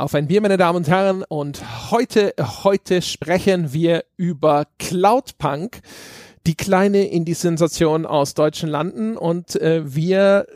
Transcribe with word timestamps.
Auf 0.00 0.14
ein 0.14 0.28
Bier, 0.28 0.40
meine 0.40 0.56
Damen 0.56 0.78
und 0.78 0.88
Herren. 0.88 1.24
Und 1.28 1.90
heute, 1.90 2.32
heute 2.64 3.02
sprechen 3.02 3.74
wir 3.74 4.04
über 4.16 4.66
Cloudpunk, 4.78 5.82
die 6.46 6.54
kleine 6.54 7.08
Indie-Sensation 7.08 8.06
aus 8.06 8.32
deutschen 8.32 8.70
Landen. 8.70 9.18
Und 9.18 9.60
äh, 9.60 9.94
wir 9.94 10.46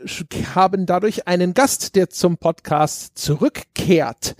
haben 0.55 0.87
dadurch 0.87 1.27
einen 1.27 1.53
Gast, 1.53 1.95
der 1.95 2.09
zum 2.09 2.37
Podcast 2.37 3.19
zurückkehrt 3.19 4.35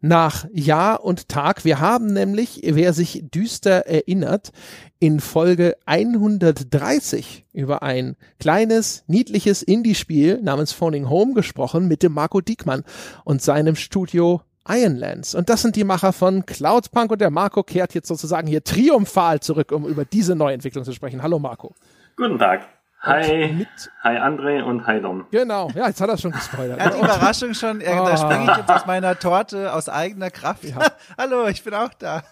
nach 0.00 0.46
Jahr 0.52 1.04
und 1.04 1.28
Tag. 1.28 1.64
Wir 1.64 1.78
haben 1.78 2.12
nämlich, 2.12 2.60
wer 2.64 2.92
sich 2.92 3.24
düster 3.32 3.86
erinnert, 3.86 4.50
in 4.98 5.20
Folge 5.20 5.76
130 5.86 7.46
über 7.52 7.82
ein 7.82 8.16
kleines, 8.40 9.04
niedliches 9.06 9.62
Indie-Spiel 9.62 10.40
namens 10.42 10.72
Phoning 10.72 11.08
Home 11.08 11.34
gesprochen 11.34 11.86
mit 11.86 12.02
dem 12.02 12.12
Marco 12.12 12.40
Diekmann 12.40 12.82
und 13.24 13.40
seinem 13.42 13.76
Studio 13.76 14.42
Ironlands. 14.68 15.34
Und 15.34 15.48
das 15.48 15.62
sind 15.62 15.76
die 15.76 15.84
Macher 15.84 16.12
von 16.12 16.44
Cloudpunk 16.46 17.10
und 17.12 17.20
der 17.20 17.30
Marco 17.30 17.62
kehrt 17.62 17.94
jetzt 17.94 18.08
sozusagen 18.08 18.46
hier 18.46 18.62
triumphal 18.62 19.40
zurück, 19.40 19.72
um 19.72 19.86
über 19.86 20.04
diese 20.04 20.34
Neuentwicklung 20.34 20.84
zu 20.84 20.92
sprechen. 20.92 21.22
Hallo 21.22 21.38
Marco. 21.38 21.74
Guten 22.16 22.38
Tag. 22.38 22.68
Hi, 23.00 23.52
mit, 23.52 23.68
hi 24.02 24.16
André 24.16 24.60
und 24.60 24.84
hi 24.84 25.00
Dom. 25.00 25.24
Genau, 25.30 25.70
ja, 25.72 25.86
jetzt 25.86 26.00
hat 26.00 26.10
er 26.10 26.18
schon 26.18 26.32
gespoilert. 26.32 26.80
Er 26.80 26.86
hat 26.86 26.94
die 26.94 26.98
Überraschung 26.98 27.54
schon, 27.54 27.80
er, 27.80 28.04
da 28.04 28.16
springe 28.16 28.50
ich 28.50 28.56
jetzt 28.56 28.68
aus 28.68 28.86
meiner 28.86 29.16
Torte 29.16 29.72
aus 29.72 29.88
eigener 29.88 30.30
Kraft. 30.30 30.64
Ja. 30.64 30.78
Hallo, 31.18 31.46
ich 31.46 31.62
bin 31.62 31.74
auch 31.74 31.94
da. 31.96 32.24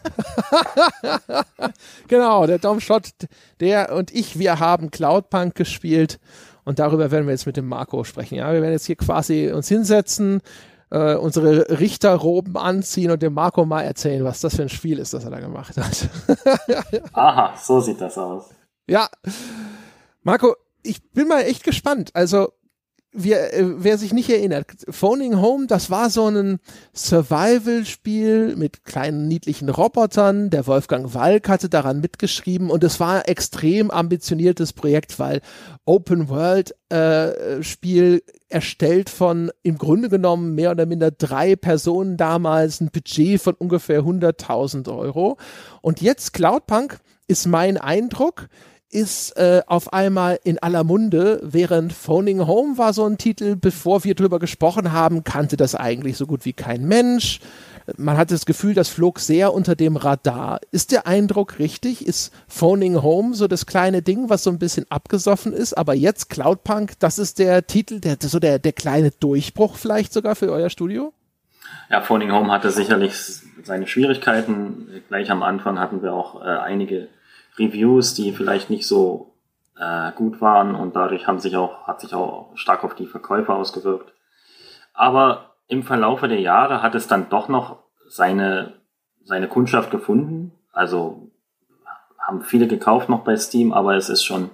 genau, 2.08 2.48
der 2.48 2.58
Dom 2.58 2.80
Schott, 2.80 3.10
der 3.60 3.92
und 3.92 4.12
ich, 4.12 4.40
wir 4.40 4.58
haben 4.58 4.90
Cloudpunk 4.90 5.54
gespielt 5.54 6.18
und 6.64 6.80
darüber 6.80 7.12
werden 7.12 7.26
wir 7.26 7.32
jetzt 7.32 7.46
mit 7.46 7.56
dem 7.56 7.68
Marco 7.68 8.02
sprechen. 8.02 8.34
Ja, 8.34 8.52
wir 8.52 8.60
werden 8.60 8.72
jetzt 8.72 8.86
hier 8.86 8.96
quasi 8.96 9.52
uns 9.52 9.68
hinsetzen, 9.68 10.42
äh, 10.90 11.14
unsere 11.14 11.78
Richterroben 11.80 12.56
anziehen 12.56 13.10
und 13.10 13.22
dem 13.22 13.34
Marco 13.34 13.64
mal 13.64 13.82
erzählen, 13.82 14.24
was 14.24 14.40
das 14.40 14.56
für 14.56 14.62
ein 14.62 14.68
Spiel 14.68 14.98
ist, 14.98 15.14
das 15.14 15.24
er 15.24 15.30
da 15.30 15.40
gemacht 15.40 15.76
hat. 15.76 16.08
Aha, 17.12 17.54
so 17.56 17.80
sieht 17.80 18.00
das 18.00 18.16
aus. 18.18 18.50
Ja. 18.86 19.08
Marco, 20.22 20.54
ich 20.82 21.10
bin 21.10 21.28
mal 21.28 21.42
echt 21.42 21.64
gespannt. 21.64 22.10
Also, 22.14 22.52
wer, 23.16 23.54
äh, 23.54 23.64
wer 23.82 23.98
sich 23.98 24.12
nicht 24.12 24.30
erinnert, 24.30 24.66
Phoning 24.88 25.40
Home, 25.40 25.66
das 25.66 25.90
war 25.90 26.10
so 26.10 26.28
ein 26.28 26.58
Survival-Spiel 26.94 28.54
mit 28.56 28.84
kleinen 28.84 29.26
niedlichen 29.26 29.68
Robotern. 29.68 30.50
Der 30.50 30.66
Wolfgang 30.66 31.14
Walk 31.14 31.48
hatte 31.48 31.68
daran 31.68 32.00
mitgeschrieben 32.00 32.70
und 32.70 32.84
es 32.84 33.00
war 33.00 33.16
ein 33.16 33.22
extrem 33.22 33.90
ambitioniertes 33.90 34.72
Projekt, 34.72 35.18
weil 35.18 35.40
Open 35.84 36.28
World 36.28 36.74
äh, 36.90 37.62
Spiel 37.62 38.22
erstellt 38.48 39.10
von 39.10 39.50
im 39.62 39.78
Grunde 39.78 40.08
genommen 40.08 40.54
mehr 40.54 40.70
oder 40.70 40.86
minder 40.86 41.10
drei 41.10 41.56
Personen 41.56 42.16
damals, 42.16 42.80
ein 42.80 42.90
Budget 42.90 43.40
von 43.40 43.54
ungefähr 43.54 44.02
100.000 44.02 44.94
Euro. 44.96 45.36
Und 45.80 46.00
jetzt 46.00 46.32
Cloudpunk 46.32 46.98
ist 47.26 47.46
mein 47.46 47.76
Eindruck, 47.76 48.48
ist 48.96 49.36
äh, 49.36 49.60
auf 49.66 49.92
einmal 49.92 50.40
in 50.42 50.58
aller 50.58 50.82
Munde, 50.82 51.38
während 51.42 51.92
Phoning 51.92 52.46
Home 52.46 52.78
war 52.78 52.94
so 52.94 53.04
ein 53.04 53.18
Titel, 53.18 53.54
bevor 53.54 54.04
wir 54.04 54.14
drüber 54.14 54.38
gesprochen 54.38 54.90
haben, 54.90 55.22
kannte 55.22 55.58
das 55.58 55.74
eigentlich 55.74 56.16
so 56.16 56.26
gut 56.26 56.46
wie 56.46 56.54
kein 56.54 56.86
Mensch. 56.86 57.40
Man 57.98 58.16
hat 58.16 58.30
das 58.30 58.46
Gefühl, 58.46 58.72
das 58.72 58.88
flog 58.88 59.20
sehr 59.20 59.52
unter 59.52 59.76
dem 59.76 59.96
Radar. 59.96 60.60
Ist 60.70 60.92
der 60.92 61.06
Eindruck 61.06 61.58
richtig? 61.58 62.06
Ist 62.06 62.32
Phoning 62.48 63.02
Home 63.02 63.34
so 63.34 63.46
das 63.48 63.66
kleine 63.66 64.00
Ding, 64.00 64.30
was 64.30 64.42
so 64.42 64.50
ein 64.50 64.58
bisschen 64.58 64.86
abgesoffen 64.88 65.52
ist, 65.52 65.74
aber 65.74 65.92
jetzt 65.92 66.30
Cloudpunk, 66.30 66.98
das 66.98 67.18
ist 67.18 67.38
der 67.38 67.66
Titel, 67.66 68.00
der, 68.00 68.16
so 68.18 68.38
der, 68.38 68.58
der 68.58 68.72
kleine 68.72 69.10
Durchbruch 69.10 69.76
vielleicht 69.76 70.14
sogar 70.14 70.36
für 70.36 70.50
euer 70.50 70.70
Studio? 70.70 71.12
Ja, 71.90 72.00
Phoning 72.00 72.32
Home 72.32 72.50
hatte 72.50 72.70
sicherlich 72.70 73.12
seine 73.62 73.86
Schwierigkeiten. 73.86 74.88
Gleich 75.08 75.30
am 75.30 75.42
Anfang 75.42 75.78
hatten 75.78 76.02
wir 76.02 76.14
auch 76.14 76.40
äh, 76.40 76.46
einige 76.46 77.08
Reviews, 77.58 78.14
die 78.14 78.32
vielleicht 78.32 78.70
nicht 78.70 78.86
so 78.86 79.34
äh, 79.78 80.12
gut 80.12 80.40
waren 80.40 80.74
und 80.74 80.96
dadurch 80.96 81.26
haben 81.26 81.38
sich 81.38 81.56
auch, 81.56 81.86
hat 81.86 82.00
sich 82.00 82.14
auch 82.14 82.56
stark 82.56 82.84
auf 82.84 82.94
die 82.94 83.06
Verkäufer 83.06 83.54
ausgewirkt. 83.54 84.12
Aber 84.92 85.56
im 85.68 85.82
Verlaufe 85.82 86.28
der 86.28 86.40
Jahre 86.40 86.82
hat 86.82 86.94
es 86.94 87.06
dann 87.06 87.28
doch 87.28 87.48
noch 87.48 87.80
seine, 88.08 88.74
seine 89.24 89.48
Kundschaft 89.48 89.90
gefunden. 89.90 90.52
Also 90.72 91.30
haben 92.18 92.42
viele 92.42 92.66
gekauft 92.66 93.08
noch 93.08 93.24
bei 93.24 93.36
Steam, 93.36 93.72
aber 93.72 93.96
es 93.96 94.08
ist 94.08 94.24
schon 94.24 94.50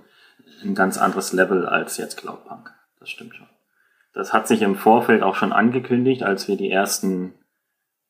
ein 0.63 0.75
ganz 0.75 0.99
anderes 0.99 1.33
Level 1.33 1.67
als 1.67 1.97
jetzt 1.97 2.17
Cloudpunk. 2.19 2.73
Das 3.01 3.11
stimmt 3.11 3.34
schon. 3.34 3.49
Das 4.15 4.33
hat 4.33 4.47
sich 4.47 4.63
im 4.63 4.77
Vorfeld 4.77 5.23
auch 5.23 5.37
schon 5.37 5.53
angekündigt, 5.53 6.23
als 6.23 6.49
wir 6.49 6.57
die 6.57 6.71
ersten 6.71 7.34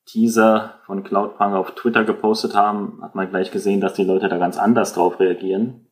Teaser 0.05 0.79
von 0.85 1.03
Cloudpunk 1.03 1.55
auf 1.55 1.71
Twitter 1.75 2.03
gepostet 2.03 2.55
haben, 2.55 2.99
hat 3.01 3.15
man 3.15 3.29
gleich 3.29 3.51
gesehen, 3.51 3.81
dass 3.81 3.93
die 3.93 4.03
Leute 4.03 4.29
da 4.29 4.37
ganz 4.37 4.57
anders 4.57 4.93
drauf 4.93 5.19
reagieren. 5.19 5.87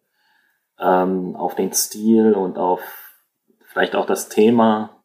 Ähm, 0.80 1.36
auf 1.36 1.56
den 1.56 1.74
Stil 1.74 2.34
und 2.34 2.58
auf 2.58 2.82
vielleicht 3.72 3.96
auch 3.96 4.06
das 4.06 4.30
Thema. 4.30 5.04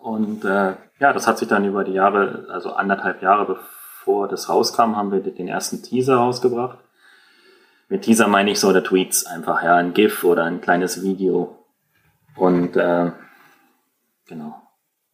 Und 0.00 0.44
äh, 0.44 0.74
ja, 0.98 1.12
das 1.12 1.26
hat 1.26 1.38
sich 1.38 1.48
dann 1.48 1.64
über 1.64 1.84
die 1.84 1.92
Jahre, 1.92 2.46
also 2.50 2.72
anderthalb 2.72 3.22
Jahre 3.22 3.46
bevor 3.46 4.28
das 4.28 4.48
rauskam, 4.48 4.96
haben 4.96 5.12
wir 5.12 5.20
den 5.20 5.48
ersten 5.48 5.82
Teaser 5.82 6.16
rausgebracht. 6.16 6.78
Mit 7.88 8.02
Teaser 8.02 8.28
meine 8.28 8.50
ich 8.50 8.60
so 8.60 8.72
der 8.72 8.82
Tweets 8.82 9.26
einfach, 9.26 9.62
ja, 9.62 9.76
ein 9.76 9.94
GIF 9.94 10.24
oder 10.24 10.44
ein 10.44 10.60
kleines 10.60 11.02
Video. 11.02 11.64
Und 12.34 12.76
äh, 12.76 13.12
genau. 14.26 14.65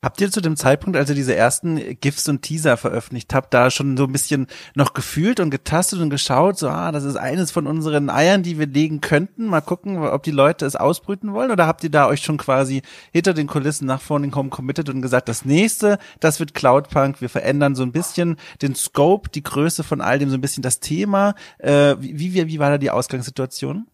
Habt 0.05 0.21
ihr 0.21 0.33
zu 0.33 0.41
dem 0.41 0.57
Zeitpunkt, 0.57 0.97
als 0.97 1.11
ihr 1.11 1.15
diese 1.15 1.37
ersten 1.37 1.77
GIFs 2.01 2.29
und 2.29 2.43
Teaser 2.43 2.77
veröffentlicht 2.77 3.33
habt, 3.35 3.55
da 3.55 3.71
schon 3.71 3.97
so 3.97 4.03
ein 4.03 4.11
bisschen 4.11 4.49
noch 4.75 4.95
gefühlt 4.95 5.39
und 5.39 5.51
getastet 5.51 6.01
und 6.01 6.11
geschaut, 6.11 6.59
so, 6.59 6.69
ah, 6.69 6.91
das 6.91 7.05
ist 7.05 7.15
eines 7.15 7.53
von 7.53 7.69
unseren 7.69 8.11
Eiern, 8.11 8.43
die 8.43 8.59
wir 8.59 8.67
legen 8.67 9.01
könnten. 9.01 9.47
Mal 9.47 9.61
gucken, 9.61 9.99
ob 9.99 10.25
die 10.25 10.33
Leute 10.33 10.67
es 10.67 10.75
ausbrüten 10.75 11.33
wollen. 11.33 11.53
Oder 11.53 11.69
habt 11.69 11.85
ihr 11.85 11.91
da 11.91 12.09
euch 12.09 12.21
schon 12.21 12.37
quasi 12.37 12.83
hinter 13.13 13.33
den 13.33 13.47
Kulissen 13.47 13.87
nach 13.87 14.01
Phoning 14.01 14.35
Home 14.35 14.49
committed 14.49 14.89
und 14.89 15.03
gesagt, 15.03 15.29
das 15.29 15.45
nächste, 15.45 15.99
das 16.19 16.41
wird 16.41 16.53
Cloudpunk. 16.53 17.21
Wir 17.21 17.29
verändern 17.29 17.77
so 17.77 17.85
ein 17.85 17.93
bisschen 17.93 18.39
den 18.61 18.75
Scope, 18.75 19.31
die 19.31 19.45
Größe 19.45 19.85
von 19.85 20.01
all 20.01 20.19
dem, 20.19 20.31
so 20.31 20.37
ein 20.37 20.41
bisschen 20.41 20.65
das 20.65 20.81
Thema. 20.81 21.37
Äh, 21.59 21.95
wie, 22.01 22.35
wie, 22.35 22.49
wie 22.49 22.59
war 22.59 22.71
da 22.71 22.79
die 22.79 22.91
Ausgangssituation? 22.91 23.87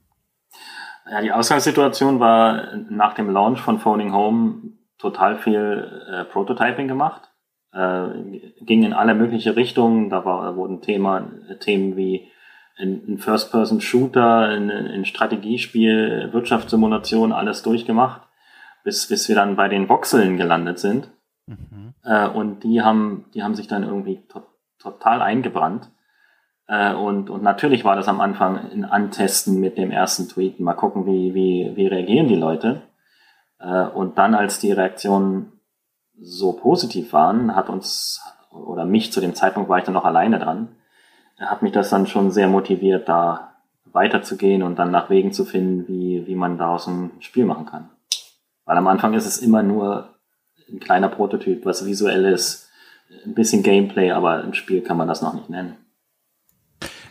Ja, 1.11 1.21
die 1.21 1.33
Ausgangssituation 1.33 2.19
war 2.19 2.63
nach 2.89 3.13
dem 3.13 3.29
Launch 3.29 3.61
von 3.61 3.79
Phoning 3.79 4.15
Home 4.15 4.78
total 4.99 5.37
viel 5.39 6.07
äh, 6.11 6.25
Prototyping 6.25 6.89
gemacht, 6.89 7.31
äh, 7.73 8.09
ging 8.61 8.83
in 8.83 8.93
alle 8.93 9.15
mögliche 9.15 9.57
Richtungen. 9.57 10.11
Da 10.11 10.25
war, 10.25 10.57
wurden 10.57 10.81
Thema, 10.81 11.31
Themen 11.61 11.97
wie 11.97 12.29
ein, 12.77 13.19
First-Person-Shooter, 13.19 14.49
ein, 14.49 14.71
ein 14.71 15.05
Strategiespiel, 15.05 16.31
Wirtschaftssimulation, 16.33 17.33
alles 17.33 17.63
durchgemacht, 17.63 18.23
bis, 18.85 19.09
bis 19.09 19.29
wir 19.29 19.37
dann 19.37 19.57
bei 19.57 19.69
den 19.69 19.89
Voxeln 19.89 20.37
gelandet 20.37 20.79
sind. 20.79 21.11
Mhm. 21.47 21.95
Äh, 22.05 22.29
und 22.29 22.65
die 22.65 22.83
haben, 22.83 23.27
die 23.35 23.43
haben 23.43 23.55
sich 23.55 23.69
dann 23.69 23.83
irgendwie 23.83 24.27
to 24.29 24.43
total 24.81 25.23
eingebrannt. 25.23 25.91
Äh, 26.69 26.95
und, 26.95 27.31
und 27.31 27.43
natürlich 27.43 27.85
war 27.85 27.97
das 27.97 28.07
am 28.07 28.21
Anfang 28.21 28.59
ein 28.59 28.85
Antesten 28.85 29.59
mit 29.59 29.77
dem 29.77 29.91
ersten 29.91 30.29
Tweet. 30.29 30.61
Mal 30.61 30.75
gucken, 30.75 31.05
wie, 31.05 31.35
wie, 31.35 31.73
wie 31.75 31.89
reagieren 31.89 32.29
die 32.29 32.37
Leute. 32.37 32.83
Äh, 33.59 33.87
und 33.87 34.19
dann, 34.19 34.35
als 34.35 34.59
die 34.59 34.73
Reaktionen 34.73 35.53
so 36.21 36.53
positiv 36.53 37.13
waren, 37.13 37.55
hat 37.55 37.69
uns, 37.69 38.21
oder 38.51 38.85
mich 38.85 39.13
zu 39.13 39.21
dem 39.21 39.35
Zeitpunkt 39.35 39.69
war 39.69 39.79
ich 39.79 39.85
dann 39.85 39.95
noch 39.95 40.05
alleine 40.05 40.39
dran, 40.39 40.69
hat 41.39 41.63
mich 41.63 41.73
das 41.73 41.91
dann 41.91 42.07
schon 42.07 42.33
sehr 42.33 42.49
motiviert, 42.49 43.09
da 43.09 43.55
weiterzugehen 43.85 44.63
und 44.63 44.77
dann 44.77 44.91
nach 44.91 45.09
Wegen 45.09 45.33
zu 45.33 45.45
finden, 45.45 45.87
wie, 45.87 46.27
wie 46.27 46.35
man 46.35 46.59
daraus 46.59 46.89
ein 46.89 47.13
Spiel 47.21 47.45
machen 47.45 47.67
kann. 47.67 47.89
Weil 48.65 48.77
am 48.77 48.89
Anfang 48.89 49.15
ist 49.15 49.27
es 49.27 49.39
immer 49.39 49.63
nur 49.63 50.15
ein 50.69 50.81
kleiner 50.81 51.09
Prototyp, 51.09 51.65
was 51.65 51.87
visuell 51.87 52.25
ist, 52.25 52.69
ein 53.25 53.35
bisschen 53.35 53.63
Gameplay, 53.63 54.11
aber 54.11 54.43
im 54.43 54.53
Spiel 54.53 54.83
kann 54.83 54.97
man 54.97 55.09
das 55.09 55.23
noch 55.23 55.35
nicht 55.35 55.49
nennen 55.49 55.77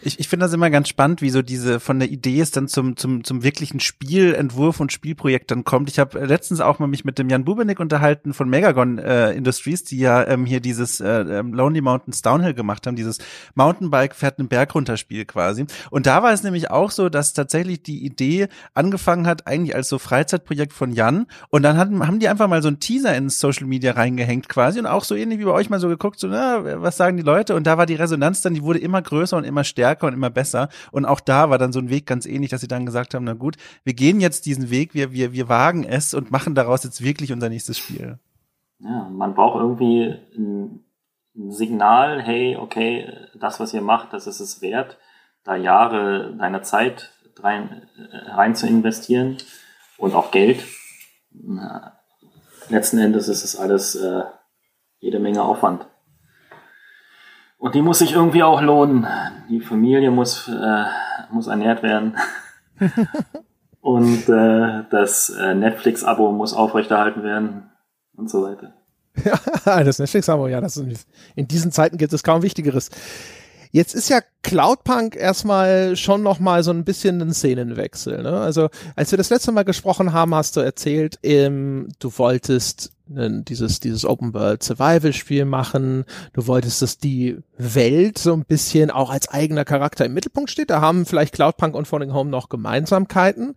ich, 0.07 0.21
ich 0.21 0.29
finde 0.29 0.45
das 0.45 0.53
immer 0.53 0.69
ganz 0.69 0.87
spannend, 0.87 1.21
wie 1.21 1.29
so 1.29 1.41
diese 1.41 1.81
von 1.81 1.99
der 1.99 2.09
Idee 2.09 2.39
es 2.39 2.51
dann 2.51 2.69
zum, 2.69 2.95
zum, 2.95 3.25
zum 3.25 3.43
wirklichen 3.43 3.81
Spielentwurf 3.81 4.79
und 4.79 4.93
Spielprojekt 4.93 5.51
dann 5.51 5.65
kommt. 5.65 5.89
Ich 5.89 5.99
habe 5.99 6.25
letztens 6.25 6.61
auch 6.61 6.79
mal 6.79 6.87
mich 6.87 7.03
mit 7.03 7.19
dem 7.19 7.29
Jan 7.29 7.43
Bubenik 7.43 7.81
unterhalten 7.81 8.33
von 8.33 8.49
Megagon 8.49 8.99
äh, 8.99 9.33
Industries, 9.33 9.83
die 9.83 9.97
ja 9.97 10.25
ähm, 10.25 10.45
hier 10.45 10.61
dieses 10.61 11.01
äh, 11.01 11.07
ähm, 11.07 11.53
Lonely 11.53 11.81
Mountains 11.81 12.21
Downhill 12.21 12.53
gemacht 12.53 12.87
haben, 12.87 12.95
dieses 12.95 13.17
Mountainbike 13.53 14.15
fährt 14.15 14.39
einen 14.39 14.47
Berg 14.47 14.73
runter 14.75 14.95
Spiel 14.95 15.25
quasi. 15.25 15.65
Und 15.91 16.05
da 16.05 16.23
war 16.23 16.31
es 16.31 16.41
nämlich 16.41 16.71
auch 16.71 16.91
so, 16.91 17.09
dass 17.09 17.33
tatsächlich 17.33 17.83
die 17.83 18.05
Idee 18.05 18.47
angefangen 18.73 19.27
hat, 19.27 19.45
eigentlich 19.45 19.75
als 19.75 19.89
so 19.89 19.99
Freizeitprojekt 19.99 20.71
von 20.71 20.93
Jan. 20.93 21.27
Und 21.49 21.63
dann 21.63 21.77
hatten, 21.77 22.07
haben 22.07 22.19
die 22.19 22.29
einfach 22.29 22.47
mal 22.47 22.61
so 22.61 22.69
einen 22.69 22.79
Teaser 22.79 23.13
ins 23.13 23.41
Social 23.41 23.67
Media 23.67 23.91
reingehängt 23.91 24.47
quasi 24.47 24.79
und 24.79 24.85
auch 24.85 25.03
so 25.03 25.15
ähnlich 25.15 25.39
wie 25.39 25.45
bei 25.45 25.51
euch 25.51 25.69
mal 25.69 25.81
so 25.81 25.89
geguckt, 25.89 26.17
so, 26.17 26.29
na, 26.29 26.81
was 26.81 26.95
sagen 26.95 27.17
die 27.17 27.23
Leute? 27.23 27.55
Und 27.55 27.67
da 27.67 27.77
war 27.77 27.85
die 27.85 27.95
Resonanz 27.95 28.41
dann, 28.41 28.53
die 28.53 28.63
wurde 28.63 28.79
immer 28.79 29.01
größer 29.01 29.35
und 29.35 29.43
immer 29.43 29.65
stärker 29.65 29.96
stärker 29.97 30.07
und 30.07 30.13
immer 30.13 30.29
besser. 30.29 30.69
Und 30.91 31.05
auch 31.05 31.19
da 31.19 31.49
war 31.49 31.57
dann 31.57 31.73
so 31.73 31.79
ein 31.79 31.89
Weg 31.89 32.05
ganz 32.05 32.25
ähnlich, 32.25 32.51
dass 32.51 32.61
sie 32.61 32.67
dann 32.67 32.85
gesagt 32.85 33.13
haben, 33.13 33.25
na 33.25 33.33
gut, 33.33 33.57
wir 33.83 33.93
gehen 33.93 34.19
jetzt 34.19 34.45
diesen 34.45 34.69
Weg, 34.69 34.93
wir, 34.93 35.11
wir, 35.11 35.33
wir 35.33 35.49
wagen 35.49 35.83
es 35.83 36.13
und 36.13 36.31
machen 36.31 36.55
daraus 36.55 36.83
jetzt 36.83 37.03
wirklich 37.03 37.31
unser 37.33 37.49
nächstes 37.49 37.77
Spiel. 37.77 38.19
Ja, 38.79 39.09
man 39.09 39.33
braucht 39.33 39.59
irgendwie 39.59 40.15
ein, 40.35 40.83
Signal, 41.49 42.19
hey, 42.23 42.55
okay, 42.55 43.13
das, 43.39 43.59
was 43.59 43.71
ihr 43.71 43.81
macht, 43.83 44.11
das 44.11 44.25
ist 44.25 44.39
es 44.39 44.59
wert, 44.63 44.97
da 45.43 45.55
Jahre 45.55 46.35
deiner 46.35 46.63
Zeit 46.63 47.11
rein, 47.37 47.87
äh, 47.95 48.31
rein 48.31 48.55
zu 48.55 48.65
investieren 48.65 49.37
und 49.99 50.15
auch 50.15 50.31
Geld. 50.31 50.63
Letzten 52.69 52.97
Endes 52.97 53.27
ist 53.27 53.43
es 53.43 53.55
alles 53.55 53.93
äh, 53.93 54.23
jede 54.97 55.19
Menge 55.19 55.43
Aufwand. 55.43 55.85
Und 57.57 57.73
die 57.75 57.81
muss 57.81 57.99
sich 57.99 58.13
irgendwie 58.13 58.43
auch 58.43 58.61
lohnen. 58.61 59.07
Die 59.49 59.61
Familie 59.61 60.11
muss, 60.11 60.47
äh, 60.47 60.85
muss 61.31 61.47
ernährt 61.47 61.81
werden. 61.81 62.15
und 63.81 64.29
äh, 64.29 64.83
das 64.89 65.29
äh, 65.29 65.55
Netflix-Abo 65.55 66.31
muss 66.31 66.53
aufrechterhalten 66.53 67.23
werden 67.23 67.69
und 68.15 68.29
so 68.29 68.43
weiter. 68.43 68.73
Ja, 69.65 69.83
das 69.83 69.97
Netflix-Abo, 69.97 70.47
ja, 70.47 70.61
das 70.61 70.77
ist, 70.77 71.07
in 71.35 71.47
diesen 71.47 71.71
Zeiten 71.71 71.97
gibt 71.97 72.13
es 72.13 72.23
kaum 72.23 72.43
Wichtigeres. 72.43 72.91
Jetzt 73.71 73.95
ist 73.95 74.09
ja 74.09 74.21
Cloudpunk 74.43 75.15
erstmal 75.15 75.95
schon 75.95 76.23
noch 76.23 76.39
mal 76.39 76.63
so 76.63 76.71
ein 76.71 76.85
bisschen 76.85 77.21
ein 77.21 77.33
Szenenwechsel. 77.33 78.23
Ne? 78.23 78.39
Also 78.39 78.69
als 78.95 79.11
wir 79.11 79.17
das 79.17 79.29
letzte 79.29 79.51
Mal 79.51 79.63
gesprochen 79.63 80.13
haben, 80.13 80.33
hast 80.33 80.55
du 80.55 80.61
erzählt, 80.61 81.19
ähm, 81.23 81.89
du 81.99 82.17
wolltest 82.17 82.91
äh, 83.15 83.29
dieses 83.29 83.79
dieses 83.79 84.05
Open 84.05 84.33
World 84.33 84.63
Survival 84.63 85.13
Spiel 85.13 85.45
machen. 85.45 86.05
Du 86.33 86.47
wolltest, 86.47 86.81
dass 86.81 86.97
die 86.97 87.39
Welt 87.57 88.17
so 88.17 88.33
ein 88.33 88.45
bisschen 88.45 88.91
auch 88.91 89.09
als 89.09 89.27
eigener 89.29 89.65
Charakter 89.65 90.05
im 90.05 90.13
Mittelpunkt 90.13 90.49
steht. 90.49 90.69
Da 90.69 90.81
haben 90.81 91.05
vielleicht 91.05 91.33
Cloudpunk 91.33 91.75
und 91.75 91.87
Falling 91.87 92.13
Home 92.13 92.29
noch 92.29 92.49
Gemeinsamkeiten. 92.49 93.55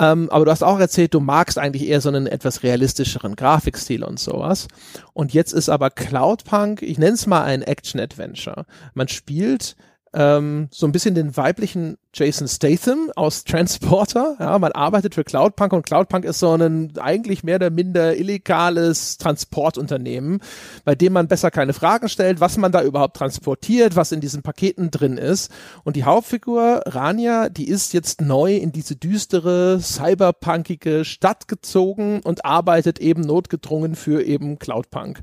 Ähm, 0.00 0.28
aber 0.30 0.44
du 0.44 0.50
hast 0.50 0.64
auch 0.64 0.80
erzählt, 0.80 1.14
du 1.14 1.20
magst 1.20 1.58
eigentlich 1.58 1.88
eher 1.88 2.00
so 2.00 2.08
einen 2.08 2.26
etwas 2.26 2.62
realistischeren 2.62 3.36
Grafikstil 3.36 4.02
und 4.02 4.18
sowas. 4.18 4.66
Und 5.12 5.32
jetzt 5.32 5.52
ist 5.52 5.68
aber 5.68 5.90
Cloudpunk, 5.90 6.82
ich 6.82 6.98
nenne 6.98 7.14
es 7.14 7.26
mal 7.26 7.44
ein 7.44 7.62
Action-Adventure. 7.62 8.66
Man 8.94 9.08
spielt 9.08 9.76
ähm, 10.12 10.68
so 10.70 10.86
ein 10.86 10.92
bisschen 10.92 11.14
den 11.14 11.36
weiblichen 11.36 11.96
Jason 12.14 12.46
Statham 12.46 13.10
aus 13.16 13.42
Transporter. 13.42 14.36
Ja, 14.38 14.56
man 14.60 14.70
arbeitet 14.70 15.16
für 15.16 15.24
Cloudpunk 15.24 15.72
und 15.72 15.84
Cloudpunk 15.84 16.24
ist 16.24 16.38
so 16.38 16.54
ein 16.54 16.92
eigentlich 16.98 17.42
mehr 17.42 17.56
oder 17.56 17.70
minder 17.70 18.16
illegales 18.16 19.18
Transportunternehmen, 19.18 20.40
bei 20.84 20.94
dem 20.94 21.12
man 21.12 21.26
besser 21.26 21.50
keine 21.50 21.72
Fragen 21.72 22.08
stellt, 22.08 22.38
was 22.38 22.56
man 22.56 22.70
da 22.70 22.82
überhaupt 22.82 23.16
transportiert, 23.16 23.96
was 23.96 24.12
in 24.12 24.20
diesen 24.20 24.42
Paketen 24.42 24.92
drin 24.92 25.18
ist. 25.18 25.50
Und 25.82 25.96
die 25.96 26.04
Hauptfigur 26.04 26.82
Rania, 26.86 27.48
die 27.48 27.68
ist 27.68 27.92
jetzt 27.92 28.20
neu 28.20 28.54
in 28.54 28.70
diese 28.70 28.94
düstere, 28.94 29.80
cyberpunkige 29.80 31.04
Stadt 31.04 31.48
gezogen 31.48 32.20
und 32.22 32.44
arbeitet 32.44 33.00
eben 33.00 33.22
notgedrungen 33.22 33.96
für 33.96 34.22
eben 34.22 34.60
Cloudpunk. 34.60 35.20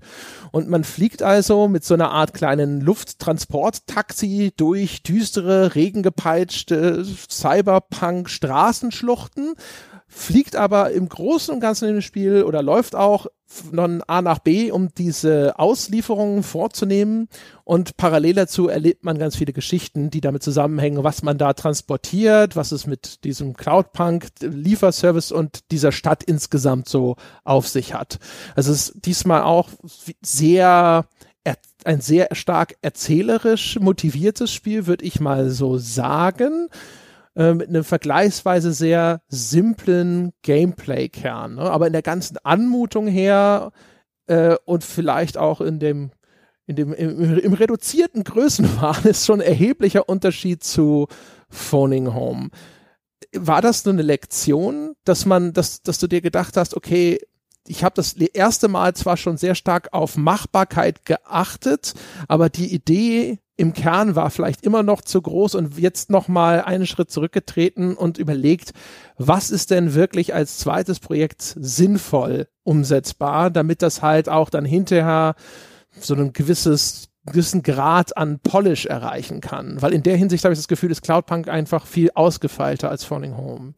Und 0.51 0.67
man 0.67 0.83
fliegt 0.83 1.23
also 1.23 1.69
mit 1.69 1.85
so 1.85 1.93
einer 1.93 2.11
Art 2.11 2.33
kleinen 2.33 2.81
Lufttransporttaxi 2.81 4.51
durch 4.57 5.03
düstere, 5.03 5.75
regengepeitschte 5.75 6.80
Cyberpunk-Straßenschluchten, 7.29 9.53
fliegt 10.07 10.57
aber 10.57 10.91
im 10.91 11.07
Großen 11.07 11.53
und 11.53 11.61
Ganzen 11.61 11.87
dem 11.87 12.01
Spiel 12.01 12.43
oder 12.43 12.61
läuft 12.61 12.95
auch 12.95 13.27
von 13.45 14.01
A 14.07 14.21
nach 14.21 14.39
B, 14.39 14.71
um 14.71 14.93
diese 14.93 15.59
Auslieferungen 15.59 16.43
vorzunehmen. 16.43 17.27
Und 17.63 17.97
parallel 17.97 18.35
dazu 18.35 18.67
erlebt 18.67 19.03
man 19.03 19.19
ganz 19.19 19.35
viele 19.35 19.53
Geschichten, 19.53 20.09
die 20.09 20.21
damit 20.21 20.43
zusammenhängen, 20.43 21.03
was 21.03 21.21
man 21.21 21.37
da 21.37 21.53
transportiert, 21.53 22.55
was 22.55 22.71
es 22.71 22.87
mit 22.87 23.23
diesem 23.23 23.53
Cloudpunk-Lieferservice 23.53 25.31
und 25.31 25.71
dieser 25.71 25.91
Stadt 25.91 26.23
insgesamt 26.23 26.87
so 26.87 27.15
auf 27.43 27.67
sich 27.67 27.93
hat. 27.93 28.19
Also 28.55 28.71
es 28.71 28.89
ist 28.89 29.05
diesmal 29.05 29.43
auch 29.43 29.69
sehr 30.21 31.05
ein 31.83 32.01
sehr 32.01 32.29
stark 32.33 32.75
erzählerisch 32.81 33.79
motiviertes 33.79 34.51
Spiel, 34.51 34.85
würde 34.88 35.05
ich 35.05 35.19
mal 35.19 35.49
so 35.49 35.77
sagen. 35.77 36.69
Äh, 37.33 37.53
mit 37.53 37.69
einem 37.69 37.85
vergleichsweise 37.85 38.73
sehr 38.73 39.21
simplen 39.29 40.33
Gameplay-Kern. 40.41 41.55
Ne? 41.55 41.61
Aber 41.61 41.88
in 41.88 41.93
der 41.93 42.01
ganzen 42.01 42.38
Anmutung 42.43 43.07
her 43.07 43.71
äh, 44.27 44.57
und 44.65 44.83
vielleicht 44.83 45.38
auch 45.38 45.61
in 45.61 45.79
dem, 45.79 46.11
in 46.67 46.75
dem 46.75 46.93
im, 46.93 47.39
im 47.39 47.53
reduzierten 47.53 48.25
Größenwahn 48.25 49.03
ist 49.05 49.25
schon 49.25 49.39
ein 49.39 49.47
erheblicher 49.47 50.09
Unterschied 50.09 50.63
zu 50.63 51.07
Phoning 51.49 52.13
Home. 52.13 52.49
War 53.33 53.61
das 53.61 53.85
nur 53.85 53.93
eine 53.93 54.01
Lektion, 54.01 54.95
dass 55.05 55.25
man, 55.25 55.53
dass, 55.53 55.83
dass 55.83 55.99
du 55.99 56.07
dir 56.07 56.19
gedacht 56.19 56.57
hast, 56.57 56.75
okay, 56.75 57.17
ich 57.67 57.83
habe 57.83 57.93
das 57.95 58.13
erste 58.13 58.67
Mal 58.67 58.95
zwar 58.95 59.17
schon 59.17 59.37
sehr 59.37 59.55
stark 59.55 59.89
auf 59.91 60.17
Machbarkeit 60.17 61.05
geachtet, 61.05 61.93
aber 62.27 62.49
die 62.49 62.73
Idee 62.73 63.39
im 63.55 63.73
Kern 63.73 64.15
war 64.15 64.31
vielleicht 64.31 64.63
immer 64.63 64.81
noch 64.81 65.01
zu 65.01 65.21
groß 65.21 65.53
und 65.55 65.77
jetzt 65.77 66.09
noch 66.09 66.27
mal 66.27 66.61
einen 66.61 66.87
Schritt 66.87 67.11
zurückgetreten 67.11 67.95
und 67.95 68.17
überlegt, 68.17 68.71
was 69.17 69.51
ist 69.51 69.69
denn 69.69 69.93
wirklich 69.93 70.33
als 70.33 70.57
zweites 70.57 70.99
Projekt 70.99 71.41
sinnvoll 71.41 72.47
umsetzbar, 72.63 73.51
damit 73.51 73.83
das 73.83 74.01
halt 74.01 74.29
auch 74.29 74.49
dann 74.49 74.65
hinterher 74.65 75.35
so 75.99 76.15
ein 76.15 76.33
gewisses 76.33 77.09
gewissen 77.25 77.61
Grad 77.61 78.17
an 78.17 78.39
Polish 78.39 78.87
erreichen 78.87 79.41
kann. 79.41 79.79
Weil 79.79 79.93
in 79.93 80.01
der 80.01 80.17
Hinsicht 80.17 80.43
habe 80.43 80.53
ich 80.53 80.59
das 80.59 80.67
Gefühl, 80.67 80.89
ist 80.89 81.03
Cloudpunk 81.03 81.47
einfach 81.47 81.85
viel 81.85 82.09
ausgefeilter 82.15 82.89
als 82.89 83.03
Falling 83.03 83.37
Home. 83.37 83.75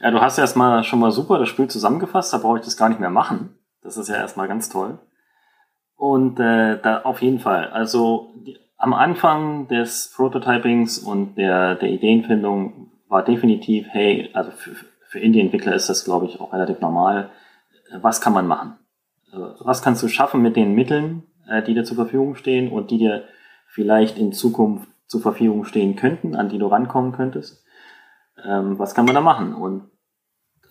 Ja, 0.00 0.10
du 0.10 0.20
hast 0.20 0.38
erstmal 0.38 0.84
schon 0.84 1.00
mal 1.00 1.10
super 1.10 1.38
das 1.38 1.48
Spiel 1.48 1.68
zusammengefasst, 1.68 2.32
da 2.32 2.38
brauche 2.38 2.58
ich 2.58 2.64
das 2.64 2.76
gar 2.76 2.88
nicht 2.88 3.00
mehr 3.00 3.10
machen. 3.10 3.58
Das 3.82 3.96
ist 3.96 4.08
ja 4.08 4.16
erstmal 4.16 4.48
ganz 4.48 4.68
toll. 4.68 4.98
Und 5.96 6.38
äh, 6.38 6.78
da 6.80 7.02
auf 7.02 7.22
jeden 7.22 7.38
Fall. 7.38 7.68
Also 7.70 8.32
die, 8.46 8.58
am 8.76 8.92
Anfang 8.92 9.68
des 9.68 10.12
Prototypings 10.14 10.98
und 10.98 11.36
der, 11.36 11.76
der 11.76 11.88
Ideenfindung 11.88 12.90
war 13.08 13.24
definitiv, 13.24 13.86
hey, 13.90 14.30
also 14.34 14.50
für, 14.50 14.72
für 15.08 15.18
Indie-Entwickler 15.18 15.74
ist 15.74 15.88
das, 15.88 16.04
glaube 16.04 16.26
ich, 16.26 16.40
auch 16.40 16.52
relativ 16.52 16.80
normal. 16.80 17.30
Was 18.00 18.20
kann 18.20 18.34
man 18.34 18.46
machen? 18.46 18.76
Also, 19.32 19.54
was 19.60 19.82
kannst 19.82 20.02
du 20.02 20.08
schaffen 20.08 20.42
mit 20.42 20.56
den 20.56 20.74
Mitteln, 20.74 21.22
äh, 21.48 21.62
die 21.62 21.74
dir 21.74 21.84
zur 21.84 21.96
Verfügung 21.96 22.34
stehen 22.34 22.70
und 22.70 22.90
die 22.90 22.98
dir 22.98 23.24
vielleicht 23.66 24.18
in 24.18 24.32
Zukunft 24.32 24.88
zur 25.06 25.22
Verfügung 25.22 25.64
stehen 25.64 25.96
könnten, 25.96 26.34
an 26.34 26.48
die 26.48 26.58
du 26.58 26.66
rankommen 26.66 27.12
könntest? 27.12 27.64
Ähm, 28.44 28.78
was 28.78 28.94
kann 28.94 29.06
man 29.06 29.14
da 29.14 29.20
machen? 29.20 29.54
Und 29.54 29.90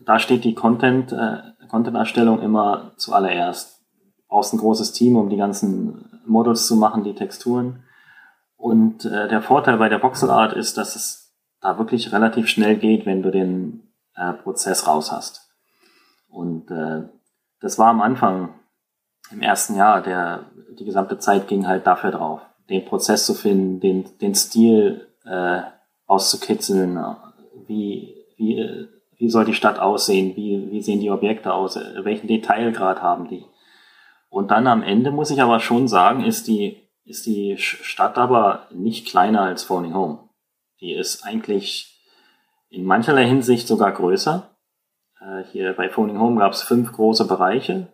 da 0.06 0.20
steht 0.20 0.44
die 0.44 0.56
Content, 0.56 1.12
äh, 1.12 1.38
Content-Erstellung 1.70 2.42
immer 2.42 2.94
zuallererst. 2.98 3.84
Brauchst 4.28 4.54
ein 4.54 4.60
großes 4.60 4.92
Team, 4.92 5.16
um 5.16 5.30
die 5.30 5.38
ganzen 5.38 6.22
Models 6.26 6.68
zu 6.68 6.76
machen, 6.76 7.04
die 7.04 7.16
Texturen. 7.16 7.84
Und 8.58 9.06
äh, 9.06 9.28
der 9.28 9.42
Vorteil 9.42 9.78
bei 9.78 9.90
der 9.90 10.02
Voxel 10.02 10.30
Art 10.30 10.54
ist, 10.54 10.78
dass 10.78 10.96
es 10.96 11.36
da 11.62 11.78
wirklich 11.78 12.12
relativ 12.12 12.48
schnell 12.48 12.78
geht, 12.78 13.06
wenn 13.06 13.22
du 13.22 13.32
den 13.32 13.92
äh, 14.16 14.34
Prozess 14.34 14.88
raus 14.88 15.12
hast. 15.12 15.50
Und 16.28 16.70
äh, 16.72 17.04
das 17.60 17.80
war 17.80 17.88
am 17.88 18.02
Anfang, 18.02 18.54
im 19.32 19.42
ersten 19.42 19.76
Jahr, 19.76 20.02
der, 20.02 20.46
die 20.78 20.86
gesamte 20.86 21.18
Zeit 21.18 21.48
ging 21.48 21.68
halt 21.68 21.88
dafür 21.88 22.12
drauf, 22.12 22.42
den 22.70 22.86
Prozess 22.86 23.26
zu 23.26 23.34
finden, 23.34 23.80
den, 23.80 24.06
den 24.20 24.36
Stil 24.36 25.08
äh, 25.26 25.62
auszukitzeln, 26.06 26.98
wie, 27.68 28.16
wie, 28.38 28.88
wie 29.18 29.30
soll 29.30 29.46
die 29.46 29.54
Stadt 29.54 29.80
aussehen, 29.80 30.36
wie, 30.36 30.72
wie 30.72 30.82
sehen 30.82 31.00
die 31.00 31.12
Objekte 31.12 31.54
aus, 31.54 31.76
welchen 31.76 32.28
Detailgrad 32.28 33.02
haben 33.02 33.28
die. 33.28 33.46
Und 34.30 34.52
dann 34.52 34.68
am 34.68 34.84
Ende 34.84 35.12
muss 35.12 35.32
ich 35.32 35.42
aber 35.42 35.60
schon 35.60 35.88
sagen, 35.88 36.24
ist 36.24 36.48
die, 36.48 36.82
ist 37.06 37.26
die 37.26 37.58
Stadt 37.58 38.18
aber 38.18 38.68
nicht 38.72 39.08
kleiner 39.08 39.42
als 39.42 39.64
Phoning 39.64 39.94
Home. 39.94 40.30
Die 40.82 40.94
ist 40.94 41.24
eigentlich 41.24 42.02
in 42.70 42.84
mancherlei 42.84 43.26
Hinsicht 43.26 43.68
sogar 43.68 43.92
größer. 43.94 44.50
Äh, 45.22 45.44
hier 45.52 45.74
bei 45.74 45.90
Phoning 45.90 46.20
Home 46.20 46.40
gab 46.40 46.52
es 46.52 46.64
fünf 46.64 46.92
große 46.92 47.26
Bereiche 47.28 47.88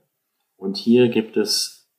und 0.57 0.77
hier 0.77 1.09
gibt 1.09 1.37
es, 1.37 1.91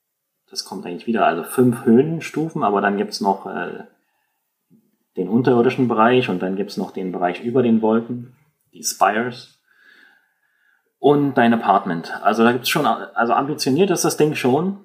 das 0.50 0.64
kommt 0.64 0.86
eigentlich 0.86 1.06
wieder, 1.06 1.26
also 1.26 1.44
fünf 1.44 1.84
Höhenstufen, 1.84 2.64
aber 2.64 2.80
dann 2.80 2.96
gibt 2.96 3.12
es 3.12 3.20
noch 3.20 3.46
äh, 3.46 3.84
den 5.16 5.28
unterirdischen 5.28 5.88
Bereich 5.88 6.28
und 6.28 6.40
dann 6.40 6.56
gibt's 6.56 6.76
noch 6.76 6.90
den 6.90 7.12
Bereich 7.12 7.42
über 7.42 7.62
den 7.62 7.82
Wolken, 7.82 8.34
die 8.72 8.82
Spires 8.82 9.58
und 10.98 11.34
dein 11.34 11.52
Apartment. 11.52 12.12
Also 12.22 12.44
da 12.44 12.52
gibt's 12.52 12.68
schon, 12.68 12.86
also 12.86 13.32
ambitioniert 13.32 13.90
ist 13.90 14.04
das 14.04 14.16
Ding 14.16 14.34
schon. 14.34 14.84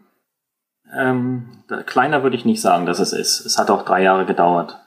Ähm, 0.95 1.63
kleiner 1.85 2.23
würde 2.23 2.35
ich 2.35 2.45
nicht 2.45 2.61
sagen, 2.61 2.85
dass 2.85 2.99
es 2.99 3.13
ist. 3.13 3.45
Es 3.45 3.57
hat 3.57 3.69
auch 3.69 3.83
drei 3.83 4.03
Jahre 4.03 4.25
gedauert. 4.25 4.77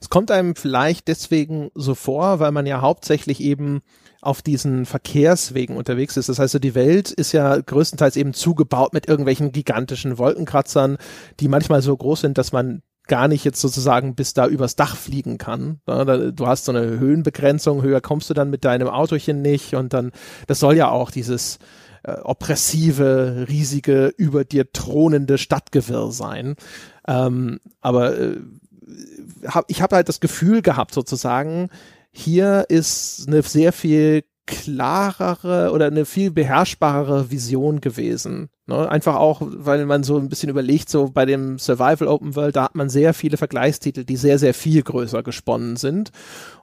Es 0.00 0.08
kommt 0.08 0.30
einem 0.30 0.54
vielleicht 0.54 1.08
deswegen 1.08 1.70
so 1.74 1.94
vor, 1.94 2.38
weil 2.38 2.52
man 2.52 2.66
ja 2.66 2.80
hauptsächlich 2.80 3.40
eben 3.40 3.82
auf 4.20 4.40
diesen 4.40 4.86
Verkehrswegen 4.86 5.76
unterwegs 5.76 6.16
ist. 6.16 6.28
Das 6.28 6.38
heißt, 6.38 6.62
die 6.62 6.74
Welt 6.74 7.10
ist 7.10 7.32
ja 7.32 7.56
größtenteils 7.56 8.16
eben 8.16 8.32
zugebaut 8.32 8.94
mit 8.94 9.08
irgendwelchen 9.08 9.52
gigantischen 9.52 10.18
Wolkenkratzern, 10.18 10.96
die 11.40 11.48
manchmal 11.48 11.82
so 11.82 11.96
groß 11.96 12.20
sind, 12.22 12.38
dass 12.38 12.52
man 12.52 12.82
gar 13.06 13.28
nicht 13.28 13.44
jetzt 13.44 13.60
sozusagen 13.60 14.14
bis 14.14 14.34
da 14.34 14.46
übers 14.46 14.76
Dach 14.76 14.96
fliegen 14.96 15.38
kann. 15.38 15.80
Du 15.86 16.46
hast 16.46 16.64
so 16.64 16.72
eine 16.72 16.98
Höhenbegrenzung, 16.98 17.82
höher 17.82 18.00
kommst 18.00 18.30
du 18.30 18.34
dann 18.34 18.50
mit 18.50 18.64
deinem 18.64 18.88
Autochen 18.88 19.42
nicht 19.42 19.74
und 19.74 19.92
dann, 19.92 20.12
das 20.46 20.60
soll 20.60 20.76
ja 20.76 20.88
auch 20.88 21.10
dieses 21.10 21.58
äh, 22.02 22.12
oppressive, 22.22 23.46
riesige, 23.48 24.12
über 24.16 24.44
dir 24.44 24.72
thronende 24.72 25.38
Stadtgewirr 25.38 26.12
sein. 26.12 26.56
Ähm, 27.06 27.60
aber 27.80 28.18
äh, 28.18 28.36
hab, 29.46 29.70
ich 29.70 29.82
habe 29.82 29.96
halt 29.96 30.08
das 30.08 30.20
Gefühl 30.20 30.62
gehabt, 30.62 30.94
sozusagen, 30.94 31.68
hier 32.10 32.66
ist 32.68 33.24
eine 33.26 33.42
sehr 33.42 33.72
viel 33.72 34.24
klarere 34.46 35.70
oder 35.72 35.86
eine 35.86 36.04
viel 36.04 36.30
beherrschbarere 36.30 37.30
Vision 37.30 37.80
gewesen. 37.80 38.50
Ne? 38.66 38.88
Einfach 38.88 39.16
auch, 39.16 39.42
weil 39.42 39.84
man 39.84 40.04
so 40.04 40.16
ein 40.16 40.30
bisschen 40.30 40.48
überlegt, 40.48 40.88
so 40.88 41.10
bei 41.12 41.26
dem 41.26 41.58
Survival 41.58 42.08
Open 42.08 42.34
World, 42.34 42.56
da 42.56 42.64
hat 42.64 42.74
man 42.74 42.88
sehr 42.88 43.12
viele 43.12 43.36
Vergleichstitel, 43.36 44.04
die 44.04 44.16
sehr, 44.16 44.38
sehr 44.38 44.54
viel 44.54 44.82
größer 44.82 45.22
gesponnen 45.22 45.76
sind. 45.76 46.12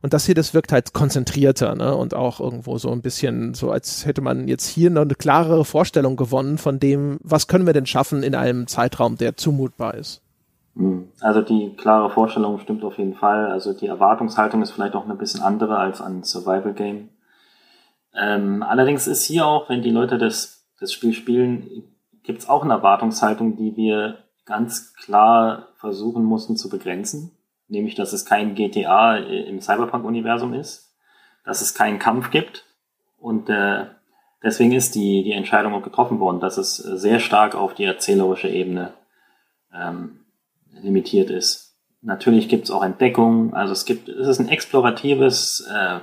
Und 0.01 0.13
das 0.13 0.25
hier, 0.25 0.33
das 0.33 0.55
wirkt 0.55 0.71
halt 0.71 0.93
konzentrierter 0.93 1.75
ne? 1.75 1.95
und 1.95 2.15
auch 2.15 2.39
irgendwo 2.39 2.79
so 2.79 2.91
ein 2.91 3.01
bisschen 3.01 3.53
so, 3.53 3.69
als 3.69 4.05
hätte 4.05 4.21
man 4.21 4.47
jetzt 4.47 4.67
hier 4.67 4.89
noch 4.89 5.03
eine 5.03 5.13
klarere 5.13 5.63
Vorstellung 5.63 6.15
gewonnen 6.15 6.57
von 6.57 6.79
dem, 6.79 7.19
was 7.21 7.47
können 7.47 7.67
wir 7.67 7.73
denn 7.73 7.85
schaffen 7.85 8.23
in 8.23 8.33
einem 8.33 8.65
Zeitraum, 8.65 9.17
der 9.17 9.37
zumutbar 9.37 9.93
ist. 9.93 10.21
Hm. 10.75 11.09
Also 11.19 11.41
die 11.41 11.75
klare 11.75 12.09
Vorstellung 12.09 12.59
stimmt 12.59 12.83
auf 12.83 12.97
jeden 12.97 13.13
Fall. 13.13 13.47
Also 13.47 13.73
die 13.73 13.87
Erwartungshaltung 13.87 14.63
ist 14.63 14.71
vielleicht 14.71 14.95
auch 14.95 15.07
ein 15.07 15.17
bisschen 15.19 15.41
andere 15.41 15.77
als 15.77 16.01
an 16.01 16.23
Survival 16.23 16.73
Game. 16.73 17.09
Ähm, 18.19 18.63
allerdings 18.63 19.05
ist 19.05 19.25
hier 19.25 19.45
auch, 19.45 19.69
wenn 19.69 19.81
die 19.81 19.91
Leute 19.91 20.17
das, 20.17 20.65
das 20.79 20.91
Spiel 20.91 21.13
spielen, 21.13 21.90
gibt 22.23 22.39
es 22.39 22.49
auch 22.49 22.63
eine 22.63 22.73
Erwartungshaltung, 22.73 23.55
die 23.55 23.75
wir 23.75 24.19
ganz 24.45 24.93
klar 24.93 25.69
versuchen 25.77 26.23
mussten 26.23 26.57
zu 26.57 26.69
begrenzen. 26.69 27.31
Nämlich, 27.67 27.95
dass 27.95 28.13
es 28.13 28.25
kein 28.25 28.55
GTA 28.55 29.17
im 29.17 29.61
Cyberpunk-Universum 29.61 30.53
ist, 30.53 30.93
dass 31.45 31.61
es 31.61 31.73
keinen 31.73 31.99
Kampf 31.99 32.29
gibt. 32.29 32.65
Und 33.17 33.49
äh, 33.49 33.85
deswegen 34.43 34.73
ist 34.73 34.95
die, 34.95 35.23
die 35.23 35.31
Entscheidung 35.31 35.73
auch 35.73 35.83
getroffen 35.83 36.19
worden, 36.19 36.39
dass 36.39 36.57
es 36.57 36.75
sehr 36.75 37.19
stark 37.19 37.55
auf 37.55 37.73
die 37.73 37.85
erzählerische 37.85 38.49
Ebene 38.49 38.93
ähm, 39.73 40.25
limitiert 40.73 41.29
ist. 41.29 41.77
Natürlich 42.01 42.49
gibt 42.49 42.65
es 42.65 42.71
auch 42.71 42.83
Entdeckungen, 42.83 43.53
also 43.53 43.73
es 43.73 43.85
gibt, 43.85 44.09
es 44.09 44.27
ist 44.27 44.39
ein 44.39 44.49
exploratives 44.49 45.65
äh, 45.71 45.99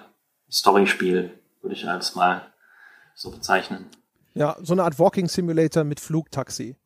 Storyspiel, 0.50 1.32
würde 1.60 1.74
ich 1.74 1.88
als 1.88 2.14
mal 2.14 2.42
so 3.14 3.30
bezeichnen. 3.30 3.86
Ja, 4.38 4.56
so 4.62 4.72
eine 4.72 4.84
Art 4.84 5.00
Walking 5.00 5.26
Simulator 5.26 5.82
mit 5.82 5.98
Flugtaxi. 5.98 6.76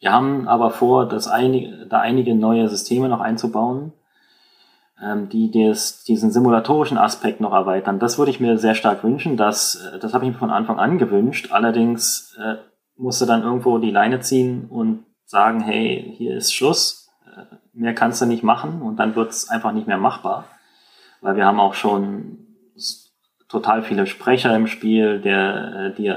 Wir 0.00 0.12
haben 0.12 0.48
aber 0.48 0.72
vor, 0.72 1.06
das 1.06 1.28
einige, 1.28 1.86
da 1.86 2.00
einige 2.00 2.34
neue 2.34 2.68
Systeme 2.68 3.08
noch 3.08 3.20
einzubauen, 3.20 3.92
ähm, 5.00 5.28
die 5.28 5.52
des, 5.52 6.02
diesen 6.02 6.32
simulatorischen 6.32 6.98
Aspekt 6.98 7.40
noch 7.40 7.52
erweitern. 7.52 8.00
Das 8.00 8.18
würde 8.18 8.32
ich 8.32 8.40
mir 8.40 8.58
sehr 8.58 8.74
stark 8.74 9.04
wünschen. 9.04 9.36
Das, 9.36 9.76
äh, 9.76 10.00
das 10.00 10.12
habe 10.12 10.24
ich 10.24 10.32
mir 10.32 10.38
von 10.38 10.50
Anfang 10.50 10.80
an 10.80 10.98
gewünscht. 10.98 11.52
Allerdings 11.52 12.36
äh, 12.42 12.56
musste 12.96 13.26
dann 13.26 13.44
irgendwo 13.44 13.78
die 13.78 13.92
Leine 13.92 14.18
ziehen 14.18 14.66
und 14.68 15.04
sagen, 15.24 15.60
hey, 15.60 16.14
hier 16.18 16.36
ist 16.36 16.52
Schluss, 16.52 17.08
äh, 17.24 17.54
mehr 17.72 17.94
kannst 17.94 18.20
du 18.20 18.26
nicht 18.26 18.42
machen 18.42 18.82
und 18.82 18.96
dann 18.96 19.14
wird 19.14 19.30
es 19.30 19.48
einfach 19.48 19.70
nicht 19.70 19.86
mehr 19.86 19.98
machbar. 19.98 20.46
Weil 21.20 21.36
wir 21.36 21.46
haben 21.46 21.60
auch 21.60 21.74
schon 21.74 22.38
total 23.48 23.84
viele 23.84 24.08
Sprecher 24.08 24.56
im 24.56 24.66
Spiel, 24.66 25.20
der, 25.20 25.74
äh, 25.74 25.94
die, 25.94 26.12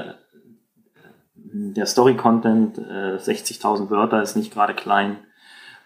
der 1.74 1.86
Story-Content, 1.86 2.78
äh, 2.78 3.16
60.000 3.16 3.90
Wörter 3.90 4.22
ist 4.22 4.36
nicht 4.36 4.52
gerade 4.52 4.74
klein. 4.74 5.18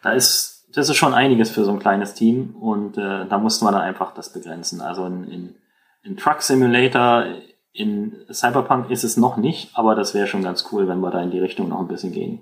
Da 0.02 0.12
ist, 0.12 0.66
das 0.74 0.88
ist 0.88 0.96
schon 0.96 1.14
einiges 1.14 1.50
für 1.50 1.64
so 1.64 1.72
ein 1.72 1.78
kleines 1.78 2.14
Team 2.14 2.56
und 2.56 2.96
äh, 2.96 3.26
da 3.26 3.38
musste 3.38 3.64
man 3.64 3.74
dann 3.74 3.82
einfach 3.82 4.14
das 4.14 4.32
begrenzen. 4.32 4.80
Also 4.80 5.06
in, 5.06 5.24
in, 5.24 5.54
in 6.02 6.16
Truck 6.16 6.42
Simulator, 6.42 7.24
in 7.72 8.24
Cyberpunk 8.32 8.90
ist 8.90 9.04
es 9.04 9.16
noch 9.16 9.36
nicht, 9.36 9.76
aber 9.76 9.94
das 9.94 10.14
wäre 10.14 10.26
schon 10.26 10.42
ganz 10.42 10.66
cool, 10.72 10.88
wenn 10.88 11.00
wir 11.00 11.10
da 11.10 11.22
in 11.22 11.30
die 11.30 11.38
Richtung 11.38 11.68
noch 11.68 11.80
ein 11.80 11.88
bisschen 11.88 12.12
gehen. 12.12 12.40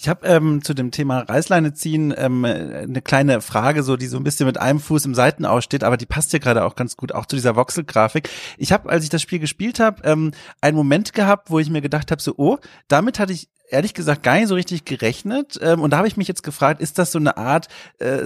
Ich 0.00 0.08
habe 0.08 0.28
ähm, 0.28 0.62
zu 0.62 0.74
dem 0.74 0.92
Thema 0.92 1.22
Reißleine 1.22 1.74
ziehen 1.74 2.14
ähm, 2.16 2.44
eine 2.44 3.02
kleine 3.02 3.40
Frage, 3.40 3.82
so 3.82 3.96
die 3.96 4.06
so 4.06 4.16
ein 4.16 4.22
bisschen 4.22 4.46
mit 4.46 4.56
einem 4.56 4.78
Fuß 4.78 5.04
im 5.06 5.14
Seitenaus 5.16 5.64
steht, 5.64 5.82
aber 5.82 5.96
die 5.96 6.06
passt 6.06 6.30
hier 6.30 6.38
gerade 6.38 6.64
auch 6.64 6.76
ganz 6.76 6.96
gut, 6.96 7.10
auch 7.10 7.26
zu 7.26 7.34
dieser 7.34 7.56
Voxel-Grafik. 7.56 8.30
Ich 8.58 8.70
habe, 8.70 8.88
als 8.88 9.02
ich 9.02 9.10
das 9.10 9.22
Spiel 9.22 9.40
gespielt 9.40 9.80
habe, 9.80 10.00
ähm, 10.04 10.30
einen 10.60 10.76
Moment 10.76 11.14
gehabt, 11.14 11.50
wo 11.50 11.58
ich 11.58 11.68
mir 11.68 11.80
gedacht 11.80 12.12
habe, 12.12 12.22
so, 12.22 12.34
oh, 12.36 12.58
damit 12.86 13.18
hatte 13.18 13.32
ich 13.32 13.48
ehrlich 13.70 13.94
gesagt 13.94 14.22
gar 14.22 14.36
nicht 14.36 14.48
so 14.48 14.54
richtig 14.54 14.84
gerechnet. 14.84 15.58
Ähm, 15.62 15.80
und 15.80 15.90
da 15.90 15.98
habe 15.98 16.08
ich 16.08 16.16
mich 16.16 16.28
jetzt 16.28 16.42
gefragt, 16.42 16.80
ist 16.80 16.98
das 16.98 17.12
so 17.12 17.18
eine 17.18 17.36
Art 17.36 17.68
äh, 17.98 18.20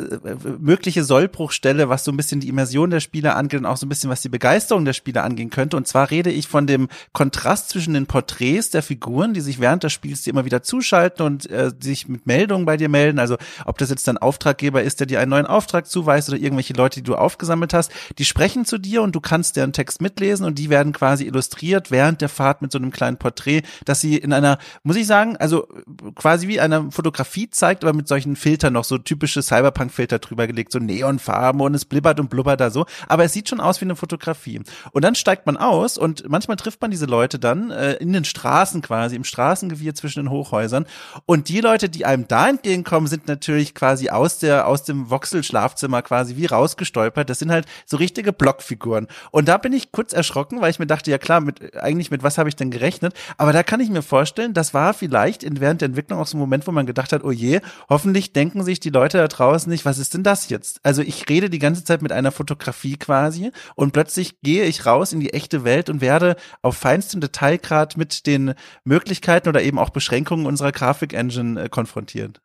mögliche 0.59 1.05
Sollbruchstelle, 1.05 1.89
was 1.89 2.05
so 2.05 2.13
ein 2.13 2.17
bisschen 2.17 2.41
die 2.41 2.49
Immersion 2.49 2.91
der 2.91 3.01
Spieler 3.01 3.37
angeht 3.37 3.61
und 3.61 3.67
auch 3.67 3.77
so 3.77 3.87
ein 3.87 3.89
bisschen, 3.89 4.11
was 4.11 4.23
die 4.23 4.29
Begeisterung 4.29 4.85
der 4.85 4.93
Spieler 4.93 5.25
angehen 5.25 5.51
könnte. 5.51 5.77
Und 5.77 5.87
zwar 5.87 6.11
rede 6.11 6.31
ich 6.31 6.49
von 6.49 6.67
dem 6.67 6.89
Kontrast 7.13 7.71
zwischen 7.71 7.95
den 7.95 8.07
Porträts 8.07 8.71
der 8.71 8.83
Figuren, 8.83 9.35
die 9.35 9.41
sich 9.41 9.61
während 9.61 9.83
des 9.83 9.93
Spiels 9.93 10.23
dir 10.23 10.31
immer 10.31 10.45
wieder 10.45 10.63
zuschalten 10.63 11.27
und 11.27 11.51
äh, 11.51 11.71
sich 11.81 12.09
mit 12.09 12.27
Meldungen 12.27 12.65
bei 12.65 12.77
dir 12.77 12.89
melden. 12.89 13.19
Also 13.19 13.37
ob 13.65 13.79
das 13.79 13.91
jetzt 13.91 14.07
dein 14.09 14.19
Auftraggeber 14.19 14.83
ist, 14.83 15.01
der 15.01 15.07
dir 15.07 15.21
einen 15.21 15.31
neuen 15.31 15.47
Auftrag 15.47 15.87
zuweist 15.87 16.29
oder 16.29 16.39
irgendwelche 16.39 16.75
Leute, 16.75 17.01
die 17.01 17.05
du 17.05 17.15
aufgesammelt 17.15 17.75
hast, 17.75 17.93
die 18.19 18.25
sprechen 18.25 18.65
zu 18.65 18.79
dir 18.79 19.03
und 19.03 19.15
du 19.15 19.21
kannst 19.21 19.57
deren 19.57 19.73
Text 19.73 20.01
mitlesen 20.01 20.47
und 20.47 20.59
die 20.59 20.71
werden 20.71 20.93
quasi 20.93 21.25
illustriert 21.25 21.91
während 21.91 22.21
der 22.21 22.29
Fahrt 22.29 22.63
mit 22.63 22.73
so 22.73 22.79
einem 22.79 22.91
kleinen 22.91 23.17
Porträt, 23.17 23.63
dass 23.85 24.01
sie 24.01 24.17
in 24.17 24.33
einer, 24.33 24.59
muss 24.83 24.97
ich 24.97 25.07
sagen, 25.07 25.32
also 25.37 25.69
quasi 26.15 26.49
wie 26.49 26.61
eine 26.61 26.91
Fotografie 26.91 27.51
zeigt, 27.51 27.85
aber 27.85 27.93
mit 27.93 28.09
solchen 28.09 28.37
Filtern 28.37 28.73
noch 28.73 28.85
so 28.85 28.99
typische 28.99 29.43
Cyberpunk-Filter 29.43 30.19
drüber 30.19 30.47
gelegt, 30.47 30.73
so 30.73 30.79
Neonfarben 30.79 31.61
und 31.61 31.75
es 31.75 31.85
blibbert 31.85 32.21
und 32.21 32.31
blubbert 32.31 32.61
da 32.61 32.71
so. 32.71 32.87
Aber 33.09 33.25
es 33.25 33.33
sieht 33.33 33.49
schon 33.49 33.61
aus 33.61 33.81
wie 33.81 33.85
eine 33.85 33.97
Fotografie. 33.97 34.61
Und 34.93 35.05
dann 35.05 35.15
steigt 35.15 35.47
man 35.47 35.57
aus 35.57 35.99
und 35.99 36.29
manchmal 36.29 36.57
trifft 36.57 36.81
man 36.81 36.91
diese 36.91 37.07
Leute 37.07 37.39
dann 37.39 37.71
äh, 37.71 37.95
in 37.95 38.13
den 38.13 38.25
Straßen 38.25 38.83
quasi, 38.83 39.17
im 39.17 39.25
Straßengewirr 39.25 39.95
zwischen 39.95 40.25
den 40.25 40.31
Hochhäusern. 40.31 40.87
Und 41.27 41.49
die 41.49 41.61
Leute, 41.61 41.89
die 41.89 42.05
einem 42.05 42.29
da 42.29 42.49
entgegenkommen, 42.49 43.07
sind 43.07 43.29
natürlich 43.29 43.75
quasi 43.75 44.11
aus 44.11 44.39
der, 44.39 44.67
aus 44.67 44.85
dem 44.85 45.11
Voxel-Schlafzimmer 45.11 46.03
quasi 46.03 46.37
wie 46.37 46.47
rausgestolpert. 46.47 47.29
Das 47.29 47.39
sind 47.39 47.51
halt 47.51 47.67
so 47.87 47.97
richtige 47.97 48.33
Blockfiguren. 48.33 49.09
Und 49.31 49.49
da 49.49 49.59
bin 49.59 49.73
ich 49.73 49.93
kurz 49.93 50.13
erschrocken, 50.13 50.61
weil 50.61 50.71
ich 50.71 50.79
mir 50.79 50.87
dachte, 50.87 51.11
ja 51.11 51.19
klar, 51.19 51.41
mit, 51.41 51.77
eigentlich 51.77 52.11
mit 52.11 52.23
was 52.23 52.39
habe 52.39 52.49
ich 52.49 52.57
denn 52.57 52.71
gerechnet? 52.71 53.15
Aber 53.37 53.53
da 53.53 53.63
kann 53.63 53.81
ich 53.81 53.91
mir 53.91 54.03
vorstellen, 54.03 54.55
das 54.55 54.75
war 54.75 54.95
vielleicht 54.95 55.22
vielleicht 55.23 55.45
in, 55.45 55.61
während 55.61 55.81
der 55.81 55.87
Entwicklung 55.87 56.19
auch 56.19 56.27
so 56.27 56.37
ein 56.37 56.41
Moment, 56.41 56.67
wo 56.67 56.73
man 56.73 56.85
gedacht 56.85 57.13
hat, 57.13 57.23
oh 57.23 57.31
je, 57.31 57.61
hoffentlich 57.89 58.33
denken 58.33 58.65
sich 58.65 58.81
die 58.81 58.91
Leute 58.91 59.19
da 59.19 59.29
draußen 59.29 59.71
nicht, 59.71 59.85
was 59.85 59.99
ist 59.99 60.15
denn 60.15 60.25
das 60.25 60.49
jetzt? 60.49 60.81
Also 60.83 61.01
ich 61.03 61.29
rede 61.29 61.49
die 61.49 61.61
ganze 61.61 61.85
Zeit 61.85 62.03
mit 62.03 62.11
einer 62.11 62.33
Fotografie 62.33 62.97
quasi 62.97 63.53
und 63.77 63.93
plötzlich 63.93 64.41
gehe 64.41 64.65
ich 64.65 64.85
raus 64.85 65.13
in 65.13 65.21
die 65.21 65.33
echte 65.33 65.63
Welt 65.63 65.89
und 65.89 66.01
werde 66.01 66.35
auf 66.61 66.77
feinstem 66.77 67.21
Detailgrad 67.21 67.97
mit 67.97 68.27
den 68.27 68.55
Möglichkeiten 68.83 69.49
oder 69.49 69.63
eben 69.63 69.79
auch 69.79 69.91
Beschränkungen 69.91 70.47
unserer 70.47 70.73
Grafik-Engine 70.73 71.65
äh, 71.65 71.69
konfrontiert 71.69 72.41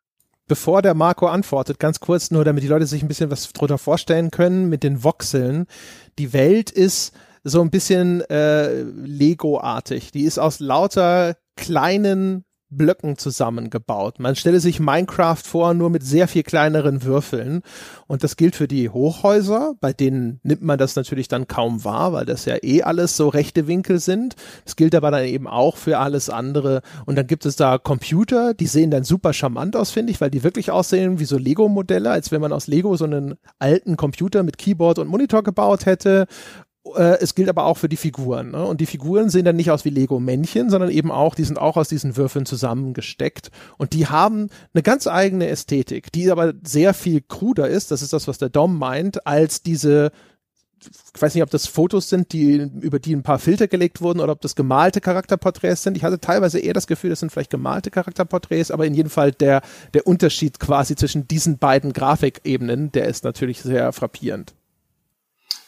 bevor 0.50 0.80
der 0.80 0.94
Marco 0.94 1.26
antwortet, 1.26 1.78
ganz 1.78 2.00
kurz 2.00 2.30
nur, 2.30 2.42
damit 2.42 2.62
die 2.62 2.68
Leute 2.68 2.86
sich 2.86 3.02
ein 3.02 3.08
bisschen 3.08 3.30
was 3.30 3.52
drunter 3.52 3.76
vorstellen 3.76 4.30
können, 4.30 4.70
mit 4.70 4.82
den 4.82 5.04
Voxeln. 5.04 5.66
Die 6.18 6.32
Welt 6.32 6.70
ist 6.70 7.12
so 7.44 7.60
ein 7.60 7.68
bisschen 7.68 8.22
äh, 8.30 8.80
Lego-artig. 8.80 10.10
Die 10.10 10.22
ist 10.22 10.38
aus 10.38 10.58
lauter 10.58 11.36
kleinen 11.54 12.46
Blöcken 12.70 13.16
zusammengebaut. 13.16 14.18
Man 14.18 14.36
stelle 14.36 14.60
sich 14.60 14.80
Minecraft 14.80 15.42
vor, 15.42 15.74
nur 15.74 15.90
mit 15.90 16.02
sehr 16.02 16.28
viel 16.28 16.42
kleineren 16.42 17.02
Würfeln. 17.02 17.62
Und 18.06 18.24
das 18.24 18.36
gilt 18.36 18.56
für 18.56 18.68
die 18.68 18.90
Hochhäuser, 18.90 19.74
bei 19.80 19.92
denen 19.92 20.40
nimmt 20.42 20.62
man 20.62 20.78
das 20.78 20.94
natürlich 20.94 21.28
dann 21.28 21.48
kaum 21.48 21.84
wahr, 21.84 22.12
weil 22.12 22.26
das 22.26 22.44
ja 22.44 22.56
eh 22.62 22.82
alles 22.82 23.16
so 23.16 23.28
rechte 23.28 23.66
Winkel 23.66 24.00
sind. 24.00 24.36
Das 24.64 24.76
gilt 24.76 24.94
aber 24.94 25.10
dann 25.10 25.24
eben 25.24 25.46
auch 25.46 25.76
für 25.76 25.98
alles 25.98 26.28
andere. 26.28 26.82
Und 27.06 27.16
dann 27.16 27.26
gibt 27.26 27.46
es 27.46 27.56
da 27.56 27.78
Computer, 27.78 28.52
die 28.54 28.66
sehen 28.66 28.90
dann 28.90 29.04
super 29.04 29.32
charmant 29.32 29.74
aus, 29.74 29.90
finde 29.90 30.12
ich, 30.12 30.20
weil 30.20 30.30
die 30.30 30.44
wirklich 30.44 30.70
aussehen 30.70 31.18
wie 31.18 31.24
so 31.24 31.38
Lego-Modelle, 31.38 32.10
als 32.10 32.30
wenn 32.32 32.40
man 32.40 32.52
aus 32.52 32.66
Lego 32.66 32.96
so 32.96 33.04
einen 33.04 33.36
alten 33.58 33.96
Computer 33.96 34.42
mit 34.42 34.58
Keyboard 34.58 34.98
und 34.98 35.08
Monitor 35.08 35.42
gebaut 35.42 35.86
hätte 35.86 36.26
es 36.94 37.34
gilt 37.34 37.48
aber 37.48 37.64
auch 37.64 37.76
für 37.76 37.88
die 37.88 37.96
Figuren. 37.96 38.52
Ne? 38.52 38.64
Und 38.64 38.80
die 38.80 38.86
Figuren 38.86 39.28
sehen 39.28 39.44
dann 39.44 39.56
nicht 39.56 39.70
aus 39.70 39.84
wie 39.84 39.90
Lego-Männchen, 39.90 40.70
sondern 40.70 40.90
eben 40.90 41.10
auch, 41.10 41.34
die 41.34 41.44
sind 41.44 41.58
auch 41.58 41.76
aus 41.76 41.88
diesen 41.88 42.16
Würfeln 42.16 42.46
zusammengesteckt. 42.46 43.50
Und 43.76 43.92
die 43.92 44.06
haben 44.06 44.48
eine 44.72 44.82
ganz 44.82 45.06
eigene 45.06 45.48
Ästhetik, 45.48 46.10
die 46.12 46.30
aber 46.30 46.54
sehr 46.64 46.94
viel 46.94 47.20
kruder 47.20 47.68
ist, 47.68 47.90
das 47.90 48.02
ist 48.02 48.12
das, 48.12 48.28
was 48.28 48.38
der 48.38 48.48
Dom 48.48 48.78
meint, 48.78 49.26
als 49.26 49.62
diese 49.62 50.12
ich 51.14 51.20
weiß 51.20 51.34
nicht, 51.34 51.42
ob 51.42 51.50
das 51.50 51.66
Fotos 51.66 52.08
sind, 52.08 52.32
die, 52.32 52.54
über 52.80 52.98
die 53.00 53.14
ein 53.14 53.24
paar 53.24 53.40
Filter 53.40 53.66
gelegt 53.66 54.00
wurden 54.00 54.20
oder 54.20 54.32
ob 54.32 54.40
das 54.40 54.54
gemalte 54.54 55.00
Charakterporträts 55.00 55.82
sind. 55.82 55.96
Ich 55.96 56.04
hatte 56.04 56.20
teilweise 56.20 56.60
eher 56.60 56.74
das 56.74 56.86
Gefühl, 56.86 57.10
das 57.10 57.18
sind 57.20 57.32
vielleicht 57.32 57.50
gemalte 57.50 57.90
Charakterporträts, 57.90 58.70
aber 58.70 58.86
in 58.86 58.94
jedem 58.94 59.10
Fall 59.10 59.32
der, 59.32 59.62
der 59.94 60.06
Unterschied 60.06 60.60
quasi 60.60 60.94
zwischen 60.94 61.26
diesen 61.26 61.58
beiden 61.58 61.92
Grafikebenen, 61.92 62.92
der 62.92 63.06
ist 63.06 63.24
natürlich 63.24 63.60
sehr 63.60 63.92
frappierend. 63.92 64.54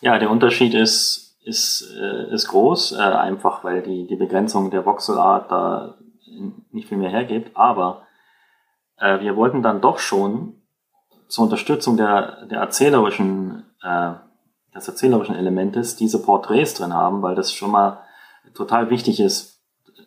Ja, 0.00 0.18
der 0.18 0.30
Unterschied 0.30 0.74
ist, 0.74 1.36
ist, 1.44 1.94
äh, 1.96 2.32
ist 2.32 2.48
groß, 2.48 2.92
äh, 2.92 3.02
einfach 3.02 3.64
weil 3.64 3.82
die, 3.82 4.06
die 4.06 4.16
Begrenzung 4.16 4.70
der 4.70 4.86
Voxelart 4.86 5.50
da 5.50 5.96
nicht 6.72 6.88
viel 6.88 6.98
mehr 6.98 7.10
hergibt. 7.10 7.56
Aber 7.56 8.02
äh, 8.98 9.20
wir 9.20 9.36
wollten 9.36 9.62
dann 9.62 9.80
doch 9.80 9.98
schon 9.98 10.54
zur 11.28 11.44
Unterstützung 11.44 11.96
der, 11.96 12.46
der 12.46 12.60
erzählerischen, 12.60 13.64
äh, 13.82 14.12
des 14.74 14.88
erzählerischen 14.88 15.34
Elementes 15.34 15.96
diese 15.96 16.22
Porträts 16.22 16.74
drin 16.74 16.94
haben, 16.94 17.22
weil 17.22 17.34
das 17.34 17.52
schon 17.52 17.70
mal 17.70 18.00
total 18.54 18.90
wichtig 18.90 19.20
ist 19.20 19.60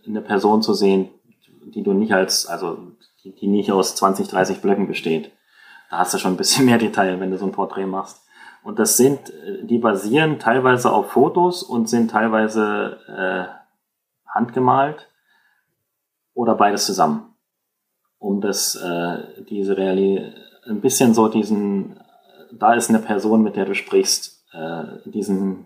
eine 0.06 0.22
Person 0.22 0.62
zu 0.62 0.74
sehen, 0.74 1.10
die 1.66 1.84
du 1.84 1.94
nicht 1.94 2.14
als, 2.14 2.46
also 2.46 2.78
die, 3.24 3.34
die 3.36 3.48
nicht 3.48 3.72
aus 3.72 3.96
20, 3.96 4.28
30 4.28 4.62
Blöcken 4.62 4.88
besteht. 4.88 5.32
Da 5.90 6.00
hast 6.00 6.14
du 6.14 6.18
schon 6.18 6.34
ein 6.34 6.38
bisschen 6.38 6.66
mehr 6.68 6.78
Detail, 6.78 7.20
wenn 7.20 7.32
du 7.32 7.38
so 7.38 7.46
ein 7.46 7.52
Porträt 7.52 7.86
machst. 7.86 8.23
Und 8.64 8.80
das 8.80 8.98
sind, 8.98 9.34
die 9.64 9.78
basieren 9.78 10.40
teilweise 10.40 10.92
auf 10.92 11.12
Fotos 11.12 11.64
und 11.64 11.90
sind 11.90 12.12
teilweise 12.12 12.98
äh, 13.08 13.64
handgemalt 14.34 15.10
oder 16.34 16.56
beides 16.56 16.86
zusammen, 16.86 17.36
um 18.20 18.42
das, 18.42 18.76
äh, 18.76 19.44
diese 19.50 19.78
Realität, 19.78 20.36
ein 20.66 20.82
bisschen 20.82 21.14
so 21.14 21.28
diesen, 21.28 22.00
da 22.52 22.74
ist 22.74 22.90
eine 22.90 23.00
Person, 23.00 23.44
mit 23.44 23.56
der 23.56 23.66
du 23.66 23.76
sprichst, 23.76 24.46
äh, 24.54 25.10
diesen, 25.10 25.66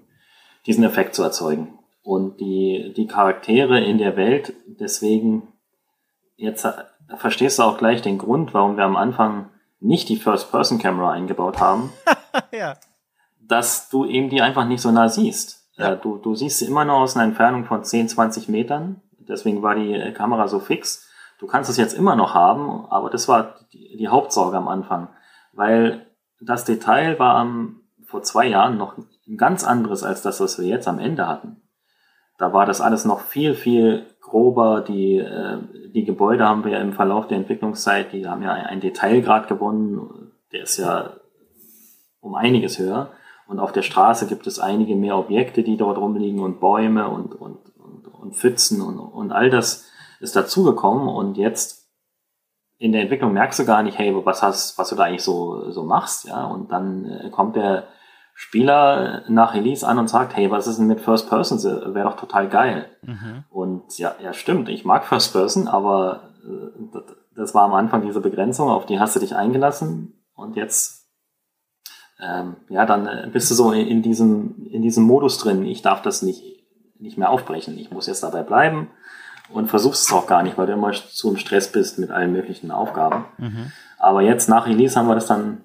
diesen 0.65 0.83
Effekt 0.83 1.15
zu 1.15 1.23
erzeugen. 1.23 1.79
Und 2.01 2.39
die, 2.39 2.93
die 2.95 3.05
Charaktere 3.05 3.83
in 3.83 3.97
der 3.97 4.15
Welt, 4.15 4.53
deswegen, 4.65 5.53
jetzt 6.35 6.65
äh, 6.65 6.71
verstehst 7.17 7.59
du 7.59 7.63
auch 7.63 7.77
gleich 7.77 8.01
den 8.01 8.17
Grund, 8.17 8.53
warum 8.53 8.77
wir 8.77 8.85
am 8.85 8.95
Anfang 8.95 9.49
nicht 9.79 10.09
die 10.09 10.15
First-Person-Camera 10.15 11.11
eingebaut 11.11 11.59
haben. 11.59 11.91
ja. 12.51 12.75
Dass 13.39 13.89
du 13.89 14.06
eben 14.06 14.29
die 14.29 14.41
einfach 14.41 14.65
nicht 14.65 14.82
so 14.82 14.91
nah 14.91 15.10
siehst. 15.10 15.67
Ja. 15.77 15.94
Äh, 15.94 15.98
du, 15.98 16.17
du 16.17 16.36
siehst 16.36 16.60
sie 16.60 16.65
immer 16.65 16.86
nur 16.86 16.96
aus 16.96 17.15
einer 17.15 17.25
Entfernung 17.25 17.65
von 17.65 17.84
10, 17.84 18.10
20 18.10 18.50
Metern. 18.50 19.01
Deswegen 19.20 19.62
war 19.62 19.75
die 19.75 19.94
äh, 19.94 20.12
Kamera 20.12 20.48
so 20.48 20.60
fix. 20.60 21.08
Du 21.39 21.48
kannst 21.48 21.70
es 21.70 21.77
jetzt 21.77 21.94
immer 21.94 22.15
noch 22.15 22.34
haben, 22.34 22.86
aber 22.88 23.10
das 23.10 23.27
war 23.27 23.56
die, 23.72 23.98
die 23.98 24.08
Hauptsorge 24.08 24.58
am 24.58 24.67
Anfang. 24.67 25.10
Weil 25.53 26.08
das 26.41 26.65
Detail 26.65 27.20
war 27.20 27.36
am, 27.36 27.82
vor 28.06 28.24
zwei 28.24 28.48
Jahren 28.48 28.77
noch 28.77 28.98
ein 29.27 29.38
ganz 29.38 29.63
anderes 29.63 30.03
als 30.03 30.22
das, 30.22 30.39
was 30.39 30.60
wir 30.60 30.67
jetzt 30.67 30.88
am 30.88 31.00
Ende 31.00 31.27
hatten. 31.27 31.62
Da 32.38 32.53
war 32.53 32.65
das 32.65 32.82
alles 32.82 33.06
noch 33.06 33.22
viel, 33.22 33.56
viel 33.56 34.06
grober. 34.22 34.82
Die, 34.82 35.17
äh, 35.17 35.58
die 35.94 36.06
Gebäude 36.06 36.48
haben 36.48 36.63
wir 36.63 36.74
ja 36.74 36.79
im 36.79 36.94
Verlauf 36.94 37.27
der 37.27 37.38
Entwicklungszeit, 37.38 38.13
die 38.13 38.27
haben 38.27 38.44
ja 38.44 38.53
einen 38.53 38.82
Detailgrad 38.82 39.48
gewonnen. 39.48 40.32
Der 40.51 40.63
ist 40.63 40.77
ja 40.77 41.16
um 42.19 42.36
einiges 42.36 42.79
höher. 42.79 43.12
Und 43.47 43.59
auf 43.59 43.71
der 43.71 43.81
Straße 43.81 44.27
gibt 44.27 44.47
es 44.47 44.59
einige 44.59 44.95
mehr 44.95 45.17
Objekte, 45.17 45.63
die 45.63 45.77
dort 45.77 45.97
rumliegen 45.97 46.41
und 46.41 46.59
Bäume 46.59 47.09
und, 47.09 47.33
und, 47.33 47.59
und, 47.77 48.07
und 48.07 48.36
Pfützen 48.36 48.81
und, 48.81 49.00
und 49.00 49.31
all 49.31 49.50
das 49.50 49.89
ist 50.19 50.36
dazugekommen. 50.36 51.07
Und 51.07 51.38
jetzt 51.38 51.88
in 52.77 52.91
der 52.91 53.01
Entwicklung 53.01 53.33
merkst 53.33 53.59
du 53.59 53.65
gar 53.65 53.83
nicht, 53.83 53.97
hey, 53.97 54.13
was 54.25 54.43
hast, 54.43 54.77
was 54.77 54.89
du 54.89 54.95
da 54.95 55.03
eigentlich 55.03 55.24
so, 55.24 55.71
so 55.71 55.83
machst, 55.83 56.25
ja. 56.25 56.45
Und 56.45 56.71
dann 56.71 57.05
äh, 57.05 57.29
kommt 57.29 57.55
der 57.55 57.88
Spieler 58.39 59.24
nach 59.29 59.55
Release 59.55 59.86
an 59.86 59.97
und 59.97 60.09
sagt, 60.09 60.36
hey, 60.36 60.51
was 60.51 60.67
ist 60.67 60.77
denn 60.77 60.86
mit 60.86 61.01
First 61.01 61.27
Person? 61.27 61.57
Wäre 61.95 62.07
doch 62.07 62.17
total 62.17 62.47
geil. 62.50 62.88
Mhm. 63.01 63.45
Und 63.50 63.97
ja, 63.97 64.13
ja, 64.21 64.31
stimmt, 64.31 64.69
ich 64.69 64.86
mag 64.86 65.05
First 65.05 65.33
Person, 65.33 65.67
aber 65.67 66.33
äh, 66.45 67.00
das 67.36 67.55
war 67.55 67.63
am 67.63 67.74
Anfang 67.74 68.03
diese 68.03 68.21
Begrenzung, 68.21 68.69
auf 68.69 68.86
die 68.86 69.00
hast 69.00 69.15
du 69.15 69.19
dich 69.19 69.36
eingelassen 69.36 70.24
und 70.36 70.55
jetzt, 70.55 70.96
ähm, 72.19 72.55
ja, 72.69 72.86
dann 72.86 73.07
äh, 73.07 73.29
bist 73.31 73.50
du 73.51 73.55
so 73.55 73.71
in, 73.71 73.88
in, 73.88 74.01
diesem, 74.01 74.67
in 74.71 74.81
diesem 74.81 75.03
Modus 75.03 75.38
drin, 75.38 75.65
ich 75.65 75.81
darf 75.81 76.01
das 76.01 76.21
nicht, 76.21 76.43
nicht 77.00 77.17
mehr 77.17 77.29
aufbrechen, 77.29 77.77
ich 77.77 77.91
muss 77.91 78.07
jetzt 78.07 78.24
dabei 78.24 78.43
bleiben 78.43 78.89
und 79.50 79.67
versuchst 79.67 80.07
es 80.07 80.13
auch 80.13 80.27
gar 80.27 80.43
nicht, 80.43 80.57
weil 80.57 80.67
du 80.67 80.74
immer 80.74 80.91
zu 80.91 81.29
im 81.29 81.38
Stress 81.38 81.71
bist 81.71 82.00
mit 82.00 82.12
allen 82.12 82.31
möglichen 82.31 82.71
Aufgaben. 82.71 83.25
Mhm. 83.38 83.71
Aber 84.00 84.21
jetzt 84.21 84.50
nach 84.50 84.67
Release 84.67 84.97
haben 84.97 85.07
wir 85.07 85.15
das 85.15 85.27
dann 85.27 85.62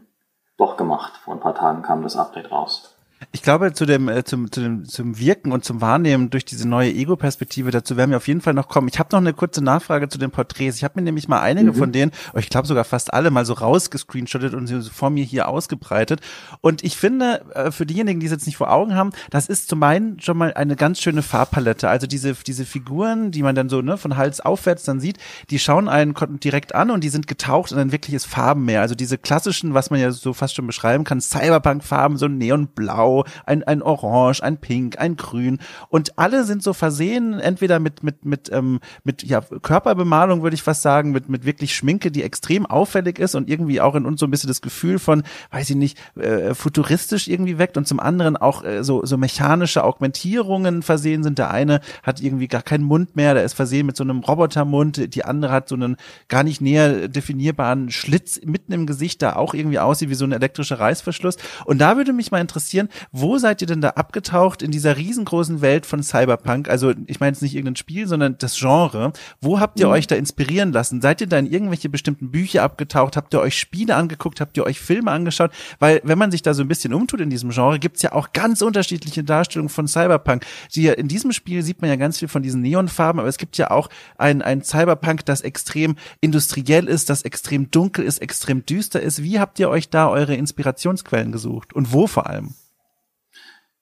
doch 0.56 0.76
gemacht. 0.76 1.14
Vor 1.24 1.34
ein 1.34 1.40
paar 1.40 1.54
Tagen 1.54 1.82
kam 1.82 2.02
das 2.02 2.16
Update 2.16 2.50
raus. 2.50 2.91
Ich 3.30 3.42
glaube, 3.42 3.72
zu 3.72 3.86
dem, 3.86 4.08
äh, 4.08 4.24
zum, 4.24 4.50
zu 4.50 4.60
dem, 4.60 4.84
zum 4.84 5.18
Wirken 5.18 5.52
und 5.52 5.64
zum 5.64 5.80
Wahrnehmen 5.80 6.30
durch 6.30 6.44
diese 6.44 6.68
neue 6.68 6.92
Ego-Perspektive, 6.92 7.70
dazu 7.70 7.96
werden 7.96 8.10
wir 8.10 8.16
auf 8.16 8.26
jeden 8.26 8.40
Fall 8.40 8.54
noch 8.54 8.68
kommen. 8.68 8.88
Ich 8.88 8.98
habe 8.98 9.10
noch 9.12 9.20
eine 9.20 9.32
kurze 9.32 9.62
Nachfrage 9.62 10.08
zu 10.08 10.18
den 10.18 10.30
Porträts. 10.30 10.78
Ich 10.78 10.84
habe 10.84 10.94
mir 10.96 11.04
nämlich 11.04 11.28
mal 11.28 11.40
einige 11.40 11.72
mhm. 11.72 11.76
von 11.76 11.92
denen, 11.92 12.12
oh, 12.34 12.38
ich 12.38 12.48
glaube 12.48 12.66
sogar 12.66 12.84
fast 12.84 13.12
alle, 13.14 13.30
mal 13.30 13.44
so 13.44 13.52
rausgescreenshottet 13.52 14.54
und 14.54 14.66
sie 14.66 14.82
vor 14.82 15.10
mir 15.10 15.24
hier 15.24 15.48
ausgebreitet. 15.48 16.20
Und 16.60 16.82
ich 16.82 16.96
finde, 16.96 17.44
äh, 17.54 17.70
für 17.70 17.86
diejenigen, 17.86 18.20
die 18.20 18.26
es 18.26 18.32
jetzt 18.32 18.46
nicht 18.46 18.56
vor 18.56 18.72
Augen 18.72 18.94
haben, 18.94 19.10
das 19.30 19.46
ist 19.46 19.68
zum 19.68 19.82
einen 19.82 20.18
schon 20.20 20.36
mal 20.36 20.52
eine 20.54 20.76
ganz 20.76 21.00
schöne 21.00 21.22
Farbpalette. 21.22 21.88
Also 21.88 22.06
diese, 22.06 22.34
diese 22.34 22.64
Figuren, 22.64 23.30
die 23.30 23.42
man 23.42 23.54
dann 23.54 23.68
so 23.68 23.82
ne, 23.82 23.96
von 23.96 24.16
Hals 24.16 24.40
aufwärts 24.40 24.84
dann 24.84 25.00
sieht, 25.00 25.18
die 25.50 25.58
schauen 25.58 25.88
einen 25.88 26.14
direkt 26.42 26.74
an 26.74 26.90
und 26.90 27.04
die 27.04 27.08
sind 27.08 27.26
getaucht 27.26 27.72
in 27.72 27.78
ein 27.78 27.92
wirkliches 27.92 28.24
Farbenmeer. 28.24 28.80
Also 28.80 28.94
diese 28.94 29.18
klassischen, 29.18 29.74
was 29.74 29.90
man 29.90 30.00
ja 30.00 30.10
so 30.10 30.32
fast 30.32 30.56
schon 30.56 30.66
beschreiben 30.66 31.04
kann, 31.04 31.20
Cyberpunk-Farben, 31.20 32.16
so 32.16 32.28
neonblau, 32.28 33.11
ein, 33.46 33.62
ein 33.64 33.82
Orange, 33.82 34.42
ein 34.42 34.58
Pink, 34.58 34.98
ein 34.98 35.16
Grün 35.16 35.58
und 35.88 36.18
alle 36.18 36.44
sind 36.44 36.62
so 36.62 36.72
versehen, 36.72 37.38
entweder 37.40 37.78
mit, 37.78 38.02
mit, 38.02 38.24
mit, 38.24 38.50
ähm, 38.52 38.80
mit 39.04 39.22
ja, 39.22 39.40
Körperbemalung, 39.40 40.42
würde 40.42 40.54
ich 40.54 40.62
fast 40.62 40.82
sagen, 40.82 41.12
mit, 41.12 41.28
mit 41.28 41.44
wirklich 41.44 41.74
Schminke, 41.74 42.10
die 42.10 42.22
extrem 42.22 42.66
auffällig 42.66 43.18
ist 43.18 43.34
und 43.34 43.48
irgendwie 43.48 43.80
auch 43.80 43.94
in 43.94 44.06
uns 44.06 44.20
so 44.20 44.26
ein 44.26 44.30
bisschen 44.30 44.48
das 44.48 44.62
Gefühl 44.62 44.98
von, 44.98 45.22
weiß 45.50 45.70
ich 45.70 45.76
nicht, 45.76 45.98
äh, 46.16 46.54
futuristisch 46.54 47.28
irgendwie 47.28 47.58
weckt 47.58 47.76
und 47.76 47.86
zum 47.86 48.00
anderen 48.00 48.36
auch 48.36 48.64
äh, 48.64 48.84
so, 48.84 49.04
so 49.04 49.16
mechanische 49.16 49.84
Augmentierungen 49.84 50.82
versehen 50.82 51.22
sind. 51.22 51.38
Der 51.38 51.50
eine 51.50 51.80
hat 52.02 52.20
irgendwie 52.20 52.48
gar 52.48 52.62
keinen 52.62 52.84
Mund 52.84 53.16
mehr, 53.16 53.34
der 53.34 53.44
ist 53.44 53.54
versehen 53.54 53.86
mit 53.86 53.96
so 53.96 54.04
einem 54.04 54.20
Robotermund, 54.20 55.14
die 55.14 55.24
andere 55.24 55.52
hat 55.52 55.68
so 55.68 55.74
einen 55.74 55.96
gar 56.28 56.42
nicht 56.42 56.60
näher 56.60 57.08
definierbaren 57.08 57.90
Schlitz 57.90 58.40
mitten 58.44 58.72
im 58.72 58.86
Gesicht, 58.86 59.22
da 59.22 59.36
auch 59.36 59.54
irgendwie 59.54 59.78
aussieht 59.78 60.10
wie 60.10 60.14
so 60.14 60.24
ein 60.24 60.32
elektrischer 60.32 60.80
Reißverschluss. 60.80 61.36
Und 61.64 61.78
da 61.78 61.96
würde 61.96 62.12
mich 62.12 62.30
mal 62.30 62.40
interessieren, 62.40 62.88
wo 63.10 63.38
seid 63.38 63.60
ihr 63.60 63.66
denn 63.66 63.80
da 63.80 63.90
abgetaucht 63.90 64.62
in 64.62 64.70
dieser 64.70 64.96
riesengroßen 64.96 65.60
Welt 65.60 65.86
von 65.86 66.02
Cyberpunk? 66.02 66.68
Also 66.68 66.92
ich 67.06 67.20
meine 67.20 67.32
jetzt 67.32 67.42
nicht 67.42 67.54
irgendein 67.54 67.76
Spiel, 67.76 68.06
sondern 68.06 68.36
das 68.38 68.58
Genre. 68.58 69.12
Wo 69.40 69.60
habt 69.60 69.80
ihr 69.80 69.86
mhm. 69.86 69.92
euch 69.92 70.06
da 70.06 70.14
inspirieren 70.14 70.72
lassen? 70.72 71.00
Seid 71.00 71.20
ihr 71.20 71.26
da 71.26 71.38
in 71.38 71.46
irgendwelche 71.46 71.88
bestimmten 71.88 72.30
Bücher 72.30 72.62
abgetaucht? 72.62 73.16
Habt 73.16 73.34
ihr 73.34 73.40
euch 73.40 73.58
Spiele 73.58 73.96
angeguckt? 73.96 74.40
Habt 74.40 74.56
ihr 74.56 74.64
euch 74.64 74.80
Filme 74.80 75.10
angeschaut? 75.10 75.50
Weil 75.78 76.00
wenn 76.04 76.18
man 76.18 76.30
sich 76.30 76.42
da 76.42 76.54
so 76.54 76.62
ein 76.62 76.68
bisschen 76.68 76.94
umtut 76.94 77.20
in 77.20 77.30
diesem 77.30 77.50
Genre, 77.50 77.78
gibt's 77.78 78.02
ja 78.02 78.12
auch 78.12 78.32
ganz 78.32 78.62
unterschiedliche 78.62 79.24
Darstellungen 79.24 79.68
von 79.68 79.88
Cyberpunk. 79.88 80.44
Die, 80.74 80.86
in 80.86 81.08
diesem 81.08 81.32
Spiel 81.32 81.62
sieht 81.62 81.80
man 81.80 81.90
ja 81.90 81.96
ganz 81.96 82.18
viel 82.18 82.28
von 82.28 82.42
diesen 82.42 82.62
Neonfarben, 82.62 83.20
aber 83.20 83.28
es 83.28 83.38
gibt 83.38 83.58
ja 83.58 83.70
auch 83.70 83.88
ein, 84.18 84.42
ein 84.42 84.62
Cyberpunk, 84.62 85.24
das 85.24 85.40
extrem 85.40 85.96
industriell 86.20 86.88
ist, 86.88 87.10
das 87.10 87.22
extrem 87.22 87.70
dunkel 87.70 88.04
ist, 88.04 88.18
extrem 88.18 88.64
düster 88.64 89.00
ist. 89.00 89.22
Wie 89.22 89.40
habt 89.40 89.58
ihr 89.58 89.68
euch 89.68 89.90
da 89.90 90.08
eure 90.08 90.34
Inspirationsquellen 90.34 91.32
gesucht? 91.32 91.72
Und 91.72 91.92
wo 91.92 92.06
vor 92.06 92.26
allem? 92.26 92.54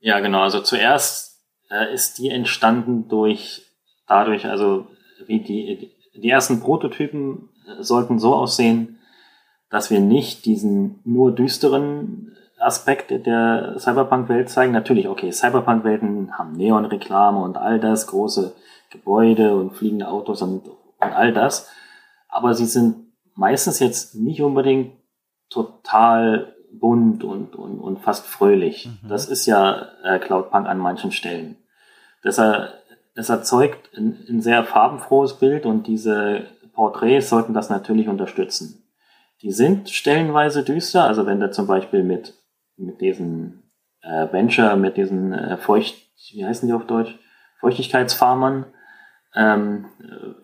Ja, 0.00 0.20
genau. 0.20 0.40
Also 0.40 0.60
zuerst 0.60 1.44
äh, 1.70 1.92
ist 1.92 2.18
die 2.18 2.30
entstanden 2.30 3.08
durch 3.08 3.62
dadurch, 4.06 4.46
also 4.46 4.86
wie 5.26 5.40
die, 5.40 5.92
die 6.14 6.28
ersten 6.30 6.60
Prototypen 6.60 7.50
äh, 7.66 7.82
sollten 7.82 8.18
so 8.18 8.34
aussehen, 8.34 8.98
dass 9.68 9.90
wir 9.90 10.00
nicht 10.00 10.46
diesen 10.46 11.00
nur 11.04 11.32
düsteren 11.32 12.36
Aspekt 12.58 13.10
der 13.10 13.76
Cyberpunk-Welt 13.78 14.50
zeigen. 14.50 14.72
Natürlich, 14.72 15.08
okay, 15.08 15.30
Cyberpunk-Welten 15.30 16.36
haben 16.36 16.52
Neon-Reklame 16.52 17.40
und 17.40 17.56
all 17.56 17.78
das, 17.78 18.06
große 18.06 18.54
Gebäude 18.90 19.56
und 19.56 19.70
fliegende 19.70 20.08
Autos 20.08 20.42
und, 20.42 20.66
und 20.66 21.12
all 21.12 21.32
das. 21.32 21.70
Aber 22.28 22.54
sie 22.54 22.66
sind 22.66 23.12
meistens 23.34 23.78
jetzt 23.78 24.14
nicht 24.14 24.42
unbedingt 24.42 24.92
total 25.48 26.54
bunt 26.72 27.24
und, 27.24 27.56
und, 27.56 27.80
und 27.80 28.00
fast 28.00 28.26
fröhlich. 28.26 28.86
Mhm. 28.86 29.08
Das 29.08 29.28
ist 29.28 29.46
ja 29.46 29.88
äh, 30.04 30.18
Cloudpunk 30.18 30.66
an 30.66 30.78
manchen 30.78 31.12
Stellen. 31.12 31.56
Das, 32.22 32.38
er, 32.38 32.74
das 33.14 33.28
erzeugt 33.28 33.90
ein, 33.96 34.24
ein 34.28 34.40
sehr 34.40 34.64
farbenfrohes 34.64 35.34
Bild 35.34 35.66
und 35.66 35.86
diese 35.86 36.44
Porträts 36.72 37.28
sollten 37.28 37.54
das 37.54 37.70
natürlich 37.70 38.08
unterstützen. 38.08 38.84
Die 39.42 39.52
sind 39.52 39.88
stellenweise 39.88 40.62
düster, 40.62 41.04
also 41.04 41.26
wenn 41.26 41.40
du 41.40 41.50
zum 41.50 41.66
Beispiel 41.66 42.02
mit, 42.02 42.34
mit 42.76 43.00
diesen 43.00 43.62
äh, 44.02 44.30
Venture, 44.32 44.76
mit 44.76 44.96
diesen 44.96 45.32
äh, 45.32 45.56
Feucht, 45.56 45.96
wie 46.32 46.44
heißen 46.44 46.68
die 46.68 46.74
auf 46.74 46.86
Deutsch? 46.86 47.18
Feuchtigkeitsfarmern, 47.60 48.66
ähm, 49.34 49.86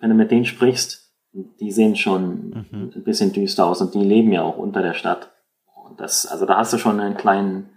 wenn 0.00 0.10
du 0.10 0.16
mit 0.16 0.30
denen 0.30 0.44
sprichst, 0.44 1.12
die 1.32 1.70
sehen 1.70 1.96
schon 1.96 2.66
mhm. 2.70 2.92
ein 2.94 3.04
bisschen 3.04 3.32
düster 3.32 3.66
aus 3.66 3.80
und 3.80 3.94
die 3.94 4.04
leben 4.04 4.32
ja 4.32 4.42
auch 4.42 4.56
unter 4.56 4.82
der 4.82 4.94
Stadt. 4.94 5.32
Und 5.88 6.00
das, 6.00 6.26
also 6.26 6.46
da 6.46 6.56
hast 6.56 6.72
du 6.72 6.78
schon 6.78 7.00
einen 7.00 7.16
kleinen, 7.16 7.70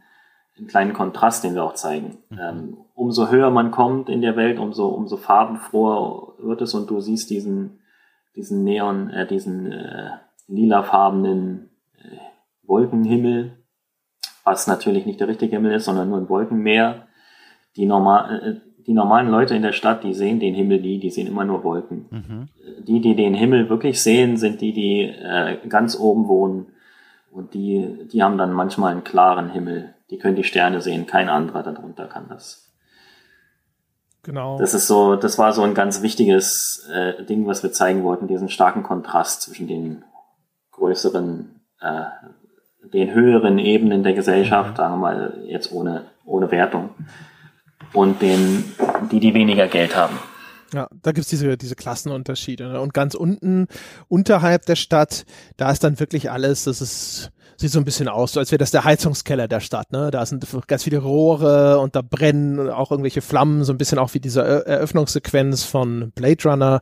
einen 0.57 0.67
kleinen 0.67 0.93
Kontrast, 0.93 1.43
den 1.43 1.55
wir 1.55 1.63
auch 1.63 1.73
zeigen. 1.73 2.17
Mhm. 2.29 2.39
Ähm, 2.39 2.77
umso 2.95 3.29
höher 3.29 3.49
man 3.49 3.71
kommt 3.71 4.09
in 4.09 4.21
der 4.21 4.35
Welt, 4.35 4.59
umso, 4.59 4.87
umso 4.87 5.17
farbenfroher 5.17 6.33
wird 6.39 6.61
es 6.61 6.73
und 6.73 6.89
du 6.89 6.99
siehst 6.99 7.29
diesen, 7.29 7.79
diesen 8.35 8.63
Neon, 8.63 9.09
äh, 9.09 9.27
diesen 9.27 9.71
äh, 9.71 10.11
lilafarbenen 10.47 11.69
äh, 11.97 12.17
Wolkenhimmel, 12.67 13.53
was 14.43 14.67
natürlich 14.67 15.05
nicht 15.05 15.19
der 15.19 15.27
richtige 15.27 15.55
Himmel 15.55 15.73
ist, 15.73 15.85
sondern 15.85 16.09
nur 16.09 16.17
ein 16.17 16.29
Wolkenmeer. 16.29 17.07
Die, 17.75 17.85
normal, 17.85 18.41
äh, 18.43 18.83
die 18.85 18.93
normalen 18.93 19.29
Leute 19.29 19.55
in 19.55 19.61
der 19.61 19.71
Stadt, 19.71 20.03
die 20.03 20.13
sehen 20.13 20.39
den 20.39 20.55
Himmel 20.55 20.81
nie, 20.81 20.99
die 20.99 21.11
sehen 21.11 21.27
immer 21.27 21.45
nur 21.45 21.63
Wolken. 21.63 22.05
Mhm. 22.09 22.47
Die, 22.85 22.99
die 22.99 23.15
den 23.15 23.35
Himmel 23.35 23.69
wirklich 23.69 24.01
sehen, 24.01 24.37
sind 24.37 24.61
die, 24.61 24.73
die 24.73 25.01
äh, 25.03 25.57
ganz 25.67 25.97
oben 25.97 26.27
wohnen 26.27 26.67
und 27.31 27.53
die, 27.53 28.07
die 28.11 28.23
haben 28.23 28.37
dann 28.37 28.53
manchmal 28.53 28.91
einen 28.91 29.03
klaren 29.03 29.49
Himmel. 29.49 29.93
Die 30.09 30.17
können 30.17 30.35
die 30.35 30.43
Sterne 30.43 30.81
sehen, 30.81 31.05
kein 31.05 31.29
anderer 31.29 31.63
darunter 31.63 32.07
kann 32.07 32.27
das. 32.29 32.69
Genau. 34.23 34.57
Das 34.57 34.73
ist 34.73 34.87
so, 34.87 35.15
das 35.15 35.37
war 35.37 35.53
so 35.53 35.63
ein 35.63 35.73
ganz 35.73 36.01
wichtiges 36.01 36.87
äh, 36.93 37.23
Ding, 37.23 37.47
was 37.47 37.63
wir 37.63 37.71
zeigen 37.71 38.03
wollten, 38.03 38.27
diesen 38.27 38.49
starken 38.49 38.83
Kontrast 38.83 39.43
zwischen 39.43 39.67
den 39.67 40.03
größeren, 40.71 41.61
äh, 41.79 42.03
den 42.93 43.13
höheren 43.13 43.59
Ebenen 43.59 44.03
der 44.03 44.13
Gesellschaft, 44.13 44.71
mhm. 44.71 44.75
sagen 44.75 44.93
wir 44.93 44.97
mal 44.97 45.43
jetzt 45.45 45.71
ohne, 45.71 46.05
ohne 46.25 46.51
Wertung, 46.51 46.89
und 47.93 48.21
den, 48.21 48.65
die, 49.11 49.19
die 49.19 49.33
weniger 49.33 49.67
Geld 49.67 49.95
haben. 49.95 50.17
Ja, 50.73 50.88
da 51.01 51.12
gibt's 51.12 51.29
diese, 51.29 51.58
diese 51.58 51.75
Klassenunterschiede. 51.75 52.67
Ne? 52.67 52.82
Und 52.82 52.93
ganz 52.93 53.15
unten, 53.15 53.67
unterhalb 54.08 54.65
der 54.65 54.75
Stadt, 54.75 55.25
da 55.58 55.71
ist 55.71 55.84
dann 55.84 55.99
wirklich 55.99 56.29
alles, 56.29 56.65
das 56.65 56.82
ist, 56.82 57.32
sieht 57.58 57.71
so 57.71 57.79
ein 57.79 57.86
bisschen 57.86 58.08
aus, 58.08 58.34
so 58.34 58.39
als 58.39 58.51
wäre 58.51 58.60
das 58.60 58.71
der 58.71 58.84
Heizungskeller 58.84 59.47
der 59.47 59.60
Stadt. 59.60 59.91
Ne? 59.91 60.12
Da 60.12 60.25
sind 60.25 60.45
ganz 60.67 60.84
viele 60.84 60.99
Rohre 60.99 61.79
und 61.79 61.95
da 61.95 62.01
brennen 62.01 62.69
auch 62.69 62.91
irgendwelche 62.91 63.21
Flammen, 63.21 63.63
so 63.63 63.73
ein 63.73 63.77
bisschen 63.77 63.99
auch 63.99 64.13
wie 64.13 64.19
diese 64.19 64.41
Eröffnungssequenz 64.41 65.63
von 65.63 66.12
Blade 66.12 66.43
Runner. 66.47 66.82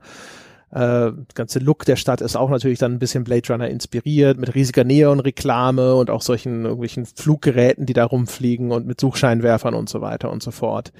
Äh, 0.69 1.11
ganze 1.33 1.59
Look 1.59 1.85
der 1.85 1.95
Stadt 1.95 2.19
ist 2.19 2.35
auch 2.35 2.49
natürlich 2.49 2.79
dann 2.79 2.93
ein 2.93 2.99
bisschen 2.99 3.23
Blade 3.23 3.47
Runner 3.49 3.69
inspiriert, 3.69 4.37
mit 4.37 4.53
riesiger 4.53 4.83
Neon-Reklame 4.83 5.95
und 5.95 6.09
auch 6.09 6.21
solchen 6.21 6.63
irgendwelchen 6.63 7.05
Fluggeräten, 7.05 7.85
die 7.85 7.93
da 7.93 8.03
rumfliegen 8.03 8.71
und 8.71 8.85
mit 8.85 8.99
Suchscheinwerfern 8.99 9.73
und 9.73 9.87
so 9.87 10.01
weiter 10.01 10.29
und 10.29 10.43
so 10.43 10.51
fort. 10.51 10.91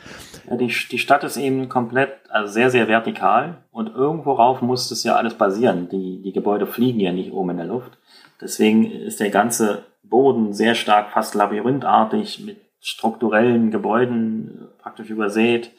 Ja, 0.49 0.55
die, 0.55 0.67
die 0.67 0.99
Stadt 0.99 1.25
ist 1.25 1.35
eben 1.35 1.67
komplett, 1.67 2.11
also 2.29 2.51
sehr, 2.51 2.69
sehr 2.69 2.87
vertikal 2.87 3.57
und 3.71 3.93
irgendwo 3.93 4.33
rauf 4.33 4.61
muss 4.61 4.87
das 4.87 5.03
ja 5.03 5.15
alles 5.15 5.33
basieren. 5.33 5.89
Die, 5.89 6.21
die 6.21 6.31
Gebäude 6.31 6.65
fliegen 6.65 7.01
ja 7.01 7.11
nicht 7.11 7.33
oben 7.33 7.49
in 7.51 7.57
der 7.57 7.65
Luft. 7.65 7.97
Deswegen 8.39 8.89
ist 8.89 9.19
der 9.19 9.31
ganze 9.31 9.83
Boden 10.03 10.53
sehr 10.53 10.75
stark, 10.75 11.11
fast 11.11 11.35
labyrinthartig 11.35 12.45
mit 12.45 12.57
strukturellen 12.79 13.69
Gebäuden 13.71 14.69
praktisch 14.81 15.09
übersät, 15.09 15.71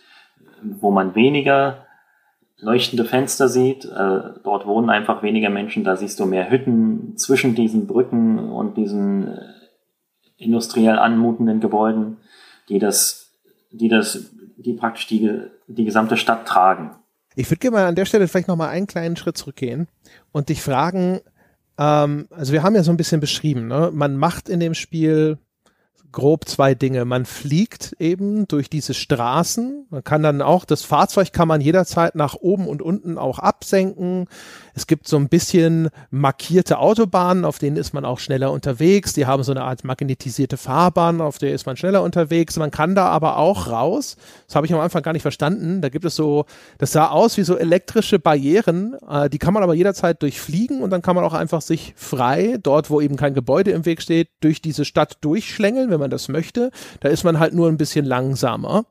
wo 0.63 0.91
man 0.91 1.15
weniger 1.15 1.87
leuchtende 2.61 3.05
Fenster 3.05 3.49
sieht. 3.49 3.85
Äh, 3.85 4.21
dort 4.43 4.67
wohnen 4.67 4.91
einfach 4.91 5.23
weniger 5.23 5.51
Menschen, 5.51 5.85
da 5.85 5.97
siehst 5.97 6.19
du 6.21 6.27
mehr 6.27 6.51
Hütten 6.51 7.17
zwischen 7.17 7.55
diesen 7.55 7.87
Brücken 7.87 8.39
und 8.39 8.77
diesen 8.77 9.29
äh, 9.29 9.41
industriell 10.37 10.99
anmutenden 10.99 11.61
Gebäuden, 11.61 12.19
die 12.69 12.79
das, 12.79 13.33
die 13.71 13.89
das, 13.89 14.31
die 14.57 14.73
praktisch 14.73 15.07
die, 15.07 15.41
die 15.67 15.85
gesamte 15.85 16.17
Stadt 16.17 16.47
tragen. 16.47 16.93
Ich 17.35 17.49
würde 17.51 17.61
gerne 17.61 17.77
mal 17.77 17.87
an 17.87 17.95
der 17.95 18.05
Stelle 18.05 18.27
vielleicht 18.27 18.49
noch 18.49 18.57
mal 18.57 18.69
einen 18.69 18.87
kleinen 18.87 19.17
Schritt 19.17 19.37
zurückgehen 19.37 19.87
und 20.33 20.49
dich 20.49 20.63
fragen, 20.63 21.21
ähm, 21.79 22.27
also 22.31 22.53
wir 22.53 22.63
haben 22.63 22.75
ja 22.75 22.83
so 22.83 22.91
ein 22.91 22.97
bisschen 22.97 23.21
beschrieben, 23.21 23.69
ne? 23.69 23.91
man 23.93 24.17
macht 24.17 24.49
in 24.49 24.61
dem 24.61 24.75
Spiel 24.75 25.39
grob 26.13 26.49
zwei 26.49 26.75
Dinge. 26.75 27.05
Man 27.05 27.25
fliegt 27.25 27.95
eben 27.99 28.49
durch 28.49 28.71
diese 28.71 28.95
Straßen. 28.95 29.87
Man 29.91 30.05
kann 30.05 30.23
dann 30.23 30.43
auch, 30.43 30.65
das 30.65 30.83
Fahrzeug 30.83 31.33
kann 31.33 31.49
man 31.49 31.61
jederzeit 31.61 32.15
nach 32.15 32.35
oben 32.35 32.67
und 32.67 32.83
unten 32.83 33.19
auch 33.19 33.39
absenken. 33.39 34.27
Es 34.75 34.87
gibt 34.87 35.09
so 35.09 35.17
ein 35.17 35.29
bisschen 35.29 35.91
markierte 36.11 36.79
Autobahnen, 36.79 37.45
auf 37.45 37.59
denen 37.59 37.77
ist 37.77 37.95
man 37.95 38.05
auch 38.05 38.21
schneller 38.21 38.53
unterwegs. 38.53 39.13
Die 39.13 39.27
haben 39.27 39.43
so 39.43 39.53
eine 39.53 39.63
Art 39.63 39.85
magnetisierte 39.85 40.57
Fahrbahn, 40.57 41.21
auf 41.21 41.39
der 41.39 41.53
ist 41.53 41.67
man 41.67 41.77
schneller 41.77 42.03
unterwegs. 42.03 42.57
Man 42.57 42.71
kann 42.71 42.95
da 42.95 43.07
aber 43.09 43.39
auch 43.39 43.69
raus. 43.69 44.17
Das 44.47 44.55
habe 44.55 44.67
ich 44.67 44.73
am 44.73 44.81
Anfang 44.81 45.03
gar 45.03 45.13
nicht 45.13 45.23
verstanden. 45.23 45.83
Da 45.83 45.89
gibt 45.89 46.05
es 46.05 46.15
so, 46.15 46.47
das 46.79 46.93
sah 46.93 47.09
aus 47.09 47.37
wie 47.37 47.43
so 47.43 47.57
elektrische 47.57 48.19
Barrieren. 48.19 48.97
Äh, 49.09 49.29
die 49.29 49.39
kann 49.39 49.53
man 49.53 49.63
aber 49.63 49.75
jederzeit 49.75 50.23
durchfliegen 50.23 50.83
und 50.83 50.91
dann 50.91 51.03
kann 51.03 51.17
man 51.17 51.25
auch 51.25 51.35
einfach 51.35 51.61
sich 51.61 51.93
frei, 51.97 52.59
dort 52.63 52.89
wo 52.89 53.01
eben 53.01 53.17
kein 53.17 53.35
Gebäude 53.35 53.73
im 53.73 53.85
Weg 53.85 54.01
steht, 54.01 54.29
durch 54.41 54.63
diese 54.63 54.85
Stadt 54.85 55.19
durchschlängeln, 55.23 55.91
wenn 55.99 56.05
man 56.05 56.11
das 56.11 56.29
möchte. 56.29 56.71
Da 57.01 57.09
ist 57.09 57.25
man 57.25 57.39
halt 57.39 57.55
nur 57.55 57.69
ein 57.69 57.77
bisschen 57.77 58.05
langsamer. 58.05 58.85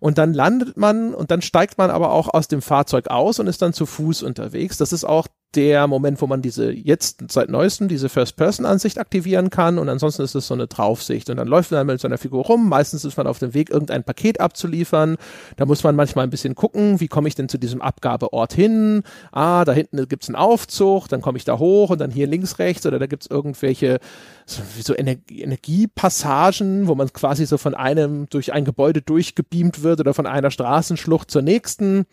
Und 0.00 0.18
dann 0.18 0.32
landet 0.32 0.76
man 0.76 1.14
und 1.14 1.30
dann 1.30 1.42
steigt 1.42 1.78
man 1.78 1.90
aber 1.90 2.12
auch 2.12 2.32
aus 2.32 2.48
dem 2.48 2.62
Fahrzeug 2.62 3.08
aus 3.08 3.38
und 3.38 3.46
ist 3.46 3.62
dann 3.62 3.72
zu 3.72 3.86
Fuß 3.86 4.22
unterwegs. 4.22 4.76
Das 4.78 4.92
ist 4.92 5.04
auch 5.04 5.26
der 5.54 5.86
Moment, 5.86 6.20
wo 6.20 6.26
man 6.26 6.42
diese 6.42 6.70
jetzt 6.72 7.24
seit 7.30 7.48
neuestem 7.48 7.88
diese 7.88 8.08
First-Person-Ansicht 8.08 8.98
aktivieren 8.98 9.50
kann 9.50 9.78
und 9.78 9.88
ansonsten 9.88 10.22
ist 10.22 10.34
es 10.34 10.46
so 10.46 10.54
eine 10.54 10.66
Draufsicht 10.66 11.30
und 11.30 11.36
dann 11.36 11.48
läuft 11.48 11.70
man 11.70 11.86
mit 11.86 12.00
seiner 12.00 12.18
Figur 12.18 12.44
rum. 12.44 12.68
Meistens 12.68 13.04
ist 13.04 13.16
man 13.16 13.26
auf 13.26 13.38
dem 13.38 13.54
Weg, 13.54 13.70
irgendein 13.70 14.04
Paket 14.04 14.40
abzuliefern. 14.40 15.16
Da 15.56 15.66
muss 15.66 15.82
man 15.84 15.96
manchmal 15.96 16.24
ein 16.26 16.30
bisschen 16.30 16.54
gucken, 16.54 17.00
wie 17.00 17.08
komme 17.08 17.28
ich 17.28 17.34
denn 17.34 17.48
zu 17.48 17.58
diesem 17.58 17.82
Abgabeort 17.82 18.52
hin? 18.52 19.02
Ah, 19.30 19.64
da 19.64 19.72
hinten 19.72 20.08
gibt's 20.08 20.28
einen 20.28 20.36
Aufzug, 20.36 21.08
dann 21.08 21.20
komme 21.20 21.38
ich 21.38 21.44
da 21.44 21.58
hoch 21.58 21.90
und 21.90 22.00
dann 22.00 22.10
hier 22.10 22.26
links, 22.26 22.58
rechts 22.58 22.86
oder 22.86 22.98
da 22.98 23.06
gibt's 23.06 23.26
irgendwelche 23.26 23.98
so, 24.46 24.62
so 24.82 24.96
Energie 24.96 25.42
Energiepassagen, 25.42 26.86
wo 26.88 26.94
man 26.94 27.12
quasi 27.12 27.46
so 27.46 27.58
von 27.58 27.74
einem 27.74 28.28
durch 28.28 28.52
ein 28.52 28.64
Gebäude 28.64 29.02
durchgebeamt 29.02 29.82
wird 29.82 30.00
oder 30.00 30.14
von 30.14 30.26
einer 30.26 30.50
Straßenschlucht 30.50 31.30
zur 31.30 31.42
nächsten. 31.42 32.06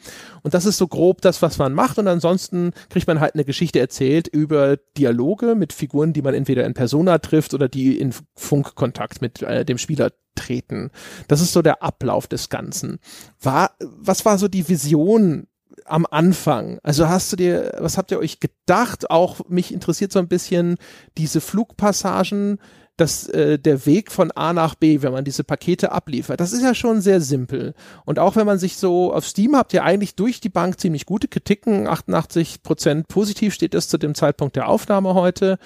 Und 0.44 0.54
das 0.54 0.66
ist 0.66 0.78
so 0.78 0.88
grob 0.88 1.22
das, 1.22 1.42
was 1.42 1.58
man 1.58 1.74
macht. 1.74 1.98
Und 1.98 2.08
ansonsten 2.08 2.72
kriegt 2.90 3.08
man 3.08 3.20
halt 3.20 3.29
eine 3.34 3.46
Geschichte 3.46 3.80
erzählt 3.80 4.28
über 4.28 4.78
Dialoge 4.98 5.56
mit 5.56 5.74
Figuren, 5.74 6.14
die 6.14 6.22
man 6.22 6.34
entweder 6.34 6.66
in 6.66 6.74
Persona 6.74 7.18
trifft 7.20 7.54
oder 7.54 7.70
die 7.70 8.00
in 8.00 8.14
Funkkontakt 8.36 9.22
mit 9.22 9.42
äh, 9.42 9.66
dem 9.66 9.78
Spieler 9.78 10.12
treten. 10.36 10.92
Das 11.28 11.42
ist 11.42 11.54
so 11.54 11.62
der 11.62 11.84
Ablauf 11.84 12.28
des 12.28 12.50
Ganzen. 12.50 13.00
War, 13.42 13.72
was 13.80 14.26
war 14.26 14.38
so 14.38 14.48
die 14.48 14.68
Vision 14.70 15.48
am 15.86 16.06
Anfang? 16.10 16.80
Also 16.84 17.10
hast 17.10 17.32
du 17.32 17.36
dir, 17.36 17.76
was 17.80 17.98
habt 17.98 18.12
ihr 18.12 18.20
euch 18.20 18.40
gedacht? 18.40 19.10
Auch 19.10 19.48
mich 19.50 19.74
interessiert 19.74 20.12
so 20.12 20.20
ein 20.20 20.28
bisschen 20.28 20.76
diese 21.18 21.42
Flugpassagen, 21.42 22.60
dass 23.00 23.28
äh, 23.28 23.58
der 23.58 23.86
Weg 23.86 24.12
von 24.12 24.32
A 24.32 24.54
nach 24.54 24.76
B, 24.76 25.02
wenn 25.02 25.14
man 25.14 25.24
diese 25.24 25.44
Pakete 25.44 25.92
abliefert, 25.92 26.40
das 26.40 26.54
ist 26.54 26.64
ja 26.64 26.74
schon 26.74 27.02
sehr 27.02 27.22
simpel. 27.22 27.74
Und 28.06 28.20
auch 28.20 28.36
wenn 28.36 28.46
man 28.46 28.60
sich 28.60 28.78
so 28.78 29.14
auf 29.14 29.26
Steam 29.26 29.56
habt 29.56 29.74
ihr 29.74 29.84
eigentlich 29.84 30.16
durch 30.16 30.42
die 30.42 30.50
Bank 30.50 30.80
ziemlich 30.80 31.06
gute 31.06 31.28
Kritiken, 31.28 31.88
88 31.88 32.64
Prozent 32.64 33.08
positiv 33.08 33.54
steht 33.54 33.74
es 33.74 33.88
zu 33.88 33.98
dem 33.98 34.16
Zeitpunkt 34.16 34.56
der 34.56 34.68
Aufnahme 34.68 35.14
heute. 35.14 35.58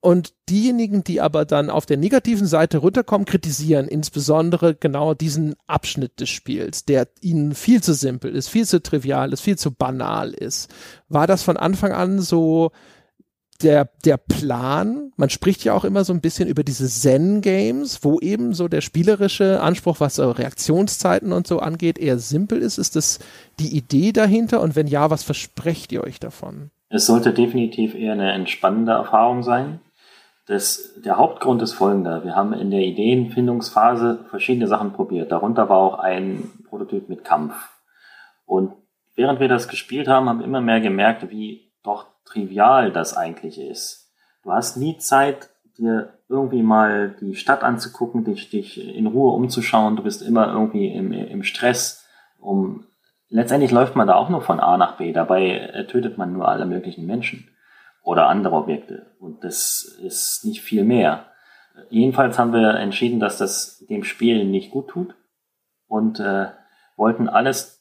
Und 0.00 0.32
diejenigen, 0.48 1.02
die 1.02 1.20
aber 1.20 1.44
dann 1.44 1.70
auf 1.70 1.84
der 1.84 1.96
negativen 1.96 2.46
Seite 2.46 2.78
runterkommen, 2.78 3.24
kritisieren 3.24 3.88
insbesondere 3.88 4.76
genau 4.76 5.12
diesen 5.12 5.56
Abschnitt 5.66 6.20
des 6.20 6.28
Spiels, 6.28 6.84
der 6.84 7.08
ihnen 7.20 7.52
viel 7.52 7.82
zu 7.82 7.94
simpel 7.94 8.36
ist, 8.36 8.48
viel 8.48 8.64
zu 8.64 8.80
trivial 8.80 9.32
ist, 9.32 9.40
viel 9.40 9.58
zu 9.58 9.72
banal 9.72 10.30
ist. 10.30 10.72
War 11.08 11.26
das 11.26 11.42
von 11.42 11.56
Anfang 11.56 11.90
an 11.90 12.20
so 12.20 12.70
der, 13.62 13.88
der 14.04 14.16
Plan? 14.16 15.12
Man 15.16 15.30
spricht 15.30 15.64
ja 15.64 15.74
auch 15.74 15.84
immer 15.84 16.04
so 16.04 16.12
ein 16.12 16.20
bisschen 16.20 16.48
über 16.48 16.64
diese 16.64 16.88
Zen-Games, 16.88 18.00
wo 18.02 18.20
eben 18.20 18.54
so 18.54 18.68
der 18.68 18.80
spielerische 18.80 19.60
Anspruch, 19.60 20.00
was 20.00 20.18
Reaktionszeiten 20.18 21.32
und 21.32 21.46
so 21.46 21.58
angeht, 21.58 21.98
eher 21.98 22.18
simpel 22.18 22.60
ist. 22.60 22.78
Ist 22.78 22.96
das 22.96 23.18
die 23.58 23.76
Idee 23.76 24.12
dahinter? 24.12 24.60
Und 24.60 24.76
wenn 24.76 24.86
ja, 24.86 25.10
was 25.10 25.22
versprecht 25.22 25.92
ihr 25.92 26.04
euch 26.04 26.20
davon? 26.20 26.70
Es 26.90 27.06
sollte 27.06 27.32
definitiv 27.32 27.94
eher 27.94 28.12
eine 28.12 28.32
entspannende 28.32 28.92
Erfahrung 28.92 29.42
sein 29.42 29.80
das, 30.48 30.94
der 31.04 31.18
Hauptgrund 31.18 31.60
ist 31.60 31.74
folgender. 31.74 32.24
Wir 32.24 32.34
haben 32.34 32.54
in 32.54 32.70
der 32.70 32.80
Ideenfindungsphase 32.80 34.24
verschiedene 34.30 34.66
Sachen 34.66 34.94
probiert. 34.94 35.30
Darunter 35.30 35.68
war 35.68 35.76
auch 35.76 35.98
ein 35.98 36.50
Prototyp 36.68 37.10
mit 37.10 37.22
Kampf. 37.22 37.54
Und 38.46 38.72
während 39.14 39.40
wir 39.40 39.48
das 39.48 39.68
gespielt 39.68 40.08
haben, 40.08 40.26
haben 40.26 40.38
wir 40.38 40.46
immer 40.46 40.62
mehr 40.62 40.80
gemerkt, 40.80 41.28
wie 41.30 41.67
doch 41.82 42.06
trivial 42.24 42.92
das 42.92 43.16
eigentlich 43.16 43.60
ist. 43.60 44.12
Du 44.42 44.52
hast 44.52 44.76
nie 44.76 44.98
Zeit, 44.98 45.50
dir 45.78 46.14
irgendwie 46.28 46.62
mal 46.62 47.16
die 47.20 47.34
Stadt 47.34 47.62
anzugucken, 47.62 48.24
dich, 48.24 48.50
dich 48.50 48.78
in 48.78 49.06
Ruhe 49.06 49.32
umzuschauen. 49.32 49.96
Du 49.96 50.02
bist 50.02 50.22
immer 50.22 50.48
irgendwie 50.48 50.88
im, 50.88 51.12
im 51.12 51.42
Stress. 51.42 52.06
Um, 52.40 52.86
letztendlich 53.28 53.70
läuft 53.70 53.96
man 53.96 54.06
da 54.06 54.14
auch 54.14 54.28
nur 54.28 54.42
von 54.42 54.60
A 54.60 54.76
nach 54.76 54.96
B. 54.96 55.12
Dabei 55.12 55.86
tötet 55.88 56.18
man 56.18 56.32
nur 56.32 56.48
alle 56.48 56.66
möglichen 56.66 57.06
Menschen 57.06 57.48
oder 58.02 58.28
andere 58.28 58.56
Objekte. 58.56 59.14
Und 59.20 59.44
das 59.44 59.98
ist 60.02 60.44
nicht 60.44 60.62
viel 60.62 60.84
mehr. 60.84 61.26
Jedenfalls 61.90 62.38
haben 62.38 62.52
wir 62.52 62.74
entschieden, 62.74 63.20
dass 63.20 63.38
das 63.38 63.84
dem 63.88 64.04
Spiel 64.04 64.44
nicht 64.44 64.70
gut 64.70 64.88
tut 64.88 65.14
und 65.86 66.20
äh, 66.20 66.48
wollten 66.96 67.28
alles, 67.28 67.77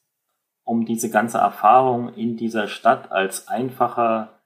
um 0.68 0.86
diese 0.86 1.10
ganze 1.10 1.38
Erfahrung 1.38 2.14
in 2.16 2.36
dieser 2.36 2.68
Stadt 2.68 3.10
als 3.10 3.48
einfacher 3.48 4.42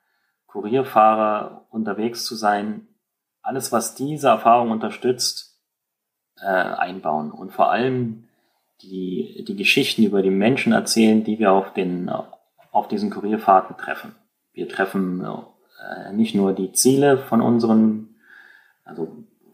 Kurierfahrer 0.46 1.66
unterwegs 1.72 2.26
zu 2.26 2.36
sein, 2.36 2.88
alles, 3.42 3.72
was 3.72 3.96
diese 3.96 4.28
Erfahrung 4.28 4.70
unterstützt, 4.70 5.60
äh, 6.40 6.46
einbauen 6.46 7.32
und 7.32 7.52
vor 7.54 7.72
allem 7.72 8.28
die, 8.84 9.44
die 9.48 9.56
Geschichten 9.56 10.04
über 10.04 10.22
die 10.22 10.30
Menschen 10.30 10.74
erzählen, 10.74 11.24
die 11.24 11.40
wir 11.40 11.52
auf 11.52 11.74
den 11.74 12.12
auf 12.72 12.88
diesen 12.88 13.10
Kurierfahrten 13.10 13.76
treffen. 13.76 14.16
Wir 14.54 14.70
treffen 14.70 15.26
äh, 15.26 16.14
nicht 16.14 16.36
nur 16.36 16.54
die 16.54 16.72
Ziele 16.72 17.18
von 17.18 17.42
unseren, 17.42 18.16
also 18.86 19.08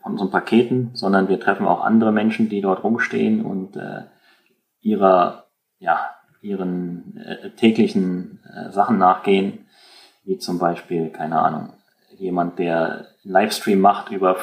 von 0.03 0.12
unseren 0.12 0.32
Paketen, 0.32 0.91
sondern 0.93 1.30
wir 1.30 1.39
treffen 1.39 1.65
auch 1.65 1.84
andere 1.84 2.12
Menschen, 2.12 2.49
die 2.49 2.62
dort 2.62 2.84
rumstehen 2.84 3.43
und 3.43 3.77
äh, 3.77 4.03
ihrer, 4.82 5.47
ja, 5.80 6.16
ihren 6.47 7.17
äh, 7.17 7.49
täglichen 7.51 8.39
äh, 8.55 8.71
Sachen 8.71 8.97
nachgehen, 8.97 9.65
wie 10.23 10.38
zum 10.38 10.60
Beispiel, 10.60 11.10
keine 11.10 11.39
Ahnung, 11.39 11.73
jemand, 12.17 12.60
der 12.60 13.07
Livestream 13.23 13.79
macht 13.79 14.12
über, 14.12 14.38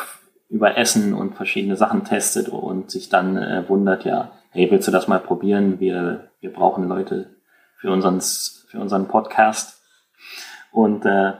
über 0.48 0.76
Essen 0.76 1.14
und 1.14 1.34
verschiedene 1.34 1.76
Sachen 1.76 2.04
testet 2.04 2.48
und 2.48 2.90
sich 2.90 3.08
dann 3.08 3.36
äh, 3.36 3.68
wundert, 3.68 4.04
ja, 4.04 4.32
hey, 4.50 4.70
willst 4.70 4.86
du 4.86 4.92
das 4.92 5.08
mal 5.08 5.20
probieren? 5.20 5.80
Wir, 5.80 6.28
wir 6.40 6.52
brauchen 6.52 6.88
Leute 6.88 7.30
für 7.76 7.90
unseren, 7.90 8.20
für 8.20 8.78
unseren 8.78 9.08
Podcast. 9.08 9.80
Und 10.70 11.04
äh, 11.06 11.32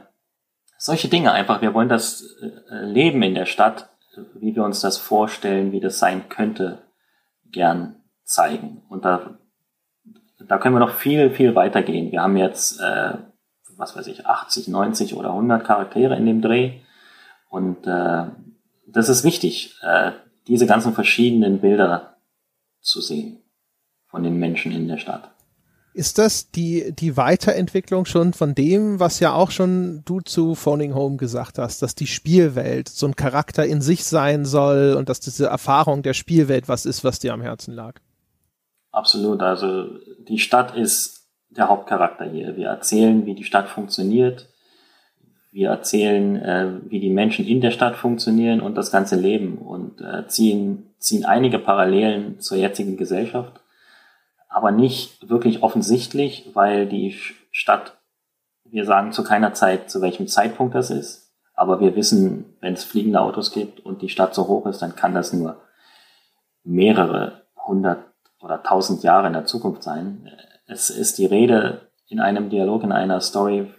solche 0.77 1.07
Dinge 1.07 1.31
einfach. 1.31 1.61
Wir 1.61 1.73
wollen 1.73 1.89
das 1.89 2.23
äh, 2.69 2.85
Leben 2.85 3.21
in 3.23 3.35
der 3.35 3.45
Stadt, 3.45 3.89
wie 4.35 4.55
wir 4.55 4.63
uns 4.63 4.81
das 4.81 4.97
vorstellen, 4.97 5.71
wie 5.71 5.79
das 5.79 5.99
sein 5.99 6.29
könnte, 6.29 6.79
gern 7.51 7.95
zeigen. 8.23 8.83
Und 8.89 9.05
da, 9.05 9.37
da 10.39 10.57
können 10.57 10.75
wir 10.75 10.79
noch 10.79 10.95
viel, 10.95 11.29
viel 11.29 11.55
weitergehen. 11.55 12.11
Wir 12.11 12.21
haben 12.21 12.37
jetzt, 12.37 12.79
äh, 12.79 13.13
was 13.77 13.95
weiß 13.95 14.07
ich, 14.07 14.25
80, 14.25 14.67
90 14.67 15.15
oder 15.15 15.29
100 15.29 15.63
Charaktere 15.65 16.15
in 16.15 16.25
dem 16.25 16.41
Dreh. 16.41 16.79
Und 17.49 17.87
äh, 17.87 18.25
das 18.87 19.09
ist 19.09 19.23
wichtig, 19.23 19.77
äh, 19.81 20.11
diese 20.47 20.67
ganzen 20.67 20.93
verschiedenen 20.93 21.59
Bilder 21.59 22.17
zu 22.81 23.01
sehen 23.01 23.39
von 24.07 24.23
den 24.23 24.37
Menschen 24.37 24.71
in 24.71 24.87
der 24.87 24.97
Stadt. 24.97 25.31
Ist 25.93 26.17
das 26.17 26.51
die, 26.51 26.91
die 26.91 27.15
Weiterentwicklung 27.15 28.03
schon 28.03 28.33
von 28.33 28.53
dem, 28.53 28.99
was 28.99 29.21
ja 29.21 29.33
auch 29.33 29.49
schon 29.49 30.01
du 30.03 30.19
zu 30.19 30.53
Phoning 30.53 30.93
Home 30.93 31.15
gesagt 31.15 31.57
hast, 31.57 31.81
dass 31.81 31.95
die 31.95 32.05
Spielwelt 32.05 32.89
so 32.89 33.07
ein 33.07 33.15
Charakter 33.15 33.65
in 33.65 33.81
sich 33.81 34.03
sein 34.03 34.43
soll 34.43 34.95
und 34.97 35.07
dass 35.07 35.21
diese 35.21 35.47
Erfahrung 35.47 36.03
der 36.03 36.13
Spielwelt 36.13 36.67
was 36.67 36.85
ist, 36.85 37.05
was 37.05 37.19
dir 37.19 37.33
am 37.33 37.41
Herzen 37.41 37.73
lag? 37.73 38.01
Absolut. 38.95 39.41
Also 39.41 39.89
die 40.19 40.39
Stadt 40.39 40.75
ist 40.75 41.27
der 41.49 41.69
Hauptcharakter 41.69 42.25
hier. 42.25 42.55
Wir 42.55 42.67
erzählen, 42.67 43.25
wie 43.25 43.35
die 43.35 43.43
Stadt 43.43 43.67
funktioniert. 43.67 44.47
Wir 45.51 45.69
erzählen, 45.69 46.35
äh, 46.35 46.71
wie 46.89 46.99
die 46.99 47.09
Menschen 47.09 47.45
in 47.45 47.61
der 47.61 47.71
Stadt 47.71 47.95
funktionieren 47.95 48.61
und 48.61 48.75
das 48.75 48.91
ganze 48.91 49.15
Leben 49.15 49.57
und 49.57 50.01
äh, 50.01 50.27
ziehen, 50.27 50.93
ziehen 50.99 51.25
einige 51.25 51.59
Parallelen 51.59 52.39
zur 52.39 52.57
jetzigen 52.57 52.97
Gesellschaft 52.97 53.61
aber 54.55 54.71
nicht 54.71 55.27
wirklich 55.27 55.63
offensichtlich, 55.63 56.49
weil 56.53 56.87
die 56.87 57.13
Stadt, 57.51 57.97
wir 58.63 58.85
sagen 58.85 59.11
zu 59.11 59.21
keiner 59.21 59.53
Zeit, 59.53 59.91
zu 59.91 60.01
welchem 60.01 60.27
Zeitpunkt 60.27 60.73
das 60.75 60.91
ist, 60.91 61.33
aber 61.55 61.81
wir 61.81 61.97
wissen, 61.97 62.55
wenn 62.61 62.73
es 62.73 62.85
fliegende 62.85 63.19
Autos 63.19 63.51
gibt 63.51 63.81
und 63.81 64.01
die 64.01 64.07
Stadt 64.07 64.33
so 64.33 64.47
hoch 64.47 64.65
ist, 64.65 64.81
dann 64.81 64.95
kann 64.95 65.13
das 65.13 65.33
nur 65.33 65.61
mehrere 66.63 67.41
hundert 67.67 68.05
oder 68.45 68.63
tausend 68.63 69.03
Jahre 69.03 69.27
in 69.27 69.33
der 69.33 69.45
Zukunft 69.45 69.83
sein. 69.83 70.31
Es 70.67 70.89
ist 70.89 71.17
die 71.17 71.25
Rede 71.25 71.89
in 72.07 72.19
einem 72.19 72.49
Dialog, 72.49 72.83
in 72.83 72.91
einer 72.91 73.19
Story, 73.19 73.73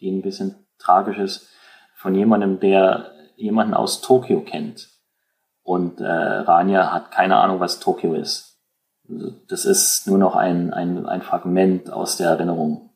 die 0.00 0.10
ein 0.10 0.22
bisschen 0.22 0.66
tragisch 0.78 1.18
ist, 1.18 1.48
von 1.96 2.14
jemandem, 2.14 2.60
der 2.60 3.10
jemanden 3.36 3.74
aus 3.74 4.00
Tokio 4.00 4.40
kennt. 4.40 4.88
Und 5.62 6.00
äh, 6.00 6.06
Rania 6.06 6.92
hat 6.92 7.10
keine 7.10 7.36
Ahnung, 7.36 7.60
was 7.60 7.80
Tokio 7.80 8.14
ist 8.14 8.54
das 9.48 9.64
ist 9.64 10.06
nur 10.06 10.18
noch 10.18 10.34
ein, 10.34 10.72
ein, 10.72 11.06
ein 11.06 11.22
Fragment 11.22 11.92
aus 11.92 12.16
der 12.16 12.30
Erinnerung. 12.30 12.90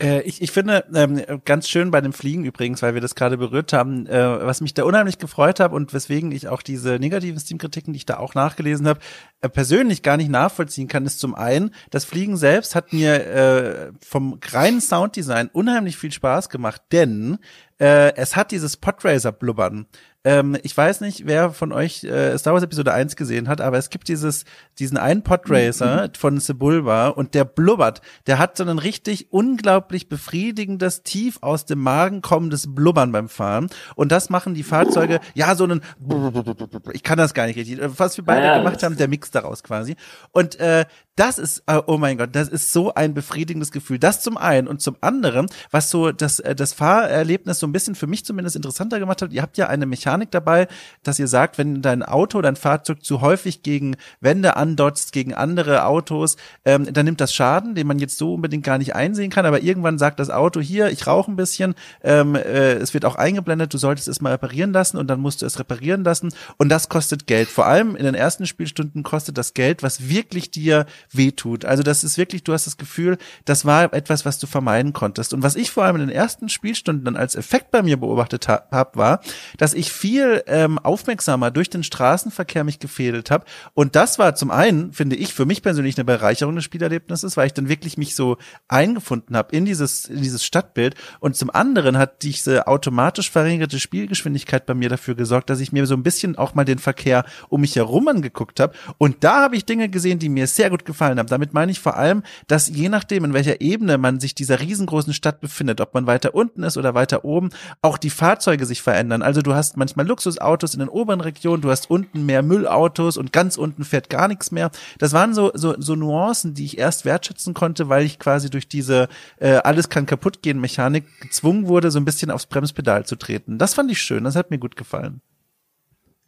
Äh, 0.00 0.22
ich, 0.22 0.40
ich 0.40 0.50
finde 0.50 0.84
ähm, 0.94 1.22
ganz 1.44 1.68
schön 1.68 1.90
bei 1.90 2.00
dem 2.00 2.12
Fliegen 2.12 2.44
übrigens, 2.44 2.82
weil 2.82 2.94
wir 2.94 3.00
das 3.00 3.14
gerade 3.14 3.36
berührt 3.36 3.72
haben, 3.72 4.06
äh, 4.06 4.46
was 4.46 4.60
mich 4.60 4.74
da 4.74 4.84
unheimlich 4.84 5.18
gefreut 5.18 5.60
habe 5.60 5.76
und 5.76 5.92
weswegen 5.92 6.32
ich 6.32 6.48
auch 6.48 6.62
diese 6.62 6.98
negativen 6.98 7.38
Steam-Kritiken, 7.38 7.92
die 7.92 7.98
ich 7.98 8.06
da 8.06 8.18
auch 8.18 8.34
nachgelesen 8.34 8.88
habe, 8.88 9.00
äh, 9.42 9.48
persönlich 9.48 10.02
gar 10.02 10.16
nicht 10.16 10.30
nachvollziehen 10.30 10.88
kann, 10.88 11.06
ist 11.06 11.20
zum 11.20 11.34
einen, 11.34 11.74
das 11.90 12.04
Fliegen 12.04 12.36
selbst 12.36 12.74
hat 12.74 12.92
mir 12.92 13.26
äh, 13.26 13.92
vom 14.00 14.38
reinen 14.50 14.80
Sounddesign 14.80 15.48
unheimlich 15.52 15.96
viel 15.98 16.12
Spaß 16.12 16.48
gemacht, 16.48 16.82
denn 16.92 17.38
äh, 17.78 18.14
es 18.16 18.36
hat 18.36 18.50
dieses 18.50 18.76
Podracer-Blubbern. 18.76 19.86
Ähm, 20.22 20.58
ich 20.62 20.76
weiß 20.76 21.00
nicht, 21.00 21.26
wer 21.26 21.50
von 21.50 21.72
euch 21.72 22.04
äh, 22.04 22.36
Star 22.36 22.52
Wars 22.52 22.62
Episode 22.62 22.92
1 22.92 23.16
gesehen 23.16 23.48
hat, 23.48 23.62
aber 23.62 23.78
es 23.78 23.88
gibt 23.88 24.08
dieses, 24.08 24.44
diesen 24.78 24.98
einen 24.98 25.22
Podracer 25.22 26.08
mhm. 26.08 26.14
von 26.14 26.38
Sebulba 26.38 27.08
und 27.08 27.34
der 27.34 27.44
blubbert. 27.46 28.02
Der 28.26 28.38
hat 28.38 28.56
so 28.58 28.64
ein 28.64 28.78
richtig 28.78 29.32
unglaublich 29.32 30.10
befriedigendes, 30.10 31.02
tief 31.04 31.38
aus 31.40 31.64
dem 31.64 31.78
Magen 31.78 32.20
kommendes 32.20 32.74
Blubbern 32.74 33.12
beim 33.12 33.30
Fahren. 33.30 33.68
Und 33.94 34.12
das 34.12 34.28
machen 34.28 34.52
die 34.52 34.62
Fahrzeuge, 34.62 35.20
ja, 35.34 35.54
so 35.54 35.66
ein, 35.66 35.80
ich 36.92 37.02
kann 37.02 37.16
das 37.16 37.32
gar 37.32 37.46
nicht 37.46 37.56
richtig, 37.56 37.78
was 37.80 38.18
wir 38.18 38.24
beide 38.24 38.46
ja, 38.46 38.58
gemacht 38.58 38.82
haben, 38.82 38.98
der 38.98 39.08
Mix 39.08 39.30
daraus 39.30 39.62
quasi. 39.62 39.96
Und 40.32 40.60
äh, 40.60 40.84
das 41.20 41.38
ist, 41.38 41.62
äh, 41.66 41.78
oh 41.86 41.98
mein 41.98 42.16
Gott, 42.16 42.30
das 42.32 42.48
ist 42.48 42.72
so 42.72 42.94
ein 42.94 43.12
befriedigendes 43.12 43.72
Gefühl. 43.72 43.98
Das 43.98 44.22
zum 44.22 44.38
einen 44.38 44.66
und 44.66 44.80
zum 44.80 44.96
anderen, 45.02 45.48
was 45.70 45.90
so 45.90 46.12
das, 46.12 46.40
äh, 46.40 46.54
das 46.54 46.72
Fahrerlebnis 46.72 47.58
so 47.58 47.66
ein 47.66 47.72
bisschen 47.72 47.94
für 47.94 48.06
mich 48.06 48.24
zumindest 48.24 48.56
interessanter 48.56 48.98
gemacht 48.98 49.20
hat. 49.20 49.30
Ihr 49.30 49.42
habt 49.42 49.58
ja 49.58 49.66
eine 49.66 49.84
Mechanik 49.84 50.30
dabei, 50.30 50.66
dass 51.02 51.18
ihr 51.18 51.28
sagt, 51.28 51.58
wenn 51.58 51.82
dein 51.82 52.02
Auto, 52.02 52.40
dein 52.40 52.56
Fahrzeug 52.56 53.04
zu 53.04 53.20
häufig 53.20 53.62
gegen 53.62 53.96
Wände 54.22 54.56
andotzt, 54.56 55.12
gegen 55.12 55.34
andere 55.34 55.84
Autos, 55.84 56.38
ähm, 56.64 56.90
dann 56.90 57.04
nimmt 57.04 57.20
das 57.20 57.34
Schaden, 57.34 57.74
den 57.74 57.86
man 57.86 57.98
jetzt 57.98 58.16
so 58.16 58.32
unbedingt 58.32 58.64
gar 58.64 58.78
nicht 58.78 58.94
einsehen 58.94 59.28
kann. 59.30 59.44
Aber 59.44 59.62
irgendwann 59.62 59.98
sagt 59.98 60.20
das 60.20 60.30
Auto 60.30 60.60
hier, 60.60 60.88
ich 60.88 61.06
rauche 61.06 61.30
ein 61.30 61.36
bisschen, 61.36 61.74
ähm, 62.02 62.34
äh, 62.34 62.76
es 62.76 62.94
wird 62.94 63.04
auch 63.04 63.16
eingeblendet, 63.16 63.74
du 63.74 63.76
solltest 63.76 64.08
es 64.08 64.22
mal 64.22 64.32
reparieren 64.32 64.72
lassen 64.72 64.96
und 64.96 65.08
dann 65.08 65.20
musst 65.20 65.42
du 65.42 65.46
es 65.46 65.58
reparieren 65.58 66.02
lassen 66.02 66.32
und 66.56 66.70
das 66.70 66.88
kostet 66.88 67.26
Geld. 67.26 67.48
Vor 67.48 67.66
allem 67.66 67.94
in 67.94 68.06
den 68.06 68.14
ersten 68.14 68.46
Spielstunden 68.46 69.02
kostet 69.02 69.36
das 69.36 69.52
Geld, 69.52 69.82
was 69.82 70.08
wirklich 70.08 70.50
dir 70.50 70.86
wehtut. 71.12 71.64
Also 71.64 71.82
das 71.82 72.04
ist 72.04 72.18
wirklich, 72.18 72.44
du 72.44 72.52
hast 72.52 72.66
das 72.66 72.76
Gefühl, 72.76 73.18
das 73.44 73.64
war 73.64 73.92
etwas, 73.92 74.24
was 74.24 74.38
du 74.38 74.46
vermeiden 74.46 74.92
konntest. 74.92 75.34
Und 75.34 75.42
was 75.42 75.56
ich 75.56 75.70
vor 75.70 75.84
allem 75.84 75.96
in 75.96 76.02
den 76.02 76.10
ersten 76.10 76.48
Spielstunden 76.48 77.04
dann 77.04 77.16
als 77.16 77.34
Effekt 77.34 77.70
bei 77.70 77.82
mir 77.82 77.96
beobachtet 77.96 78.48
habe, 78.48 78.98
war, 78.98 79.20
dass 79.58 79.74
ich 79.74 79.92
viel 79.92 80.42
ähm, 80.46 80.78
aufmerksamer 80.78 81.50
durch 81.50 81.70
den 81.70 81.82
Straßenverkehr 81.82 82.64
mich 82.64 82.78
gefädelt 82.78 83.30
habe. 83.30 83.44
Und 83.74 83.96
das 83.96 84.18
war 84.18 84.34
zum 84.34 84.50
einen, 84.50 84.92
finde 84.92 85.16
ich, 85.16 85.34
für 85.34 85.46
mich 85.46 85.62
persönlich 85.62 85.96
eine 85.98 86.04
Bereicherung 86.04 86.54
des 86.54 86.64
Spielerlebnisses, 86.64 87.36
weil 87.36 87.46
ich 87.46 87.54
dann 87.54 87.68
wirklich 87.68 87.98
mich 87.98 88.14
so 88.14 88.36
eingefunden 88.68 89.36
habe 89.36 89.54
in 89.54 89.64
dieses, 89.64 90.04
in 90.04 90.22
dieses 90.22 90.44
Stadtbild. 90.44 90.94
Und 91.18 91.36
zum 91.36 91.50
anderen 91.50 91.98
hat 91.98 92.22
diese 92.22 92.66
automatisch 92.66 93.30
verringerte 93.30 93.80
Spielgeschwindigkeit 93.80 94.66
bei 94.66 94.74
mir 94.74 94.88
dafür 94.88 95.14
gesorgt, 95.14 95.50
dass 95.50 95.60
ich 95.60 95.72
mir 95.72 95.86
so 95.86 95.94
ein 95.94 96.02
bisschen 96.02 96.36
auch 96.36 96.54
mal 96.54 96.64
den 96.64 96.78
Verkehr 96.78 97.24
um 97.48 97.62
mich 97.62 97.76
herum 97.76 98.06
angeguckt 98.08 98.60
habe. 98.60 98.74
Und 98.98 99.24
da 99.24 99.42
habe 99.42 99.56
ich 99.56 99.64
Dinge 99.64 99.88
gesehen, 99.88 100.18
die 100.18 100.28
mir 100.28 100.46
sehr 100.46 100.70
gut 100.70 100.84
gefallen 100.84 100.99
haben. 101.00 101.26
Damit 101.26 101.54
meine 101.54 101.72
ich 101.72 101.80
vor 101.80 101.96
allem, 101.96 102.22
dass 102.46 102.68
je 102.68 102.88
nachdem, 102.88 103.24
in 103.24 103.34
welcher 103.34 103.60
Ebene 103.60 103.98
man 103.98 104.20
sich 104.20 104.34
dieser 104.34 104.60
riesengroßen 104.60 105.14
Stadt 105.14 105.40
befindet, 105.40 105.80
ob 105.80 105.94
man 105.94 106.06
weiter 106.06 106.34
unten 106.34 106.62
ist 106.62 106.76
oder 106.76 106.94
weiter 106.94 107.24
oben, 107.24 107.50
auch 107.82 107.98
die 107.98 108.10
Fahrzeuge 108.10 108.66
sich 108.66 108.82
verändern. 108.82 109.22
Also 109.22 109.42
du 109.42 109.54
hast 109.54 109.76
manchmal 109.76 110.06
Luxusautos 110.06 110.74
in 110.74 110.80
den 110.80 110.88
oberen 110.88 111.20
Regionen, 111.20 111.62
du 111.62 111.70
hast 111.70 111.90
unten 111.90 112.26
mehr 112.26 112.42
Müllautos 112.42 113.16
und 113.16 113.32
ganz 113.32 113.56
unten 113.56 113.84
fährt 113.84 114.10
gar 114.10 114.28
nichts 114.28 114.50
mehr. 114.50 114.70
Das 114.98 115.12
waren 115.12 115.34
so, 115.34 115.50
so, 115.54 115.74
so 115.78 115.94
Nuancen, 115.94 116.54
die 116.54 116.64
ich 116.64 116.78
erst 116.78 117.04
wertschätzen 117.04 117.54
konnte, 117.54 117.88
weil 117.88 118.04
ich 118.04 118.18
quasi 118.18 118.50
durch 118.50 118.68
diese 118.68 119.08
äh, 119.38 119.54
alles 119.56 119.88
kann 119.88 120.06
kaputt 120.06 120.42
gehen 120.42 120.60
Mechanik 120.60 121.04
gezwungen 121.20 121.68
wurde, 121.68 121.90
so 121.90 121.98
ein 121.98 122.04
bisschen 122.04 122.30
aufs 122.30 122.46
Bremspedal 122.46 123.06
zu 123.06 123.16
treten. 123.16 123.58
Das 123.58 123.74
fand 123.74 123.90
ich 123.90 124.00
schön, 124.00 124.24
das 124.24 124.36
hat 124.36 124.50
mir 124.50 124.58
gut 124.58 124.76
gefallen. 124.76 125.20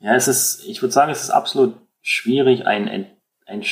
Ja, 0.00 0.16
es 0.16 0.28
ist, 0.28 0.64
ich 0.66 0.82
würde 0.82 0.92
sagen, 0.92 1.12
es 1.12 1.22
ist 1.22 1.30
absolut 1.30 1.76
schwierig, 2.00 2.66
ein, 2.66 2.88
ein, 2.88 3.06
ein 3.46 3.62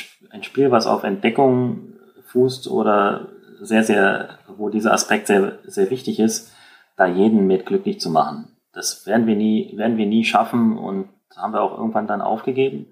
Spiel, 0.43 0.71
was 0.71 0.87
auf 0.87 1.05
Entdeckung 1.05 1.95
fußt 2.27 2.69
oder 2.69 3.29
sehr, 3.61 3.85
sehr, 3.85 4.39
wo 4.57 4.69
dieser 4.69 4.93
Aspekt 4.93 5.27
sehr, 5.27 5.59
sehr 5.65 5.91
wichtig 5.91 6.21
ist, 6.21 6.53
da 6.97 7.07
jeden 7.07 7.47
mit 7.47 7.67
glücklich 7.67 8.01
zu 8.01 8.11
machen 8.11 8.51
das 8.73 9.07
werden 9.07 9.27
wir 9.27 9.37
nie, 9.37 9.77
werden 9.77 9.97
wir 9.97 10.07
nie 10.07 10.25
schaffen 10.25 10.79
und 10.79 11.09
haben 11.37 11.53
wir 11.53 11.63
auch 11.63 11.77
irgendwann 11.77 12.07
dann 12.07 12.23
aufgegeben, 12.23 12.87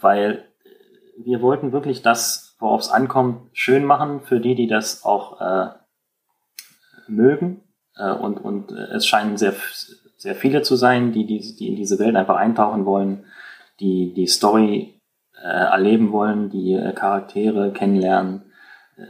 weil 0.00 0.44
wir 1.16 1.42
wollten 1.42 1.72
wirklich 1.72 2.02
das, 2.02 2.56
worauf 2.58 2.80
es 2.80 2.90
ankommt, 2.90 3.50
schön 3.52 3.84
machen 3.84 4.20
für 4.20 4.40
die, 4.40 4.54
die 4.54 4.66
das 4.66 5.04
auch 5.04 5.40
äh, 5.40 5.68
mögen. 7.08 7.62
Äh, 7.96 8.12
und 8.12 8.38
und 8.38 8.72
es 8.72 9.06
scheinen 9.06 9.36
sehr, 9.36 9.54
sehr 10.16 10.34
viele 10.34 10.62
zu 10.62 10.76
sein, 10.76 11.12
die, 11.12 11.26
die, 11.26 11.56
die 11.56 11.68
in 11.68 11.76
diese 11.76 11.98
Welt 11.98 12.16
einfach 12.16 12.36
eintauchen 12.36 12.86
wollen, 12.86 13.24
die 13.80 14.12
die 14.14 14.26
Story 14.26 14.99
erleben 15.44 16.12
wollen, 16.12 16.50
die 16.50 16.74
äh, 16.74 16.92
Charaktere 16.92 17.72
kennenlernen. 17.72 18.42
Äh, 18.96 19.06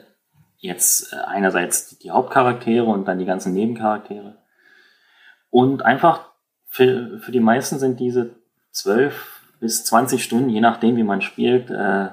jetzt 0.58 1.12
äh, 1.12 1.16
einerseits 1.16 1.98
die 1.98 2.10
Hauptcharaktere 2.10 2.84
und 2.84 3.08
dann 3.08 3.18
die 3.18 3.24
ganzen 3.24 3.52
Nebencharaktere. 3.52 4.38
Und 5.50 5.84
einfach 5.84 6.30
für, 6.68 7.18
für 7.18 7.32
die 7.32 7.40
meisten 7.40 7.78
sind 7.78 7.98
diese 7.98 8.36
zwölf 8.70 9.42
bis 9.58 9.84
zwanzig 9.84 10.24
Stunden, 10.24 10.48
je 10.48 10.60
nachdem, 10.60 10.96
wie 10.96 11.02
man 11.02 11.20
spielt, 11.20 11.70
äh, 11.70 12.08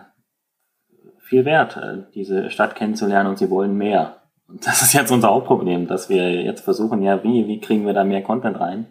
viel 1.20 1.46
wert, 1.46 1.78
äh, 1.78 2.04
diese 2.14 2.50
Stadt 2.50 2.76
kennenzulernen 2.76 3.30
und 3.30 3.38
sie 3.38 3.50
wollen 3.50 3.78
mehr. 3.78 4.22
Und 4.48 4.66
das 4.66 4.82
ist 4.82 4.94
jetzt 4.94 5.12
unser 5.12 5.30
Hauptproblem, 5.30 5.88
dass 5.88 6.10
wir 6.10 6.42
jetzt 6.42 6.62
versuchen, 6.62 7.02
ja, 7.02 7.24
wie, 7.24 7.48
wie 7.48 7.60
kriegen 7.60 7.86
wir 7.86 7.94
da 7.94 8.04
mehr 8.04 8.24
Content 8.24 8.60
rein? 8.60 8.88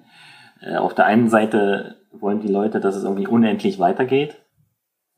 Äh, 0.60 0.76
auf 0.76 0.94
der 0.94 1.06
einen 1.06 1.28
Seite 1.28 1.96
wollen 2.12 2.40
die 2.40 2.52
Leute, 2.52 2.78
dass 2.78 2.94
es 2.94 3.04
irgendwie 3.04 3.26
unendlich 3.26 3.78
weitergeht, 3.78 4.36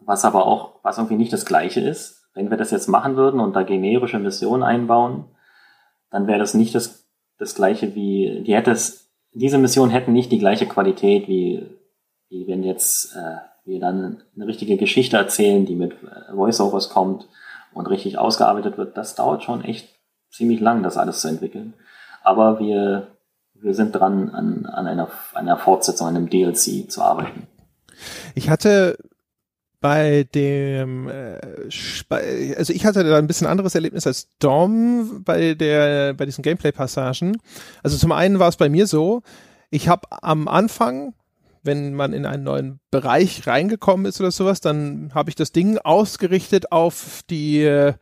was 0.08 0.24
aber 0.24 0.46
auch, 0.46 0.76
was 0.82 0.96
irgendwie 0.96 1.16
nicht 1.16 1.34
das 1.34 1.44
Gleiche 1.44 1.80
ist. 1.80 2.30
Wenn 2.32 2.48
wir 2.48 2.56
das 2.56 2.70
jetzt 2.70 2.88
machen 2.88 3.16
würden 3.16 3.40
und 3.40 3.54
da 3.54 3.62
generische 3.62 4.18
Missionen 4.18 4.62
einbauen, 4.62 5.26
dann 6.10 6.26
wäre 6.26 6.38
das 6.38 6.54
nicht 6.54 6.74
das, 6.74 7.06
das 7.36 7.54
Gleiche 7.54 7.94
wie, 7.94 8.42
die 8.42 8.54
hätte 8.54 8.70
es 8.70 9.10
diese 9.34 9.58
Missionen 9.58 9.92
hätten 9.92 10.14
nicht 10.14 10.32
die 10.32 10.38
gleiche 10.38 10.64
Qualität 10.64 11.28
wie, 11.28 11.68
wie 12.30 12.48
wenn 12.48 12.62
jetzt, 12.62 13.14
äh, 13.14 13.36
wir 13.66 13.80
dann 13.80 14.22
eine 14.34 14.46
richtige 14.46 14.78
Geschichte 14.78 15.18
erzählen, 15.18 15.66
die 15.66 15.76
mit 15.76 15.92
äh, 15.92 16.34
Voiceovers 16.34 16.88
kommt 16.88 17.28
und 17.74 17.86
richtig 17.86 18.16
ausgearbeitet 18.16 18.78
wird, 18.78 18.96
das 18.96 19.14
dauert 19.14 19.42
schon 19.42 19.62
echt 19.62 19.94
ziemlich 20.30 20.60
lang, 20.60 20.82
das 20.82 20.96
alles 20.96 21.20
zu 21.20 21.28
entwickeln. 21.28 21.74
Aber 22.22 22.58
wir, 22.60 23.08
wir 23.52 23.74
sind 23.74 23.92
dran, 23.92 24.30
an, 24.30 24.64
an 24.64 24.86
einer, 24.86 25.10
einer 25.34 25.58
Fortsetzung, 25.58 26.08
an 26.08 26.16
einem 26.16 26.30
DLC 26.30 26.90
zu 26.90 27.02
arbeiten. 27.02 27.46
Ich 28.34 28.48
hatte 28.48 28.96
bei 29.80 30.24
dem, 30.34 31.08
äh, 31.08 31.38
also 32.56 32.72
ich 32.72 32.84
hatte 32.84 33.04
da 33.04 33.16
ein 33.16 33.26
bisschen 33.26 33.46
anderes 33.46 33.74
Erlebnis 33.74 34.06
als 34.06 34.28
Dom 34.38 35.22
bei 35.24 35.54
der, 35.54 36.14
bei 36.14 36.26
diesen 36.26 36.42
Gameplay-Passagen. 36.42 37.38
Also 37.82 37.96
zum 37.96 38.12
einen 38.12 38.38
war 38.38 38.48
es 38.48 38.56
bei 38.56 38.68
mir 38.68 38.86
so, 38.86 39.22
ich 39.70 39.88
habe 39.88 40.08
am 40.22 40.48
Anfang, 40.48 41.14
wenn 41.62 41.94
man 41.94 42.12
in 42.12 42.26
einen 42.26 42.44
neuen 42.44 42.80
Bereich 42.90 43.46
reingekommen 43.46 44.06
ist 44.06 44.20
oder 44.20 44.30
sowas, 44.30 44.60
dann 44.60 45.12
habe 45.14 45.30
ich 45.30 45.36
das 45.36 45.52
Ding 45.52 45.78
ausgerichtet 45.78 46.72
auf 46.72 47.20
die 47.28 47.62
äh, 47.62 47.94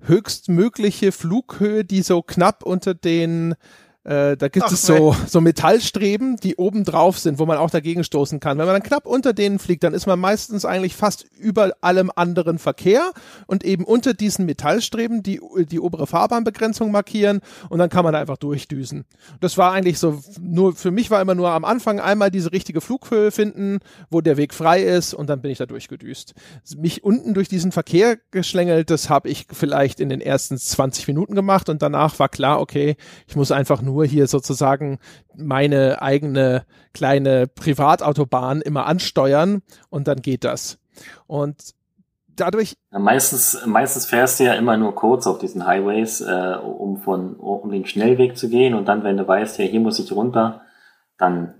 höchstmögliche 0.00 1.12
Flughöhe, 1.12 1.84
die 1.84 2.02
so 2.02 2.22
knapp 2.22 2.62
unter 2.64 2.94
den 2.94 3.54
äh, 4.04 4.36
da 4.36 4.48
gibt 4.48 4.66
Ach, 4.66 4.72
es 4.72 4.82
so, 4.82 5.14
so 5.28 5.40
Metallstreben, 5.40 6.36
die 6.36 6.56
oben 6.56 6.82
drauf 6.82 7.20
sind, 7.20 7.38
wo 7.38 7.46
man 7.46 7.58
auch 7.58 7.70
dagegen 7.70 8.02
stoßen 8.02 8.40
kann. 8.40 8.58
Wenn 8.58 8.66
man 8.66 8.74
dann 8.74 8.82
knapp 8.82 9.06
unter 9.06 9.32
denen 9.32 9.60
fliegt, 9.60 9.84
dann 9.84 9.94
ist 9.94 10.06
man 10.06 10.18
meistens 10.18 10.64
eigentlich 10.64 10.96
fast 10.96 11.24
über 11.38 11.72
allem 11.82 12.10
anderen 12.16 12.58
Verkehr 12.58 13.12
und 13.46 13.62
eben 13.62 13.84
unter 13.84 14.12
diesen 14.12 14.44
Metallstreben 14.44 15.22
die, 15.22 15.40
die 15.70 15.78
obere 15.78 16.08
Fahrbahnbegrenzung 16.08 16.90
markieren 16.90 17.42
und 17.68 17.78
dann 17.78 17.90
kann 17.90 18.02
man 18.02 18.12
da 18.12 18.20
einfach 18.20 18.38
durchdüsen. 18.38 19.04
Das 19.40 19.56
war 19.56 19.72
eigentlich 19.72 20.00
so, 20.00 20.20
nur 20.40 20.74
für 20.74 20.90
mich 20.90 21.12
war 21.12 21.22
immer 21.22 21.36
nur 21.36 21.50
am 21.50 21.64
Anfang 21.64 22.00
einmal 22.00 22.32
diese 22.32 22.50
richtige 22.50 22.80
Flughöhe 22.80 23.30
finden, 23.30 23.78
wo 24.10 24.20
der 24.20 24.36
Weg 24.36 24.52
frei 24.52 24.82
ist 24.82 25.14
und 25.14 25.30
dann 25.30 25.40
bin 25.42 25.52
ich 25.52 25.58
da 25.58 25.66
durchgedüst. 25.66 26.34
Mich 26.76 27.04
unten 27.04 27.34
durch 27.34 27.48
diesen 27.48 27.70
Verkehr 27.70 28.18
geschlängelt, 28.32 28.90
das 28.90 29.08
habe 29.08 29.28
ich 29.28 29.46
vielleicht 29.52 30.00
in 30.00 30.08
den 30.08 30.20
ersten 30.20 30.58
20 30.58 31.06
Minuten 31.06 31.36
gemacht 31.36 31.68
und 31.68 31.82
danach 31.82 32.18
war 32.18 32.28
klar, 32.28 32.60
okay, 32.60 32.96
ich 33.28 33.36
muss 33.36 33.52
einfach 33.52 33.80
nur 33.80 33.91
nur 33.92 34.06
hier 34.06 34.26
sozusagen 34.26 34.98
meine 35.36 36.00
eigene 36.00 36.64
kleine 36.94 37.46
Privatautobahn 37.46 38.62
immer 38.62 38.86
ansteuern 38.86 39.62
und 39.90 40.08
dann 40.08 40.22
geht 40.22 40.44
das. 40.44 40.78
Und 41.26 41.74
dadurch. 42.36 42.74
Ja, 42.90 42.98
meistens, 42.98 43.66
meistens 43.66 44.06
fährst 44.06 44.40
du 44.40 44.44
ja 44.44 44.54
immer 44.54 44.76
nur 44.76 44.94
kurz 44.94 45.26
auf 45.26 45.38
diesen 45.38 45.66
Highways, 45.66 46.20
äh, 46.20 46.56
um 46.56 46.96
von, 46.98 47.36
um 47.36 47.70
den 47.70 47.86
Schnellweg 47.86 48.36
zu 48.36 48.48
gehen 48.48 48.74
und 48.74 48.86
dann, 48.86 49.04
wenn 49.04 49.16
du 49.16 49.26
weißt, 49.26 49.58
ja, 49.58 49.64
hier 49.64 49.80
muss 49.80 49.98
ich 49.98 50.12
runter, 50.12 50.62
dann 51.18 51.54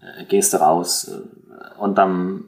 äh, 0.00 0.24
gehst 0.26 0.52
du 0.52 0.58
raus. 0.58 1.10
Und 1.78 1.98
am, 1.98 2.44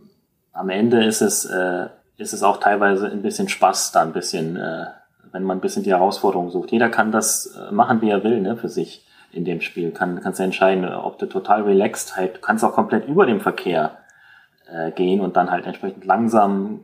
am 0.53 0.69
Ende 0.69 1.05
ist 1.05 1.23
es, 1.23 1.45
äh, 1.45 1.89
ist 2.17 2.33
es 2.33 2.43
auch 2.43 2.59
teilweise 2.59 3.07
ein 3.07 3.23
bisschen 3.23 3.49
Spaß, 3.49 3.93
da 3.93 4.03
ein 4.03 4.13
bisschen, 4.13 4.57
äh, 4.57 4.87
wenn 5.33 5.45
man 5.45 5.59
ein 5.59 5.61
bisschen 5.61 5.83
die 5.83 5.91
Herausforderung 5.91 6.51
sucht. 6.51 6.73
Jeder 6.73 6.89
kann 6.89 7.11
das 7.11 7.57
äh, 7.57 7.73
machen, 7.73 8.01
wie 8.03 8.11
er 8.11 8.23
will, 8.23 8.41
ne, 8.41 8.57
für 8.57 8.69
sich 8.69 9.07
in 9.33 9.45
dem 9.45 9.61
Spiel. 9.61 9.91
Kann, 9.91 10.21
kannst 10.21 10.39
du 10.39 10.45
entscheiden, 10.45 10.85
ob 10.85 11.19
du 11.19 11.27
total 11.27 11.63
relaxed 11.63 12.17
halt, 12.17 12.37
du 12.37 12.41
kannst 12.41 12.65
auch 12.65 12.75
komplett 12.75 13.09
über 13.09 13.27
dem 13.27 13.41
Verkehr 13.41 13.99
äh, 14.71 14.91
gehen 14.93 15.21
und 15.21 15.37
dann 15.37 15.51
halt 15.51 15.67
entsprechend 15.67 16.05
langsam 16.05 16.81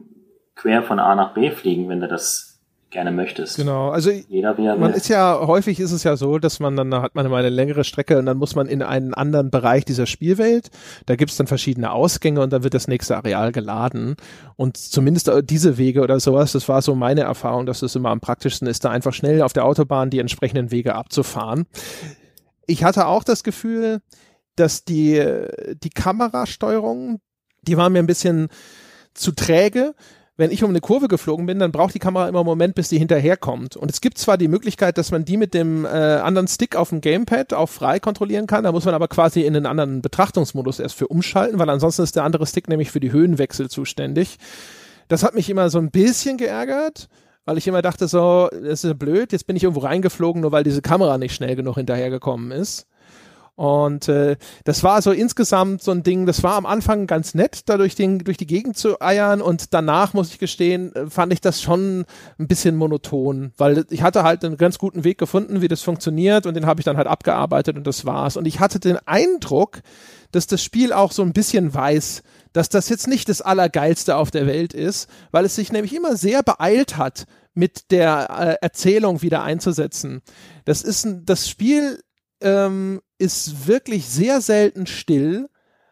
quer 0.56 0.82
von 0.82 0.98
A 0.98 1.14
nach 1.14 1.34
B 1.34 1.50
fliegen, 1.50 1.88
wenn 1.88 2.00
du 2.00 2.08
das 2.08 2.47
gerne 2.90 3.12
möchtest. 3.12 3.57
Genau, 3.57 3.90
also 3.90 4.11
Jeder, 4.11 4.57
wie 4.57 4.62
man 4.62 4.81
will. 4.81 4.90
ist 4.90 5.09
ja, 5.09 5.38
häufig 5.46 5.79
ist 5.81 5.92
es 5.92 6.05
ja 6.05 6.16
so, 6.16 6.38
dass 6.38 6.59
man 6.61 6.77
dann 6.77 6.94
hat 6.94 7.14
man 7.14 7.27
immer 7.27 7.37
eine 7.37 7.51
längere 7.51 7.85
Strecke 7.85 8.18
und 8.18 8.27
dann 8.27 8.38
muss 8.38 8.55
man 8.55 8.66
in 8.66 8.83
einen 8.83 9.14
anderen 9.14 9.51
Bereich 9.51 9.85
dieser 9.85 10.07
Spielwelt. 10.07 10.70
Da 11.07 11.16
gibt's 11.16 11.37
dann 11.37 11.46
verschiedene 11.46 11.92
Ausgänge 11.92 12.40
und 12.40 12.53
dann 12.53 12.64
wird 12.64 12.74
das 12.74 12.88
nächste 12.88 13.16
Areal 13.16 13.53
geladen. 13.53 14.16
Und 14.57 14.77
zumindest 14.77 15.31
diese 15.44 15.77
Wege 15.77 16.01
oder 16.01 16.18
sowas, 16.20 16.53
das 16.53 16.68
war 16.68 16.81
so 16.81 16.94
meine 16.94 17.22
Erfahrung, 17.22 17.66
dass 17.66 17.83
es 17.83 17.94
immer 17.94 18.11
am 18.11 18.20
praktischsten 18.20 18.68
ist, 18.68 18.85
da 18.85 18.90
einfach 18.90 19.12
schnell 19.12 19.42
auf 19.42 19.53
der 19.53 19.64
Autobahn 19.64 20.11
die 20.11 20.18
entsprechenden 20.20 20.70
Wege 20.70 20.94
abzufahren. 20.94 21.66
Ich 22.66 22.85
hatte 22.85 23.07
auch 23.07 23.24
das 23.24 23.44
Gefühl, 23.44 24.01
dass 24.57 24.85
die, 24.85 25.22
die 25.83 25.90
Kamerasteuerung, 25.90 27.20
die 27.62 27.77
war 27.77 27.90
mir 27.90 27.98
ein 27.98 28.07
bisschen 28.07 28.48
zu 29.14 29.33
träge 29.33 29.94
wenn 30.38 30.53
ich 30.53 30.62
um 30.62 30.70
eine 30.70 30.81
Kurve 30.81 31.09
geflogen 31.09 31.46
bin, 31.46 31.59
dann 31.59 31.72
braucht 31.72 31.94
die 31.94 31.98
Kamera 31.98 32.29
immer 32.29 32.38
einen 32.38 32.46
Moment, 32.46 32.77
bis 32.77 32.88
die 32.88 32.98
hinterherkommt. 32.98 33.77
Und 33.77 33.90
es 33.90 34.01
gibt 34.01 34.18
zwar 34.18 34.38
die 34.38 34.46
Möglichkeit, 34.46 34.96
dass 34.96 35.11
man 35.11 35.24
die 35.24 35.37
mit 35.37 35.53
dem 35.53 35.85
äh, 35.85 35.88
anderen 35.88 36.46
Stick 36.46 36.77
auf 36.77 36.90
dem 36.90 37.01
Gamepad 37.01 37.53
auch 37.53 37.68
frei 37.68 37.98
kontrollieren 37.98 38.46
kann, 38.46 38.62
da 38.62 38.70
muss 38.70 38.85
man 38.85 38.94
aber 38.94 39.09
quasi 39.09 39.42
in 39.42 39.53
den 39.53 39.66
anderen 39.66 40.01
Betrachtungsmodus 40.01 40.79
erst 40.79 40.94
für 40.94 41.09
umschalten, 41.09 41.59
weil 41.59 41.68
ansonsten 41.68 42.03
ist 42.03 42.14
der 42.14 42.22
andere 42.22 42.46
Stick 42.46 42.68
nämlich 42.68 42.92
für 42.92 43.01
die 43.01 43.11
Höhenwechsel 43.11 43.68
zuständig. 43.68 44.38
Das 45.09 45.24
hat 45.24 45.35
mich 45.35 45.51
immer 45.51 45.70
so 45.70 45.79
ein 45.79 45.90
bisschen 45.90 46.38
geärgert, 46.38 47.09
weil 47.44 47.59
ich 47.59 47.66
immer 47.66 47.83
dachte 47.83 48.07
so, 48.07 48.48
das 48.62 48.85
ist 48.85 48.98
blöd, 48.98 49.33
jetzt 49.33 49.48
bin 49.48 49.57
ich 49.57 49.64
irgendwo 49.64 49.81
reingeflogen, 49.81 50.42
nur 50.42 50.53
weil 50.53 50.62
diese 50.62 50.83
Kamera 50.83 51.18
nicht 51.18 51.35
schnell 51.35 51.57
genug 51.57 51.74
hinterhergekommen 51.74 52.53
ist. 52.53 52.87
Und 53.59 54.07
äh, 54.07 54.37
das 54.62 54.85
war 54.85 55.03
so 55.03 55.11
insgesamt 55.11 55.83
so 55.83 55.90
ein 55.90 56.05
Ding, 56.05 56.27
das 56.27 56.44
war 56.44 56.55
am 56.55 56.64
Anfang 56.64 57.09
ganz 57.09 57.35
nett, 57.35 57.62
da 57.66 57.77
durch, 57.77 57.97
den, 57.97 58.21
durch 58.21 58.37
die 58.37 58.47
Gegend 58.47 58.77
zu 58.77 59.01
eiern 59.01 59.42
und 59.42 59.75
danach, 59.75 60.14
muss 60.14 60.31
ich 60.31 60.38
gestehen, 60.38 60.94
äh, 60.94 61.11
fand 61.11 61.33
ich 61.33 61.40
das 61.40 61.61
schon 61.61 62.05
ein 62.38 62.47
bisschen 62.47 62.77
monoton, 62.77 63.51
weil 63.57 63.85
ich 63.90 64.03
hatte 64.03 64.23
halt 64.23 64.44
einen 64.44 64.59
ganz 64.59 64.79
guten 64.79 65.03
Weg 65.03 65.18
gefunden, 65.18 65.61
wie 65.61 65.66
das 65.66 65.83
funktioniert 65.83 66.47
und 66.47 66.55
den 66.55 66.66
habe 66.66 66.81
ich 66.81 66.85
dann 66.85 66.97
halt 66.97 67.09
abgearbeitet 67.09 67.77
und 67.77 67.85
das 67.85 68.07
war's. 68.07 68.37
Und 68.37 68.47
ich 68.47 68.61
hatte 68.61 68.79
den 68.79 68.97
Eindruck, 69.07 69.81
dass 70.31 70.47
das 70.47 70.62
Spiel 70.62 70.92
auch 70.92 71.11
so 71.11 71.23
ein 71.23 71.33
bisschen 71.33 71.75
weiß, 71.75 72.23
dass 72.53 72.68
das 72.68 72.88
jetzt 72.88 73.09
nicht 73.09 73.29
das 73.29 73.42
Allergeilste 73.42 74.14
auf 74.14 74.31
der 74.31 74.47
Welt 74.47 74.73
ist, 74.73 75.11
weil 75.33 75.44
es 75.44 75.57
sich 75.57 75.73
nämlich 75.73 75.97
immer 75.97 76.16
sehr 76.16 76.44
beeilt 76.44 76.97
hat, 76.97 77.25
mit 77.55 77.90
der 77.90 78.29
äh, 78.61 78.64
Erzählung 78.64 79.21
wieder 79.21 79.42
einzusetzen. 79.42 80.23
Das 80.64 80.83
ist 80.83 81.05
ein, 81.05 81.25
das 81.27 81.49
Spiel 81.49 82.01
ähm, 82.40 83.01
ist 83.18 83.66
wirklich 83.66 84.09
sehr 84.09 84.40
selten 84.40 84.87
still, 84.87 85.48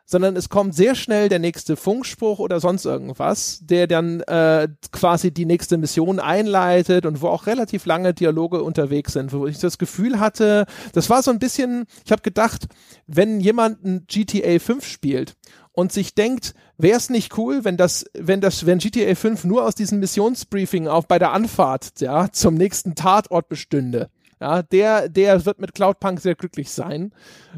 sondern 0.07 0.37
es 0.37 0.49
kommt 0.49 0.75
sehr 0.75 0.95
schnell 0.95 1.29
der 1.29 1.41
nächste 1.41 1.77
Funkspruch 1.77 2.39
oder 2.39 2.61
sonst 2.61 2.85
irgendwas, 2.85 3.59
der 3.63 3.89
dann 3.89 4.21
äh, 4.21 4.69
quasi 4.93 5.33
die 5.33 5.45
nächste 5.45 5.77
Mission 5.79 6.21
einleitet 6.21 7.05
und 7.07 7.21
wo 7.21 7.29
auch 7.29 7.47
relativ 7.47 7.87
lange 7.87 8.15
Dialoge 8.15 8.63
unterwegs 8.63 9.15
sind, 9.15 9.33
wo 9.33 9.47
ich 9.49 9.59
das 9.59 9.79
Gefühl 9.79 10.21
hatte, 10.21 10.67
das 10.93 11.11
war 11.11 11.23
so 11.23 11.33
ein 11.33 11.41
bisschen, 11.41 11.87
ich 12.05 12.13
habe 12.13 12.23
gedacht, 12.23 12.67
wenn 13.09 13.41
jemand 13.41 13.85
ein 13.85 14.05
GTA 14.07 14.61
5 14.61 14.87
spielt 14.87 15.35
und 15.73 15.93
sich 15.93 16.15
denkt, 16.15 16.55
wäre 16.79 16.97
es 16.97 17.11
nicht 17.11 17.37
cool, 17.37 17.65
wenn 17.65 17.77
das, 17.77 18.07
wenn 18.15 18.41
das, 18.41 18.65
wenn 18.65 18.79
GTA 18.79 19.17
5 19.17 19.43
nur 19.45 19.65
aus 19.65 19.75
diesem 19.75 19.99
Missionsbriefing 19.99 20.87
auf 20.87 21.09
bei 21.09 21.19
der 21.19 21.33
Anfahrt, 21.33 22.01
ja, 22.01 22.31
zum 22.31 22.55
nächsten 22.55 22.95
Tatort 22.95 23.49
bestünde 23.49 24.09
ja, 24.41 24.63
der, 24.63 25.09
der 25.09 25.47
wird 25.47 25.61
mit 25.61 25.75
Cloudpunk 25.75 26.21
sehr 26.21 26.35
glücklich 26.35 26.71
sein, 26.71 27.13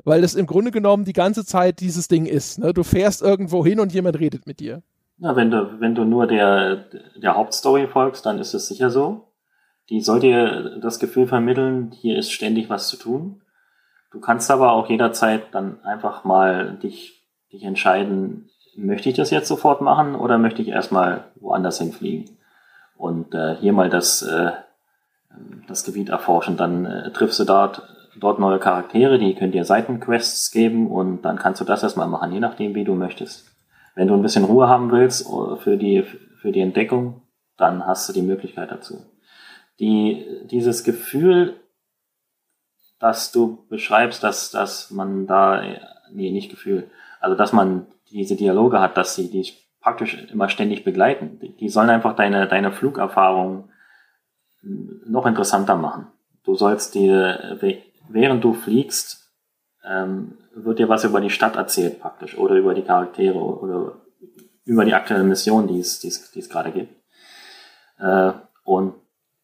weil 0.04 0.22
das 0.22 0.34
im 0.34 0.46
Grunde 0.46 0.70
genommen 0.70 1.04
die 1.04 1.12
ganze 1.12 1.44
Zeit 1.44 1.80
dieses 1.80 2.08
Ding 2.08 2.26
ist. 2.26 2.58
Ne? 2.58 2.72
Du 2.72 2.84
fährst 2.84 3.22
irgendwo 3.22 3.64
hin 3.64 3.80
und 3.80 3.92
jemand 3.92 4.18
redet 4.18 4.46
mit 4.46 4.60
dir. 4.60 4.82
Ja, 5.18 5.34
wenn 5.34 5.50
du, 5.50 5.80
wenn 5.80 5.96
du 5.96 6.04
nur 6.04 6.28
der, 6.28 6.84
der 7.16 7.34
Hauptstory 7.34 7.88
folgst, 7.88 8.24
dann 8.24 8.38
ist 8.38 8.54
es 8.54 8.68
sicher 8.68 8.90
so. 8.90 9.32
Die 9.90 10.00
soll 10.00 10.20
dir 10.20 10.78
das 10.80 11.00
Gefühl 11.00 11.26
vermitteln, 11.26 11.90
hier 11.92 12.18
ist 12.18 12.30
ständig 12.30 12.70
was 12.70 12.88
zu 12.88 12.96
tun. 12.96 13.42
Du 14.10 14.20
kannst 14.20 14.50
aber 14.50 14.72
auch 14.72 14.88
jederzeit 14.88 15.52
dann 15.52 15.82
einfach 15.82 16.24
mal 16.24 16.78
dich, 16.82 17.24
dich 17.52 17.64
entscheiden, 17.64 18.50
möchte 18.76 19.08
ich 19.08 19.16
das 19.16 19.30
jetzt 19.30 19.48
sofort 19.48 19.80
machen 19.80 20.14
oder 20.14 20.38
möchte 20.38 20.62
ich 20.62 20.68
erstmal 20.68 21.24
woanders 21.36 21.78
hinfliegen? 21.78 22.38
Und 22.96 23.34
äh, 23.34 23.56
hier 23.56 23.72
mal 23.72 23.90
das, 23.90 24.22
äh, 24.22 24.52
das 25.66 25.84
Gebiet 25.84 26.08
erforschen. 26.08 26.56
Dann 26.56 26.84
äh, 26.86 27.12
triffst 27.12 27.38
du 27.38 27.44
dort, 27.44 27.82
dort 28.18 28.38
neue 28.38 28.58
Charaktere, 28.58 29.18
die 29.18 29.34
können 29.34 29.52
dir 29.52 29.64
Seitenquests 29.64 30.50
geben 30.50 30.90
und 30.90 31.22
dann 31.22 31.38
kannst 31.38 31.60
du 31.60 31.64
das 31.64 31.82
erstmal 31.82 32.08
machen, 32.08 32.32
je 32.32 32.40
nachdem, 32.40 32.74
wie 32.74 32.84
du 32.84 32.94
möchtest. 32.94 33.46
Wenn 33.94 34.08
du 34.08 34.14
ein 34.14 34.22
bisschen 34.22 34.44
Ruhe 34.44 34.68
haben 34.68 34.90
willst 34.90 35.26
äh, 35.26 35.56
für 35.56 35.76
die, 35.76 36.04
für 36.40 36.52
die 36.52 36.60
Entdeckung, 36.60 37.22
dann 37.56 37.86
hast 37.86 38.08
du 38.08 38.12
die 38.12 38.22
Möglichkeit 38.22 38.70
dazu. 38.70 39.04
Die, 39.80 40.24
dieses 40.50 40.84
Gefühl, 40.84 41.56
dass 42.98 43.30
du 43.30 43.66
beschreibst, 43.68 44.22
dass, 44.22 44.50
dass 44.50 44.90
man 44.90 45.26
da, 45.26 45.62
nee, 46.12 46.30
nicht 46.30 46.50
Gefühl, 46.50 46.90
also 47.20 47.36
dass 47.36 47.52
man 47.52 47.86
diese 48.10 48.36
Dialoge 48.36 48.80
hat, 48.80 48.96
dass 48.96 49.14
sie 49.14 49.30
dich 49.30 49.68
praktisch 49.80 50.26
immer 50.32 50.48
ständig 50.48 50.84
begleiten. 50.84 51.38
Die 51.60 51.68
sollen 51.68 51.90
einfach 51.90 52.16
deine, 52.16 52.48
deine 52.48 52.72
Flugerfahrung 52.72 53.70
noch 54.62 55.26
interessanter 55.26 55.76
machen. 55.76 56.08
Du 56.44 56.54
sollst 56.54 56.94
dir, 56.94 57.58
während 58.08 58.42
du 58.44 58.54
fliegst, 58.54 59.32
ähm, 59.84 60.38
wird 60.54 60.78
dir 60.78 60.88
was 60.88 61.04
über 61.04 61.20
die 61.20 61.30
Stadt 61.30 61.56
erzählt 61.56 62.00
praktisch 62.00 62.36
oder 62.36 62.56
über 62.56 62.74
die 62.74 62.82
Charaktere 62.82 63.38
oder 63.38 63.96
über 64.64 64.84
die 64.84 64.94
aktuelle 64.94 65.24
Mission, 65.24 65.68
die 65.68 65.80
es, 65.80 66.00
die 66.00 66.08
es, 66.08 66.30
die 66.30 66.40
es 66.40 66.48
gerade 66.48 66.72
gibt. 66.72 66.94
Äh, 67.98 68.32
und 68.64 68.94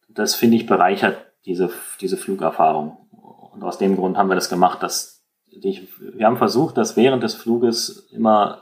das 0.09 0.35
finde 0.35 0.57
ich 0.57 0.65
bereichert 0.65 1.17
diese, 1.45 1.71
diese 2.01 2.17
Flugerfahrung. 2.17 2.97
Und 3.53 3.63
aus 3.63 3.77
dem 3.77 3.95
Grund 3.95 4.17
haben 4.17 4.29
wir 4.29 4.35
das 4.35 4.49
gemacht, 4.49 4.83
dass 4.83 5.23
ich, 5.47 5.87
wir 5.99 6.25
haben 6.25 6.37
versucht, 6.37 6.77
dass 6.77 6.97
während 6.97 7.23
des 7.23 7.33
Fluges 7.33 8.09
immer 8.11 8.61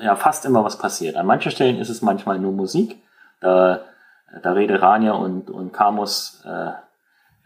ja 0.00 0.16
fast 0.16 0.44
immer 0.44 0.64
was 0.64 0.78
passiert. 0.78 1.16
An 1.16 1.26
manchen 1.26 1.50
Stellen 1.50 1.78
ist 1.78 1.88
es 1.88 2.02
manchmal 2.02 2.38
nur 2.38 2.52
Musik. 2.52 2.96
Da, 3.40 3.80
da 4.42 4.52
rede 4.52 4.80
Rania 4.80 5.12
und, 5.12 5.50
und 5.50 5.72
Camus 5.72 6.42
äh, 6.44 6.72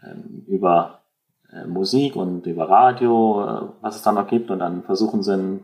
ähm, 0.03 0.45
über 0.47 1.01
äh, 1.51 1.65
Musik 1.65 2.15
und 2.15 2.45
über 2.45 2.69
Radio, 2.69 3.43
äh, 3.43 3.61
was 3.81 3.95
es 3.95 4.01
da 4.01 4.11
noch 4.11 4.27
gibt. 4.27 4.51
Und 4.51 4.59
dann 4.59 4.83
versuchen 4.83 5.23
sie 5.23 5.59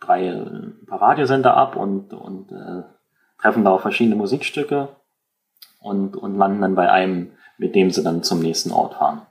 drei, 0.00 0.30
ein 0.30 0.86
paar 0.86 1.02
Radiosender 1.02 1.56
ab 1.56 1.76
und, 1.76 2.12
und 2.14 2.52
äh, 2.52 2.82
treffen 3.40 3.64
da 3.64 3.72
auf 3.72 3.82
verschiedene 3.82 4.16
Musikstücke 4.16 4.88
und, 5.80 6.16
und 6.16 6.36
landen 6.36 6.62
dann 6.62 6.74
bei 6.74 6.90
einem, 6.90 7.32
mit 7.58 7.74
dem 7.74 7.90
sie 7.90 8.02
dann 8.02 8.22
zum 8.22 8.40
nächsten 8.40 8.72
Ort 8.72 8.94
fahren 8.94 9.22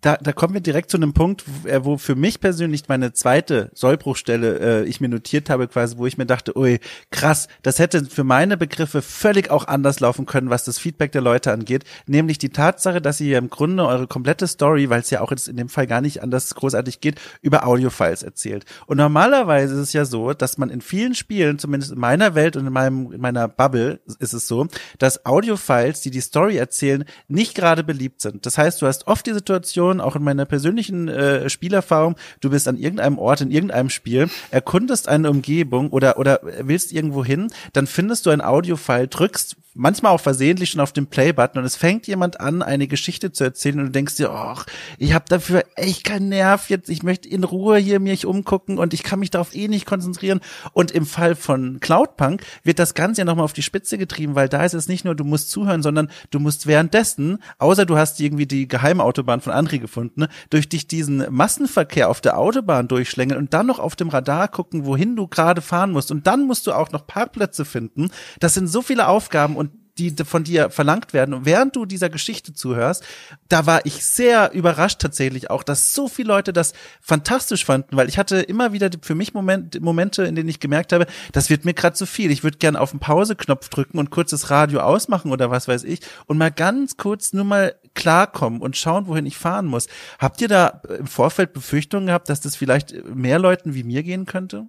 da, 0.00 0.16
da 0.16 0.32
kommen 0.32 0.54
wir 0.54 0.60
direkt 0.60 0.90
zu 0.90 0.96
einem 0.96 1.12
Punkt, 1.12 1.44
äh, 1.64 1.84
wo 1.84 1.98
für 1.98 2.14
mich 2.14 2.40
persönlich 2.40 2.88
meine 2.88 3.12
zweite 3.12 3.70
Sollbruchstelle 3.74 4.58
äh, 4.58 4.84
ich 4.84 5.00
mir 5.00 5.08
notiert 5.08 5.50
habe, 5.50 5.68
quasi, 5.68 5.98
wo 5.98 6.06
ich 6.06 6.16
mir 6.16 6.26
dachte, 6.26 6.56
ui, 6.56 6.80
krass, 7.10 7.48
das 7.62 7.78
hätte 7.78 8.04
für 8.06 8.24
meine 8.24 8.56
Begriffe 8.56 9.02
völlig 9.02 9.50
auch 9.50 9.66
anders 9.66 10.00
laufen 10.00 10.26
können, 10.26 10.50
was 10.50 10.64
das 10.64 10.78
Feedback 10.78 11.12
der 11.12 11.20
Leute 11.20 11.52
angeht, 11.52 11.84
nämlich 12.06 12.38
die 12.38 12.48
Tatsache, 12.48 13.00
dass 13.00 13.20
ihr 13.20 13.38
im 13.38 13.50
Grunde 13.50 13.86
eure 13.86 14.06
komplette 14.06 14.46
Story, 14.46 14.88
weil 14.88 15.00
es 15.00 15.10
ja 15.10 15.20
auch 15.20 15.30
jetzt 15.30 15.48
in 15.48 15.56
dem 15.56 15.68
Fall 15.68 15.86
gar 15.86 16.00
nicht 16.00 16.22
anders 16.22 16.54
großartig 16.54 17.00
geht, 17.00 17.20
über 17.42 17.66
Audiofiles 17.66 18.22
erzählt. 18.22 18.64
Und 18.86 18.96
normalerweise 18.96 19.74
ist 19.74 19.80
es 19.80 19.92
ja 19.92 20.04
so, 20.04 20.32
dass 20.32 20.56
man 20.58 20.70
in 20.70 20.80
vielen 20.80 21.14
Spielen, 21.14 21.58
zumindest 21.58 21.92
in 21.92 21.98
meiner 21.98 22.34
Welt 22.34 22.56
und 22.56 22.66
in 22.66 22.72
meinem 22.72 23.12
in 23.12 23.20
meiner 23.20 23.48
Bubble, 23.48 24.00
ist 24.18 24.32
es 24.32 24.48
so, 24.48 24.66
dass 24.98 25.26
Audiofiles, 25.26 26.00
die 26.00 26.10
die 26.10 26.20
Story 26.20 26.56
erzählen, 26.56 27.04
nicht 27.28 27.54
gerade 27.54 27.84
beliebt 27.84 28.20
sind. 28.20 28.46
Das 28.46 28.56
heißt, 28.56 28.80
du 28.80 28.86
hast 28.86 29.06
oft 29.06 29.26
die 29.26 29.32
Situation 29.32 29.89
Situation, 29.90 30.00
auch 30.00 30.16
in 30.16 30.22
meiner 30.22 30.44
persönlichen 30.44 31.08
äh, 31.08 31.48
Spielerfahrung, 31.48 32.16
du 32.40 32.50
bist 32.50 32.68
an 32.68 32.76
irgendeinem 32.76 33.18
Ort 33.18 33.40
in 33.40 33.50
irgendeinem 33.50 33.90
Spiel, 33.90 34.28
erkundest 34.50 35.08
eine 35.08 35.30
Umgebung 35.30 35.90
oder 35.90 36.18
oder 36.18 36.40
willst 36.60 36.92
irgendwo 36.92 37.24
hin, 37.24 37.48
dann 37.72 37.86
findest 37.86 38.26
du 38.26 38.30
ein 38.30 38.40
Audiofile, 38.40 39.08
drückst 39.08 39.56
manchmal 39.74 40.12
auch 40.12 40.20
versehentlich 40.20 40.70
schon 40.70 40.80
auf 40.80 40.92
den 40.92 41.06
Play-Button 41.06 41.60
und 41.60 41.64
es 41.64 41.76
fängt 41.76 42.06
jemand 42.06 42.40
an, 42.40 42.62
eine 42.62 42.86
Geschichte 42.86 43.32
zu 43.32 43.44
erzählen 43.44 43.78
und 43.78 43.86
du 43.86 43.90
denkst 43.92 44.16
dir, 44.16 44.30
ach, 44.30 44.66
ich 44.98 45.12
habe 45.14 45.24
dafür 45.28 45.64
echt 45.76 46.04
keinen 46.04 46.28
Nerv 46.28 46.70
jetzt, 46.70 46.90
ich 46.90 47.02
möchte 47.02 47.28
in 47.28 47.44
Ruhe 47.44 47.78
hier 47.78 48.00
mich 48.00 48.26
umgucken 48.26 48.78
und 48.78 48.94
ich 48.94 49.02
kann 49.02 49.20
mich 49.20 49.30
darauf 49.30 49.54
eh 49.54 49.68
nicht 49.68 49.86
konzentrieren. 49.86 50.40
Und 50.72 50.90
im 50.90 51.06
Fall 51.06 51.34
von 51.34 51.80
Cloudpunk 51.80 52.42
wird 52.64 52.78
das 52.78 52.94
Ganze 52.94 53.20
ja 53.20 53.24
nochmal 53.24 53.44
auf 53.44 53.52
die 53.52 53.62
Spitze 53.62 53.98
getrieben, 53.98 54.34
weil 54.34 54.48
da 54.48 54.64
ist 54.64 54.74
es 54.74 54.88
nicht 54.88 55.04
nur, 55.04 55.14
du 55.14 55.24
musst 55.24 55.50
zuhören, 55.50 55.82
sondern 55.82 56.10
du 56.30 56.40
musst 56.40 56.66
währenddessen, 56.66 57.38
außer 57.58 57.86
du 57.86 57.96
hast 57.96 58.20
irgendwie 58.20 58.46
die 58.46 58.68
Geheimautobahn 58.68 59.40
von 59.40 59.52
André 59.52 59.79
gefunden, 59.80 60.26
durch 60.50 60.68
dich 60.68 60.86
diesen 60.86 61.26
Massenverkehr 61.30 62.08
auf 62.08 62.20
der 62.20 62.38
Autobahn 62.38 62.88
durchschlängeln 62.88 63.38
und 63.38 63.54
dann 63.54 63.66
noch 63.66 63.78
auf 63.78 63.96
dem 63.96 64.08
Radar 64.08 64.48
gucken, 64.48 64.86
wohin 64.86 65.16
du 65.16 65.26
gerade 65.26 65.62
fahren 65.62 65.92
musst. 65.92 66.10
Und 66.10 66.26
dann 66.26 66.46
musst 66.46 66.66
du 66.66 66.72
auch 66.72 66.92
noch 66.92 67.06
Parkplätze 67.06 67.64
finden. 67.64 68.10
Das 68.38 68.54
sind 68.54 68.68
so 68.68 68.82
viele 68.82 69.08
Aufgaben 69.08 69.56
und 69.56 69.70
die 70.00 70.24
von 70.24 70.44
dir 70.44 70.70
verlangt 70.70 71.12
werden. 71.12 71.34
Und 71.34 71.44
während 71.44 71.76
du 71.76 71.84
dieser 71.84 72.08
Geschichte 72.08 72.52
zuhörst, 72.52 73.04
da 73.48 73.66
war 73.66 73.84
ich 73.84 74.04
sehr 74.04 74.52
überrascht 74.52 75.00
tatsächlich 75.00 75.50
auch, 75.50 75.62
dass 75.62 75.92
so 75.92 76.08
viele 76.08 76.28
Leute 76.28 76.52
das 76.52 76.72
fantastisch 77.00 77.64
fanden, 77.64 77.96
weil 77.96 78.08
ich 78.08 78.18
hatte 78.18 78.40
immer 78.40 78.72
wieder 78.72 78.90
für 79.02 79.14
mich 79.14 79.34
Moment, 79.34 79.80
Momente, 79.80 80.24
in 80.24 80.34
denen 80.34 80.48
ich 80.48 80.60
gemerkt 80.60 80.92
habe, 80.92 81.06
das 81.32 81.50
wird 81.50 81.64
mir 81.64 81.74
gerade 81.74 81.94
zu 81.94 82.06
viel. 82.06 82.30
Ich 82.30 82.42
würde 82.42 82.58
gern 82.58 82.76
auf 82.76 82.90
den 82.90 83.00
Pause-Knopf 83.00 83.68
drücken 83.68 83.98
und 83.98 84.10
kurz 84.10 84.30
das 84.30 84.50
Radio 84.50 84.80
ausmachen 84.80 85.32
oder 85.32 85.50
was 85.50 85.68
weiß 85.68 85.84
ich 85.84 86.00
und 86.26 86.38
mal 86.38 86.50
ganz 86.50 86.96
kurz 86.96 87.32
nur 87.32 87.44
mal 87.44 87.74
klarkommen 87.94 88.60
und 88.60 88.76
schauen, 88.76 89.06
wohin 89.06 89.26
ich 89.26 89.36
fahren 89.36 89.66
muss. 89.66 89.88
Habt 90.18 90.40
ihr 90.40 90.48
da 90.48 90.80
im 90.98 91.06
Vorfeld 91.06 91.52
Befürchtungen 91.52 92.06
gehabt, 92.06 92.28
dass 92.28 92.40
das 92.40 92.56
vielleicht 92.56 93.04
mehr 93.14 93.38
Leuten 93.38 93.74
wie 93.74 93.82
mir 93.82 94.02
gehen 94.02 94.26
könnte? 94.26 94.68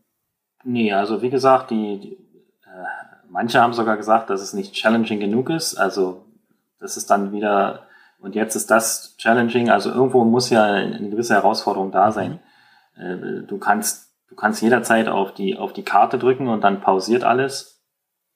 Nee, 0.64 0.94
also 0.94 1.22
wie 1.22 1.30
gesagt, 1.30 1.72
die, 1.72 2.00
die 2.00 2.14
äh 2.66 3.11
Manche 3.32 3.62
haben 3.62 3.72
sogar 3.72 3.96
gesagt, 3.96 4.30
dass 4.30 4.42
es 4.42 4.52
nicht 4.52 4.74
challenging 4.74 5.22
genug 5.22 5.50
ist. 5.50 5.76
Also 5.76 6.26
das 6.82 6.98
ist 6.98 7.10
dann 7.10 7.32
wieder, 7.32 7.88
und 8.20 8.36
jetzt 8.36 8.56
ist 8.56 8.70
das 8.70 9.16
challenging. 9.18 9.70
Also 9.70 9.90
irgendwo 9.90 10.26
muss 10.26 10.50
ja 10.50 10.66
eine 10.66 11.10
gewisse 11.10 11.36
Herausforderung 11.36 11.92
da 11.92 12.12
sein. 12.12 12.40
Mhm. 12.98 13.46
Du 13.48 13.58
kannst, 13.58 14.12
du 14.28 14.36
kannst 14.36 14.62
jederzeit 14.62 15.08
auf 15.08 15.34
die, 15.34 15.58
auf 15.58 15.72
die 15.72 15.84
Karte 15.84 16.20
drücken 16.20 16.50
und 16.50 16.62
dann 16.66 16.82
pausiert 16.82 17.24
alles. 17.24 17.82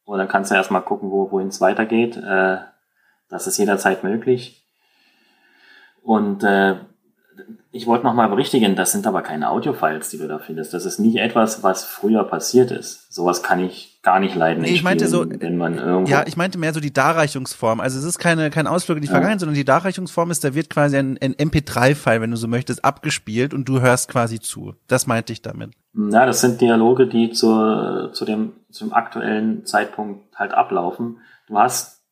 Und 0.06 0.18
dann 0.20 0.30
kannst 0.30 0.52
du 0.52 0.56
erstmal 0.56 0.84
gucken, 0.84 1.12
wo, 1.12 1.30
wohin 1.30 1.50
es 1.50 1.60
weitergeht. 1.60 2.16
Äh, 2.16 2.60
das 3.28 3.48
ist 3.48 3.58
jederzeit 3.58 4.02
möglich. 4.06 4.66
Und 6.02 6.42
äh, 6.44 6.78
ich 7.72 7.86
wollte 7.86 8.06
nochmal 8.06 8.30
berichtigen, 8.30 8.78
das 8.78 8.94
sind 8.94 9.06
aber 9.08 9.24
keine 9.24 9.50
Audiofiles, 9.50 10.10
die 10.10 10.20
du 10.20 10.30
da 10.30 10.40
findest. 10.40 10.74
Das 10.74 10.86
ist 10.86 11.00
nicht 11.00 11.18
etwas, 11.18 11.64
was 11.64 11.84
früher 11.84 12.24
passiert 12.24 12.72
ist. 12.72 13.14
Sowas 13.14 13.44
kann 13.44 13.60
ich 13.60 13.95
gar 14.06 14.20
nicht 14.20 14.36
leiden. 14.36 14.62
Nee, 14.62 14.70
ich 14.70 14.84
meinte 14.84 15.08
so, 15.08 15.26
wenn 15.28 15.58
man 15.58 15.80
irgendwo 15.80 16.10
ja, 16.10 16.24
ich 16.28 16.38
meinte 16.38 16.60
mehr 16.60 16.74
so 16.74 16.80
die 16.80 16.94
Darreichungsform. 16.94 17.80
Also 17.80 17.98
es 17.98 18.06
ist 18.06 18.20
keine, 18.20 18.52
kein 18.52 18.68
Ausflug 18.68 18.98
in 18.98 19.02
die 19.02 19.08
Vergangenheit, 19.08 19.38
ja. 19.38 19.40
sondern 19.40 19.56
die 19.56 19.66
Darreichungsform 19.66 20.30
ist, 20.30 20.44
da 20.44 20.54
wird 20.54 20.70
quasi 20.70 20.96
ein, 20.96 21.18
ein 21.20 21.34
MP3-File, 21.34 22.22
wenn 22.22 22.30
du 22.30 22.38
so 22.38 22.48
möchtest, 22.48 22.86
abgespielt 22.86 23.54
und 23.54 23.68
du 23.68 23.82
hörst 23.82 24.08
quasi 24.10 24.40
zu. 24.40 24.76
Das 24.88 25.08
meinte 25.08 25.34
ich 25.34 25.42
damit. 25.42 25.72
Ja, 25.94 26.28
das 26.28 26.40
sind 26.40 26.62
Dialoge, 26.62 27.08
die 27.08 27.32
zur, 27.32 28.12
zu 28.14 28.26
dem, 28.26 28.54
zum 28.70 28.94
aktuellen 28.94 29.66
Zeitpunkt 29.66 30.38
halt 30.38 30.54
ablaufen. 30.54 31.18
Du 31.48 31.58
hast, 31.58 32.04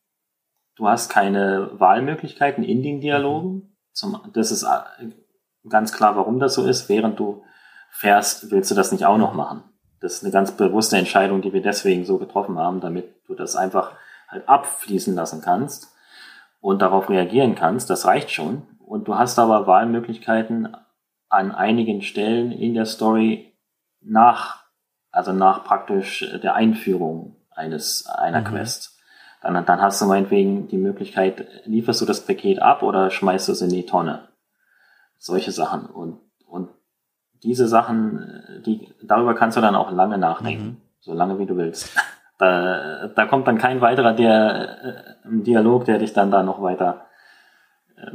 du 0.74 0.88
hast 0.88 1.10
keine 1.10 1.70
Wahlmöglichkeiten 1.74 2.64
in 2.64 2.82
den 2.82 3.00
Dialogen. 3.00 3.76
Zum, 3.92 4.18
das 4.32 4.50
ist 4.50 4.64
äh, 4.64 5.10
ganz 5.68 5.92
klar, 5.92 6.16
warum 6.16 6.40
das 6.40 6.54
so 6.54 6.66
ist. 6.66 6.88
Während 6.88 7.20
du 7.20 7.44
fährst, 7.90 8.50
willst 8.50 8.72
du 8.72 8.74
das 8.74 8.90
nicht 8.90 9.06
auch 9.06 9.18
noch 9.18 9.34
machen. 9.34 9.62
Das 10.04 10.16
ist 10.16 10.22
eine 10.22 10.32
ganz 10.32 10.52
bewusste 10.52 10.98
Entscheidung, 10.98 11.40
die 11.40 11.54
wir 11.54 11.62
deswegen 11.62 12.04
so 12.04 12.18
getroffen 12.18 12.58
haben, 12.58 12.82
damit 12.82 13.26
du 13.26 13.34
das 13.34 13.56
einfach 13.56 13.92
halt 14.28 14.46
abfließen 14.46 15.14
lassen 15.14 15.40
kannst 15.40 15.94
und 16.60 16.82
darauf 16.82 17.08
reagieren 17.08 17.54
kannst. 17.54 17.88
Das 17.88 18.04
reicht 18.04 18.30
schon. 18.30 18.66
Und 18.80 19.08
du 19.08 19.16
hast 19.16 19.38
aber 19.38 19.66
Wahlmöglichkeiten 19.66 20.76
an 21.30 21.52
einigen 21.52 22.02
Stellen 22.02 22.52
in 22.52 22.74
der 22.74 22.84
Story 22.84 23.56
nach, 24.02 24.64
also 25.10 25.32
nach 25.32 25.64
praktisch 25.64 26.20
der 26.42 26.54
Einführung 26.54 27.36
eines, 27.50 28.06
einer 28.06 28.42
mhm. 28.42 28.44
Quest. 28.44 28.98
Dann, 29.40 29.64
dann 29.64 29.80
hast 29.80 30.02
du 30.02 30.04
meinetwegen 30.04 30.68
die 30.68 30.76
Möglichkeit, 30.76 31.46
lieferst 31.64 32.02
du 32.02 32.04
das 32.04 32.26
Paket 32.26 32.60
ab 32.60 32.82
oder 32.82 33.08
schmeißt 33.10 33.48
du 33.48 33.52
es 33.52 33.62
in 33.62 33.70
die 33.70 33.86
Tonne. 33.86 34.28
Solche 35.16 35.50
Sachen. 35.50 35.86
Und, 35.86 36.20
diese 37.44 37.68
Sachen, 37.68 38.42
die, 38.66 38.88
darüber 39.02 39.34
kannst 39.34 39.56
du 39.56 39.60
dann 39.60 39.76
auch 39.76 39.92
lange 39.92 40.18
nachdenken. 40.18 40.64
Mhm. 40.64 40.76
So 41.00 41.12
lange 41.12 41.38
wie 41.38 41.46
du 41.46 41.56
willst. 41.56 41.96
Da, 42.36 43.06
da 43.14 43.26
kommt 43.26 43.46
dann 43.46 43.58
kein 43.58 43.80
weiterer 43.80 44.12
der, 44.12 44.84
äh, 44.84 44.94
Dialog, 45.24 45.84
der 45.84 46.00
dich 46.00 46.14
dann 46.14 46.32
da 46.32 46.42
noch 46.42 46.60
weiter 46.60 47.06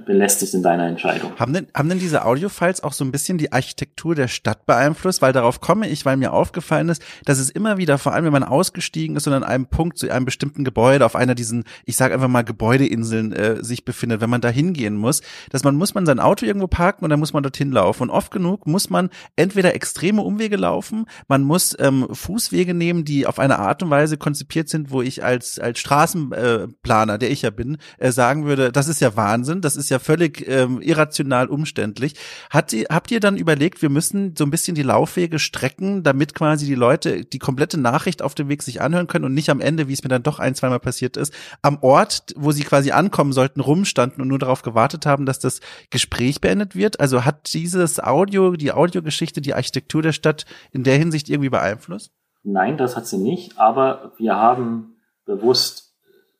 belästigt 0.06 0.54
in 0.54 0.64
deiner 0.64 0.88
Entscheidung. 0.88 1.32
Haben 1.38 1.54
denn, 1.54 1.68
haben 1.76 1.90
denn 1.90 2.00
diese 2.00 2.26
Audiofiles 2.26 2.84
auch 2.84 2.94
so 2.94 3.04
ein 3.04 3.12
bisschen 3.12 3.38
die 3.38 3.52
Architektur 3.52 4.16
der 4.16 4.28
Stadt 4.28 4.66
beeinflusst? 4.66 5.22
Weil 5.22 5.34
darauf 5.34 5.62
komme 5.62 5.88
ich, 5.90 6.06
weil 6.06 6.18
mir 6.18 6.34
aufgefallen 6.34 6.90
ist, 6.90 7.02
dass 7.26 7.40
es 7.40 7.50
immer 7.50 7.78
wieder, 7.78 7.98
vor 7.98 8.14
allem 8.14 8.26
wenn 8.26 8.32
man 8.32 8.44
ausgestiegen 8.44 9.16
ist 9.16 9.28
und 9.28 9.34
an 9.34 9.44
einem 9.44 9.68
Punkt 9.68 9.98
zu 9.98 10.10
einem 10.10 10.26
bestimmten 10.26 10.64
Gebäude, 10.64 11.06
auf 11.06 11.16
einer 11.16 11.36
diesen, 11.36 11.64
ich 11.86 11.96
sage 11.96 12.14
einfach 12.14 12.28
mal 12.28 12.44
Gebäudeinseln 12.44 13.34
äh, 13.34 13.64
sich 13.64 13.86
befindet, 13.86 14.22
wenn 14.22 14.30
man 14.30 14.42
da 14.42 14.50
hingehen 14.50 14.96
muss, 14.96 15.22
dass 15.50 15.64
man 15.64 15.76
muss 15.76 15.94
man 15.94 16.06
sein 16.06 16.20
Auto 16.20 16.46
irgendwo 16.46 16.68
parken 16.68 17.04
und 17.04 17.10
dann 17.10 17.20
muss 17.20 17.34
man 17.34 17.44
dorthin 17.44 17.72
laufen. 17.72 18.04
Und 18.04 18.10
oft 18.10 18.32
genug 18.32 18.68
muss 18.68 18.90
man 18.90 19.10
entweder 19.36 19.76
extreme 19.76 20.22
Umwege 20.22 20.58
laufen, 20.58 21.06
man 21.28 21.44
muss 21.44 21.76
ähm, 21.80 22.08
Fußwege 22.12 22.74
nehmen, 22.74 23.06
die 23.06 23.28
auf 23.28 23.40
eine 23.40 23.60
Art 23.60 23.84
und 23.84 23.90
Weise 23.90 24.18
konzipiert 24.18 24.70
sind, 24.70 24.92
wo 24.92 25.02
ich 25.02 25.24
als, 25.24 25.60
als 25.60 25.80
Straßenplaner, 25.80 27.18
der 27.18 27.32
ich 27.32 27.42
ja 27.42 27.50
bin, 27.50 27.78
äh, 27.98 28.12
sagen 28.12 28.46
würde, 28.46 28.72
das 28.72 28.88
ist 28.88 29.02
ja 29.02 29.16
Wahnsinn, 29.16 29.62
das 29.62 29.76
ist 29.80 29.90
ja 29.90 30.00
völlig 30.00 30.48
ähm, 30.48 30.82
irrational 30.82 31.48
umständlich. 31.48 32.16
Hat 32.50 32.74
habt 32.90 33.12
ihr 33.12 33.20
dann 33.20 33.38
überlegt, 33.38 33.82
wir 33.82 33.90
müssen 33.90 34.36
so 34.38 34.44
ein 34.44 34.52
bisschen 34.52 34.76
die 34.76 34.84
Laufwege 34.84 35.40
strecken, 35.40 36.04
damit 36.04 36.36
quasi 36.36 36.66
die 36.66 36.76
Leute 36.76 37.26
die 37.26 37.40
komplette 37.40 37.80
Nachricht 37.80 38.22
auf 38.22 38.36
dem 38.36 38.50
Weg 38.50 38.62
sich 38.62 38.82
anhören 38.82 39.08
können 39.08 39.26
und 39.26 39.34
nicht 39.34 39.50
am 39.50 39.62
Ende, 39.62 39.88
wie 39.88 39.94
es 39.94 40.04
mir 40.04 40.10
dann 40.10 40.24
doch 40.24 40.40
ein, 40.40 40.56
zweimal 40.56 40.80
passiert 40.80 41.18
ist, 41.18 41.34
am 41.62 41.80
Ort, 41.82 42.34
wo 42.36 42.52
sie 42.52 42.64
quasi 42.64 42.92
ankommen 42.92 43.34
sollten, 43.34 43.62
rumstanden 43.62 44.22
und 44.22 44.28
nur 44.28 44.40
darauf 44.40 44.62
gewartet 44.62 45.06
haben, 45.06 45.26
dass 45.26 45.40
das 45.40 45.62
Gespräch 45.90 46.42
beendet 46.42 46.76
wird? 46.76 47.00
Also 47.00 47.26
hat 47.26 47.54
dieses 47.54 48.00
Audio, 48.00 48.56
die 48.56 48.72
Audiogeschichte, 48.72 49.42
die 49.42 49.54
Architektur 49.54 50.02
der 50.02 50.12
Stadt 50.12 50.46
in 50.72 50.84
der 50.84 50.98
Hinsicht 50.98 51.30
irgendwie 51.30 51.50
beeinflusst? 51.50 52.12
Nein, 52.44 52.78
das 52.78 52.96
hat 52.96 53.08
sie 53.08 53.18
nicht, 53.18 53.58
aber 53.58 54.14
wir 54.18 54.36
haben 54.36 54.96
bewusst 55.26 55.94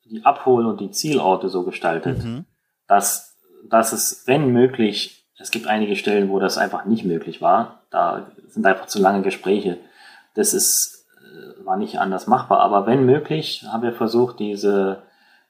die 0.04 0.24
Abhol- 0.24 0.66
und 0.66 0.80
die 0.80 0.90
Zielorte 0.90 1.48
so 1.48 1.64
gestaltet, 1.64 2.24
mhm. 2.24 2.44
dass 2.86 3.29
dass 3.68 3.92
es, 3.92 4.26
wenn 4.26 4.52
möglich, 4.52 5.24
es 5.38 5.50
gibt 5.50 5.66
einige 5.66 5.96
Stellen, 5.96 6.28
wo 6.30 6.38
das 6.38 6.58
einfach 6.58 6.84
nicht 6.84 7.04
möglich 7.04 7.40
war. 7.40 7.82
Da 7.90 8.30
sind 8.48 8.66
einfach 8.66 8.86
zu 8.86 9.00
lange 9.00 9.22
Gespräche. 9.22 9.78
Das 10.34 10.54
ist, 10.54 11.06
äh, 11.18 11.64
war 11.64 11.76
nicht 11.76 11.98
anders 11.98 12.26
machbar. 12.26 12.60
Aber 12.60 12.86
wenn 12.86 13.06
möglich, 13.06 13.64
haben 13.70 13.82
wir 13.82 13.92
versucht, 13.92 14.38
diese, 14.38 15.02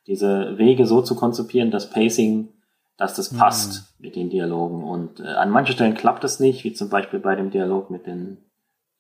diese 0.07 0.59
Wege 0.59 0.87
so 0.87 1.03
zu 1.03 1.17
konzipieren, 1.17 1.71
das 1.71 1.91
Pacing, 1.91 2.49
dass 2.97 3.15
das 3.15 3.35
passt 3.35 3.73
mhm. 3.99 4.05
mit 4.05 4.17
den 4.17 4.31
Dialogen. 4.31 4.85
Und 4.85 5.21
äh, 5.21 5.29
an 5.29 5.51
manchen 5.51 5.73
Stellen 5.73 5.95
klappt 5.95 6.23
es 6.25 6.39
nicht, 6.39 6.65
wie 6.65 6.73
zum 6.73 6.89
Beispiel 6.89 7.19
bei 7.19 7.35
dem 7.35 7.51
Dialog 7.51 7.91
mit 7.91 8.07
den, 8.07 8.39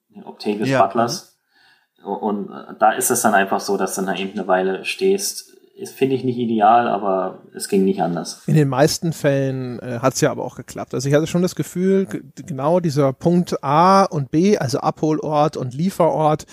den 0.08 0.24
Octavius 0.24 0.68
ja. 0.68 0.84
Butlers. 0.84 1.38
Und 2.02 2.50
da 2.78 2.92
ist 2.92 3.10
es 3.10 3.20
dann 3.20 3.34
einfach 3.34 3.60
so, 3.60 3.76
dass 3.76 3.94
du 3.94 4.02
dann 4.02 4.16
eben 4.16 4.32
eine 4.32 4.48
Weile 4.48 4.84
stehst. 4.86 5.59
Ist, 5.80 5.94
finde 5.94 6.14
ich 6.14 6.24
nicht 6.24 6.36
ideal, 6.36 6.88
aber 6.88 7.40
es 7.54 7.66
ging 7.68 7.86
nicht 7.86 8.02
anders. 8.02 8.42
In 8.46 8.54
den 8.54 8.68
meisten 8.68 9.14
Fällen 9.14 9.78
äh, 9.78 10.00
hat 10.00 10.12
es 10.12 10.20
ja 10.20 10.30
aber 10.30 10.44
auch 10.44 10.56
geklappt. 10.56 10.92
Also 10.92 11.08
ich 11.08 11.14
hatte 11.14 11.26
schon 11.26 11.40
das 11.40 11.54
Gefühl, 11.54 12.06
genau 12.34 12.80
dieser 12.80 13.14
Punkt 13.14 13.64
A 13.64 14.04
und 14.04 14.30
B, 14.30 14.58
also 14.58 14.80
Abholort 14.80 15.56
und 15.56 15.72
Lieferort, 15.72 16.44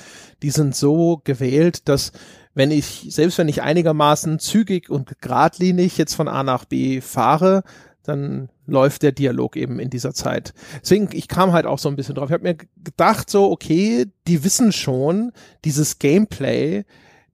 die 0.43 0.49
sind 0.49 0.77
so 0.77 1.19
gewählt, 1.25 1.89
dass 1.89 2.13
wenn 2.53 2.71
ich, 2.71 3.07
selbst 3.09 3.37
wenn 3.37 3.49
ich 3.49 3.61
einigermaßen 3.61 4.39
zügig 4.39 4.89
und 4.89 5.19
geradlinig 5.19 5.97
jetzt 5.97 6.15
von 6.15 6.29
A 6.29 6.43
nach 6.43 6.63
B 6.63 7.01
fahre, 7.01 7.63
dann 8.03 8.47
läuft 8.65 9.03
der 9.03 9.11
Dialog 9.11 9.57
eben 9.57 9.79
in 9.79 9.89
dieser 9.89 10.13
Zeit. 10.13 10.53
Deswegen, 10.81 11.09
ich 11.11 11.27
kam 11.27 11.51
halt 11.51 11.65
auch 11.65 11.79
so 11.79 11.89
ein 11.89 11.97
bisschen 11.97 12.15
drauf. 12.15 12.29
Ich 12.29 12.33
habe 12.33 12.43
mir 12.43 12.55
gedacht, 12.81 13.29
so, 13.29 13.51
okay, 13.51 14.05
die 14.25 14.45
wissen 14.45 14.71
schon, 14.71 15.33
dieses 15.65 15.99
Gameplay, 15.99 16.85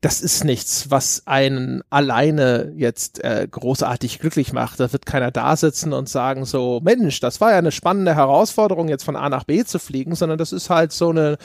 das 0.04 0.20
ist 0.20 0.44
nichts, 0.44 0.92
was 0.92 1.24
einen 1.28 1.82
alleine 1.90 2.74
jetzt 2.76 3.24
äh, 3.24 3.48
großartig 3.50 4.20
glücklich 4.20 4.52
macht. 4.52 4.82
Da 4.82 4.92
wird 4.92 5.06
keiner 5.06 5.32
da 5.32 5.56
sitzen 5.56 5.94
und 5.94 6.10
sagen 6.10 6.44
so, 6.44 6.82
Mensch, 6.84 7.22
das 7.22 7.40
war 7.40 7.52
ja 7.52 7.58
eine 7.58 7.72
spannende 7.72 8.14
Herausforderung, 8.14 8.90
jetzt 8.90 9.06
von 9.06 9.16
A 9.16 9.30
nach 9.30 9.46
B 9.46 9.64
zu 9.64 9.80
fliegen, 9.80 10.16
sondern 10.16 10.38
das 10.38 10.52
ist 10.52 10.70
halt 10.70 10.92
so 10.92 11.10
eine 11.10 11.38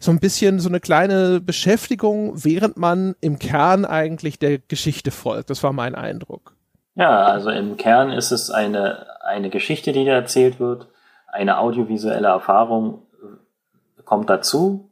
so 0.00 0.10
ein 0.10 0.18
bisschen 0.18 0.58
so 0.58 0.68
eine 0.68 0.80
kleine 0.80 1.40
Beschäftigung, 1.40 2.32
während 2.34 2.76
man 2.76 3.14
im 3.20 3.38
Kern 3.38 3.84
eigentlich 3.84 4.36
der 4.40 4.58
Geschichte 4.58 5.12
folgt. 5.12 5.48
Das 5.48 5.62
war 5.62 5.72
mein 5.72 5.94
Eindruck. 5.94 6.56
Ja, 6.96 7.26
also 7.26 7.50
im 7.50 7.76
Kern 7.76 8.10
ist 8.10 8.32
es 8.32 8.50
eine, 8.50 9.06
eine 9.22 9.48
Geschichte, 9.48 9.92
die 9.92 10.04
da 10.04 10.10
erzählt 10.10 10.58
wird. 10.58 10.88
Eine 11.28 11.58
audiovisuelle 11.58 12.26
Erfahrung 12.26 13.02
kommt 14.04 14.28
dazu 14.28 14.90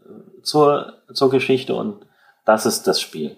äh, 0.00 0.42
zur, 0.42 0.94
zur 1.12 1.28
Geschichte 1.28 1.74
und 1.74 2.07
das 2.48 2.64
ist 2.64 2.86
das 2.86 2.98
Spiel. 2.98 3.36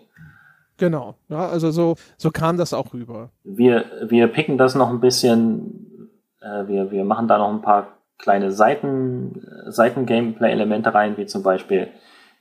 Genau, 0.78 1.16
ja, 1.28 1.48
also 1.48 1.72
so, 1.72 1.96
so 2.16 2.30
kam 2.30 2.56
das 2.56 2.72
auch 2.72 2.94
rüber. 2.94 3.30
Wir, 3.42 3.84
wir 4.06 4.28
picken 4.28 4.56
das 4.56 4.76
noch 4.76 4.88
ein 4.88 5.00
bisschen, 5.00 6.08
äh, 6.40 6.68
wir, 6.68 6.92
wir 6.92 7.04
machen 7.04 7.26
da 7.26 7.36
noch 7.36 7.50
ein 7.50 7.61
paar 7.61 7.88
kleine 8.18 8.52
Seiten, 8.52 9.44
Seiten-Gameplay-Elemente 9.66 10.94
rein, 10.94 11.16
wie 11.16 11.26
zum 11.26 11.42
Beispiel, 11.42 11.88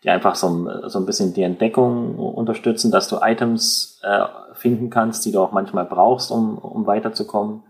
die 0.03 0.11
einfach 0.11 0.35
so, 0.35 0.87
so 0.87 0.99
ein 0.99 1.05
bisschen 1.07 1.33
die 1.33 1.41
Entdeckung 1.41 2.19
unterstützen, 2.19 2.91
dass 2.91 3.09
du 3.09 3.17
Items 3.19 3.99
äh, 4.03 4.25
finden 4.53 4.91
kannst, 4.91 5.25
die 5.25 5.31
du 5.31 5.39
auch 5.39 5.51
manchmal 5.51 5.85
brauchst, 5.85 6.31
um, 6.31 6.59
um 6.59 6.85
weiterzukommen. 6.85 7.63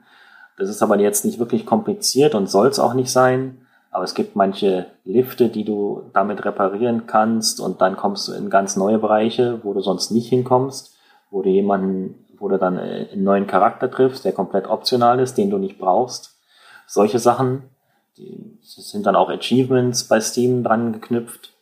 Das 0.58 0.70
ist 0.70 0.84
aber 0.84 1.00
jetzt 1.00 1.24
nicht 1.24 1.40
wirklich 1.40 1.66
kompliziert 1.66 2.36
und 2.36 2.50
soll 2.50 2.68
es 2.68 2.80
auch 2.80 2.94
nicht 2.94 3.12
sein. 3.12 3.66
Aber 3.92 4.04
es 4.04 4.14
gibt 4.14 4.36
manche 4.36 4.88
Lifte, 5.04 5.50
die 5.50 5.64
du 5.64 6.10
damit 6.14 6.46
reparieren 6.46 7.08
kannst 7.08 7.60
und 7.60 7.82
dann 7.82 7.98
kommst 7.98 8.28
du 8.28 8.34
in 8.34 8.50
ganz 8.50 8.76
neue 8.76 9.00
Bereiche, 9.00 9.64
wo 9.64 9.74
du 9.74 9.82
sonst 9.82 10.12
nicht 10.12 10.30
hinkommst, 10.30 10.96
wo 11.32 11.42
du 11.42 11.50
jemanden, 11.50 12.26
wo 12.38 12.48
du 12.48 12.58
dann 12.58 12.78
einen 12.78 13.24
neuen 13.24 13.48
Charakter 13.48 13.90
triffst, 13.90 14.26
der 14.26 14.32
komplett 14.32 14.68
optional 14.68 15.20
ist, 15.20 15.38
den 15.38 15.50
du 15.50 15.58
nicht 15.58 15.80
brauchst. 15.80 16.38
Solche 16.88 17.20
Sachen 17.20 17.64
die 18.20 18.60
sind 18.62 19.06
dann 19.06 19.16
auch 19.16 19.30
Achievements 19.30 20.04
bei 20.04 20.20
Steam 20.20 20.64
dran 20.64 20.94
geknüpft. 20.94 21.54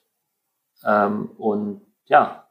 Ähm, 0.84 1.30
und 1.38 1.82
ja, 2.05 2.47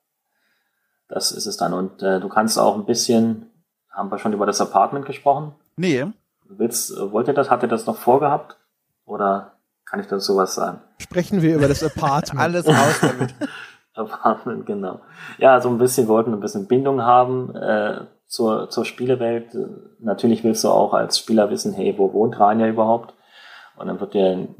das 1.09 1.33
ist 1.33 1.47
es 1.47 1.57
dann. 1.57 1.72
Und 1.72 2.03
äh, 2.03 2.20
du 2.20 2.29
kannst 2.29 2.59
auch 2.59 2.77
ein 2.77 2.87
bisschen, 2.87 3.51
haben 3.91 4.11
wir 4.11 4.18
schon 4.18 4.33
über 4.33 4.47
das 4.47 4.61
Apartment 4.61 5.07
gesprochen? 5.07 5.55
Nee. 5.77 6.07
Willst, 6.45 6.93
wollt 6.97 7.29
ihr 7.29 7.35
das? 7.35 7.51
Hat 7.51 7.62
ihr 7.62 7.68
das 7.68 7.87
noch 7.87 7.97
vorgehabt? 7.97 8.57
Oder 9.05 9.55
kann 9.87 10.01
ich 10.01 10.07
dazu 10.07 10.37
was 10.37 10.55
sagen? 10.55 10.80
Sprechen 10.99 11.43
wir 11.43 11.57
über 11.57 11.68
das 11.68 11.82
Apartment. 11.82 12.41
Alles 12.43 12.66
raus 12.66 13.01
damit. 13.01 13.34
Apartment, 13.95 14.66
genau. 14.66 15.01
Ja, 15.39 15.61
so 15.61 15.70
ein 15.70 15.78
bisschen 15.78 16.07
wollten 16.09 16.34
ein 16.34 16.41
bisschen 16.41 16.66
Bindung 16.66 17.03
haben 17.03 17.55
äh, 17.57 18.01
zur, 18.26 18.68
zur 18.68 18.84
Spielewelt. 18.84 19.57
Natürlich 20.01 20.45
willst 20.45 20.64
du 20.64 20.68
auch 20.68 20.93
als 20.93 21.18
Spieler 21.18 21.51
wissen, 21.51 21.72
hey, 21.72 21.95
wo 21.97 22.12
wohnt 22.12 22.39
Rania 22.39 22.66
überhaupt? 22.66 23.14
Und 23.76 23.87
dann 23.87 24.01
wird 24.01 24.14
dir 24.14 24.26
ein 24.26 24.55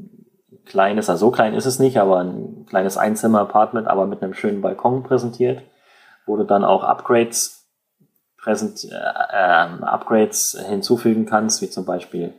kleines, 0.65 1.09
also 1.09 1.27
so 1.27 1.31
klein 1.31 1.53
ist 1.53 1.65
es 1.65 1.79
nicht, 1.79 1.99
aber 1.99 2.19
ein 2.19 2.65
kleines 2.67 2.97
Einzimmer-Apartment, 2.97 3.87
aber 3.87 4.05
mit 4.07 4.23
einem 4.23 4.33
schönen 4.33 4.61
Balkon 4.61 5.03
präsentiert, 5.03 5.61
wo 6.25 6.35
du 6.37 6.43
dann 6.43 6.63
auch 6.63 6.83
Upgrades 6.83 7.67
präsent, 8.37 8.85
äh, 8.85 8.95
äh, 8.95 9.83
Upgrades 9.83 10.57
hinzufügen 10.67 11.25
kannst, 11.25 11.61
wie 11.61 11.69
zum 11.69 11.85
Beispiel, 11.85 12.33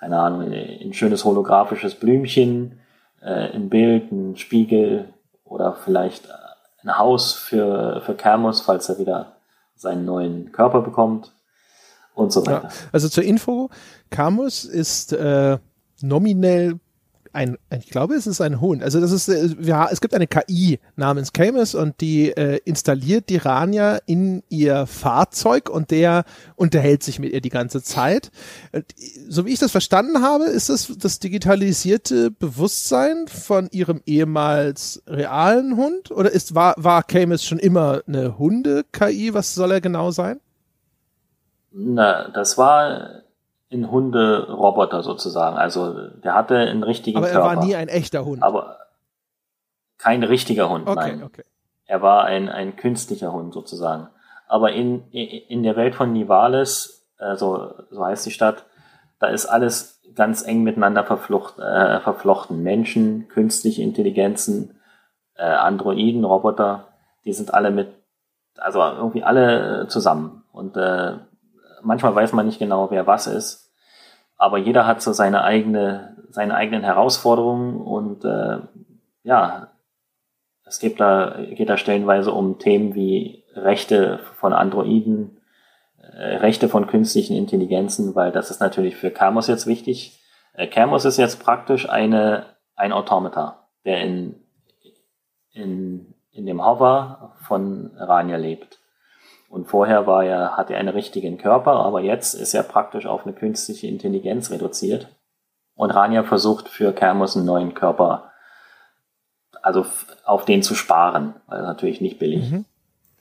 keine 0.00 0.18
Ahnung, 0.18 0.50
ein 0.50 0.94
schönes 0.94 1.24
holographisches 1.24 1.94
Blümchen, 1.94 2.80
äh, 3.20 3.52
ein 3.52 3.68
Bild, 3.68 4.10
ein 4.10 4.36
Spiegel 4.36 5.12
oder 5.44 5.74
vielleicht 5.74 6.26
ein 6.82 6.96
Haus 6.98 7.34
für, 7.34 8.00
für 8.04 8.14
Kermus, 8.14 8.62
falls 8.62 8.88
er 8.88 8.98
wieder 8.98 9.36
seinen 9.76 10.06
neuen 10.06 10.52
Körper 10.52 10.80
bekommt 10.80 11.32
und 12.14 12.32
so 12.32 12.46
weiter. 12.46 12.68
Ja, 12.68 12.70
also 12.92 13.10
zur 13.10 13.24
Info, 13.24 13.68
Camus 14.08 14.64
ist 14.64 15.12
äh, 15.12 15.58
nominell 16.00 16.80
ein, 17.32 17.58
ich 17.70 17.90
glaube, 17.90 18.14
es 18.14 18.26
ist 18.26 18.40
ein 18.40 18.60
Hund. 18.60 18.82
Also 18.82 19.00
das 19.00 19.12
ist, 19.12 19.28
äh, 19.28 19.54
ja, 19.60 19.88
es 19.90 20.00
gibt 20.00 20.14
eine 20.14 20.26
KI 20.26 20.80
namens 20.96 21.32
Camus 21.32 21.74
und 21.74 22.00
die 22.00 22.30
äh, 22.30 22.60
installiert 22.64 23.28
die 23.28 23.36
Rania 23.36 23.98
in 24.06 24.42
ihr 24.48 24.86
Fahrzeug 24.86 25.70
und 25.70 25.90
der 25.90 26.24
unterhält 26.56 27.02
sich 27.02 27.18
mit 27.18 27.32
ihr 27.32 27.40
die 27.40 27.48
ganze 27.48 27.82
Zeit. 27.82 28.30
Und 28.72 28.84
so 29.28 29.46
wie 29.46 29.52
ich 29.52 29.58
das 29.58 29.70
verstanden 29.70 30.22
habe, 30.22 30.44
ist 30.44 30.70
es 30.70 30.96
das 30.98 31.20
digitalisierte 31.20 32.30
Bewusstsein 32.30 33.28
von 33.28 33.68
ihrem 33.70 34.02
ehemals 34.06 35.02
realen 35.06 35.76
Hund 35.76 36.10
oder 36.10 36.30
ist 36.30 36.54
war 36.54 36.74
war 36.76 37.02
Camus 37.02 37.44
schon 37.44 37.58
immer 37.58 38.02
eine 38.06 38.38
Hunde-KI? 38.38 39.34
Was 39.34 39.54
soll 39.54 39.72
er 39.72 39.80
genau 39.80 40.10
sein? 40.10 40.40
Na, 41.72 42.28
das 42.30 42.58
war 42.58 43.22
in 43.70 43.90
Hunde-Roboter 43.90 45.02
sozusagen. 45.02 45.56
Also 45.56 46.08
der 46.08 46.34
hatte 46.34 46.56
einen 46.58 46.82
richtigen 46.82 47.18
Aber 47.18 47.28
er 47.28 47.34
Körper. 47.34 47.56
war 47.56 47.64
nie 47.64 47.76
ein 47.76 47.88
echter 47.88 48.24
Hund. 48.24 48.42
Aber 48.42 48.78
kein 49.96 50.22
richtiger 50.24 50.68
Hund, 50.68 50.88
okay, 50.88 51.12
nein. 51.12 51.22
Okay. 51.22 51.44
Er 51.86 52.02
war 52.02 52.24
ein, 52.24 52.48
ein 52.48 52.76
künstlicher 52.76 53.32
Hund 53.32 53.54
sozusagen. 53.54 54.08
Aber 54.48 54.72
in, 54.72 55.08
in 55.10 55.62
der 55.62 55.76
Welt 55.76 55.94
von 55.94 56.12
Nivales, 56.12 57.06
äh, 57.18 57.36
so, 57.36 57.74
so 57.90 58.04
heißt 58.04 58.26
die 58.26 58.32
Stadt, 58.32 58.66
da 59.20 59.28
ist 59.28 59.46
alles 59.46 60.00
ganz 60.16 60.42
eng 60.42 60.64
miteinander 60.64 61.04
verflucht, 61.04 61.58
äh, 61.60 62.00
verflochten. 62.00 62.62
Menschen, 62.64 63.28
künstliche 63.28 63.82
Intelligenzen, 63.82 64.80
äh, 65.36 65.44
Androiden, 65.44 66.24
Roboter, 66.24 66.88
die 67.24 67.32
sind 67.32 67.54
alle 67.54 67.70
mit, 67.70 67.88
also 68.56 68.80
irgendwie 68.80 69.22
alle 69.22 69.86
zusammen. 69.88 70.42
Und 70.52 70.76
äh, 70.76 71.18
manchmal 71.82 72.14
weiß 72.14 72.32
man 72.32 72.46
nicht 72.46 72.58
genau, 72.58 72.90
wer 72.90 73.06
was 73.06 73.26
ist. 73.26 73.72
Aber 74.36 74.58
jeder 74.58 74.86
hat 74.86 75.02
so 75.02 75.12
seine 75.12 75.44
eigene, 75.44 76.16
seine 76.30 76.54
eigenen 76.54 76.82
Herausforderungen 76.82 77.76
und 77.80 78.24
äh, 78.24 78.58
ja, 79.22 79.68
es 80.64 80.78
geht 80.78 81.00
da, 81.00 81.36
geht 81.50 81.68
da 81.68 81.76
stellenweise 81.76 82.32
um 82.32 82.58
Themen 82.58 82.94
wie 82.94 83.44
Rechte 83.54 84.20
von 84.36 84.52
Androiden, 84.52 85.40
äh, 85.98 86.36
Rechte 86.36 86.68
von 86.68 86.86
künstlichen 86.86 87.36
Intelligenzen, 87.36 88.14
weil 88.14 88.32
das 88.32 88.50
ist 88.50 88.60
natürlich 88.60 88.96
für 88.96 89.10
Camus 89.10 89.46
jetzt 89.46 89.66
wichtig. 89.66 90.20
Äh, 90.54 90.68
Camus 90.68 91.04
ist 91.04 91.16
jetzt 91.16 91.42
praktisch 91.42 91.88
eine, 91.88 92.46
ein 92.76 92.92
Automata, 92.92 93.68
der 93.84 94.02
in, 94.02 94.36
in, 95.52 96.14
in 96.32 96.46
dem 96.46 96.64
Hover 96.64 97.34
von 97.46 97.90
Rania 97.96 98.36
lebt. 98.36 98.79
Und 99.50 99.66
vorher 99.66 100.06
war 100.06 100.24
er, 100.24 100.56
hatte 100.56 100.72
er 100.72 100.80
einen 100.80 100.88
richtigen 100.88 101.36
Körper, 101.36 101.72
aber 101.72 102.00
jetzt 102.00 102.32
ist 102.32 102.54
er 102.54 102.62
praktisch 102.62 103.04
auf 103.04 103.26
eine 103.26 103.34
künstliche 103.34 103.88
Intelligenz 103.88 104.50
reduziert. 104.50 105.08
Und 105.74 105.90
Rania 105.90 106.22
versucht 106.22 106.68
für 106.68 106.92
Kermus 106.92 107.36
einen 107.36 107.44
neuen 107.44 107.74
Körper, 107.74 108.30
also 109.60 109.84
auf 110.24 110.46
den 110.46 110.62
zu 110.62 110.74
sparen, 110.74 111.34
weil 111.46 111.62
natürlich 111.62 112.00
nicht 112.00 112.18
billig. 112.18 112.50
Mhm 112.50 112.64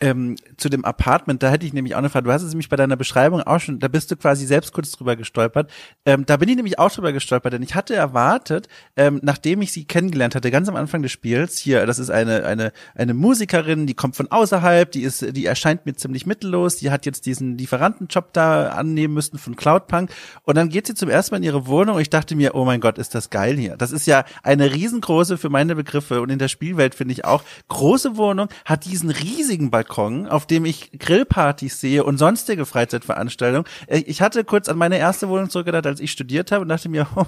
ähm, 0.02 0.38
zu 0.58 0.70
dem 0.70 0.86
Apartment, 0.86 1.44
da 1.44 1.50
hätte 1.50 1.66
ich 1.66 1.74
nämlich 1.74 1.96
auch 1.96 2.00
eine 2.00 2.10
Frage. 2.10 2.26
Du 2.26 2.32
hast 2.32 2.44
es 2.44 2.50
nämlich 2.50 2.70
bei 2.70 2.78
deiner 2.78 2.96
Beschreibung 2.96 3.42
auch 3.42 3.60
schon, 3.60 3.80
da 3.80 3.88
bist 3.90 4.10
du 4.12 4.16
quasi 4.16 4.46
selbst 4.46 4.72
kurz 4.72 4.92
drüber 4.92 5.16
gestolpert. 5.16 5.70
Ähm, 6.06 6.26
da 6.26 6.38
bin 6.38 6.48
ich 6.48 6.56
nämlich 6.56 6.80
auch 6.80 6.92
drüber 6.92 7.12
gestolpert, 7.12 7.54
denn 7.54 7.64
ich 7.64 7.76
hatte 7.76 7.96
erwartet, 7.96 8.70
ähm, 8.96 9.20
nachdem 9.24 9.62
ich 9.62 9.74
sie 9.74 9.86
kennengelernt 9.86 10.36
hatte, 10.36 10.52
ganz 10.52 10.70
am 10.70 10.76
Anfang 10.78 11.02
des 11.02 11.12
Spiels, 11.12 11.58
hier, 11.58 11.86
das 11.86 12.00
ist 12.00 12.10
eine, 12.10 12.46
eine, 12.46 12.72
eine 12.96 13.14
Musikerin, 13.14 13.88
die 13.88 13.94
kommt 13.94 14.16
von 14.16 14.32
außerhalb, 14.32 14.90
die 14.90 15.02
ist, 15.02 15.36
die 15.36 15.46
erscheint 15.46 15.86
mir 15.86 15.96
ziemlich 15.96 16.26
mittellos, 16.26 16.78
die 16.78 16.92
hat 16.92 17.06
jetzt 17.06 17.26
diesen 17.26 17.58
Lieferantenjob 17.58 18.32
da 18.32 18.70
annehmen 18.70 19.14
müssen 19.14 19.38
von 19.38 19.58
Cloudpunk 19.58 20.12
und 20.44 20.56
dann 20.56 20.70
geht 20.70 20.88
sie 20.88 20.96
zum 20.96 21.10
ersten 21.10 21.34
Mal 21.34 21.38
in 21.38 21.44
ihre 21.44 21.68
Wohnung 21.68 21.96
und 21.96 22.02
ich 22.02 22.10
dachte 22.10 22.36
mir, 22.36 22.56
oh 22.56 22.64
mein 22.64 22.80
Gott, 22.80 22.98
ist 22.98 23.16
das 23.16 23.30
geil 23.30 23.58
hier. 23.58 23.76
Das 23.76 23.92
ist 23.92 24.08
ja 24.08 24.24
eine 24.44 24.74
riesengroße, 24.74 25.38
für 25.38 25.50
meine 25.50 25.76
Begriffe 25.76 26.22
und 26.22 26.30
in 26.30 26.40
der 26.40 26.48
Spielwelt 26.48 26.96
finde 26.96 27.14
ich 27.14 27.26
auch, 27.26 27.44
große 27.68 28.16
Wohnung, 28.16 28.48
hat 28.64 28.86
diesen 28.86 29.10
riesigen 29.10 29.70
Balkon 29.70 29.89
Balkon, 29.90 30.28
auf 30.28 30.46
dem 30.46 30.66
ich 30.66 30.92
Grillpartys 30.98 31.82
sehe 31.82 32.04
und 32.04 32.18
sonstige 32.18 32.66
Freizeitveranstaltungen. 32.66 33.66
Äh, 33.88 34.00
ich 34.06 34.22
hatte 34.22 34.44
kurz 34.44 34.70
an 34.70 34.78
meine 34.78 34.98
erste 34.98 35.28
Wohnung 35.28 35.50
zurückgedacht, 35.50 35.88
als 35.88 36.00
ich 36.00 36.12
studiert 36.12 36.52
habe 36.52 36.62
und 36.62 36.70
dachte 36.70 36.88
mir, 36.88 37.08
oh, 37.16 37.26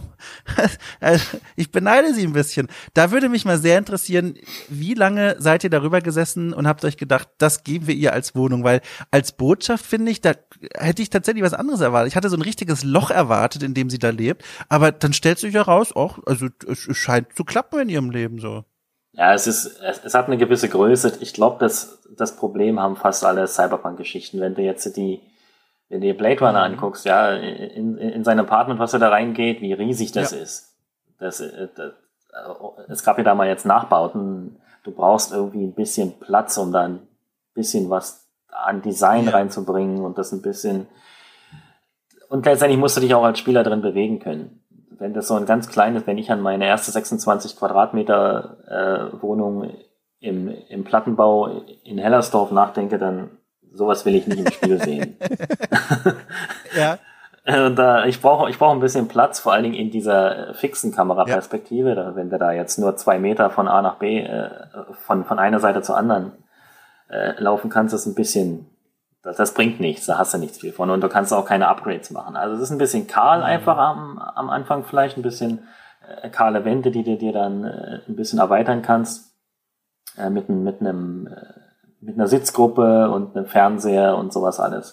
also 1.00 1.38
ich 1.56 1.72
beneide 1.72 2.14
sie 2.14 2.26
ein 2.26 2.34
bisschen. 2.34 2.68
Da 2.94 3.12
würde 3.12 3.28
mich 3.28 3.44
mal 3.44 3.58
sehr 3.58 3.78
interessieren, 3.78 4.36
wie 4.70 4.94
lange 4.94 5.36
seid 5.40 5.64
ihr 5.64 5.70
darüber 5.70 6.02
gesessen 6.02 6.54
und 6.54 6.68
habt 6.68 6.86
euch 6.86 6.98
gedacht, 6.98 7.28
das 7.40 7.64
geben 7.64 7.88
wir 7.88 7.96
ihr 7.96 8.14
als 8.14 8.36
Wohnung? 8.36 8.64
Weil 8.64 8.82
als 9.10 9.34
Botschaft 9.34 9.86
finde 9.86 10.12
ich, 10.12 10.22
da 10.22 10.34
hätte 10.76 11.02
ich 11.02 11.10
tatsächlich 11.10 11.44
was 11.44 11.54
anderes 11.54 11.82
erwartet. 11.82 12.10
Ich 12.10 12.16
hatte 12.16 12.30
so 12.30 12.38
ein 12.38 12.42
richtiges 12.42 12.84
Loch 12.84 13.10
erwartet, 13.10 13.64
in 13.64 13.74
dem 13.74 13.90
sie 13.90 14.00
da 14.00 14.12
lebt. 14.12 14.44
Aber 14.70 14.92
dann 14.92 15.14
stellt 15.14 15.40
sich 15.40 15.54
heraus, 15.54 15.92
auch, 15.94 16.20
also 16.26 16.48
es, 16.68 16.88
es 16.88 16.98
scheint 16.98 17.36
zu 17.36 17.44
klappen 17.44 17.80
in 17.80 17.90
ihrem 17.90 18.12
Leben 18.12 18.40
so. 18.40 18.64
Ja, 19.14 19.34
es 19.34 19.48
ist, 19.48 19.80
es, 19.82 20.04
es 20.04 20.14
hat 20.14 20.28
eine 20.28 20.38
gewisse 20.38 20.70
Größe. 20.70 21.18
Ich 21.20 21.34
glaube, 21.34 21.60
dass 21.60 22.02
das 22.16 22.36
Problem 22.36 22.80
haben 22.80 22.96
fast 22.96 23.26
alle 23.26 23.48
Cyberpunk-Geschichten. 23.48 24.40
Wenn 24.40 24.56
du 24.56 24.62
jetzt 24.62 24.96
die, 24.96 25.22
wenn 25.90 26.02
du 26.02 26.08
dir 26.08 26.18
Blade 26.18 26.40
Runner 26.40 26.68
mhm. 26.68 26.76
anguckst, 26.76 27.06
ja, 27.06 27.34
in, 27.34 27.98
in 27.98 28.24
sein 28.24 28.40
Apartment, 28.40 28.80
was 28.80 28.94
er 28.94 29.00
da 29.00 29.10
reingeht, 29.10 29.62
wie 29.62 29.74
riesig 29.74 30.12
das 30.12 30.32
ja. 30.32 30.38
ist. 30.38 30.74
Das, 31.20 31.42
äh, 31.42 31.68
das, 31.76 31.94
es 32.88 33.04
gab 33.04 33.18
ja 33.18 33.24
da 33.24 33.36
mal 33.36 33.48
jetzt 33.48 33.66
Nachbauten. 33.66 34.62
Du 34.84 34.92
brauchst 34.92 35.34
irgendwie 35.34 35.64
ein 35.64 35.74
bisschen 35.74 36.18
Platz, 36.20 36.58
um 36.58 36.72
da 36.72 36.84
ein 36.84 37.08
bisschen 37.54 37.90
was 37.90 38.28
an 38.48 38.82
Design 38.82 39.26
ja. 39.26 39.32
reinzubringen 39.32 40.04
und 40.04 40.18
das 40.18 40.32
ein 40.32 40.42
bisschen, 40.42 40.88
und 42.30 42.46
letztendlich 42.46 42.80
musst 42.80 42.98
du 42.98 43.02
dich 43.02 43.14
auch 43.14 43.24
als 43.24 43.40
Spieler 43.40 43.64
drin 43.64 43.82
bewegen 43.82 44.20
können 44.20 44.62
wenn 45.02 45.14
das 45.14 45.28
so 45.28 45.36
ein 45.36 45.48
ganz 45.48 45.68
kleines, 45.68 46.06
wenn 46.06 46.20
ich 46.20 46.32
an 46.32 46.42
meine 46.42 46.68
erste 46.68 46.92
26 46.92 47.58
Quadratmeter 47.58 49.12
äh, 49.16 49.22
Wohnung 49.22 49.74
im, 50.20 50.50
im 50.70 50.84
Plattenbau 50.84 51.64
in 51.84 51.98
Hellersdorf 51.98 52.52
nachdenke, 52.52 53.00
dann 53.00 53.32
sowas 53.74 54.06
will 54.06 54.14
ich 54.14 54.28
nicht 54.28 54.40
im 54.40 54.52
Spiel 54.52 54.80
sehen. 54.80 55.18
ja. 56.78 57.00
Äh, 57.46 58.10
ich 58.10 58.22
brauche 58.22 58.48
ich 58.52 58.60
brauche 58.60 58.76
ein 58.76 58.80
bisschen 58.80 59.08
Platz, 59.08 59.40
vor 59.40 59.54
allen 59.54 59.64
Dingen 59.64 59.76
in 59.76 59.90
dieser 59.90 60.54
fixen 60.54 60.94
Kameraperspektive. 60.94 61.96
Ja. 61.96 62.16
Wenn 62.16 62.30
du 62.30 62.38
da 62.38 62.52
jetzt 62.52 62.78
nur 62.78 62.96
zwei 62.96 63.18
Meter 63.18 63.50
von 63.50 63.68
A 63.68 63.82
nach 63.82 63.96
B, 63.96 64.20
äh, 64.20 64.50
von, 65.08 65.26
von 65.26 65.40
einer 65.40 65.60
Seite 65.60 65.82
zur 65.82 65.98
anderen 65.98 66.34
äh, 67.10 67.42
laufen 67.42 67.72
kannst, 67.72 67.96
ist 67.96 68.06
ein 68.06 68.14
bisschen 68.14 68.68
das, 69.24 69.38
das 69.38 69.54
bringt 69.54 69.80
nichts, 69.80 70.06
da 70.06 70.18
hast 70.18 70.34
du 70.34 70.38
nichts 70.38 70.60
viel 70.60 70.74
von 70.74 70.90
und 70.90 71.02
du 71.02 71.10
kannst 71.10 71.34
auch 71.34 71.46
keine 71.46 71.68
Upgrades 71.68 72.12
machen. 72.12 72.36
Also 72.36 72.56
es 72.56 72.62
ist 72.62 72.72
ein 72.72 72.78
bisschen 72.78 73.08
kahl 73.08 73.40
mhm. 73.40 73.46
einfach 73.46 73.78
am, 73.78 74.20
am 74.20 74.50
Anfang 74.50 74.84
vielleicht, 74.84 75.18
ein 75.18 75.24
bisschen 75.24 75.68
äh, 76.22 76.30
kahle 76.30 76.66
Wände, 76.66 76.92
die 76.92 77.04
du 77.04 77.18
dir 77.18 77.34
dann 77.34 77.64
äh, 77.64 78.00
ein 78.08 78.16
bisschen 78.16 78.40
erweitern 78.40 78.82
kannst 78.82 79.36
äh, 80.18 80.30
mit, 80.30 80.50
mit 80.50 80.82
einem 80.82 81.28
äh, 81.28 81.62
mit 82.02 82.16
einer 82.16 82.28
Sitzgruppe 82.28 83.10
und 83.12 83.38
einem 83.38 83.46
Fernseher 83.46 84.18
und 84.18 84.34
sowas 84.34 84.60
alles. 84.60 84.92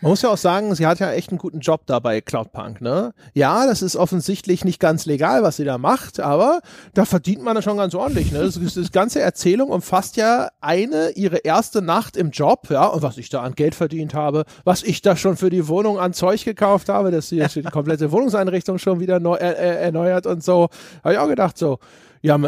Man 0.00 0.10
muss 0.10 0.22
ja 0.22 0.28
auch 0.28 0.36
sagen, 0.36 0.74
sie 0.74 0.86
hat 0.86 0.98
ja 0.98 1.12
echt 1.12 1.30
einen 1.30 1.38
guten 1.38 1.60
Job 1.60 1.82
da 1.86 1.98
bei 1.98 2.20
Cloudpunk, 2.20 2.80
ne? 2.80 3.14
Ja, 3.32 3.66
das 3.66 3.80
ist 3.80 3.96
offensichtlich 3.96 4.64
nicht 4.64 4.78
ganz 4.78 5.06
legal, 5.06 5.42
was 5.42 5.56
sie 5.56 5.64
da 5.64 5.78
macht, 5.78 6.20
aber 6.20 6.60
da 6.92 7.04
verdient 7.04 7.42
man 7.42 7.56
ja 7.56 7.62
schon 7.62 7.78
ganz 7.78 7.94
ordentlich, 7.94 8.30
ne? 8.30 8.40
Das, 8.40 8.58
das 8.74 8.92
ganze 8.92 9.20
Erzählung 9.20 9.70
umfasst 9.70 10.16
ja 10.16 10.50
eine, 10.60 11.10
ihre 11.10 11.38
erste 11.38 11.80
Nacht 11.80 12.16
im 12.16 12.30
Job, 12.30 12.68
ja, 12.70 12.86
und 12.86 13.02
was 13.02 13.16
ich 13.16 13.30
da 13.30 13.42
an 13.42 13.54
Geld 13.54 13.74
verdient 13.74 14.12
habe, 14.12 14.44
was 14.64 14.82
ich 14.82 15.00
da 15.00 15.16
schon 15.16 15.36
für 15.36 15.48
die 15.48 15.68
Wohnung 15.68 15.98
an 15.98 16.12
Zeug 16.12 16.44
gekauft 16.44 16.88
habe, 16.88 17.10
dass 17.10 17.30
sie 17.30 17.36
jetzt 17.36 17.56
die 17.56 17.62
komplette 17.62 18.12
Wohnungseinrichtung 18.12 18.78
schon 18.78 19.00
wieder 19.00 19.20
neu, 19.20 19.36
äh, 19.36 19.52
äh, 19.52 19.84
erneuert 19.84 20.26
und 20.26 20.44
so. 20.44 20.68
Habe 21.02 21.14
ich 21.14 21.18
auch 21.18 21.28
gedacht, 21.28 21.56
so, 21.56 21.78
ja, 22.20 22.38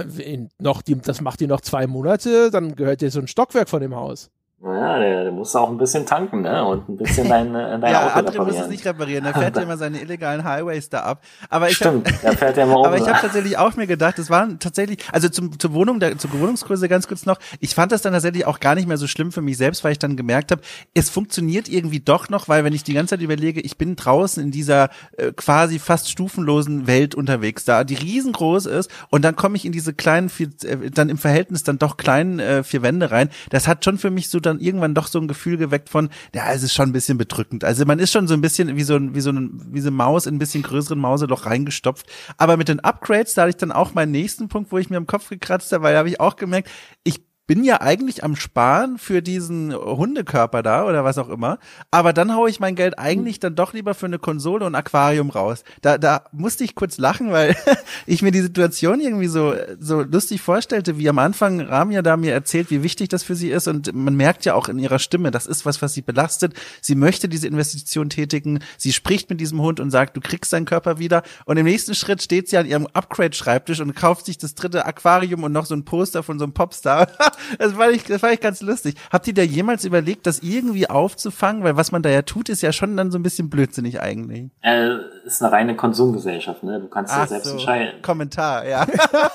noch 0.58 0.82
die, 0.82 0.96
das 0.96 1.20
macht 1.20 1.40
die 1.40 1.46
noch 1.46 1.60
zwei 1.60 1.86
Monate, 1.86 2.50
dann 2.50 2.76
gehört 2.76 3.00
dir 3.00 3.10
so 3.10 3.20
ein 3.20 3.28
Stockwerk 3.28 3.68
von 3.68 3.80
dem 3.80 3.94
Haus. 3.94 4.30
Naja, 4.66 4.98
der, 4.98 5.22
der 5.22 5.32
muss 5.32 5.54
auch 5.54 5.70
ein 5.70 5.78
bisschen 5.78 6.06
tanken, 6.06 6.42
ne? 6.42 6.64
Und 6.64 6.88
ein 6.88 6.96
bisschen 6.96 7.28
dein, 7.28 7.54
äh, 7.54 7.78
dein 7.78 7.92
ja, 7.92 8.06
Auto 8.06 8.18
André 8.18 8.32
reparieren. 8.32 8.46
muss 8.46 8.56
es 8.56 8.68
nicht 8.68 8.84
reparieren. 8.84 9.24
Er 9.26 9.34
fährt 9.34 9.56
ja 9.56 9.62
immer 9.62 9.76
seine 9.76 10.00
illegalen 10.00 10.42
Highways 10.42 10.88
da 10.88 11.00
ab. 11.00 11.22
Aber 11.48 11.68
ich 11.68 11.76
Stimmt, 11.76 12.08
hab, 12.12 12.24
er 12.24 12.32
fährt 12.36 12.56
ja 12.56 12.64
immer 12.64 12.78
um. 12.80 12.84
Aber 12.84 12.96
ich 12.96 13.06
habe 13.06 13.20
tatsächlich 13.20 13.58
auch 13.58 13.76
mir 13.76 13.86
gedacht, 13.86 14.18
das 14.18 14.28
waren 14.28 14.58
tatsächlich, 14.58 14.98
also 15.12 15.28
zum, 15.28 15.56
zur 15.58 15.72
Wohnung, 15.72 16.00
der, 16.00 16.18
zur 16.18 16.32
Wohnungsgröße 16.32 16.88
ganz 16.88 17.06
kurz 17.06 17.26
noch. 17.26 17.38
Ich 17.60 17.76
fand 17.76 17.92
das 17.92 18.02
dann 18.02 18.12
tatsächlich 18.12 18.44
auch 18.44 18.58
gar 18.58 18.74
nicht 18.74 18.88
mehr 18.88 18.96
so 18.96 19.06
schlimm 19.06 19.30
für 19.30 19.40
mich 19.40 19.56
selbst, 19.56 19.84
weil 19.84 19.92
ich 19.92 20.00
dann 20.00 20.16
gemerkt 20.16 20.50
habe, 20.50 20.62
es 20.94 21.10
funktioniert 21.10 21.68
irgendwie 21.68 22.00
doch 22.00 22.28
noch, 22.28 22.48
weil 22.48 22.64
wenn 22.64 22.72
ich 22.72 22.82
die 22.82 22.94
ganze 22.94 23.10
Zeit 23.10 23.22
überlege, 23.22 23.60
ich 23.60 23.78
bin 23.78 23.94
draußen 23.94 24.42
in 24.42 24.50
dieser 24.50 24.90
äh, 25.16 25.30
quasi 25.32 25.78
fast 25.78 26.10
stufenlosen 26.10 26.88
Welt 26.88 27.14
unterwegs, 27.14 27.64
da 27.64 27.84
die 27.84 27.94
riesengroß 27.94 28.66
ist 28.66 28.90
und 29.10 29.24
dann 29.24 29.36
komme 29.36 29.56
ich 29.56 29.64
in 29.64 29.72
diese 29.72 29.94
kleinen, 29.94 30.28
vier, 30.28 30.48
äh, 30.64 30.90
dann 30.90 31.08
im 31.08 31.18
Verhältnis 31.18 31.62
dann 31.62 31.78
doch 31.78 31.96
kleinen 31.96 32.40
äh, 32.40 32.64
vier 32.64 32.82
Wände 32.82 33.12
rein. 33.12 33.30
Das 33.50 33.68
hat 33.68 33.84
schon 33.84 33.98
für 33.98 34.10
mich 34.10 34.28
so 34.28 34.40
dann 34.56 34.64
irgendwann 34.64 34.94
doch 34.94 35.06
so 35.06 35.18
ein 35.18 35.28
Gefühl 35.28 35.56
geweckt 35.56 35.88
von, 35.88 36.10
ja, 36.34 36.52
es 36.52 36.62
ist 36.62 36.74
schon 36.74 36.90
ein 36.90 36.92
bisschen 36.92 37.18
bedrückend. 37.18 37.64
Also 37.64 37.84
man 37.84 37.98
ist 37.98 38.12
schon 38.12 38.26
so 38.26 38.34
ein 38.34 38.40
bisschen 38.40 38.76
wie 38.76 38.82
so 38.82 38.96
ein, 38.96 39.14
wie 39.14 39.20
so 39.20 39.30
ein, 39.30 39.60
wie 39.72 39.80
so 39.80 39.88
eine 39.88 39.96
Maus 39.96 40.26
in 40.26 40.36
ein 40.36 40.38
bisschen 40.38 40.62
größeren 40.62 40.98
Mauseloch 40.98 41.46
reingestopft. 41.46 42.06
Aber 42.36 42.56
mit 42.56 42.68
den 42.68 42.80
Upgrades, 42.80 43.34
da 43.34 43.42
hatte 43.42 43.50
ich 43.50 43.56
dann 43.56 43.72
auch 43.72 43.94
meinen 43.94 44.12
nächsten 44.12 44.48
Punkt, 44.48 44.72
wo 44.72 44.78
ich 44.78 44.90
mir 44.90 44.96
am 44.96 45.06
Kopf 45.06 45.28
gekratzt 45.28 45.72
habe, 45.72 45.84
weil 45.84 45.92
da 45.92 45.98
habe 46.00 46.08
ich 46.08 46.20
auch 46.20 46.36
gemerkt, 46.36 46.70
ich 47.04 47.25
bin 47.46 47.62
ja 47.62 47.80
eigentlich 47.80 48.24
am 48.24 48.34
Sparen 48.34 48.98
für 48.98 49.22
diesen 49.22 49.72
Hundekörper 49.72 50.62
da 50.62 50.84
oder 50.84 51.04
was 51.04 51.16
auch 51.16 51.28
immer, 51.28 51.58
aber 51.92 52.12
dann 52.12 52.34
haue 52.34 52.50
ich 52.50 52.58
mein 52.58 52.74
Geld 52.74 52.98
eigentlich 52.98 53.38
dann 53.38 53.54
doch 53.54 53.72
lieber 53.72 53.94
für 53.94 54.06
eine 54.06 54.18
Konsole 54.18 54.66
und 54.66 54.74
Aquarium 54.74 55.30
raus. 55.30 55.62
Da, 55.80 55.96
da 55.96 56.24
musste 56.32 56.64
ich 56.64 56.74
kurz 56.74 56.98
lachen, 56.98 57.30
weil 57.30 57.54
ich 58.06 58.22
mir 58.22 58.32
die 58.32 58.40
Situation 58.40 59.00
irgendwie 59.00 59.28
so, 59.28 59.54
so 59.78 60.02
lustig 60.02 60.42
vorstellte, 60.42 60.98
wie 60.98 61.08
am 61.08 61.18
Anfang 61.18 61.60
Ramia 61.60 62.02
da 62.02 62.16
mir 62.16 62.32
erzählt, 62.32 62.70
wie 62.70 62.82
wichtig 62.82 63.10
das 63.10 63.22
für 63.22 63.36
sie 63.36 63.50
ist 63.50 63.68
und 63.68 63.94
man 63.94 64.16
merkt 64.16 64.44
ja 64.44 64.54
auch 64.54 64.68
in 64.68 64.80
ihrer 64.80 64.98
Stimme, 64.98 65.30
das 65.30 65.46
ist 65.46 65.64
was, 65.64 65.80
was 65.82 65.94
sie 65.94 66.02
belastet. 66.02 66.54
Sie 66.80 66.96
möchte 66.96 67.28
diese 67.28 67.46
Investition 67.46 68.10
tätigen. 68.10 68.58
Sie 68.76 68.92
spricht 68.92 69.30
mit 69.30 69.40
diesem 69.40 69.60
Hund 69.60 69.78
und 69.78 69.92
sagt, 69.92 70.16
du 70.16 70.20
kriegst 70.20 70.52
deinen 70.52 70.64
Körper 70.64 70.98
wieder 70.98 71.22
und 71.44 71.56
im 71.56 71.66
nächsten 71.66 71.94
Schritt 71.94 72.22
steht 72.22 72.48
sie 72.48 72.58
an 72.58 72.66
ihrem 72.66 72.88
Upgrade-Schreibtisch 72.92 73.80
und 73.80 73.94
kauft 73.94 74.26
sich 74.26 74.36
das 74.36 74.56
dritte 74.56 74.84
Aquarium 74.84 75.44
und 75.44 75.52
noch 75.52 75.66
so 75.66 75.76
ein 75.76 75.84
Poster 75.84 76.24
von 76.24 76.40
so 76.40 76.44
einem 76.44 76.52
Popstar. 76.52 77.06
Das 77.58 77.72
fand 77.72 77.94
ich, 77.94 78.04
das 78.04 78.20
fand 78.20 78.34
ich 78.34 78.40
ganz 78.40 78.60
lustig. 78.60 78.94
Habt 79.10 79.26
ihr 79.28 79.34
da 79.34 79.42
jemals 79.42 79.84
überlegt, 79.84 80.26
das 80.26 80.40
irgendwie 80.40 80.88
aufzufangen? 80.88 81.62
Weil 81.64 81.76
was 81.76 81.92
man 81.92 82.02
da 82.02 82.10
ja 82.10 82.22
tut, 82.22 82.48
ist 82.48 82.62
ja 82.62 82.72
schon 82.72 82.96
dann 82.96 83.10
so 83.10 83.18
ein 83.18 83.22
bisschen 83.22 83.50
blödsinnig 83.50 84.00
eigentlich. 84.00 84.50
Äh, 84.62 84.96
ist 85.24 85.42
eine 85.42 85.52
reine 85.52 85.76
Konsumgesellschaft, 85.76 86.62
ne? 86.62 86.80
Du 86.80 86.88
kannst 86.88 87.12
Ach 87.12 87.20
ja 87.20 87.26
selbst 87.26 87.46
so. 87.46 87.52
entscheiden. 87.52 88.02
Kommentar, 88.02 88.66
ja. 88.66 88.86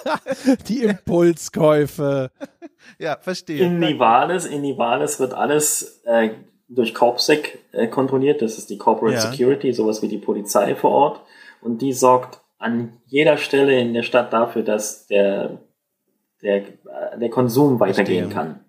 Die 0.67 0.83
Impulskäufe. 0.83 2.31
ja, 2.99 3.17
verstehe. 3.19 3.65
In 3.65 3.79
Nivales, 3.79 4.45
in 4.45 4.61
Nivales 4.61 5.19
wird 5.19 5.33
alles 5.33 6.01
äh, 6.05 6.29
durch 6.67 6.93
Corpsec 6.93 7.59
äh, 7.71 7.87
kontrolliert. 7.87 8.41
Das 8.41 8.57
ist 8.57 8.69
die 8.69 8.77
Corporate 8.77 9.15
ja. 9.15 9.21
Security, 9.21 9.73
sowas 9.73 10.01
wie 10.01 10.07
die 10.07 10.17
Polizei 10.17 10.75
vor 10.75 10.91
Ort. 10.91 11.21
Und 11.61 11.81
die 11.81 11.93
sorgt 11.93 12.41
an 12.57 12.93
jeder 13.07 13.37
Stelle 13.37 13.79
in 13.79 13.93
der 13.93 14.03
Stadt 14.03 14.31
dafür, 14.33 14.63
dass 14.63 15.07
der 15.07 15.59
der, 16.41 16.63
der 17.19 17.29
Konsum 17.29 17.79
weitergehen 17.79 18.29
kann. 18.29 18.61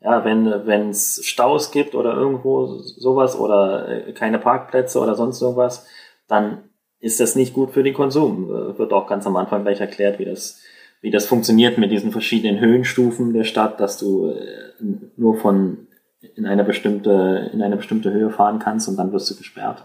Ja, 0.00 0.24
wenn 0.24 0.66
wenn 0.66 0.90
es 0.90 1.20
Staus 1.24 1.72
gibt 1.72 1.94
oder 1.94 2.14
irgendwo 2.14 2.66
sowas 2.78 3.36
oder 3.38 4.06
äh, 4.06 4.12
keine 4.12 4.38
Parkplätze 4.38 5.00
oder 5.00 5.16
sonst 5.16 5.42
irgendwas, 5.42 5.86
dann 6.28 6.70
ist 7.00 7.18
das 7.18 7.34
nicht 7.34 7.52
gut 7.52 7.72
für 7.72 7.82
den 7.82 7.94
Konsum. 7.94 8.44
Äh, 8.44 8.78
wird 8.78 8.92
auch 8.92 9.08
ganz 9.08 9.26
am 9.26 9.36
Anfang 9.36 9.64
gleich 9.64 9.80
erklärt, 9.80 10.18
wie 10.20 10.24
das 10.24 10.60
wie 11.00 11.10
das 11.10 11.26
funktioniert 11.26 11.78
mit 11.78 11.90
diesen 11.90 12.12
verschiedenen 12.12 12.60
Höhenstufen 12.60 13.32
der 13.32 13.44
Stadt, 13.44 13.80
dass 13.80 13.98
du 13.98 14.30
äh, 14.30 14.72
nur 15.16 15.36
von 15.36 15.88
in 16.36 16.46
eine 16.46 16.62
bestimmte 16.62 17.50
in 17.52 17.60
eine 17.60 17.76
bestimmte 17.76 18.12
Höhe 18.12 18.30
fahren 18.30 18.60
kannst 18.60 18.88
und 18.88 18.96
dann 18.96 19.12
wirst 19.12 19.30
du 19.30 19.36
gesperrt. 19.36 19.84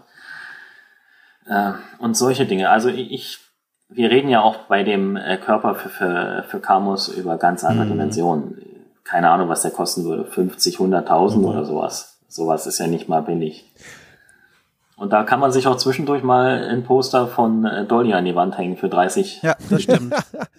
Und 1.98 2.16
solche 2.16 2.46
Dinge. 2.46 2.70
Also 2.70 2.88
ich 2.88 3.43
wir 3.94 4.10
reden 4.10 4.28
ja 4.28 4.42
auch 4.42 4.56
bei 4.68 4.82
dem 4.82 5.16
äh, 5.16 5.36
Körper 5.36 5.74
für, 5.74 5.88
für, 5.88 6.44
für 6.48 6.60
Camus 6.60 7.08
über 7.08 7.38
ganz 7.38 7.64
andere 7.64 7.86
mhm. 7.86 7.90
Dimensionen. 7.90 8.62
Keine 9.04 9.30
Ahnung, 9.30 9.48
was 9.48 9.62
der 9.62 9.70
kosten 9.70 10.04
würde. 10.04 10.24
50, 10.24 10.78
100.000 10.78 11.36
mhm. 11.36 11.44
oder 11.44 11.64
sowas. 11.64 12.18
Sowas 12.28 12.66
ist 12.66 12.78
ja 12.78 12.86
nicht 12.86 13.08
mal 13.08 13.22
billig. 13.22 13.70
Und 14.96 15.12
da 15.12 15.24
kann 15.24 15.40
man 15.40 15.52
sich 15.52 15.66
auch 15.66 15.76
zwischendurch 15.76 16.22
mal 16.22 16.68
ein 16.68 16.84
Poster 16.84 17.26
von 17.26 17.64
äh, 17.64 17.84
Dolly 17.84 18.14
an 18.14 18.24
die 18.24 18.34
Wand 18.34 18.56
hängen 18.58 18.76
für 18.76 18.88
30. 18.88 19.42
Ja, 19.42 19.56
das 19.70 19.82
stimmt. 19.82 20.14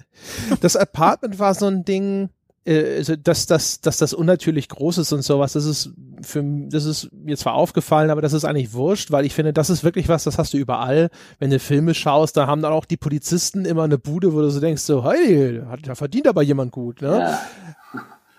das 0.62 0.76
Apartment 0.76 1.40
war 1.40 1.54
so 1.54 1.68
ein 1.68 1.86
Ding, 1.86 2.30
also 2.68 3.16
dass, 3.16 3.46
dass, 3.46 3.80
dass 3.82 3.98
das 3.98 4.14
unnatürlich 4.14 4.70
groß 4.70 4.98
ist 4.98 5.12
und 5.12 5.22
sowas, 5.22 5.54
das 5.54 5.66
ist 5.66 5.92
für 6.22 6.44
das 6.44 6.86
ist 6.86 7.10
mir 7.14 7.38
zwar 7.38 7.54
aufgefallen, 7.54 8.10
aber 8.10 8.22
das 8.22 8.34
ist 8.34 8.46
eigentlich 8.46 8.74
wurscht, 8.74 9.12
weil 9.12 9.26
ich 9.26 9.34
finde, 9.34 9.54
das 9.54 9.70
ist 9.70 9.84
wirklich 9.84 10.10
was, 10.10 10.24
das 10.24 10.38
hast 10.40 10.54
du 10.54 10.58
überall. 10.58 11.10
Wenn 11.38 11.52
du 11.52 11.60
Filme 11.60 11.94
schaust, 11.94 12.38
da 12.38 12.48
haben 12.48 12.62
dann 12.62 12.74
auch 12.74 12.86
die 12.86 12.98
Polizisten 12.98 13.66
immer 13.66 13.84
eine 13.84 14.00
Bude, 14.00 14.34
wo 14.34 14.42
du 14.42 14.50
so 14.50 14.60
denkst, 14.60 14.82
so, 14.82 15.10
hey, 15.10 15.62
da 15.84 15.96
verdient 15.96 16.28
aber 16.28 16.42
jemand 16.42 16.72
gut, 16.72 17.02
ne? 17.02 17.20
Ja. 17.20 17.42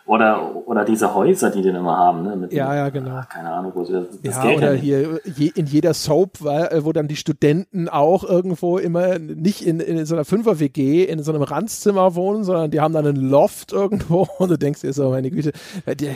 Oder, 0.06 0.54
oder 0.68 0.84
diese 0.84 1.14
Häuser, 1.14 1.50
die 1.50 1.62
die 1.62 1.70
immer 1.70 1.96
haben, 1.96 2.22
ne? 2.22 2.36
Mit 2.36 2.52
ja, 2.52 2.72
ja, 2.72 2.90
genau. 2.90 3.22
Keine 3.28 3.50
Ahnung, 3.50 3.72
wo 3.74 3.82
sie 3.82 3.92
das, 3.94 4.04
das 4.22 4.36
ja, 4.36 4.42
Geld 4.42 4.58
oder 4.58 4.72
hier 4.74 5.20
je, 5.24 5.50
in 5.52 5.66
jeder 5.66 5.94
Soap, 5.94 6.42
äh, 6.44 6.84
wo 6.84 6.92
dann 6.92 7.08
die 7.08 7.16
Studenten 7.16 7.88
auch 7.88 8.22
irgendwo 8.22 8.78
immer 8.78 9.18
nicht 9.18 9.66
in, 9.66 9.80
in 9.80 10.06
so 10.06 10.14
einer 10.14 10.24
Fünfer-WG 10.24 11.02
in 11.04 11.24
so 11.24 11.32
einem 11.32 11.42
Ranzzimmer 11.42 12.14
wohnen, 12.14 12.44
sondern 12.44 12.70
die 12.70 12.80
haben 12.80 12.94
dann 12.94 13.04
einen 13.04 13.16
Loft 13.16 13.72
irgendwo 13.72 14.28
und 14.38 14.48
du 14.48 14.56
denkst 14.56 14.82
dir 14.82 14.92
so, 14.92 15.10
meine 15.10 15.28
Güte, 15.28 15.50
die, 15.98 16.10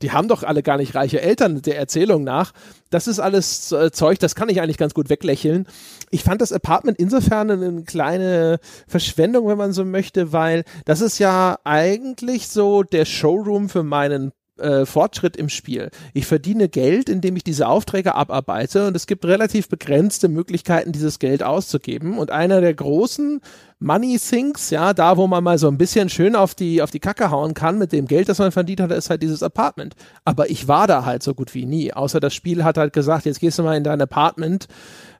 die 0.00 0.12
haben 0.12 0.28
doch 0.28 0.42
alle 0.42 0.62
gar 0.62 0.78
nicht 0.78 0.94
reiche 0.94 1.20
Eltern 1.20 1.60
der 1.60 1.78
Erzählung 1.78 2.24
nach. 2.24 2.52
Das 2.92 3.06
ist 3.06 3.18
alles 3.18 3.72
äh, 3.72 3.90
Zeug, 3.90 4.18
das 4.18 4.34
kann 4.34 4.50
ich 4.50 4.60
eigentlich 4.60 4.76
ganz 4.76 4.92
gut 4.92 5.08
weglächeln. 5.08 5.66
Ich 6.10 6.22
fand 6.22 6.42
das 6.42 6.52
Apartment 6.52 6.98
insofern 6.98 7.50
eine 7.50 7.84
kleine 7.84 8.60
Verschwendung, 8.86 9.48
wenn 9.48 9.56
man 9.56 9.72
so 9.72 9.86
möchte, 9.86 10.32
weil 10.32 10.64
das 10.84 11.00
ist 11.00 11.18
ja 11.18 11.58
eigentlich 11.64 12.48
so 12.48 12.82
der 12.82 13.06
Showroom 13.06 13.70
für 13.70 13.82
meinen 13.82 14.32
äh, 14.62 14.86
Fortschritt 14.86 15.36
im 15.36 15.48
Spiel. 15.48 15.90
Ich 16.14 16.26
verdiene 16.26 16.68
Geld, 16.68 17.08
indem 17.08 17.36
ich 17.36 17.44
diese 17.44 17.68
Aufträge 17.68 18.14
abarbeite 18.14 18.86
und 18.86 18.96
es 18.96 19.06
gibt 19.06 19.24
relativ 19.24 19.68
begrenzte 19.68 20.28
Möglichkeiten, 20.28 20.92
dieses 20.92 21.18
Geld 21.18 21.42
auszugeben. 21.42 22.18
Und 22.18 22.30
einer 22.30 22.60
der 22.60 22.74
großen 22.74 23.40
Money 23.82 24.18
Things, 24.18 24.70
ja, 24.70 24.94
da 24.94 25.16
wo 25.16 25.26
man 25.26 25.42
mal 25.42 25.58
so 25.58 25.68
ein 25.68 25.76
bisschen 25.76 26.08
schön 26.08 26.36
auf 26.36 26.54
die, 26.54 26.82
auf 26.82 26.90
die 26.90 27.00
Kacke 27.00 27.30
hauen 27.30 27.52
kann 27.52 27.78
mit 27.78 27.92
dem 27.92 28.06
Geld, 28.06 28.28
das 28.28 28.38
man 28.38 28.52
verdient 28.52 28.80
hat, 28.80 28.92
ist 28.92 29.10
halt 29.10 29.22
dieses 29.22 29.42
Apartment. 29.42 29.94
Aber 30.24 30.50
ich 30.50 30.68
war 30.68 30.86
da 30.86 31.04
halt 31.04 31.22
so 31.22 31.34
gut 31.34 31.52
wie 31.54 31.66
nie. 31.66 31.92
Außer 31.92 32.20
das 32.20 32.32
Spiel 32.32 32.64
hat 32.64 32.78
halt 32.78 32.92
gesagt, 32.92 33.26
jetzt 33.26 33.40
gehst 33.40 33.58
du 33.58 33.64
mal 33.64 33.76
in 33.76 33.84
dein 33.84 34.00
Apartment 34.00 34.68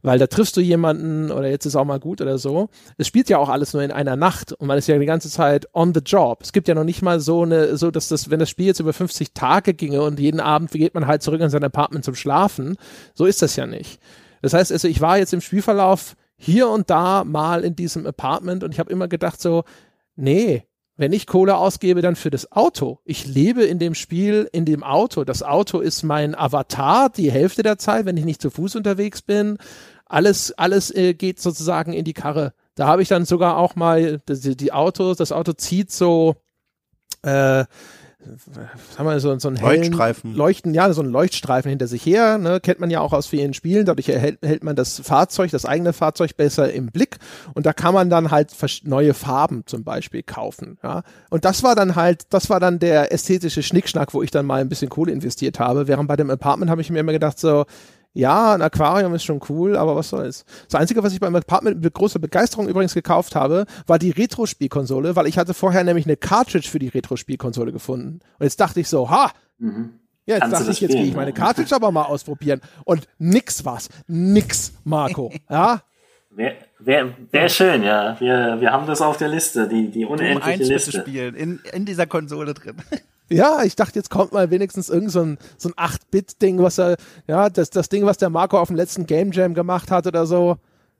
weil 0.03 0.19
da 0.19 0.27
triffst 0.27 0.57
du 0.57 0.61
jemanden 0.61 1.31
oder 1.31 1.49
jetzt 1.49 1.65
ist 1.65 1.77
auch 1.77 1.85
mal 1.85 2.01
gut 2.01 2.21
oder 2.21 2.37
so. 2.37 2.69
Es 2.99 3.07
spielt 3.07 3.29
ja 3.29 3.39
auch 3.39 3.49
alles 3.49 3.73
nur 3.73 3.83
in 3.83 3.93
einer 3.93 4.17
Nacht 4.17 4.53
und 4.53 4.67
man 4.67 4.77
ist 4.77 4.89
ja 4.89 4.99
die 4.99 5.07
ganze 5.07 5.31
Zeit 5.31 5.69
on 5.73 5.95
the 5.95 6.01
job. 6.05 6.41
Es 6.43 6.53
gibt 6.53 6.69
ja 6.69 6.75
noch 6.75 6.85
nicht 6.85 7.03
mal 7.03 7.21
so 7.21 7.43
eine, 7.43 7.77
so 7.77 7.91
dass 7.91 8.09
das, 8.09 8.29
wenn 8.29 8.41
das 8.41 8.51
Spiel 8.51 8.67
jetzt 8.67 8.81
über 8.81 8.93
50 8.93 9.33
Tage 9.33 9.75
ginge 9.75 10.03
und 10.03 10.19
jeden 10.19 10.41
Abend 10.41 10.73
geht 10.73 10.95
man 10.95 11.07
halt 11.07 11.23
zurück 11.23 11.41
in 11.41 11.51
sein 11.51 11.65
Apartment 11.65 12.05
zum 12.05 12.17
Schlafen, 12.17 12.77
so 13.15 13.25
ist 13.25 13.43
das 13.43 13.57
ja 13.57 13.67
nicht. 13.67 14.01
Das 14.43 14.55
heißt 14.55 14.73
also, 14.73 14.89
ich 14.89 15.01
war 15.01 15.19
jetzt 15.19 15.33
im 15.33 15.41
Spielverlauf 15.41 16.17
hier 16.37 16.69
und 16.69 16.91
da 16.91 17.23
mal 17.23 17.65
in 17.65 17.77
diesem 17.77 18.05
Apartment 18.07 18.65
und 18.65 18.73
ich 18.73 18.81
habe 18.81 18.91
immer 18.91 19.07
gedacht 19.07 19.41
so, 19.41 19.63
nee, 20.17 20.65
wenn 20.97 21.13
ich 21.13 21.27
Kohle 21.27 21.57
ausgebe, 21.57 22.03
dann 22.03 22.17
für 22.17 22.31
das 22.31 22.53
Auto. 22.53 22.99
Ich 23.05 23.27
lebe 23.27 23.65
in 23.65 23.79
dem 23.79 23.95
Spiel, 23.95 24.49
in 24.53 24.65
dem 24.65 24.83
Auto. 24.83 25.25
Das 25.25 25.43
Auto 25.43 25.81
ist 25.81 26.03
mein 26.03 26.35
Avatar 26.35 27.09
die 27.11 27.33
Hälfte 27.33 27.63
der 27.63 27.79
Zeit, 27.79 28.05
wenn 28.05 28.17
ich 28.17 28.25
nicht 28.25 28.43
zu 28.43 28.51
Fuß 28.51 28.77
unterwegs 28.77 29.23
bin 29.23 29.57
alles, 30.13 30.53
alles 30.53 30.95
äh, 30.95 31.15
geht 31.15 31.41
sozusagen 31.41 31.93
in 31.93 32.05
die 32.05 32.13
Karre. 32.13 32.53
Da 32.75 32.87
habe 32.87 33.03
ich 33.03 33.09
dann 33.09 33.25
sogar 33.25 33.57
auch 33.57 33.77
mal 33.77 34.21
die, 34.29 34.57
die 34.57 34.73
Autos, 34.73 35.17
das 35.17 35.33
Auto 35.33 35.53
zieht 35.53 35.91
so 35.91 36.37
äh, 37.23 37.65
was 38.25 38.99
haben 38.99 39.07
wir 39.07 39.19
so, 39.21 39.37
so 39.39 39.49
einen 39.49 39.57
Leuchtstreifen. 39.57 40.35
Leuchten, 40.35 40.75
ja, 40.75 40.93
so 40.93 41.03
ein 41.03 41.09
Leuchtstreifen 41.09 41.69
hinter 41.69 41.87
sich 41.87 42.05
her, 42.05 42.39
ne, 42.39 42.61
kennt 42.61 42.81
man 42.81 42.91
ja 42.91 43.01
auch 43.01 43.13
aus 43.13 43.27
vielen 43.27 43.55
Spielen, 43.55 43.85
dadurch 43.85 44.09
erhält, 44.09 44.39
erhält 44.43 44.65
man 44.65 44.77
das 44.77 45.01
Fahrzeug, 45.01 45.51
das 45.51 45.67
eigene 45.67 45.93
Fahrzeug 45.93 46.37
besser 46.37 46.73
im 46.73 46.87
Blick 46.87 47.19
und 47.55 47.67
da 47.67 47.73
kann 47.73 47.95
man 47.95 48.11
dann 48.11 48.31
halt 48.31 48.53
neue 48.85 49.15
Farben 49.15 49.65
zum 49.67 49.85
Beispiel 49.85 50.23
kaufen, 50.23 50.79
ja. 50.83 51.03
Und 51.31 51.45
das 51.45 51.63
war 51.63 51.75
dann 51.75 51.97
halt, 51.97 52.33
das 52.33 52.51
war 52.51 52.61
dann 52.61 52.79
der 52.79 53.13
ästhetische 53.13 53.63
Schnickschnack, 53.63 54.15
wo 54.15 54.23
ich 54.23 54.31
dann 54.31 54.47
mal 54.47 54.61
ein 54.61 54.69
bisschen 54.69 54.89
Kohle 54.89 55.13
investiert 55.13 55.59
habe, 55.59 55.89
während 55.89 56.09
bei 56.09 56.17
dem 56.17 56.31
Apartment 56.31 56.71
habe 56.71 56.81
ich 56.81 56.91
mir 56.91 57.01
immer 57.01 57.13
gedacht 57.13 57.39
so, 57.39 57.65
ja, 58.15 58.55
ein 58.55 58.63
Aquarium 58.63 59.15
ist 59.15 59.25
schon 59.25 59.41
cool, 59.49 59.77
aber 59.77 59.97
was 59.97 60.11
soll's. 60.11 60.45
Das 60.69 60.81
Einzige, 60.81 61.03
was 61.03 61.13
ich 61.13 61.21
beim 61.21 61.35
Apartment 61.35 61.83
mit 61.83 61.95
großer 61.95 62.19
Begeisterung 62.19 62.69
übrigens 62.69 62.95
gekauft 62.95 63.35
habe, 63.35 63.65
war 63.87 63.99
die 63.99 64.11
Retro-Spielkonsole, 64.11 65.17
weil 65.17 65.27
ich 65.27 65.39
hatte 65.39 65.55
vorher 65.55 65.83
nämlich 65.83 66.05
eine 66.05 66.17
Cartridge 66.17 66.69
für 66.69 66.79
die 66.79 66.89
Retro-Spielkonsole 66.89 67.73
gefunden. 67.73 68.21
Und 68.39 68.45
jetzt 68.45 68.61
dachte 68.61 68.81
ich 68.81 68.89
so, 68.89 69.09
ha, 69.09 69.31
mhm. 69.59 69.95
ja, 70.27 70.35
jetzt 70.35 70.41
Kannst 70.43 70.61
dachte 70.61 70.71
ich, 70.73 70.81
jetzt 70.81 70.93
gehe 70.93 71.05
ich 71.05 71.15
meine 71.15 71.33
Cartridge 71.33 71.75
aber 71.75 71.91
mal 71.91 72.05
ausprobieren. 72.05 72.61
Und 72.85 73.09
nix 73.19 73.65
was. 73.65 73.89
Nix, 74.07 74.75
Marco. 74.85 75.33
Ja? 75.51 75.83
Wäre 76.35 76.57
wär, 76.79 77.15
wär 77.31 77.49
schön, 77.51 77.83
ja. 77.83 78.19
Wir, 78.19 78.59
wir 78.59 78.73
haben 78.73 78.87
das 78.87 79.03
auf 79.03 79.19
der 79.19 79.29
Liste, 79.29 79.69
die, 79.69 79.91
die 79.91 80.07
unendliche 80.07 80.65
Liste. 80.65 81.01
spielen, 81.01 81.35
in, 81.35 81.61
in 81.75 81.85
dieser 81.85 82.07
Konsole 82.07 82.55
drin. 82.55 82.77
Ja, 83.33 83.63
ich 83.65 83.77
dachte, 83.77 83.99
jetzt 83.99 84.11
kommt 84.11 84.33
mal 84.33 84.51
wenigstens 84.51 84.89
irgend 84.89 85.11
so 85.11 85.23
ein, 85.23 85.39
so 85.57 85.71
ein 85.71 85.75
8-Bit-Ding, 85.75 86.63
was 86.63 86.79
er, 86.79 86.97
ja, 87.27 87.49
das, 87.49 87.71
das 87.71 87.89
Ding, 87.89 88.05
was 88.05 88.19
der 88.19 88.31
Marco 88.31 88.59
auf 88.59 88.69
dem 88.69 88.77
letzten 88.77 89.07
Game 89.07 89.33
Jam 89.33 89.55
gemacht 89.55 89.91
hat 89.91 90.07
oder 90.07 90.27
so. 90.27 90.57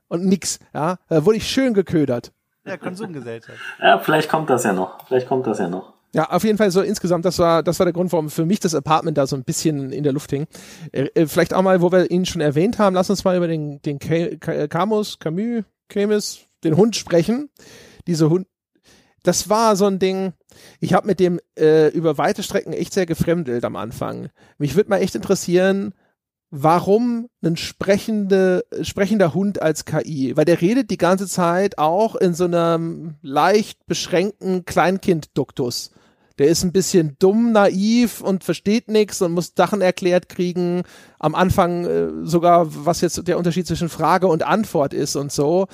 Und 0.09 0.25
nix, 0.27 0.59
ja. 0.75 0.97
Da 1.09 1.25
wurde 1.25 1.39
ich 1.39 1.49
schön 1.49 1.75
geködert. 1.75 2.33
Ja, 2.65 2.77
Konsumgesellschaft. 2.77 3.59
ja, 3.81 3.99
vielleicht 3.99 4.29
kommt 4.29 4.49
das 4.49 4.65
ja 4.65 4.73
noch. 4.73 5.07
Vielleicht 5.07 5.27
kommt 5.27 5.47
das 5.47 5.59
ja 5.59 5.69
noch. 5.69 5.95
Ja, 6.15 6.29
auf 6.31 6.45
jeden 6.45 6.59
Fall 6.59 6.71
so 6.71 6.83
insgesamt, 6.83 7.25
das 7.25 7.39
war, 7.39 7.63
das 7.63 7.79
war 7.79 7.87
der 7.87 7.95
Grund, 7.95 8.13
warum 8.13 8.29
für 8.29 8.45
mich 8.45 8.61
das 8.61 8.75
Apartment 8.75 9.17
da 9.17 9.27
so 9.27 9.35
ein 9.35 9.45
bisschen 9.45 9.91
in 9.93 10.05
der 10.05 10.13
Luft 10.13 10.31
hing. 10.31 10.47
Äh, 10.93 11.09
äh 11.15 11.27
vielleicht 11.27 11.55
auch 11.55 11.63
mal, 11.63 11.81
wo 11.81 11.91
wir 11.91 12.11
ihn 12.11 12.27
schon 12.27 12.43
erwähnt 12.43 12.79
haben, 12.79 12.95
lass 12.95 13.09
uns 13.09 13.25
mal 13.25 13.37
über 13.37 13.49
den, 13.49 13.81
den 13.83 13.99
Camus, 13.99 15.19
Camus, 15.19 15.65
Camus, 15.89 16.41
den 16.65 16.77
Hund 16.77 16.97
sprechen. 16.97 17.49
Diese 18.07 18.29
Hund, 18.29 18.47
das 19.23 19.49
war 19.49 19.75
so 19.77 19.87
ein 19.87 19.99
Ding, 19.99 20.35
ich 20.81 20.95
habe 20.95 21.07
mit 21.07 21.21
dem 21.21 21.41
äh, 21.59 21.89
über 21.89 22.19
weite 22.19 22.43
Strecken 22.43 22.73
echt 22.73 22.93
sehr 22.93 23.07
gefremdelt 23.07 23.65
am 23.65 23.77
Anfang. 23.77 24.29
Mich 24.59 24.75
würde 24.75 24.91
mal 24.91 24.99
echt 24.99 25.15
interessieren, 25.15 25.95
warum 26.51 27.29
ein 27.43 27.57
sprechende, 27.57 28.65
sprechender 28.83 29.35
Hund 29.35 29.61
als 29.61 29.85
KI? 29.85 30.37
Weil 30.37 30.45
der 30.45 30.61
redet 30.61 30.91
die 30.91 30.99
ganze 30.99 31.27
Zeit 31.27 31.79
auch 31.79 32.15
in 32.15 32.35
so 32.35 32.45
einem 32.45 33.15
leicht 33.23 33.87
beschränkten 33.87 34.65
Kleinkind-Duktus. 34.65 35.91
Der 36.39 36.49
ist 36.49 36.63
ein 36.63 36.73
bisschen 36.73 37.17
dumm, 37.19 37.53
naiv 37.53 38.21
und 38.21 38.45
versteht 38.45 38.89
nichts 38.89 39.21
und 39.23 39.33
muss 39.33 39.53
Sachen 39.57 39.81
erklärt 39.81 40.29
kriegen. 40.29 40.83
Am 41.19 41.35
Anfang 41.35 41.85
äh, 41.85 42.09
sogar, 42.25 42.67
was 42.69 43.01
jetzt 43.01 43.27
der 43.27 43.39
Unterschied 43.39 43.67
zwischen 43.67 43.89
Frage 43.89 44.27
und 44.27 44.43
Antwort 44.43 44.95
ist 44.95 45.17
und 45.17 45.33
so. 45.33 45.67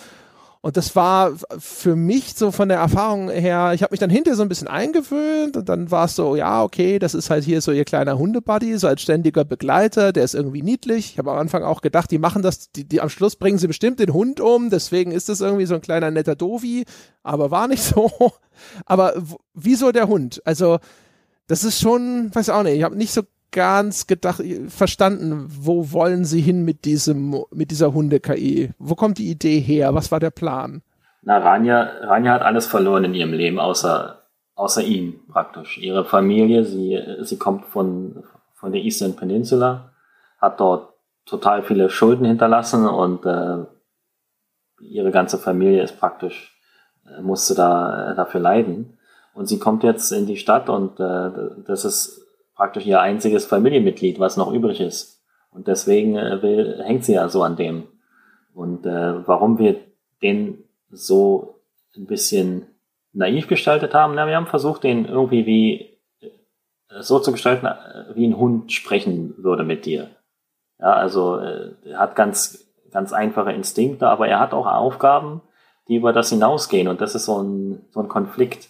Und 0.61 0.77
das 0.77 0.97
war 0.97 1.33
für 1.59 1.95
mich 1.95 2.35
so 2.35 2.51
von 2.51 2.69
der 2.69 2.79
Erfahrung 2.79 3.31
her, 3.31 3.73
ich 3.75 3.83
habe 3.83 3.93
mich 3.93 4.01
dann 4.01 4.11
hinterher 4.11 4.37
so 4.37 4.43
ein 4.43 4.49
bisschen 4.49 4.67
eingewöhnt 4.67 5.57
und 5.57 5.69
dann 5.69 5.91
war 5.93 6.07
es 6.07 6.17
so, 6.17 6.35
ja, 6.35 6.65
okay, 6.65 6.99
das 6.99 7.15
ist 7.15 7.31
halt 7.31 7.45
hier 7.45 7.61
so 7.61 7.71
ihr 7.71 7.85
kleiner 7.85 8.19
Hundebuddy, 8.19 8.77
so 8.77 8.89
als 8.89 9.03
ständiger 9.03 9.45
Begleiter, 9.45 10.13
der 10.13 10.25
ist 10.25 10.35
irgendwie 10.35 10.63
niedlich. 10.63 11.13
Ich 11.13 11.19
habe 11.19 11.31
am 11.31 11.39
Anfang 11.39 11.63
auch 11.63 11.81
gedacht, 11.81 12.11
die 12.11 12.19
machen 12.19 12.43
das, 12.43 12.73
die, 12.73 12.89
die 12.89 13.01
am 13.01 13.09
Schluss 13.09 13.37
bringen 13.37 13.59
sie 13.59 13.69
bestimmt 13.69 14.01
den 14.01 14.13
Hund 14.13 14.41
um, 14.41 14.69
deswegen 14.69 15.13
ist 15.13 15.29
das 15.29 15.41
irgendwie 15.41 15.67
so 15.67 15.77
ein 15.77 15.81
kleiner 15.81 16.11
netter 16.11 16.35
Dovi, 16.35 16.85
aber 17.23 17.53
war 17.53 17.69
nicht 17.69 17.83
so. 17.95 18.11
Aber 18.85 19.15
wieso 19.55 19.93
der 19.93 20.09
Hund? 20.09 20.43
Also, 20.45 20.79
das 21.47 21.63
ist 21.63 21.81
schon, 21.81 22.35
weiß 22.35 22.51
auch 22.51 22.65
nicht, 22.65 22.77
ich 22.77 22.83
habe 22.83 22.97
nicht 22.97 23.13
so 23.13 23.23
ganz 23.53 24.07
gedacht, 24.07 24.43
verstanden, 24.69 25.47
wo 25.49 25.93
wollen 25.93 26.25
sie 26.25 26.41
hin 26.41 26.65
mit 26.65 26.85
diesem, 26.85 27.45
mit 27.51 27.71
dieser 27.71 27.95
Hunde-KI? 27.95 28.71
Wo 28.79 28.95
kommt 28.95 29.19
die 29.19 29.31
Idee 29.31 29.61
her? 29.61 29.95
Was 29.95 30.13
war 30.13 30.21
der 30.21 30.31
Plan? 30.31 30.83
Na, 31.23 31.39
Rania, 31.39 31.91
Rania 32.03 32.33
hat 32.33 32.43
alles 32.43 32.67
verloren 32.67 33.05
in 33.05 33.15
ihrem 33.15 33.33
Leben, 33.33 33.59
außer, 33.59 34.23
außer 34.55 34.83
ihn 34.83 35.21
praktisch. 35.31 35.79
Ihre 35.79 36.05
Familie, 36.05 36.65
sie, 36.65 37.01
sie 37.21 37.39
kommt 37.39 37.67
von, 37.67 38.25
von 38.55 38.73
der 38.73 38.83
Eastern 38.83 39.17
Peninsula, 39.17 39.93
hat 40.41 40.61
dort 40.61 40.95
total 41.27 41.63
viele 41.63 41.91
Schulden 41.91 42.25
hinterlassen 42.25 42.87
und 42.87 43.27
äh, 43.27 43.65
ihre 44.81 45.11
ganze 45.11 45.39
Familie 45.39 45.83
ist 45.83 45.99
praktisch, 45.99 46.57
äh, 47.07 47.21
musste 47.21 47.55
da 47.55 48.13
äh, 48.13 48.15
dafür 48.15 48.41
leiden. 48.41 48.99
Und 49.35 49.47
sie 49.49 49.59
kommt 49.59 49.85
jetzt 49.85 50.11
in 50.11 50.27
die 50.27 50.37
Stadt 50.37 50.69
und 50.69 50.99
äh, 50.99 51.31
das 51.67 51.85
ist 51.85 52.28
praktisch 52.59 52.87
ihr 52.87 53.01
einziges 53.01 53.47
Familienmitglied, 53.47 54.19
was 54.19 54.37
noch 54.37 54.53
übrig 54.53 54.81
ist. 54.81 55.25
Und 55.51 55.69
deswegen 55.69 56.17
äh, 56.17 56.43
will, 56.43 56.83
hängt 56.85 57.05
sie 57.05 57.15
ja 57.15 57.29
so 57.29 57.45
an 57.45 57.57
dem. 57.57 57.85
Und 58.53 58.85
äh, 58.85 59.27
warum 59.27 59.59
wir 59.59 59.77
den 60.23 60.65
so 60.91 61.61
ein 61.97 62.07
bisschen 62.07 62.67
naiv 63.13 63.47
gestaltet 63.47 63.95
haben, 63.95 64.17
na, 64.17 64.27
wir 64.27 64.35
haben 64.35 64.49
versucht, 64.49 64.83
den 64.83 65.07
irgendwie 65.07 65.47
wie 65.47 65.99
äh, 66.21 67.01
so 67.01 67.21
zu 67.21 67.31
gestalten, 67.31 67.67
äh, 67.67 68.17
wie 68.17 68.27
ein 68.27 68.37
Hund 68.37 68.73
sprechen 68.73 69.35
würde 69.39 69.63
mit 69.63 69.87
dir. 69.87 70.11
Ja, 70.81 70.95
also 70.95 71.39
äh, 71.39 71.71
er 71.85 72.01
hat 72.01 72.17
ganz, 72.17 72.69
ganz 72.91 73.13
einfache 73.13 73.53
Instinkte, 73.53 74.09
aber 74.09 74.27
er 74.27 74.41
hat 74.41 74.53
auch 74.53 74.67
Aufgaben, 74.67 75.43
die 75.87 75.95
über 75.95 76.13
das 76.13 76.31
hinausgehen. 76.31 76.89
Und 76.89 77.01
das 77.01 77.15
ist 77.15 77.27
so 77.27 77.41
ein, 77.41 77.87
so 77.93 78.01
ein 78.01 78.09
Konflikt. 78.09 78.69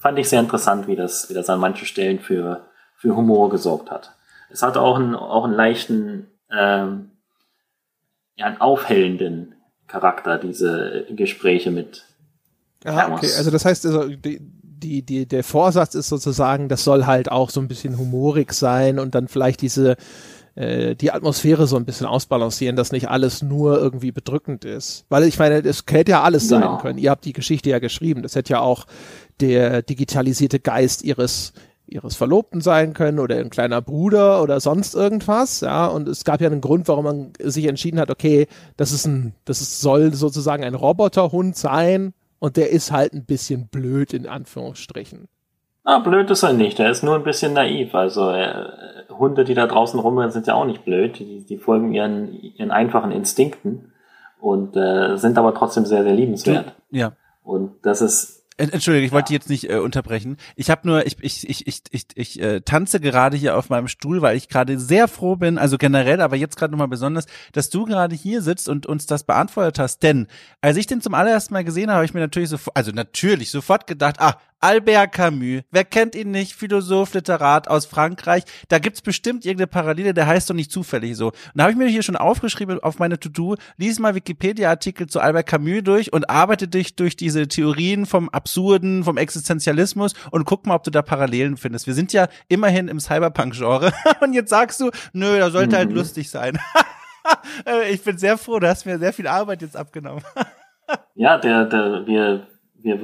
Fand 0.00 0.18
ich 0.18 0.28
sehr 0.28 0.40
interessant, 0.40 0.88
wie 0.88 0.96
das, 0.96 1.30
wie 1.30 1.34
das 1.34 1.48
an 1.48 1.60
manchen 1.60 1.86
Stellen 1.86 2.18
für, 2.18 2.66
für 2.96 3.14
Humor 3.14 3.50
gesorgt 3.50 3.90
hat. 3.90 4.16
Es 4.50 4.62
hat 4.62 4.76
auch 4.76 4.96
einen, 4.96 5.14
auch 5.14 5.44
einen 5.44 5.54
leichten, 5.54 6.26
ähm, 6.50 7.12
ja, 8.34 8.46
einen 8.46 8.60
aufhellenden 8.60 9.54
Charakter, 9.86 10.38
diese 10.38 11.06
Gespräche 11.10 11.70
mit 11.70 12.06
Aha, 12.84 13.12
okay. 13.12 13.28
Also 13.36 13.50
das 13.50 13.64
heißt, 13.64 13.84
also 13.84 14.08
die, 14.08 14.40
die, 14.40 15.02
die, 15.02 15.26
der 15.26 15.44
Vorsatz 15.44 15.94
ist 15.94 16.08
sozusagen, 16.08 16.68
das 16.68 16.82
soll 16.82 17.04
halt 17.04 17.30
auch 17.30 17.50
so 17.50 17.60
ein 17.60 17.68
bisschen 17.68 17.98
humorig 17.98 18.54
sein 18.54 18.98
und 18.98 19.14
dann 19.14 19.28
vielleicht 19.28 19.60
diese 19.60 19.96
äh, 20.54 20.96
die 20.96 21.12
Atmosphäre 21.12 21.66
so 21.66 21.76
ein 21.76 21.84
bisschen 21.84 22.06
ausbalancieren, 22.06 22.76
dass 22.76 22.90
nicht 22.90 23.08
alles 23.08 23.42
nur 23.42 23.78
irgendwie 23.78 24.12
bedrückend 24.12 24.64
ist. 24.64 25.04
Weil 25.08 25.24
ich 25.24 25.38
meine, 25.38 25.58
es 25.58 25.84
hätte 25.88 26.12
ja 26.12 26.22
alles 26.22 26.48
genau. 26.48 26.72
sein 26.72 26.78
können. 26.78 26.98
Ihr 26.98 27.10
habt 27.10 27.24
die 27.24 27.32
Geschichte 27.32 27.70
ja 27.70 27.78
geschrieben. 27.78 28.22
Das 28.22 28.34
hätte 28.34 28.54
ja 28.54 28.60
auch 28.60 28.86
der 29.40 29.82
digitalisierte 29.82 30.60
Geist 30.60 31.02
ihres 31.02 31.52
ihres 31.90 32.16
Verlobten 32.16 32.60
sein 32.60 32.94
können 32.94 33.18
oder 33.18 33.36
ein 33.36 33.50
kleiner 33.50 33.82
Bruder 33.82 34.42
oder 34.42 34.60
sonst 34.60 34.94
irgendwas, 34.94 35.60
ja, 35.60 35.86
und 35.86 36.08
es 36.08 36.24
gab 36.24 36.40
ja 36.40 36.46
einen 36.46 36.60
Grund, 36.60 36.88
warum 36.88 37.04
man 37.04 37.32
sich 37.42 37.66
entschieden 37.66 37.98
hat, 37.98 38.10
okay, 38.10 38.46
das 38.76 38.92
ist 38.92 39.06
ein, 39.06 39.34
das 39.44 39.60
ist, 39.60 39.80
soll 39.80 40.14
sozusagen 40.14 40.64
ein 40.64 40.74
Roboterhund 40.74 41.56
sein 41.56 42.14
und 42.38 42.56
der 42.56 42.70
ist 42.70 42.92
halt 42.92 43.12
ein 43.12 43.24
bisschen 43.24 43.66
blöd 43.68 44.14
in 44.14 44.26
Anführungsstrichen. 44.26 45.28
Ah, 45.84 45.98
blöd 45.98 46.30
ist 46.30 46.42
er 46.42 46.52
nicht, 46.52 46.78
er 46.78 46.90
ist 46.90 47.02
nur 47.02 47.16
ein 47.16 47.24
bisschen 47.24 47.54
naiv, 47.54 47.94
also 47.94 48.30
äh, 48.30 48.54
Hunde, 49.10 49.44
die 49.44 49.54
da 49.54 49.66
draußen 49.66 49.98
rumrennen, 49.98 50.30
sind 50.30 50.46
ja 50.46 50.54
auch 50.54 50.66
nicht 50.66 50.84
blöd, 50.84 51.18
die, 51.18 51.44
die 51.44 51.56
folgen 51.56 51.92
ihren, 51.92 52.32
ihren 52.32 52.70
einfachen 52.70 53.10
Instinkten 53.10 53.92
und 54.40 54.76
äh, 54.76 55.16
sind 55.16 55.36
aber 55.38 55.54
trotzdem 55.54 55.84
sehr, 55.84 56.04
sehr 56.04 56.14
liebenswert. 56.14 56.74
Ja. 56.90 57.12
Und 57.42 57.72
das 57.82 58.00
ist 58.00 58.39
Entschuldigung, 58.60 59.06
ich 59.06 59.12
wollte 59.12 59.32
jetzt 59.32 59.48
nicht 59.48 59.70
äh, 59.70 59.76
unterbrechen. 59.76 60.36
Ich 60.54 60.70
habe 60.70 60.86
nur, 60.86 61.06
ich, 61.06 61.16
ich, 61.20 61.48
ich, 61.48 61.66
ich, 61.66 61.82
ich, 61.90 62.06
ich 62.14 62.40
äh, 62.40 62.60
tanze 62.60 63.00
gerade 63.00 63.36
hier 63.36 63.56
auf 63.56 63.70
meinem 63.70 63.88
Stuhl, 63.88 64.20
weil 64.22 64.36
ich 64.36 64.48
gerade 64.48 64.78
sehr 64.78 65.08
froh 65.08 65.36
bin, 65.36 65.58
also 65.58 65.78
generell, 65.78 66.20
aber 66.20 66.36
jetzt 66.36 66.56
gerade 66.56 66.72
nochmal 66.72 66.88
besonders, 66.88 67.26
dass 67.52 67.70
du 67.70 67.84
gerade 67.84 68.14
hier 68.14 68.42
sitzt 68.42 68.68
und 68.68 68.86
uns 68.86 69.06
das 69.06 69.24
beantwortet 69.24 69.78
hast. 69.78 70.02
Denn 70.02 70.26
als 70.60 70.76
ich 70.76 70.86
den 70.86 71.00
zum 71.00 71.14
allerersten 71.14 71.54
Mal 71.54 71.64
gesehen 71.64 71.88
habe, 71.88 71.96
habe 71.96 72.04
ich 72.04 72.14
mir 72.14 72.20
natürlich 72.20 72.50
sofort, 72.50 72.76
also 72.76 72.92
natürlich 72.92 73.50
sofort 73.50 73.86
gedacht, 73.86 74.16
ah, 74.20 74.36
Albert 74.62 75.12
Camus, 75.12 75.62
wer 75.70 75.84
kennt 75.84 76.14
ihn 76.14 76.30
nicht? 76.30 76.52
Philosoph, 76.52 77.14
Literat 77.14 77.68
aus 77.68 77.86
Frankreich. 77.86 78.42
Da 78.68 78.78
gibt's 78.78 79.00
bestimmt 79.00 79.46
irgendeine 79.46 79.68
Parallele, 79.68 80.12
der 80.12 80.26
heißt 80.26 80.50
doch 80.50 80.54
nicht 80.54 80.70
zufällig 80.70 81.16
so. 81.16 81.28
Und 81.28 81.34
da 81.54 81.62
habe 81.62 81.72
ich 81.72 81.78
mir 81.78 81.88
hier 81.88 82.02
schon 82.02 82.16
aufgeschrieben 82.16 82.78
auf 82.80 82.98
meine 82.98 83.18
To-Do, 83.18 83.56
lies 83.78 83.98
mal 83.98 84.14
Wikipedia-Artikel 84.14 85.06
zu 85.06 85.20
Albert 85.20 85.46
Camus 85.46 85.82
durch 85.82 86.12
und 86.12 86.28
arbeite 86.28 86.68
dich 86.68 86.94
durch 86.94 87.16
diese 87.16 87.48
Theorien 87.48 88.04
vom 88.04 88.28
Absurden, 88.28 89.02
vom 89.02 89.16
Existenzialismus 89.16 90.12
und 90.30 90.44
guck 90.44 90.66
mal, 90.66 90.74
ob 90.74 90.84
du 90.84 90.90
da 90.90 91.00
Parallelen 91.00 91.56
findest. 91.56 91.86
Wir 91.86 91.94
sind 91.94 92.12
ja 92.12 92.28
immerhin 92.48 92.88
im 92.88 93.00
Cyberpunk-Genre 93.00 93.92
und 94.20 94.34
jetzt 94.34 94.50
sagst 94.50 94.80
du, 94.80 94.90
nö, 95.14 95.38
da 95.38 95.50
sollte 95.50 95.76
halt 95.76 95.88
mhm. 95.88 95.96
lustig 95.96 96.30
sein. 96.30 96.58
Ich 97.90 98.02
bin 98.02 98.16
sehr 98.16 98.38
froh, 98.38 98.58
du 98.58 98.68
hast 98.68 98.86
mir 98.86 98.98
sehr 98.98 99.12
viel 99.12 99.26
Arbeit 99.26 99.60
jetzt 99.62 99.76
abgenommen. 99.76 100.22
ja, 101.14 101.38
der, 101.38 101.66
der, 101.66 102.06
wir, 102.06 102.46
wir, 102.74 103.00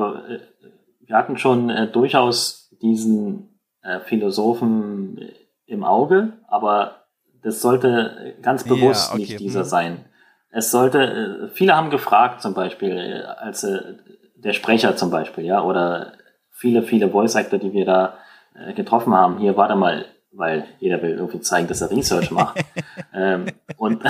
wir 1.07 1.16
hatten 1.16 1.38
schon 1.38 1.70
äh, 1.70 1.90
durchaus 1.90 2.70
diesen 2.82 3.61
äh, 3.82 4.00
Philosophen 4.00 5.30
im 5.66 5.84
Auge, 5.84 6.34
aber 6.48 7.07
das 7.42 7.62
sollte 7.62 8.34
ganz 8.42 8.64
bewusst 8.64 9.11
ja, 9.11 9.14
okay. 9.14 9.22
nicht 9.22 9.40
dieser 9.40 9.61
mhm. 9.61 9.68
sein. 9.68 10.04
Es 10.50 10.70
sollte, 10.70 11.02
äh, 11.02 11.48
viele 11.48 11.76
haben 11.76 11.90
gefragt 11.90 12.42
zum 12.42 12.54
Beispiel, 12.54 12.96
äh, 12.96 13.22
als 13.24 13.62
äh, 13.64 13.94
der 14.36 14.52
Sprecher 14.52 14.96
zum 14.96 15.11
Beispiel, 15.11 15.44
ja, 15.44 15.62
oder 15.62 16.12
viele, 16.50 16.82
viele 16.82 17.11
Voice 17.11 17.36
Actor, 17.36 17.59
die 17.59 17.72
wir 17.72 17.84
da 17.84 18.14
äh, 18.54 18.72
getroffen 18.72 19.14
haben, 19.14 19.38
hier, 19.38 19.57
warte 19.57 19.76
mal, 19.76 20.07
weil 20.37 20.64
jeder 20.78 21.03
will 21.03 21.12
irgendwie 21.12 21.41
zeigen, 21.41 21.66
dass 21.66 21.80
er 21.80 21.91
Research 21.91 22.30
macht. 22.30 22.62
ähm, 23.14 23.47
und 23.76 24.03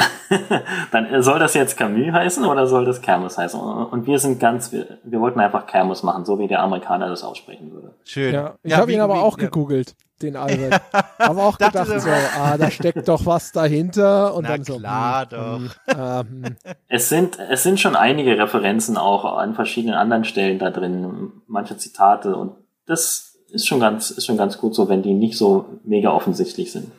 dann 0.93 1.23
soll 1.23 1.39
das 1.39 1.55
jetzt 1.55 1.77
Camus 1.77 2.13
heißen 2.13 2.45
oder 2.45 2.67
soll 2.67 2.85
das 2.85 3.01
Camus 3.01 3.39
heißen? 3.39 3.59
Und 3.59 4.07
wir 4.07 4.19
sind 4.19 4.41
ganz, 4.41 4.73
wir, 4.73 4.99
wir 5.05 5.21
wollten 5.21 5.41
einfach 5.41 5.67
Camus 5.67 6.03
machen, 6.03 6.25
so 6.25 6.39
wie 6.39 6.49
der 6.49 6.61
Amerikaner 6.61 7.09
das 7.09 7.23
aussprechen 7.23 7.73
würde. 7.73 7.95
Schön. 8.05 8.35
Ja, 8.35 8.55
ich 8.63 8.73
ja, 8.73 8.79
habe 8.79 8.93
ihn 8.93 9.01
aber 9.01 9.15
wie, 9.15 9.19
auch 9.19 9.39
ja. 9.39 9.45
gegoogelt, 9.45 9.95
den 10.21 10.37
Albert. 10.37 10.83
habe 11.19 11.43
auch 11.43 11.59
gedacht 11.59 12.01
so, 12.01 12.11
ah, 12.11 12.57
da 12.59 12.71
steckt 12.71 13.09
doch 13.09 13.25
was 13.25 13.53
dahinter 13.53 14.35
und 14.35 14.43
Na 14.45 14.51
dann 14.51 14.65
so. 14.65 14.79
Klar 14.79 15.31
hm, 15.31 15.71
doch. 15.87 16.25
Hm, 16.29 16.45
ähm. 16.45 16.57
Es 16.89 17.09
sind, 17.09 17.39
es 17.39 17.63
sind 17.63 17.81
schon 17.81 17.97
einige 17.97 18.39
Referenzen 18.39 18.97
auch 18.97 19.25
an 19.25 19.55
verschiedenen 19.55 19.95
anderen 19.95 20.25
Stellen 20.25 20.59
da 20.59 20.71
drin, 20.71 21.33
manche 21.47 21.77
Zitate 21.77 22.37
und 22.37 22.57
das 22.87 23.36
ist 23.57 23.67
schon 23.67 23.81
ganz, 23.81 24.11
ist 24.11 24.27
schon 24.27 24.37
ganz 24.37 24.59
gut 24.59 24.75
so, 24.75 24.89
wenn 24.89 25.03
die 25.03 25.15
nicht 25.15 25.37
so 25.37 25.67
mega 25.85 26.13
offensichtlich 26.13 26.73
sind. 26.73 26.91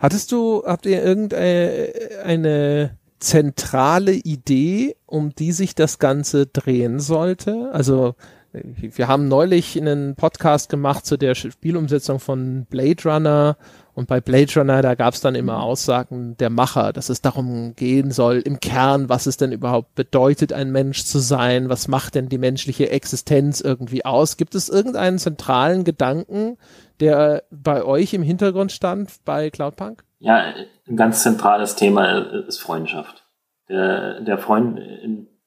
Hattest 0.00 0.32
du, 0.32 0.62
habt 0.66 0.86
ihr 0.86 1.02
irgendeine 1.02 2.98
zentrale 3.20 4.12
Idee, 4.12 4.96
um 5.06 5.34
die 5.34 5.52
sich 5.52 5.74
das 5.74 5.98
Ganze 5.98 6.46
drehen 6.46 7.00
sollte? 7.00 7.70
Also, 7.72 8.14
wir 8.52 9.08
haben 9.08 9.28
neulich 9.28 9.80
einen 9.80 10.14
Podcast 10.14 10.68
gemacht 10.68 11.06
zu 11.06 11.16
der 11.16 11.34
Spielumsetzung 11.34 12.20
von 12.20 12.66
Blade 12.68 13.02
Runner 13.04 13.56
und 13.94 14.08
bei 14.08 14.20
Blade 14.20 14.50
Runner, 14.56 14.80
da 14.80 14.94
gab 14.94 15.12
es 15.12 15.20
dann 15.20 15.34
immer 15.34 15.56
mhm. 15.56 15.62
Aussagen 15.62 16.36
der 16.38 16.48
Macher, 16.48 16.92
dass 16.92 17.10
es 17.10 17.20
darum 17.20 17.74
gehen 17.76 18.10
soll, 18.10 18.38
im 18.38 18.58
Kern, 18.58 19.08
was 19.08 19.26
es 19.26 19.36
denn 19.36 19.52
überhaupt 19.52 19.94
bedeutet, 19.94 20.52
ein 20.52 20.72
Mensch 20.72 21.04
zu 21.04 21.18
sein, 21.18 21.68
was 21.68 21.88
macht 21.88 22.14
denn 22.14 22.28
die 22.28 22.38
menschliche 22.38 22.90
Existenz 22.90 23.60
irgendwie 23.60 24.04
aus? 24.04 24.38
Gibt 24.38 24.54
es 24.54 24.70
irgendeinen 24.70 25.18
zentralen 25.18 25.84
Gedanken, 25.84 26.56
der 27.00 27.42
bei 27.50 27.84
euch 27.84 28.14
im 28.14 28.22
Hintergrund 28.22 28.72
stand 28.72 29.10
bei 29.24 29.50
Cloudpunk? 29.50 30.04
Ja, 30.20 30.54
ein 30.88 30.96
ganz 30.96 31.22
zentrales 31.22 31.76
Thema 31.76 32.44
ist 32.46 32.60
Freundschaft. 32.60 33.26
Der, 33.68 34.20
der 34.20 34.38
Freund, 34.38 34.80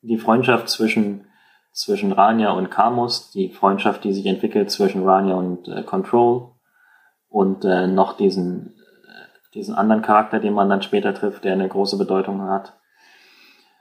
die 0.01 0.17
Freundschaft 0.17 0.69
zwischen, 0.69 1.25
zwischen 1.71 2.11
Rania 2.11 2.51
und 2.51 2.69
Camus, 2.69 3.31
die 3.31 3.49
Freundschaft, 3.49 4.03
die 4.03 4.13
sich 4.13 4.25
entwickelt 4.27 4.69
zwischen 4.69 5.03
Rania 5.03 5.35
und 5.35 5.67
äh, 5.67 5.81
Control, 5.83 6.54
und 7.35 7.65
äh, 7.65 7.85
noch 7.85 8.15
diesen, 8.15 8.67
äh, 8.77 9.53
diesen 9.53 9.75
anderen 9.75 10.01
Charakter, 10.01 10.39
den 10.39 10.53
man 10.53 10.69
dann 10.69 10.81
später 10.81 11.13
trifft, 11.13 11.43
der 11.43 11.51
eine 11.51 11.67
große 11.67 11.97
Bedeutung 11.97 12.43
hat. 12.43 12.79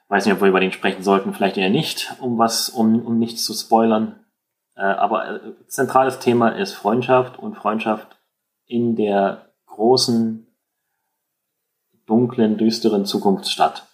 Weiß 0.09 0.27
nicht, 0.27 0.35
ob 0.35 0.41
wir 0.41 0.49
über 0.49 0.59
den 0.59 0.73
sprechen 0.73 1.05
sollten, 1.05 1.33
vielleicht 1.33 1.57
eher 1.57 1.71
nicht, 1.71 2.17
um 2.19 2.37
was, 2.37 2.69
um, 2.69 3.07
um 3.07 3.17
nichts 3.21 3.45
zu 3.45 3.55
spoilern. 3.55 4.19
Äh, 4.75 4.83
aber 4.83 5.37
äh, 5.37 5.41
zentrales 5.69 6.19
Thema 6.19 6.49
ist 6.49 6.73
Freundschaft 6.73 7.39
und 7.39 7.55
Freundschaft 7.55 8.19
in 8.67 8.97
der 8.97 9.53
großen, 9.67 10.49
dunklen, 12.07 12.59
düsteren 12.59 13.07
Zukunftsstadt. 13.07 13.87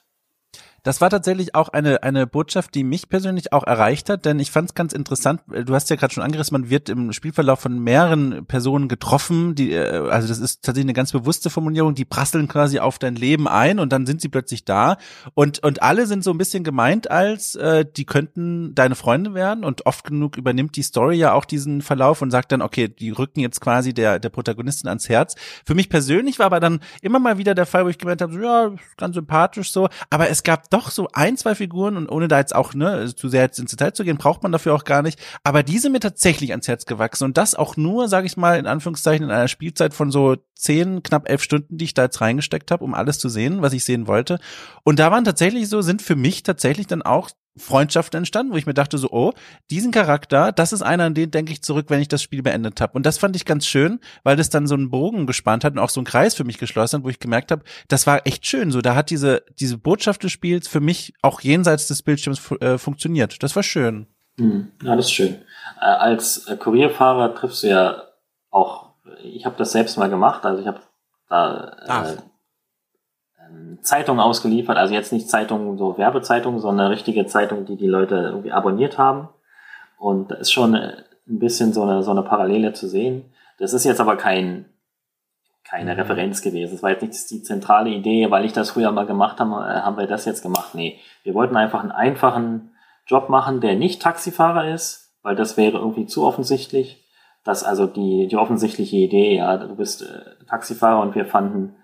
Das 0.83 1.01
war 1.01 1.11
tatsächlich 1.11 1.55
auch 1.55 1.69
eine, 1.69 2.03
eine 2.03 2.27
Botschaft, 2.27 2.75
die 2.75 2.85
mich 2.85 3.09
persönlich 3.09 3.53
auch 3.53 3.65
erreicht 3.65 4.09
hat, 4.09 4.25
denn 4.25 4.39
ich 4.39 4.51
fand 4.51 4.71
es 4.71 4.75
ganz 4.75 4.93
interessant, 4.93 5.43
du 5.49 5.75
hast 5.75 5.91
ja 5.91 5.97
gerade 5.97 6.13
schon 6.13 6.23
angerissen, 6.23 6.59
man 6.59 6.71
wird 6.71 6.89
im 6.89 7.13
Spielverlauf 7.13 7.61
von 7.61 7.79
mehreren 7.79 8.47
Personen 8.47 8.89
getroffen, 8.89 9.55
die, 9.55 9.73
äh, 9.73 10.09
also 10.09 10.29
das 10.29 10.39
ist 10.39 10.63
tatsächlich 10.63 10.87
eine 10.87 10.95
ganz 10.95 11.13
bewusste 11.13 11.51
Formulierung, 11.51 11.95
die 11.95 12.05
prasseln 12.05 12.49
quasi 12.49 12.79
auf 12.79 12.99
dein 12.99 13.17
Leben 13.17 13.49
ein 13.49 13.79
und 13.79 13.93
dann 13.93 14.07
sind 14.07 14.21
sie 14.21 14.29
plötzlich 14.29 14.65
da 14.65 14.97
und, 15.35 15.63
und 15.63 15.83
alle 15.83 16.07
sind 16.07 16.25
so 16.25 16.31
ein 16.31 16.39
bisschen 16.39 16.65
gemeint 16.65 17.11
als, 17.11 17.55
äh, 17.57 17.85
die 17.85 18.07
könnten 18.07 18.75
deine 18.75 18.95
Freunde 18.95 19.35
werden 19.35 19.65
und 19.65 19.87
oft 19.87 20.05
genug 20.05 20.37
übernimmt 20.37 20.77
die 20.77 20.83
Story 20.83 21.17
ja 21.17 21.33
auch 21.33 21.45
diesen 21.45 21.83
Verlauf 21.83 22.23
und 22.23 22.31
sagt 22.31 22.53
dann, 22.53 22.63
okay, 22.63 22.89
die 22.89 23.11
rücken 23.11 23.41
jetzt 23.41 23.61
quasi 23.61 23.93
der, 23.93 24.19
der 24.19 24.31
Protagonistin 24.31 24.89
ans 24.89 25.09
Herz. 25.09 25.35
Für 25.67 25.75
mich 25.75 25.89
persönlich 25.89 26.39
war 26.39 26.47
aber 26.47 26.61
dann 26.61 26.81
immer 27.03 27.19
mal 27.19 27.39
wieder 27.39 27.55
der 27.55 27.67
Fall, 27.67 27.85
wo 27.85 27.89
ich 27.89 27.99
gemeint 27.99 28.23
habe, 28.23 28.33
so, 28.33 28.41
ja, 28.41 28.73
ganz 28.97 29.15
sympathisch 29.15 29.73
so, 29.73 29.89
aber 30.09 30.31
es 30.31 30.43
gab 30.43 30.70
doch 30.71 30.91
so 30.91 31.09
ein, 31.13 31.37
zwei 31.37 31.55
Figuren 31.55 31.97
und 31.97 32.09
ohne 32.09 32.29
da 32.29 32.39
jetzt 32.39 32.55
auch 32.55 32.75
ne, 32.75 33.13
zu 33.15 33.29
sehr 33.29 33.43
jetzt 33.43 33.59
ins 33.59 33.73
Detail 33.73 33.93
zu 33.93 34.05
gehen, 34.05 34.17
braucht 34.17 34.43
man 34.43 34.53
dafür 34.53 34.75
auch 34.75 34.85
gar 34.85 35.03
nicht. 35.03 35.19
Aber 35.43 35.63
die 35.63 35.79
sind 35.79 35.93
mir 35.93 36.01
tatsächlich 36.01 36.53
ans 36.53 36.69
Herz 36.69 36.87
gewachsen 36.87 37.25
und 37.25 37.37
das 37.37 37.55
auch 37.55 37.77
nur, 37.77 38.09
sage 38.09 38.27
ich 38.27 38.37
mal, 38.37 38.59
in 38.59 38.67
Anführungszeichen 38.67 39.25
in 39.25 39.31
einer 39.31 39.49
Spielzeit 39.49 39.93
von 39.95 40.11
so 40.11 40.37
zehn, 40.55 41.03
knapp 41.03 41.29
elf 41.29 41.43
Stunden, 41.43 41.77
die 41.77 41.87
ich 41.87 41.95
da 41.95 42.05
jetzt 42.05 42.21
reingesteckt 42.21 42.71
habe, 42.71 42.85
um 42.85 42.95
alles 42.95 43.19
zu 43.19 43.29
sehen, 43.29 43.63
was 43.63 43.73
ich 43.73 43.85
sehen 43.85 44.07
wollte. 44.07 44.39
Und 44.85 44.99
da 44.99 45.11
waren 45.11 45.25
tatsächlich 45.25 45.69
so, 45.69 45.83
sind 45.83 46.03
für 46.03 46.17
mich 46.17 46.43
tatsächlich 46.43 46.87
dann 46.87 47.03
auch 47.03 47.31
Freundschaften 47.57 48.19
entstanden, 48.19 48.53
wo 48.53 48.57
ich 48.57 48.67
mir 48.67 48.75
dachte 48.75 48.97
so, 48.97 49.09
oh, 49.11 49.33
diesen 49.71 49.91
Charakter, 49.91 50.53
das 50.53 50.73
ist 50.73 50.83
einer, 50.83 51.05
an 51.05 51.15
den 51.15 51.31
denke 51.31 51.53
ich 51.53 51.63
zurück, 51.63 51.87
wenn 51.89 52.01
ich 52.01 52.09
das 52.09 52.23
Spiel 52.23 52.43
beendet 52.43 52.81
habe. 52.81 52.93
Und 52.95 53.05
das 53.07 53.19
fand 53.19 53.37
ich 53.37 53.45
ganz 53.45 53.67
schön, 53.67 54.01
weil 54.23 54.37
das 54.37 54.51
dann 54.51 54.67
so 54.67 54.75
einen 54.75 54.91
Bogen 54.91 55.27
gespannt 55.27 55.65
hat 55.65 55.73
und 55.73 55.79
auch 55.79 55.91
so 55.91 56.01
einen 56.01 56.07
Kreis 56.07 56.35
für 56.35 56.45
mich 56.45 56.59
geschlossen 56.59 56.99
hat, 56.99 57.05
wo 57.05 57.09
ich 57.09 57.19
gemerkt 57.19 57.51
habe, 57.51 57.63
das 57.89 58.07
war 58.07 58.27
echt 58.27 58.47
schön. 58.47 58.71
So, 58.71 58.81
da 58.81 58.95
hat 58.95 59.11
diese 59.11 59.43
diese 59.59 59.79
Botschaft 59.79 60.23
des 60.23 60.33
Spiels 60.33 60.69
für 60.69 60.81
mich 60.81 61.15
auch 61.23 61.41
jenseits 61.41 61.89
des 61.89 62.03
Bildschirms 62.03 62.51
äh, 62.61 62.79
funktioniert. 62.79 63.43
Das 63.43 63.57
war 63.57 63.63
schön. 63.63 64.07
Mhm. 64.37 64.73
Ja, 64.83 64.97
das 64.97 65.07
ist 65.07 65.13
schön. 65.13 65.37
Äh, 65.81 65.85
als 65.85 66.47
äh, 66.47 66.57
Kurierfahrer 66.57 67.35
triffst 67.35 67.63
du 67.63 67.69
ja 67.69 68.03
auch, 68.51 68.95
ich 69.23 69.45
habe 69.45 69.57
das 69.59 69.73
selbst 69.73 69.99
mal 69.99 70.09
gemacht, 70.09 70.45
also 70.45 70.61
ich 70.61 70.67
habe 70.67 70.81
da 71.29 71.77
Zeitungen 73.83 74.21
ausgeliefert, 74.21 74.77
also 74.77 74.95
jetzt 74.95 75.13
nicht 75.13 75.29
Zeitungen, 75.29 75.79
so 75.79 75.97
Werbezeitungen, 75.97 76.61
sondern 76.61 76.89
richtige 76.89 77.27
Zeitungen, 77.27 77.67
die 77.67 77.77
die 77.77 77.87
Leute 77.87 78.17
irgendwie 78.17 78.53
abonniert 78.53 78.99
haben. 78.99 79.29
Und 79.99 80.31
da 80.31 80.37
ist 80.37 80.53
schon 80.53 80.75
ein 80.75 80.95
bisschen 81.27 81.73
so 81.73 81.83
eine, 81.83 82.03
so 82.03 82.11
eine 82.11 82.23
Parallele 82.23 82.73
zu 82.73 82.89
sehen. 82.89 83.33
Das 83.59 83.73
ist 83.73 83.85
jetzt 83.85 84.01
aber 84.01 84.17
kein, 84.17 84.67
keine 85.65 85.95
mhm. 85.95 86.01
Referenz 86.01 86.43
gewesen. 86.43 86.73
Das 86.73 86.83
war 86.83 86.91
jetzt 86.91 87.03
nicht 87.03 87.31
die 87.31 87.43
zentrale 87.43 87.91
Idee, 87.91 88.31
weil 88.31 88.45
ich 88.45 88.53
das 88.53 88.71
früher 88.71 88.91
mal 88.93 89.07
gemacht 89.07 89.39
habe, 89.41 89.51
äh, 89.51 89.81
haben 89.81 89.97
wir 89.97 90.07
das 90.07 90.25
jetzt 90.25 90.43
gemacht. 90.43 90.75
Nee, 90.75 90.99
wir 91.23 91.35
wollten 91.35 91.57
einfach 91.57 91.81
einen 91.81 91.93
einfachen 91.93 92.73
Job 93.07 93.29
machen, 93.29 93.61
der 93.61 93.77
nicht 93.77 94.03
Taxifahrer 94.03 94.73
ist, 94.73 95.15
weil 95.23 95.37
das 95.37 95.57
wäre 95.57 95.79
irgendwie 95.79 96.07
zu 96.07 96.25
offensichtlich. 96.25 97.05
Das 97.45 97.65
also 97.65 97.87
die, 97.87 98.27
die 98.29 98.37
offensichtliche 98.37 98.97
Idee, 98.97 99.37
ja, 99.37 99.57
du 99.57 99.75
bist 99.75 100.03
äh, 100.03 100.45
Taxifahrer 100.47 101.01
und 101.01 101.15
wir 101.15 101.25
fanden, 101.25 101.77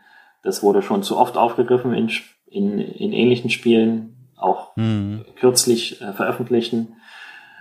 das 0.47 0.62
wurde 0.62 0.80
schon 0.80 1.03
zu 1.03 1.18
oft 1.18 1.36
aufgegriffen 1.36 1.92
in, 1.92 2.11
in, 2.47 2.78
in 2.78 3.12
ähnlichen 3.12 3.51
Spielen, 3.51 4.30
auch 4.36 4.74
mhm. 4.76 5.24
kürzlich 5.38 6.01
äh, 6.01 6.12
veröffentlichten. 6.12 6.97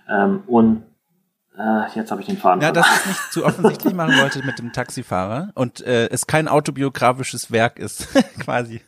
Ähm, 0.10 0.44
und 0.48 0.84
Äh, 1.58 1.88
jetzt 1.96 2.12
habe 2.12 2.20
ich 2.20 2.28
den 2.28 2.38
Faden. 2.38 2.62
Ja, 2.62 2.74
dass 2.74 2.86
ich 2.86 3.06
nicht 3.06 3.32
zu 3.32 3.46
offensichtlich 3.46 3.94
machen 3.94 4.18
wollte 4.20 4.46
mit 4.46 4.60
dem 4.60 4.74
Taxifahrer 4.74 5.52
und 5.56 5.80
äh, 5.80 6.10
es 6.10 6.28
kein 6.28 6.50
autobiografisches 6.50 7.50
Werk 7.50 7.80
ist, 7.80 8.10
quasi. 8.40 8.82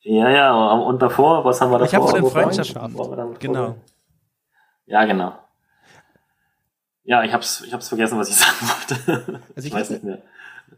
Ja, 0.00 0.30
ja, 0.30 0.52
und 0.54 1.02
davor, 1.02 1.44
was 1.44 1.60
haben 1.60 1.70
wir 1.70 1.78
davor? 1.78 1.86
Ich 1.86 1.94
habe 1.94 2.20
den 2.20 2.30
Freundschaften. 2.30 2.96
Freundschaften. 2.96 3.38
Genau. 3.40 3.76
Ja, 4.86 5.04
genau. 5.04 5.34
Ja, 7.04 7.24
ich 7.24 7.32
hab's, 7.32 7.62
ich 7.66 7.72
hab's 7.72 7.88
vergessen, 7.88 8.18
was 8.18 8.28
ich 8.28 8.36
sagen 8.36 8.56
wollte. 8.60 9.40
Also 9.56 9.66
ich 9.66 9.66
ich 9.66 9.72
weiß 9.72 9.90
nicht 9.90 10.04
mehr. 10.04 10.18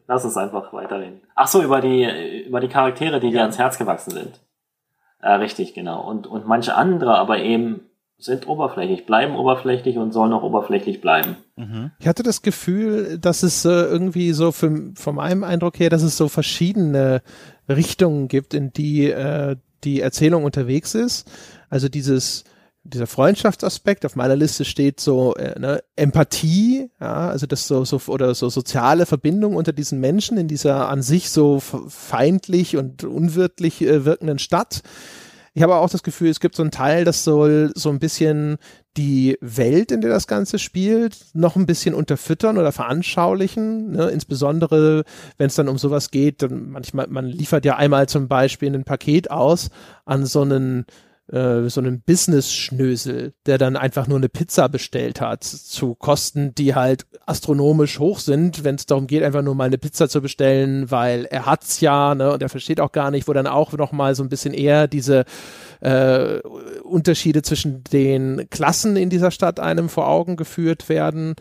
Lass 0.07 0.25
uns 0.25 0.37
einfach 0.37 0.73
weiterreden. 0.73 1.21
Ach 1.35 1.47
so, 1.47 1.63
über 1.63 1.81
die, 1.81 2.45
über 2.47 2.61
die 2.61 2.69
Charaktere, 2.69 3.21
die 3.21 3.31
dir 3.31 3.43
ans 3.43 3.59
Herz 3.59 3.79
gewachsen 3.79 4.11
sind. 4.11 4.41
Äh, 5.21 5.33
richtig, 5.33 5.75
genau. 5.75 6.03
Und, 6.03 6.27
und 6.27 6.47
manche 6.47 6.75
andere 6.75 7.17
aber 7.17 7.39
eben 7.39 7.81
sind 8.19 8.47
oberflächlich, 8.47 9.07
bleiben 9.07 9.35
oberflächlich 9.35 9.99
und 9.99 10.13
sollen 10.13 10.33
auch 10.33 10.43
oberflächlich 10.43 11.01
bleiben. 11.01 11.37
Mhm. 11.57 11.91
Ich 11.99 12.07
hatte 12.07 12.23
das 12.23 12.43
Gefühl, 12.43 13.19
dass 13.19 13.43
es 13.43 13.65
äh, 13.65 13.71
irgendwie 13.71 14.33
so 14.33 14.53
für, 14.53 14.93
von 14.95 15.15
meinem 15.15 15.45
Eindruck 15.45 15.79
her, 15.79 15.91
dass 15.91 16.03
es 16.03 16.17
so 16.17 16.29
verschiedene 16.29 17.23
Richtungen 17.69 18.29
gibt, 18.29 18.55
in 18.55 18.73
die 18.73 19.11
äh, 19.11 19.57
die 19.85 20.01
Erzählung 20.01 20.45
unterwegs 20.45 20.95
ist. 20.95 21.31
Also 21.69 21.89
dieses 21.89 22.45
dieser 22.85 23.07
Freundschaftsaspekt 23.07 24.05
auf 24.05 24.15
meiner 24.15 24.37
Liste 24.37 24.65
steht 24.65 25.01
so 25.01 25.35
äh, 25.37 25.59
ne, 25.59 25.83
Empathie, 25.97 26.91
ja, 27.01 27.29
also 27.29 27.47
das 27.47 27.67
so 27.67 27.85
so 27.85 28.01
oder 28.09 28.35
so 28.35 28.51
soziale 28.51 29.07
Verbindung 29.07 29.57
unter 29.57 29.73
diesen 29.73 30.01
Menschen 30.01 30.37
in 30.37 30.49
dieser 30.49 30.89
an 30.89 31.03
sich 31.03 31.31
so 31.31 31.61
feindlich 31.61 32.77
und 32.77 33.05
unwirtlich 33.05 33.81
äh, 33.83 34.05
wirkenden 34.05 34.39
Stadt. 34.39 34.83
Ich 35.57 35.63
habe 35.63 35.77
auch 35.77 35.89
das 35.89 36.03
Gefühl, 36.03 36.31
es 36.31 36.41
gibt 36.41 36.57
so 36.57 36.63
einen 36.63 36.73
Teil, 36.73 37.05
das 37.05 37.23
soll 37.23 37.71
so 37.77 37.89
ein 37.89 38.01
bisschen 38.01 38.57
die 38.97 39.39
Welt, 39.41 39.93
in 39.93 40.01
der 40.01 40.11
das 40.11 40.27
Ganze 40.27 40.59
spielt, 40.59 41.17
noch 41.33 41.55
ein 41.55 41.67
bisschen 41.67 41.95
unterfüttern 41.95 42.59
oder 42.59 42.73
veranschaulichen. 42.73 43.93
Ne? 43.93 44.09
Insbesondere, 44.09 45.05
wenn 45.39 45.47
es 45.47 45.55
dann 45.55 45.69
um 45.69 45.79
sowas 45.79 46.11
geht, 46.11 46.43
dann 46.43 46.71
manchmal, 46.71 47.07
man 47.07 47.27
liefert 47.27 47.65
ja 47.65 47.77
einmal 47.77 48.09
zum 48.09 48.27
Beispiel 48.27 48.75
ein 48.75 48.85
Paket 48.85 49.31
aus 49.31 49.71
an 50.05 50.27
so 50.27 50.43
einen 50.43 50.87
äh, 51.33 51.69
so 51.69 51.81
einen 51.81 52.03
Business-Schnösel, 52.03 53.33
der 53.47 53.57
dann 53.57 53.77
einfach 53.77 54.07
nur 54.07 54.19
eine 54.19 54.29
Pizza 54.29 54.69
bestellt 54.69 55.21
hat, 55.21 55.43
zu 55.43 55.95
Kosten, 55.95 56.55
die 56.55 56.75
halt 56.75 57.07
astronomisch 57.25 57.99
hoch 57.99 58.19
sind, 58.19 58.63
wenn 58.63 58.75
es 58.75 58.85
darum 58.85 59.07
geht, 59.07 59.23
einfach 59.23 59.43
nur 59.43 59.55
mal 59.55 59.65
eine 59.65 59.79
Pizza 59.79 60.09
zu 60.09 60.21
bestellen, 60.21 60.91
weil 60.91 61.25
er 61.25 61.47
hat's 61.47 61.81
ja, 61.81 62.15
ne, 62.15 62.33
und 62.33 62.43
er 62.43 62.51
versteht 62.51 62.81
auch 62.81 62.93
gar 62.93 63.11
nicht, 63.11 63.27
wo 63.27 63.33
dann 63.33 63.47
auch 63.47 63.73
noch 63.73 63.93
mal 63.93 64.15
so 64.15 64.23
ein 64.23 64.29
bisschen 64.29 64.53
eher 64.53 64.87
diese 64.87 65.25
äh, 65.81 66.41
Unterschiede 66.83 67.41
zwischen 67.43 67.85
den 67.85 68.49
Klassen 68.51 68.97
in 68.97 69.09
dieser 69.09 69.31
Stadt 69.31 69.61
einem 69.61 69.89
vor 69.89 70.09
Augen 70.09 70.37
geführt 70.37 70.89
werden. 70.89 71.37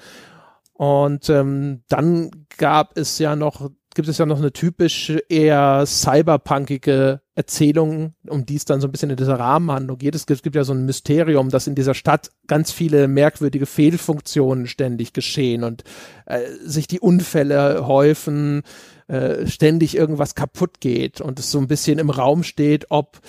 Und 0.73 1.29
ähm, 1.29 1.84
dann 1.89 2.31
gab 2.57 2.97
es 2.97 3.19
ja 3.19 3.36
noch, 3.36 3.69
gibt 3.95 4.07
es 4.07 4.17
ja 4.17 4.25
noch 4.25 4.38
eine 4.38 4.53
typisch 4.53 5.11
eher 5.29 5.84
cyberpunkige 5.86 7.22
Erzählung, 7.36 8.13
um 8.27 8.45
die 8.45 8.55
es 8.55 8.65
dann 8.65 8.79
so 8.79 8.88
ein 8.88 8.91
bisschen 8.91 9.09
in 9.09 9.17
dieser 9.17 9.39
Rahmenhandlung 9.39 9.97
geht. 9.97 10.13
Es 10.13 10.27
gibt, 10.27 10.38
es 10.38 10.43
gibt 10.43 10.55
ja 10.55 10.63
so 10.63 10.73
ein 10.73 10.86
Mysterium, 10.86 11.49
dass 11.49 11.65
in 11.65 11.73
dieser 11.73 11.95
Stadt 11.95 12.29
ganz 12.47 12.71
viele 12.71 13.07
merkwürdige 13.07 13.65
Fehlfunktionen 13.65 14.67
ständig 14.67 15.13
geschehen 15.13 15.63
und 15.63 15.84
äh, 16.27 16.41
sich 16.63 16.88
die 16.88 16.99
Unfälle 16.99 17.88
häufen, 17.88 18.61
äh, 19.07 19.47
ständig 19.47 19.97
irgendwas 19.97 20.36
kaputt 20.36 20.79
geht 20.79 21.21
und 21.21 21.39
es 21.39 21.49
so 21.49 21.57
ein 21.57 21.67
bisschen 21.67 21.97
im 21.97 22.11
Raum 22.11 22.43
steht, 22.43 22.86
ob 22.89 23.19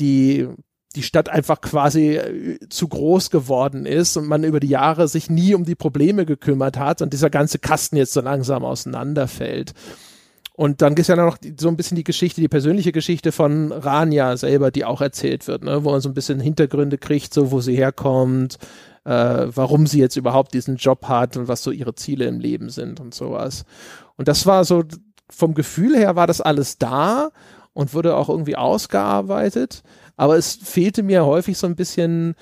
die 0.00 0.48
die 0.94 1.02
Stadt 1.02 1.28
einfach 1.28 1.60
quasi 1.60 2.16
äh, 2.16 2.58
zu 2.68 2.88
groß 2.88 3.30
geworden 3.30 3.86
ist 3.86 4.16
und 4.16 4.26
man 4.26 4.44
über 4.44 4.60
die 4.60 4.68
Jahre 4.68 5.08
sich 5.08 5.30
nie 5.30 5.54
um 5.54 5.64
die 5.64 5.74
Probleme 5.74 6.26
gekümmert 6.26 6.78
hat 6.78 7.00
und 7.00 7.12
dieser 7.12 7.30
ganze 7.30 7.58
Kasten 7.58 7.96
jetzt 7.96 8.12
so 8.12 8.20
langsam 8.20 8.64
auseinanderfällt. 8.64 9.72
Und 10.54 10.82
dann 10.82 10.94
ist 10.94 11.08
ja 11.08 11.16
noch 11.16 11.38
so 11.58 11.68
ein 11.68 11.76
bisschen 11.76 11.96
die 11.96 12.04
Geschichte, 12.04 12.40
die 12.40 12.48
persönliche 12.48 12.92
Geschichte 12.92 13.32
von 13.32 13.72
Rania 13.72 14.36
selber, 14.36 14.70
die 14.70 14.84
auch 14.84 15.00
erzählt 15.00 15.46
wird, 15.48 15.64
ne? 15.64 15.84
wo 15.84 15.90
man 15.90 16.00
so 16.00 16.10
ein 16.10 16.14
bisschen 16.14 16.40
Hintergründe 16.40 16.98
kriegt, 16.98 17.32
so 17.32 17.50
wo 17.50 17.60
sie 17.60 17.74
herkommt, 17.74 18.58
äh, 19.04 19.46
warum 19.46 19.86
sie 19.86 19.98
jetzt 19.98 20.16
überhaupt 20.16 20.52
diesen 20.52 20.76
Job 20.76 21.08
hat 21.08 21.36
und 21.36 21.48
was 21.48 21.62
so 21.62 21.70
ihre 21.70 21.94
Ziele 21.94 22.26
im 22.26 22.38
Leben 22.38 22.68
sind 22.68 23.00
und 23.00 23.14
sowas. 23.14 23.64
Und 24.16 24.28
das 24.28 24.44
war 24.44 24.64
so, 24.64 24.84
vom 25.30 25.54
Gefühl 25.54 25.96
her 25.96 26.16
war 26.16 26.26
das 26.26 26.42
alles 26.42 26.76
da 26.76 27.30
und 27.72 27.94
wurde 27.94 28.14
auch 28.16 28.28
irgendwie 28.28 28.56
ausgearbeitet, 28.56 29.82
aber 30.16 30.36
es 30.36 30.54
fehlte 30.54 31.02
mir 31.02 31.24
häufig 31.24 31.56
so 31.56 31.66
ein 31.66 31.76
bisschen 31.76 32.34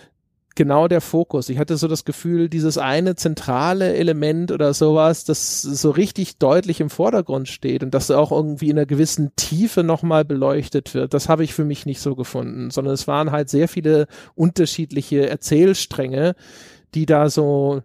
genau 0.57 0.89
der 0.89 1.01
Fokus. 1.01 1.49
Ich 1.49 1.59
hatte 1.59 1.77
so 1.77 1.89
das 1.89 2.05
Gefühl, 2.05 2.49
dieses 2.49 2.79
eine 2.79 3.15
zentrale 3.15 3.95
Element 3.95 4.53
oder 4.53 4.75
sowas, 4.75 5.25
das 5.25 5.63
so 5.63 5.91
richtig 5.91 6.39
deutlich 6.39 6.81
im 6.81 6.91
Vordergrund 6.91 7.49
steht 7.49 7.83
und 7.83 7.95
das 7.95 8.11
auch 8.11 8.33
irgendwie 8.33 8.71
in 8.71 8.79
einer 8.79 8.87
gewissen 8.87 9.33
Tiefe 9.37 9.83
nochmal 9.83 10.25
beleuchtet 10.25 10.95
wird, 10.95 11.15
das 11.15 11.29
habe 11.29 11.45
ich 11.45 11.55
für 11.55 11.65
mich 11.65 11.87
nicht 11.87 12.01
so 12.01 12.15
gefunden, 12.15 12.71
sondern 12.71 12.95
es 12.95 13.07
waren 13.07 13.31
halt 13.31 13.49
sehr 13.49 13.69
viele 13.69 14.07
unterschiedliche 14.35 15.29
Erzählstränge, 15.29 16.35
die 16.95 17.07
da 17.07 17.31
so 17.31 17.83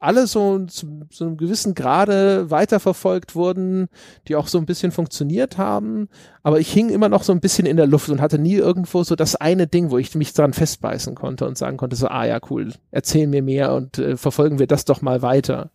alle 0.00 0.26
so 0.26 0.58
zu 0.66 1.06
so 1.10 1.24
einem 1.24 1.36
gewissen 1.36 1.74
Grade 1.74 2.50
weiterverfolgt 2.50 3.34
wurden, 3.34 3.88
die 4.26 4.36
auch 4.36 4.46
so 4.46 4.58
ein 4.58 4.66
bisschen 4.66 4.92
funktioniert 4.92 5.58
haben. 5.58 6.08
Aber 6.42 6.60
ich 6.60 6.72
hing 6.72 6.88
immer 6.90 7.08
noch 7.08 7.22
so 7.22 7.32
ein 7.32 7.40
bisschen 7.40 7.66
in 7.66 7.76
der 7.76 7.86
Luft 7.86 8.08
und 8.08 8.20
hatte 8.20 8.38
nie 8.38 8.54
irgendwo 8.54 9.02
so 9.02 9.16
das 9.16 9.36
eine 9.36 9.66
Ding, 9.66 9.90
wo 9.90 9.98
ich 9.98 10.14
mich 10.14 10.32
dran 10.32 10.52
festbeißen 10.52 11.14
konnte 11.14 11.46
und 11.46 11.58
sagen 11.58 11.76
konnte, 11.76 11.96
so, 11.96 12.08
ah 12.08 12.24
ja, 12.24 12.38
cool, 12.50 12.72
erzähl 12.90 13.26
mir 13.26 13.42
mehr 13.42 13.74
und 13.74 13.98
äh, 13.98 14.16
verfolgen 14.16 14.58
wir 14.58 14.66
das 14.66 14.84
doch 14.84 15.02
mal 15.02 15.22
weiter. 15.22 15.70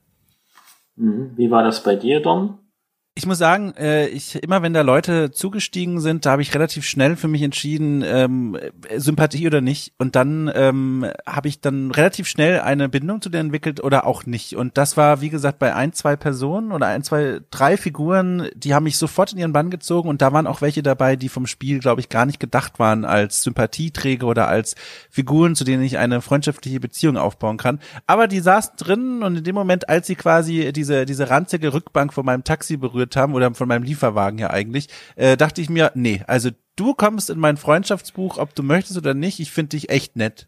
Mhm. 0.95 1.33
Wie 1.35 1.51
war 1.51 1.63
das 1.63 1.83
bei 1.83 1.95
dir, 1.95 2.21
Dom? 2.21 2.59
Ich 3.15 3.27
muss 3.27 3.37
sagen, 3.37 3.75
äh, 3.77 4.07
ich 4.07 4.41
immer 4.41 4.63
wenn 4.63 4.73
da 4.73 4.81
Leute 4.81 5.29
zugestiegen 5.29 5.99
sind, 5.99 6.25
da 6.25 6.31
habe 6.31 6.41
ich 6.41 6.55
relativ 6.55 6.83
schnell 6.83 7.15
für 7.15 7.27
mich 7.27 7.43
entschieden, 7.43 8.03
ähm, 8.03 8.57
äh, 8.89 8.99
Sympathie 8.99 9.45
oder 9.45 9.61
nicht. 9.61 9.93
Und 9.99 10.15
dann 10.15 10.51
ähm, 10.55 11.05
habe 11.27 11.47
ich 11.47 11.61
dann 11.61 11.91
relativ 11.91 12.27
schnell 12.27 12.61
eine 12.61 12.89
Bindung 12.89 13.21
zu 13.21 13.29
denen 13.29 13.49
entwickelt 13.49 13.83
oder 13.83 14.07
auch 14.07 14.25
nicht. 14.25 14.55
Und 14.55 14.79
das 14.79 14.97
war, 14.97 15.21
wie 15.21 15.29
gesagt, 15.29 15.59
bei 15.59 15.75
ein, 15.75 15.93
zwei 15.93 16.15
Personen 16.15 16.71
oder 16.71 16.87
ein, 16.87 17.03
zwei, 17.03 17.41
drei 17.51 17.77
Figuren, 17.77 18.49
die 18.55 18.73
haben 18.73 18.85
mich 18.85 18.97
sofort 18.97 19.31
in 19.31 19.37
ihren 19.37 19.53
Bann 19.53 19.69
gezogen 19.69 20.09
und 20.09 20.23
da 20.23 20.33
waren 20.33 20.47
auch 20.47 20.61
welche 20.61 20.81
dabei, 20.81 21.15
die 21.15 21.29
vom 21.29 21.45
Spiel, 21.45 21.77
glaube 21.77 22.01
ich, 22.01 22.09
gar 22.09 22.25
nicht 22.25 22.39
gedacht 22.39 22.79
waren 22.79 23.05
als 23.05 23.43
Sympathieträger 23.43 24.25
oder 24.25 24.47
als 24.47 24.73
Figuren, 25.11 25.53
zu 25.53 25.65
denen 25.65 25.83
ich 25.83 25.99
eine 25.99 26.21
freundschaftliche 26.21 26.79
Beziehung 26.79 27.17
aufbauen 27.17 27.57
kann. 27.57 27.79
Aber 28.07 28.27
die 28.27 28.39
saßen 28.39 28.73
drin 28.75 29.21
und 29.21 29.37
in 29.37 29.43
dem 29.43 29.53
Moment, 29.53 29.87
als 29.87 30.07
sie 30.07 30.15
quasi 30.15 30.73
diese, 30.73 31.05
diese 31.05 31.29
ranzige 31.29 31.75
Rückbank 31.75 32.11
von 32.11 32.25
meinem 32.25 32.43
Taxi 32.43 32.75
berührt 32.75 33.02
haben 33.15 33.33
oder 33.33 33.53
von 33.53 33.67
meinem 33.67 33.83
Lieferwagen 33.83 34.39
ja 34.39 34.49
eigentlich, 34.49 34.87
äh, 35.15 35.37
dachte 35.37 35.61
ich 35.61 35.69
mir, 35.69 35.91
nee, 35.95 36.23
also 36.27 36.49
du 36.75 36.93
kommst 36.93 37.29
in 37.29 37.39
mein 37.39 37.57
Freundschaftsbuch, 37.57 38.37
ob 38.37 38.55
du 38.55 38.63
möchtest 38.63 38.97
oder 38.97 39.13
nicht, 39.13 39.39
ich 39.39 39.51
finde 39.51 39.69
dich 39.69 39.89
echt 39.89 40.15
nett. 40.15 40.47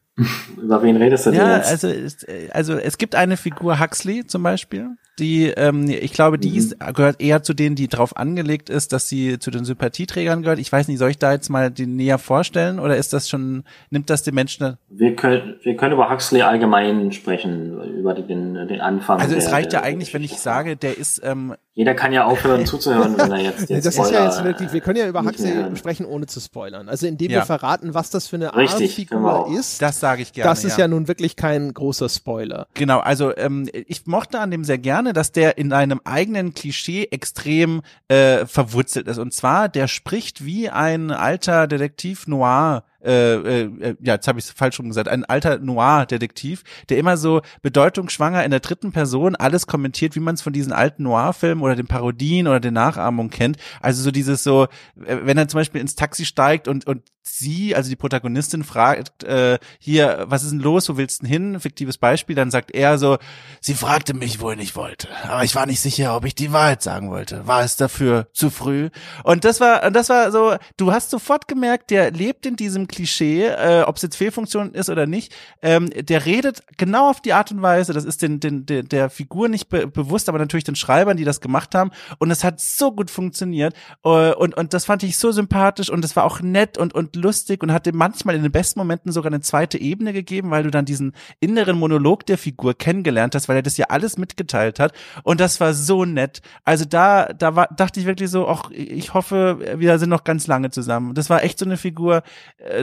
Über 0.62 0.82
wen 0.82 0.96
redest 0.98 1.26
du 1.26 1.32
denn 1.32 1.40
Ja, 1.42 1.58
jetzt? 1.58 1.70
also, 1.72 1.88
es- 1.90 2.26
also 2.52 2.74
es 2.78 2.98
gibt 2.98 3.16
eine 3.16 3.36
Figur 3.38 3.80
Huxley 3.80 4.26
zum 4.26 4.44
Beispiel, 4.44 4.92
die, 5.20 5.48
ähm, 5.48 5.90
ich 5.90 6.12
glaube, 6.14 6.38
die 6.38 6.58
ist, 6.58 6.78
gehört 6.94 7.22
eher 7.22 7.42
zu 7.44 7.54
denen, 7.54 7.76
die 7.76 7.88
drauf 7.88 8.18
angelegt 8.18 8.70
ist, 8.70 8.92
dass 8.94 9.08
sie 9.08 9.40
zu 9.40 9.50
den 9.52 9.64
Sympathieträgern 9.66 10.42
gehört. 10.42 10.60
Ich 10.60 10.70
weiß 10.72 10.88
nicht, 10.90 10.98
soll 11.00 11.10
ich 11.10 11.18
da 11.18 11.32
jetzt 11.32 11.50
mal 11.50 11.72
die 11.72 11.86
näher 11.86 12.18
vorstellen 12.18 12.80
oder 12.80 12.98
ist 12.98 13.14
das 13.14 13.30
schon, 13.30 13.64
nimmt 13.90 14.10
das 14.10 14.24
den 14.24 14.36
Menschen? 14.36 14.78
wir, 14.90 15.16
können, 15.16 15.56
wir 15.64 15.76
können 15.76 15.94
über 15.94 16.10
Huxley 16.10 16.42
allgemein 16.42 17.12
sprechen, 17.12 17.82
über 18.00 18.14
den, 18.14 18.68
den 18.68 18.82
Anfang. 18.82 19.20
Also 19.20 19.36
es 19.36 19.46
der- 19.46 19.54
reicht 19.54 19.74
ja 19.74 19.80
der 19.82 19.88
eigentlich, 19.88 20.14
wenn 20.14 20.24
ich 20.24 20.38
sage, 20.38 20.76
der 20.78 20.98
ist, 20.98 21.22
ähm, 21.24 21.56
Jeder 21.74 21.94
kann 21.94 22.14
ja 22.14 22.24
aufhören 22.24 22.66
zuzuhören, 22.66 23.18
wenn 23.18 23.32
er 23.34 23.42
jetzt 23.42 23.70
den 23.70 23.82
das 23.82 23.98
ist 23.98 24.12
ja 24.12 24.24
jetzt 24.26 24.44
wirklich, 24.46 24.72
wir 24.72 24.80
können 24.80 24.98
ja 24.98 25.08
über 25.08 25.24
Huxley 25.26 25.76
sprechen, 25.76 26.06
ohne 26.06 26.26
zu 26.26 26.40
spoilern. 26.40 26.88
Also 26.88 27.06
indem 27.08 27.32
Ja. 27.32 27.40
wir 27.40 27.46
verraten, 27.46 27.94
was 27.94 28.10
das 28.10 28.28
für 28.28 28.38
eine 28.38 28.54
Art 28.54 28.58
Richtig, 28.58 28.96
Figur 28.96 29.46
auch. 29.46 29.52
ist. 29.52 29.82
das 29.82 30.00
sage 30.06 30.22
ich 30.22 30.34
gerne. 30.34 30.50
das 30.50 30.64
ist 30.64 30.78
ja. 30.78 30.88
nun 30.88 31.08
wirklich 31.08 31.36
kein 31.36 31.74
großer 31.74 32.10
Spoiler. 32.10 32.68
Genau, 32.76 33.00
also 33.00 33.36
ähm, 33.36 33.68
ich 33.74 34.06
mochte 34.06 34.40
an 34.40 34.52
dem 34.52 34.64
sehr 34.64 34.78
gerne, 34.78 35.14
dass 35.14 35.32
der 35.32 35.58
in 35.58 35.74
einem 35.74 36.00
eigenen 36.04 36.54
Klischee 36.54 37.08
extrem 37.10 37.82
äh, 38.08 38.46
verwurzelt 38.46 39.08
ist. 39.08 39.18
Und 39.18 39.34
zwar, 39.34 39.68
der 39.68 39.88
spricht 39.88 40.46
wie 40.46 40.70
ein 40.70 41.10
alter 41.10 41.68
Detektiv 41.68 42.28
Noir. 42.28 42.84
Äh, 43.06 43.36
äh, 43.36 43.96
ja, 44.02 44.16
jetzt 44.16 44.28
habe 44.28 44.40
ich 44.40 44.46
es 44.46 44.52
falsch 44.52 44.80
rum 44.80 44.88
gesagt, 44.88 45.08
ein 45.08 45.26
alter 45.26 45.60
Noir-Detektiv, 45.60 46.64
der 46.90 46.98
immer 46.98 47.18
so 47.18 47.42
bedeutungsschwanger 47.62 48.44
in 48.44 48.52
der 48.52 48.60
dritten 48.60 48.92
Person 48.92 49.36
alles 49.36 49.68
kommentiert, 49.68 50.16
wie 50.16 50.20
man 50.20 50.36
es 50.36 50.42
von 50.42 50.54
diesen 50.54 50.74
alten 50.74 51.04
Noir-Filmen 51.04 51.64
oder 51.64 51.76
den 51.76 51.88
Parodien 51.88 52.48
oder 52.48 52.60
den 52.60 52.74
Nachahmungen 52.74 53.30
kennt. 53.30 53.58
Also 53.82 54.02
so 54.02 54.12
dieses 54.12 54.44
so, 54.44 54.64
äh, 55.06 55.18
wenn 55.24 55.38
er 55.38 55.48
zum 55.48 55.60
Beispiel 55.60 55.82
ins 55.82 55.96
Taxi 55.96 56.26
steigt 56.26 56.68
und, 56.68 56.88
und 56.88 57.04
sie, 57.28 57.76
also 57.76 57.90
die 57.90 57.96
Protagonistin, 57.96 58.64
fragt, 58.64 59.24
äh, 59.24 59.58
hier, 59.80 60.26
was 60.28 60.44
ist 60.44 60.52
denn 60.52 60.60
los, 60.60 60.88
wo 60.90 60.98
willst 60.98 61.22
du 61.22 61.26
denn 61.26 61.32
hin? 61.32 61.60
Fiktives 61.60 61.98
Beispiel, 61.98 62.36
dann 62.36 62.52
sagt 62.52 62.72
er 62.72 62.98
so, 62.98 63.18
sie 63.62 63.74
fragte 63.74 64.14
mich, 64.14 64.40
wohin 64.40 64.60
ich 64.60 64.76
wollte, 64.76 65.08
aber 65.24 65.44
ich 65.44 65.56
war 65.56 65.66
nicht 65.66 65.80
sicher, 65.80 66.16
ob 66.16 66.26
ich 66.26 66.36
die 66.36 66.54
Wahrheit 66.54 66.84
sagen 66.84 67.10
wollte. 67.10 67.48
War 67.48 67.64
es 67.64 67.76
dafür 67.76 68.28
zu 68.34 68.50
früh? 68.50 68.90
Und 69.24 69.44
das 69.44 69.60
war, 69.60 69.84
und 69.84 69.96
das 69.96 70.10
war 70.10 70.32
so, 70.32 70.56
du 70.78 70.92
hast 70.92 71.10
sofort 71.10 71.48
gemerkt, 71.48 71.90
der 71.90 72.12
lebt 72.12 72.46
in 72.46 72.56
diesem 72.56 72.88
Klischee, 72.96 73.48
äh, 73.48 73.84
ob 73.86 73.98
es 73.98 74.02
jetzt 74.02 74.16
Fehlfunktion 74.16 74.74
ist 74.74 74.90
oder 74.90 75.06
nicht. 75.06 75.36
Ähm, 75.62 75.90
der 75.90 76.26
redet 76.26 76.64
genau 76.78 77.10
auf 77.10 77.20
die 77.20 77.34
Art 77.34 77.52
und 77.52 77.62
Weise, 77.62 77.92
das 77.92 78.06
ist 78.06 78.22
den, 78.22 78.40
den, 78.40 78.66
den 78.66 78.88
der 78.88 79.10
Figur 79.10 79.50
nicht 79.50 79.68
be 79.68 79.88
bewusst, 79.88 80.30
aber 80.30 80.40
natürlich 80.40 80.64
den 80.64 80.76
Schreibern, 80.76 81.18
die 81.18 81.26
das 81.26 81.42
gemacht 81.42 81.76
haben. 81.76 81.92
Und 82.20 82.32
es 82.32 82.44
hat 82.44 82.60
so 82.62 82.94
gut 82.94 83.12
funktioniert. 83.12 83.76
Äh, 84.04 84.34
und, 84.34 84.56
und 84.56 84.74
das 84.74 84.86
fand 84.86 85.04
ich 85.04 85.18
so 85.18 85.32
sympathisch 85.32 85.90
und 85.90 86.06
es 86.06 86.16
war 86.16 86.24
auch 86.24 86.42
nett 86.42 86.78
und, 86.78 86.94
und 86.94 87.16
lustig 87.16 87.62
und 87.64 87.74
hat 87.74 87.86
dem 87.86 87.98
manchmal 87.98 88.36
in 88.36 88.44
den 88.44 88.52
besten 88.52 88.80
Momenten 88.80 89.12
sogar 89.12 89.32
eine 89.32 89.42
zweite 89.42 89.78
Ebene 89.80 90.14
gegeben, 90.14 90.52
weil 90.52 90.64
du 90.64 90.72
dann 90.72 90.86
diesen 90.86 91.14
inneren 91.40 91.78
Monolog 91.78 92.26
der 92.26 92.38
Figur 92.38 92.74
kennengelernt 92.74 93.36
hast, 93.36 93.50
weil 93.50 93.58
er 93.58 93.64
das 93.64 93.78
ja 93.78 93.88
alles 93.90 94.18
mitgeteilt 94.18 94.80
hat. 94.80 94.94
Und 95.24 95.40
das 95.42 95.60
war 95.60 95.74
so 95.74 96.06
nett. 96.06 96.42
Also 96.64 96.86
da, 96.86 97.34
da 97.34 97.56
war, 97.56 97.68
dachte 97.76 98.00
ich 98.00 98.06
wirklich 98.06 98.30
so, 98.30 98.48
ach, 98.48 98.72
ich 98.72 99.14
hoffe, 99.14 99.60
wir 99.78 100.00
sind 100.00 100.10
noch 100.10 100.24
ganz 100.24 100.48
lange 100.48 100.72
zusammen. 100.72 101.14
Das 101.14 101.30
war 101.30 101.44
echt 101.44 101.60
so 101.60 101.66
eine 101.66 101.78
Figur, 101.78 102.24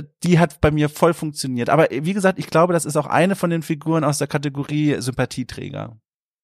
äh, 0.02 0.08
die 0.22 0.38
hat 0.38 0.60
bei 0.60 0.70
mir 0.70 0.88
voll 0.88 1.14
funktioniert. 1.14 1.70
Aber 1.70 1.88
wie 1.90 2.12
gesagt, 2.12 2.38
ich 2.38 2.48
glaube, 2.48 2.72
das 2.72 2.84
ist 2.84 2.96
auch 2.96 3.06
eine 3.06 3.36
von 3.36 3.50
den 3.50 3.62
Figuren 3.62 4.04
aus 4.04 4.18
der 4.18 4.28
Kategorie 4.28 4.96
Sympathieträger. 4.98 5.96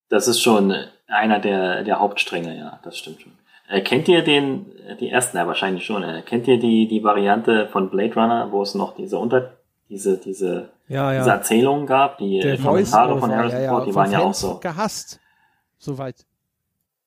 Das 0.08 0.28
ist 0.28 0.40
schon 0.40 0.74
einer 1.06 1.38
der, 1.38 1.84
der 1.84 2.00
Hauptstränge, 2.00 2.56
ja, 2.56 2.80
das 2.82 2.98
stimmt 2.98 3.22
schon. 3.22 3.32
Äh, 3.68 3.82
kennt 3.82 4.08
ihr 4.08 4.22
den, 4.22 4.66
die 4.98 5.10
ersten, 5.10 5.36
ja 5.36 5.46
wahrscheinlich 5.46 5.84
schon, 5.84 6.02
äh, 6.02 6.22
kennt 6.22 6.48
ihr 6.48 6.58
die, 6.58 6.88
die 6.88 7.04
Variante 7.04 7.68
von 7.68 7.90
Blade 7.90 8.14
Runner, 8.14 8.48
wo 8.50 8.62
es 8.62 8.74
noch 8.74 8.94
diese 8.94 9.18
Unter, 9.18 9.52
diese, 9.90 10.16
diese, 10.16 10.70
ja, 10.88 11.12
ja. 11.12 11.18
diese 11.18 11.30
Erzählungen 11.30 11.86
gab, 11.86 12.18
die 12.18 12.40
Der 12.40 12.56
Kommentare 12.56 13.18
von 13.18 13.30
Harrison 13.30 13.58
ja, 13.58 13.64
ja, 13.64 13.70
Ford, 13.70 13.86
die 13.86 13.92
von 13.92 14.02
waren 14.02 14.12
ja 14.12 14.20
auch 14.20 14.34
so. 14.34 14.58
gehasst. 14.58 15.20
Soweit. 15.78 16.26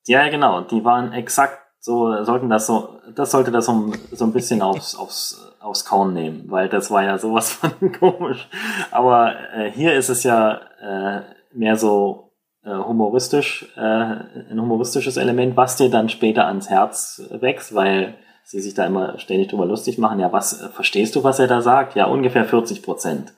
Ja, 0.07 0.29
genau, 0.29 0.61
die 0.61 0.83
waren 0.83 1.13
exakt 1.13 1.59
so, 1.79 2.23
sollten 2.23 2.49
das 2.49 2.67
so, 2.67 2.99
das 3.13 3.31
sollte 3.31 3.51
das 3.51 3.65
so, 3.65 3.91
so 4.11 4.25
ein 4.25 4.33
bisschen 4.33 4.61
aufs, 4.61 4.95
aufs, 4.95 5.50
aufs 5.62 5.86
Korn 5.86 6.14
nehmen, 6.14 6.45
weil 6.47 6.70
das 6.70 6.91
war 6.91 7.03
ja 7.03 7.18
sowas 7.18 7.51
von 7.53 7.91
komisch. 7.91 8.47
Aber 8.91 9.34
äh, 9.53 9.72
hier 9.72 9.93
ist 9.93 10.09
es 10.09 10.24
ja 10.24 10.59
äh, 10.82 11.22
mehr 11.53 11.76
so 11.76 12.32
äh, 12.64 12.74
humoristisch, 12.74 13.72
äh, 13.76 13.82
ein 13.82 14.59
humoristisches 14.59 15.18
Element, 15.18 15.57
was 15.57 15.78
dir 15.78 15.89
dann 15.89 16.09
später 16.09 16.47
ans 16.47 16.70
Herz 16.70 17.22
wächst, 17.32 17.76
weil 17.76 18.16
sie 18.43 18.59
sich 18.59 18.74
da 18.74 18.86
immer 18.86 19.18
ständig 19.20 19.49
drüber 19.49 19.66
lustig 19.66 19.97
machen. 19.97 20.20
Ja, 20.20 20.32
was, 20.32 20.62
äh, 20.62 20.70
verstehst 20.70 21.16
du, 21.16 21.24
was 21.24 21.39
er 21.39 21.47
da 21.47 21.62
sagt? 21.62 21.95
Ja, 21.95 22.05
ungefähr 22.05 22.45
40 22.45 22.84
Prozent. 22.84 23.34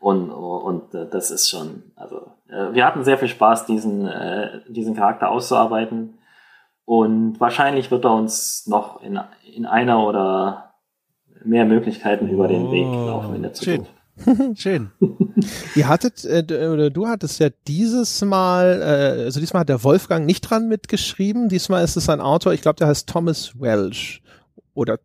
Und, 0.00 0.30
und 0.30 0.94
äh, 0.94 1.08
das 1.08 1.30
ist 1.30 1.48
schon, 1.48 1.92
also 1.96 2.32
äh, 2.48 2.72
wir 2.72 2.84
hatten 2.84 3.04
sehr 3.04 3.18
viel 3.18 3.28
Spaß, 3.28 3.66
diesen, 3.66 4.06
äh, 4.06 4.60
diesen 4.68 4.94
Charakter 4.94 5.30
auszuarbeiten. 5.30 6.18
Und 6.84 7.40
wahrscheinlich 7.40 7.90
wird 7.90 8.04
er 8.04 8.14
uns 8.14 8.66
noch 8.68 9.02
in, 9.02 9.18
in 9.54 9.66
einer 9.66 10.06
oder 10.06 10.65
mehr 11.46 11.64
Möglichkeiten 11.64 12.28
über 12.28 12.48
den 12.48 12.70
Weg 12.70 12.86
laufen 12.86 13.36
in 13.36 13.42
der 13.42 13.54
Schön. 13.54 13.86
Zukunft. 13.86 13.92
Schön. 14.58 14.90
Ihr 15.74 15.88
hattet, 15.88 16.24
äh, 16.24 16.42
d- 16.42 16.68
oder 16.68 16.88
du 16.90 17.06
hattest 17.06 17.38
ja 17.38 17.48
dieses 17.68 18.24
Mal, 18.24 18.80
äh, 18.80 19.24
also 19.24 19.40
diesmal 19.40 19.60
hat 19.60 19.68
der 19.68 19.84
Wolfgang 19.84 20.24
nicht 20.24 20.40
dran 20.42 20.68
mitgeschrieben. 20.68 21.48
Diesmal 21.48 21.84
ist 21.84 21.96
es 21.96 22.08
ein 22.08 22.20
Autor, 22.20 22.52
ich 22.54 22.62
glaube, 22.62 22.76
der 22.76 22.88
heißt 22.88 23.08
Thomas 23.08 23.60
Welsh. 23.60 24.22
Oder, 24.74 24.98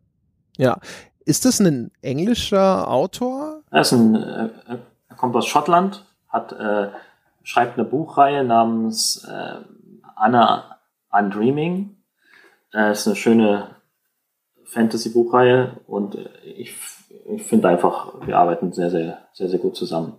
ja. 0.56 0.78
Ist 1.24 1.44
das 1.44 1.60
ein 1.60 1.90
englischer 2.00 2.88
Autor? 2.90 3.60
Er 3.70 3.82
ist 3.82 3.92
ein, 3.92 4.14
äh, 4.16 4.48
er 5.08 5.16
kommt 5.16 5.36
aus 5.36 5.46
Schottland, 5.46 6.04
hat, 6.28 6.52
äh, 6.52 6.88
schreibt 7.44 7.78
eine 7.78 7.86
Buchreihe 7.86 8.44
namens 8.44 9.24
äh, 9.30 9.56
Anna 10.16 10.78
Undreaming. 11.12 11.96
Äh, 12.72 12.92
ist 12.92 13.06
eine 13.06 13.16
schöne 13.16 13.71
Fantasy-Buchreihe 14.72 15.80
und 15.86 16.14
äh, 16.14 16.28
ich, 16.44 16.74
ich 17.34 17.42
finde 17.42 17.68
einfach, 17.68 18.14
wir 18.26 18.38
arbeiten 18.38 18.72
sehr, 18.72 18.90
sehr, 18.90 19.18
sehr, 19.32 19.48
sehr 19.48 19.58
gut 19.58 19.76
zusammen. 19.76 20.14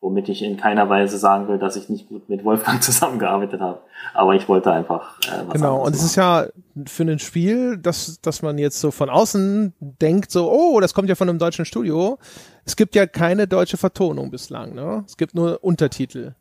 Womit 0.00 0.28
ich 0.28 0.42
in 0.42 0.58
keiner 0.58 0.88
Weise 0.90 1.16
sagen 1.16 1.48
will, 1.48 1.58
dass 1.58 1.74
ich 1.74 1.88
nicht 1.88 2.08
gut 2.08 2.28
mit 2.28 2.44
Wolfgang 2.44 2.82
zusammengearbeitet 2.82 3.60
habe. 3.60 3.80
Aber 4.14 4.34
ich 4.34 4.48
wollte 4.48 4.70
einfach 4.70 5.18
äh, 5.22 5.46
was 5.46 5.54
Genau, 5.54 5.84
und 5.84 5.94
es 5.94 6.02
ist 6.02 6.16
ja 6.16 6.46
für 6.86 7.04
ein 7.04 7.18
Spiel, 7.18 7.78
dass, 7.78 8.20
dass 8.20 8.42
man 8.42 8.58
jetzt 8.58 8.80
so 8.80 8.90
von 8.90 9.08
außen 9.08 9.72
denkt, 9.80 10.30
so, 10.30 10.50
oh, 10.50 10.80
das 10.80 10.92
kommt 10.92 11.08
ja 11.08 11.14
von 11.14 11.28
einem 11.28 11.38
deutschen 11.38 11.64
Studio. 11.64 12.18
Es 12.64 12.76
gibt 12.76 12.94
ja 12.94 13.06
keine 13.06 13.48
deutsche 13.48 13.78
Vertonung 13.78 14.30
bislang, 14.30 14.74
ne? 14.74 15.04
Es 15.06 15.16
gibt 15.16 15.34
nur 15.34 15.64
Untertitel. 15.64 16.34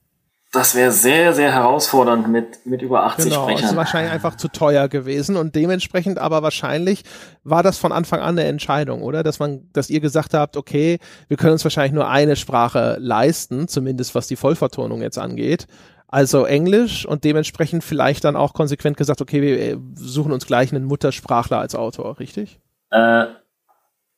Das 0.52 0.74
wäre 0.74 0.92
sehr, 0.92 1.34
sehr 1.34 1.52
herausfordernd 1.52 2.30
mit, 2.30 2.66
mit 2.66 2.82
über 2.82 3.04
80 3.04 3.26
Genau, 3.26 3.46
es 3.48 3.52
ist 3.52 3.60
Sprechern. 3.60 3.76
wahrscheinlich 3.78 4.14
einfach 4.14 4.38
zu 4.38 4.48
teuer 4.48 4.88
gewesen 4.88 5.36
und 5.36 5.54
dementsprechend 5.56 6.18
aber 6.18 6.44
wahrscheinlich 6.44 7.04
war 7.44 7.62
das 7.62 7.78
von 7.78 7.92
Anfang 7.92 8.22
an 8.22 8.40
eine 8.40 8.48
Entscheidung, 8.48 9.02
oder? 9.02 9.22
Dass 9.22 9.40
man, 9.40 9.70
dass 9.74 9.90
ihr 9.90 10.00
gesagt 10.00 10.34
habt, 10.34 10.56
okay, 10.56 11.00
wir 11.28 11.36
können 11.36 11.54
uns 11.54 11.66
wahrscheinlich 11.66 11.94
nur 11.94 12.08
eine 12.08 12.38
Sprache 12.38 12.96
leisten, 13.00 13.68
zumindest 13.68 14.16
was 14.16 14.28
die 14.28 14.38
Vollvertonung 14.38 15.02
jetzt 15.02 15.18
angeht. 15.18 15.68
Also 16.08 16.46
Englisch 16.46 17.06
und 17.06 17.26
dementsprechend 17.26 17.84
vielleicht 17.84 18.24
dann 18.24 18.38
auch 18.38 18.54
konsequent 18.54 18.96
gesagt, 18.96 19.22
okay, 19.22 19.42
wir 19.42 19.60
äh, 19.60 19.78
suchen 19.96 20.32
uns 20.32 20.46
gleich 20.46 20.72
einen 20.72 20.86
Muttersprachler 20.86 21.60
als 21.60 21.76
Autor, 21.76 22.20
richtig? 22.20 22.60
Äh, 22.92 23.26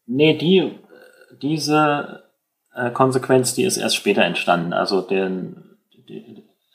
nee, 0.06 0.38
die, 0.38 0.78
diese 1.42 2.24
äh, 2.76 2.92
Konsequenz, 2.92 3.56
die 3.56 3.64
ist 3.64 3.78
erst 3.78 3.96
später 3.96 4.24
entstanden. 4.24 4.74
Also 4.74 5.02
den, 5.02 5.77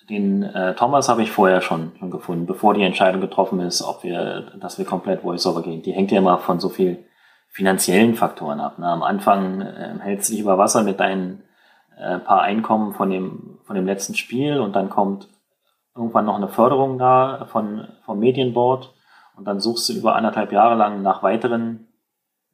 den, 0.09 0.43
äh, 0.43 0.75
Thomas 0.75 1.09
habe 1.09 1.23
ich 1.23 1.31
vorher 1.31 1.61
schon, 1.61 1.93
schon 1.99 2.11
gefunden, 2.11 2.47
bevor 2.47 2.75
die 2.75 2.83
Entscheidung 2.83 3.21
getroffen 3.21 3.61
ist, 3.61 3.83
ob 3.83 4.03
wir, 4.03 4.53
dass 4.61 4.79
wir 4.79 4.85
komplett 4.85 5.25
Voiceover 5.25 5.63
gehen. 5.63 5.83
Die 5.83 5.93
hängt 5.93 6.11
ja 6.11 6.19
immer 6.19 6.39
von 6.39 6.61
so 6.61 6.69
viel 6.69 7.05
finanziellen 7.49 8.15
Faktoren 8.15 8.61
ab. 8.61 8.79
Ne? 8.79 8.87
Am 8.87 9.03
Anfang 9.03 9.61
äh, 9.61 9.95
hältst 10.01 10.29
du 10.29 10.33
dich 10.33 10.43
über 10.43 10.59
Wasser 10.59 10.83
mit 10.83 11.01
deinen 11.01 11.43
äh, 11.97 12.19
paar 12.19 12.43
Einkommen 12.43 12.95
von 12.95 13.11
dem, 13.11 13.59
von 13.65 13.77
dem 13.77 13.87
letzten 13.87 14.15
Spiel 14.15 14.59
und 14.59 14.75
dann 14.75 14.91
kommt 14.91 15.29
irgendwann 15.95 16.25
noch 16.25 16.37
eine 16.37 16.49
Förderung 16.49 16.99
da 16.99 17.47
von, 17.53 17.87
vom 18.05 18.19
Medienboard 18.19 18.93
und 19.37 19.45
dann 19.47 19.61
suchst 19.61 19.89
du 19.89 19.93
über 19.93 20.17
anderthalb 20.17 20.51
Jahre 20.53 20.75
lang 20.75 21.03
nach 21.03 21.23
weiteren 21.23 21.89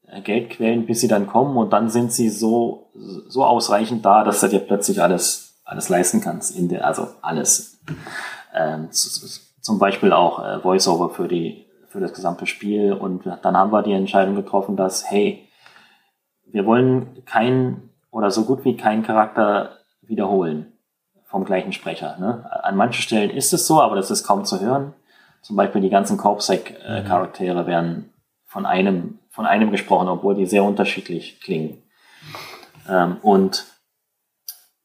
äh, 0.07 0.21
Geldquellen, 0.21 0.87
bis 0.87 1.01
sie 1.01 1.09
dann 1.09 1.27
kommen 1.27 1.57
und 1.57 1.73
dann 1.73 1.89
sind 1.89 2.13
sie 2.13 2.29
so, 2.29 2.91
so 2.95 3.45
ausreichend 3.45 4.05
da, 4.05 4.25
dass 4.25 4.41
du 4.41 4.49
dir 4.49 4.61
plötzlich 4.61 5.01
alles, 5.01 5.48
alles 5.69 5.89
leisten 5.89 6.21
kannst. 6.21 6.57
In 6.57 6.69
der, 6.69 6.87
also 6.87 7.09
alles. 7.21 7.81
Ähm, 8.55 8.89
zum 8.91 9.79
Beispiel 9.79 10.13
auch 10.13 10.43
äh, 10.43 10.65
Voiceover 10.65 11.11
für 11.11 11.29
die, 11.29 11.67
für 11.89 12.01
das 12.01 12.15
gesamte 12.15 12.47
Spiel 12.47 12.95
und 12.95 13.25
dann 13.43 13.57
haben 13.57 13.71
wir 13.71 13.83
die 13.83 13.93
Entscheidung 13.93 14.35
getroffen, 14.35 14.77
dass, 14.77 15.11
hey, 15.11 15.47
wir 16.47 16.65
wollen 16.65 17.23
keinen 17.27 17.91
oder 18.11 18.31
so 18.31 18.45
gut 18.45 18.65
wie 18.65 18.77
keinen 18.77 19.03
Charakter 19.03 19.79
wiederholen 20.01 20.73
vom 21.27 21.45
gleichen 21.45 21.73
Sprecher. 21.73 22.17
Ne? 22.19 22.51
An 22.65 22.77
manchen 22.77 23.03
Stellen 23.03 23.31
ist 23.31 23.53
es 23.53 23.67
so, 23.67 23.83
aber 23.83 23.97
das 23.97 24.11
ist 24.11 24.27
kaum 24.27 24.47
zu 24.47 24.61
hören. 24.61 24.95
Zum 25.43 25.57
Beispiel 25.57 25.83
die 25.83 25.91
ganzen 25.91 26.17
Corpsec-Charaktere 26.17 27.67
werden 27.67 28.11
von 28.47 28.65
einem, 28.65 29.19
von 29.29 29.45
einem 29.45 29.71
gesprochen, 29.71 30.09
obwohl 30.09 30.35
die 30.35 30.47
sehr 30.47 30.65
unterschiedlich 30.65 31.41
klingen. 31.41 31.83
Ähm, 32.89 33.19
und 33.21 33.67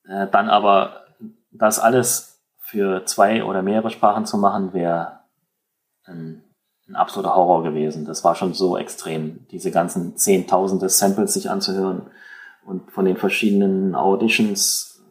äh, 0.07 0.27
dann 0.27 0.49
aber 0.49 1.05
das 1.51 1.79
alles 1.79 2.41
für 2.57 3.05
zwei 3.05 3.43
oder 3.43 3.61
mehrere 3.61 3.89
Sprachen 3.89 4.25
zu 4.25 4.37
machen, 4.37 4.73
wäre 4.73 5.19
ein, 6.05 6.43
ein 6.87 6.95
absoluter 6.95 7.35
Horror 7.35 7.63
gewesen. 7.63 8.05
Das 8.05 8.23
war 8.23 8.35
schon 8.35 8.53
so 8.53 8.77
extrem, 8.77 9.47
diese 9.51 9.71
ganzen 9.71 10.17
zehntausende 10.17 10.89
Samples 10.89 11.33
sich 11.33 11.49
anzuhören 11.49 12.09
und 12.65 12.91
von 12.91 13.05
den 13.05 13.17
verschiedenen 13.17 13.95
Auditions 13.95 15.01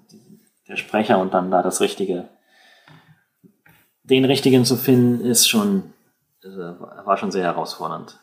der 0.68 0.76
Sprecher 0.76 1.18
und 1.18 1.34
dann 1.34 1.50
da 1.50 1.62
das 1.62 1.80
richtige, 1.80 2.28
den 4.02 4.24
richtigen 4.24 4.64
zu 4.64 4.76
finden, 4.76 5.24
ist 5.24 5.48
schon, 5.48 5.92
äh, 6.42 6.48
war 6.48 7.16
schon 7.16 7.30
sehr 7.30 7.44
herausfordernd. 7.44 8.18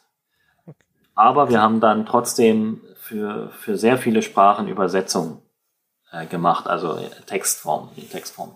Aber 1.16 1.50
wir 1.50 1.62
haben 1.62 1.80
dann 1.80 2.06
trotzdem 2.06 2.82
für, 2.96 3.50
für 3.50 3.78
sehr 3.78 3.98
viele 3.98 4.22
Sprachen 4.22 4.68
Übersetzungen 4.68 5.42
äh, 6.12 6.26
gemacht, 6.26 6.68
also 6.68 7.00
Textform, 7.26 7.90
in 7.96 8.10
Textform. 8.10 8.52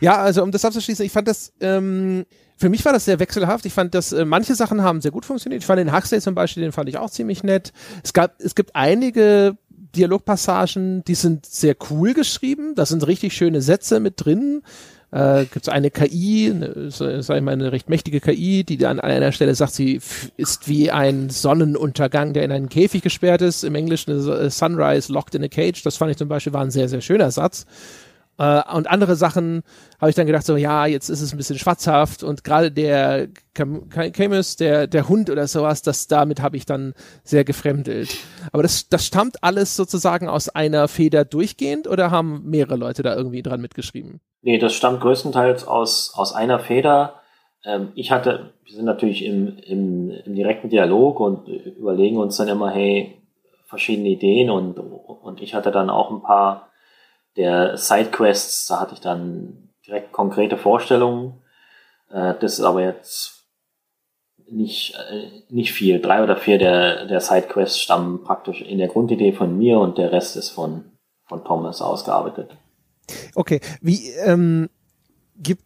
Ja, 0.00 0.16
also 0.16 0.42
um 0.42 0.52
das 0.52 0.64
abzuschließen, 0.64 1.04
ich 1.04 1.12
fand 1.12 1.28
das, 1.28 1.52
ähm, 1.60 2.26
für 2.58 2.68
mich 2.68 2.84
war 2.84 2.92
das 2.92 3.06
sehr 3.06 3.18
wechselhaft. 3.18 3.64
Ich 3.64 3.72
fand, 3.72 3.94
dass 3.94 4.12
äh, 4.12 4.24
manche 4.24 4.54
Sachen 4.54 4.82
haben 4.82 5.00
sehr 5.00 5.10
gut 5.10 5.24
funktioniert. 5.24 5.62
Ich 5.62 5.66
fand 5.66 5.78
den 5.78 5.94
Huxley 5.94 6.20
zum 6.20 6.34
Beispiel, 6.34 6.62
den 6.62 6.72
fand 6.72 6.88
ich 6.88 6.98
auch 6.98 7.10
ziemlich 7.10 7.42
nett. 7.42 7.72
Es 8.04 8.12
gab, 8.12 8.38
es 8.38 8.54
gibt 8.54 8.76
einige 8.76 9.56
Dialogpassagen, 9.96 11.02
die 11.04 11.14
sind 11.14 11.46
sehr 11.46 11.74
cool 11.90 12.12
geschrieben. 12.12 12.74
Da 12.74 12.84
sind 12.84 13.06
richtig 13.06 13.32
schöne 13.32 13.62
Sätze 13.62 13.98
mit 14.00 14.24
drin. 14.24 14.62
Äh, 15.12 15.46
gibt 15.46 15.66
es 15.66 15.68
eine 15.68 15.90
KI, 15.90 16.52
eine, 16.54 16.90
sag 16.90 17.36
ich 17.36 17.42
mal, 17.42 17.52
eine 17.52 17.72
recht 17.72 17.88
mächtige 17.88 18.20
KI, 18.20 18.62
die 18.64 18.84
an 18.86 19.00
einer 19.00 19.32
Stelle 19.32 19.54
sagt, 19.54 19.72
sie 19.72 20.00
ist 20.36 20.68
wie 20.68 20.90
ein 20.90 21.30
Sonnenuntergang, 21.30 22.32
der 22.32 22.44
in 22.44 22.52
einen 22.52 22.68
Käfig 22.68 23.02
gesperrt 23.02 23.42
ist. 23.42 23.64
Im 23.64 23.74
Englischen 23.74 24.12
äh, 24.12 24.50
Sunrise 24.50 25.12
locked 25.12 25.34
in 25.34 25.42
a 25.42 25.48
cage. 25.48 25.82
Das 25.82 25.96
fand 25.96 26.12
ich 26.12 26.16
zum 26.16 26.28
Beispiel 26.28 26.52
war 26.52 26.62
ein 26.62 26.70
sehr, 26.70 26.88
sehr 26.88 27.00
schöner 27.00 27.30
Satz. 27.30 27.66
Äh, 28.38 28.62
und 28.74 28.90
andere 28.90 29.16
Sachen 29.16 29.62
habe 30.00 30.10
ich 30.10 30.16
dann 30.16 30.26
gedacht, 30.26 30.46
so, 30.46 30.56
ja, 30.56 30.86
jetzt 30.86 31.08
ist 31.08 31.20
es 31.20 31.32
ein 31.32 31.36
bisschen 31.36 31.58
schwatzhaft 31.58 32.22
und 32.22 32.42
gerade 32.42 32.72
der 32.72 33.28
Camus, 33.54 34.56
der, 34.56 34.86
der 34.86 35.08
Hund 35.08 35.28
oder 35.28 35.46
sowas, 35.46 35.82
das, 35.82 36.06
damit 36.06 36.40
habe 36.40 36.56
ich 36.56 36.64
dann 36.64 36.94
sehr 37.22 37.44
gefremdelt. 37.44 38.16
Aber 38.52 38.62
das, 38.62 38.88
das 38.88 39.04
stammt 39.04 39.42
alles 39.44 39.76
sozusagen 39.76 40.28
aus 40.28 40.48
einer 40.48 40.88
Feder 40.88 41.24
durchgehend 41.24 41.86
oder 41.86 42.10
haben 42.10 42.42
mehrere 42.44 42.76
Leute 42.76 43.02
da 43.02 43.14
irgendwie 43.14 43.42
dran 43.42 43.60
mitgeschrieben? 43.60 44.20
Nee, 44.42 44.58
das 44.58 44.72
stammt 44.72 45.00
größtenteils 45.00 45.66
aus, 45.68 46.12
aus 46.14 46.32
einer 46.32 46.60
Feder. 46.60 47.20
Ähm, 47.64 47.92
ich 47.94 48.10
hatte, 48.10 48.54
wir 48.64 48.74
sind 48.74 48.86
natürlich 48.86 49.24
im, 49.24 49.58
im, 49.58 50.10
im 50.10 50.34
direkten 50.34 50.70
Dialog 50.70 51.20
und 51.20 51.46
überlegen 51.48 52.16
uns 52.16 52.38
dann 52.38 52.48
immer, 52.48 52.70
hey, 52.70 53.20
verschiedene 53.66 54.08
Ideen 54.08 54.50
und, 54.50 54.78
und 54.78 55.40
ich 55.42 55.54
hatte 55.54 55.70
dann 55.70 55.90
auch 55.90 56.10
ein 56.10 56.22
paar 56.22 56.69
der 57.36 57.76
Sidequests, 57.76 58.66
da 58.66 58.80
hatte 58.80 58.94
ich 58.94 59.00
dann 59.00 59.70
direkt 59.86 60.12
konkrete 60.12 60.56
Vorstellungen. 60.56 61.42
Äh, 62.10 62.34
das 62.40 62.58
ist 62.58 62.64
aber 62.64 62.82
jetzt 62.82 63.44
nicht, 64.50 64.94
äh, 64.94 65.42
nicht 65.48 65.72
viel. 65.72 66.00
Drei 66.00 66.22
oder 66.22 66.36
vier 66.36 66.58
der, 66.58 67.06
der 67.06 67.20
Sidequests 67.20 67.80
stammen 67.80 68.24
praktisch 68.24 68.60
in 68.60 68.78
der 68.78 68.88
Grundidee 68.88 69.32
von 69.32 69.56
mir 69.56 69.78
und 69.78 69.98
der 69.98 70.12
Rest 70.12 70.36
ist 70.36 70.50
von, 70.50 70.92
von 71.24 71.44
Thomas 71.44 71.80
ausgearbeitet. 71.80 72.56
Okay, 73.34 73.60
wie 73.80 74.10
ähm, 74.24 74.68
gibt 75.36 75.64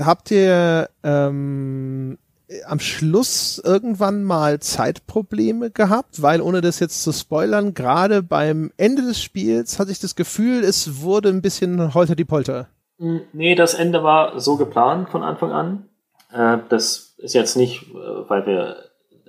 habt 0.00 0.30
ihr 0.30 0.88
ähm, 1.02 2.18
am 2.66 2.80
Schluss 2.80 3.60
irgendwann 3.64 4.24
mal 4.24 4.60
Zeitprobleme 4.60 5.70
gehabt, 5.70 6.22
weil 6.22 6.40
ohne 6.40 6.60
das 6.60 6.80
jetzt 6.80 7.02
zu 7.02 7.12
spoilern, 7.12 7.74
gerade 7.74 8.22
beim 8.22 8.72
Ende 8.76 9.02
des 9.02 9.20
Spiels 9.22 9.78
hatte 9.78 9.90
ich 9.90 10.00
das 10.00 10.16
Gefühl, 10.16 10.64
es 10.64 11.02
wurde 11.02 11.28
ein 11.28 11.42
bisschen 11.42 11.94
holter 11.94 12.14
die 12.14 12.24
Polter. 12.24 12.68
Hm, 12.98 13.22
nee, 13.32 13.54
das 13.54 13.74
Ende 13.74 14.02
war 14.02 14.38
so 14.40 14.56
geplant 14.56 15.10
von 15.10 15.22
Anfang 15.22 15.52
an. 15.52 15.88
Äh, 16.32 16.58
das 16.68 17.14
ist 17.18 17.34
jetzt 17.34 17.56
nicht, 17.56 17.82
äh, 17.90 18.28
weil 18.28 18.46
wir, 18.46 18.76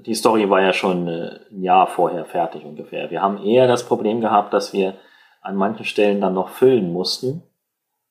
die 0.06 0.16
Story 0.16 0.50
war 0.50 0.62
ja 0.62 0.74
schon 0.74 1.08
äh, 1.08 1.40
ein 1.52 1.62
Jahr 1.62 1.88
vorher 1.88 2.26
fertig 2.26 2.66
ungefähr. 2.66 3.12
Wir 3.12 3.22
haben 3.22 3.44
eher 3.44 3.68
das 3.68 3.86
Problem 3.86 4.22
gehabt, 4.22 4.54
dass 4.54 4.74
wir 4.74 4.95
an 5.41 5.56
manchen 5.56 5.86
Stellen 5.86 6.22
dann 6.22 6.34
noch 6.34 6.50
füllen 6.50 6.91
mussten, 6.94 7.44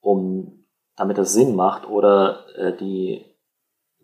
um, 0.00 0.64
damit 0.96 1.16
es 1.18 1.32
Sinn 1.32 1.56
macht 1.56 1.88
oder 1.88 2.44
die 2.78 3.24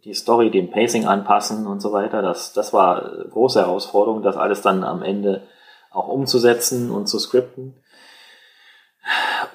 die 0.04 0.14
Story 0.14 0.50
dem 0.50 0.70
Pacing 0.70 1.06
anpassen 1.06 1.66
und 1.66 1.80
so 1.80 1.92
weiter. 1.92 2.22
Das, 2.22 2.52
das 2.52 2.72
war 2.72 3.02
eine 3.02 3.24
große 3.28 3.60
Herausforderung, 3.60 4.22
das 4.22 4.36
alles 4.36 4.62
dann 4.62 4.84
am 4.84 5.02
Ende 5.02 5.42
auch 5.90 6.08
umzusetzen 6.08 6.90
und 6.90 7.06
zu 7.06 7.18
skripten. 7.18 7.74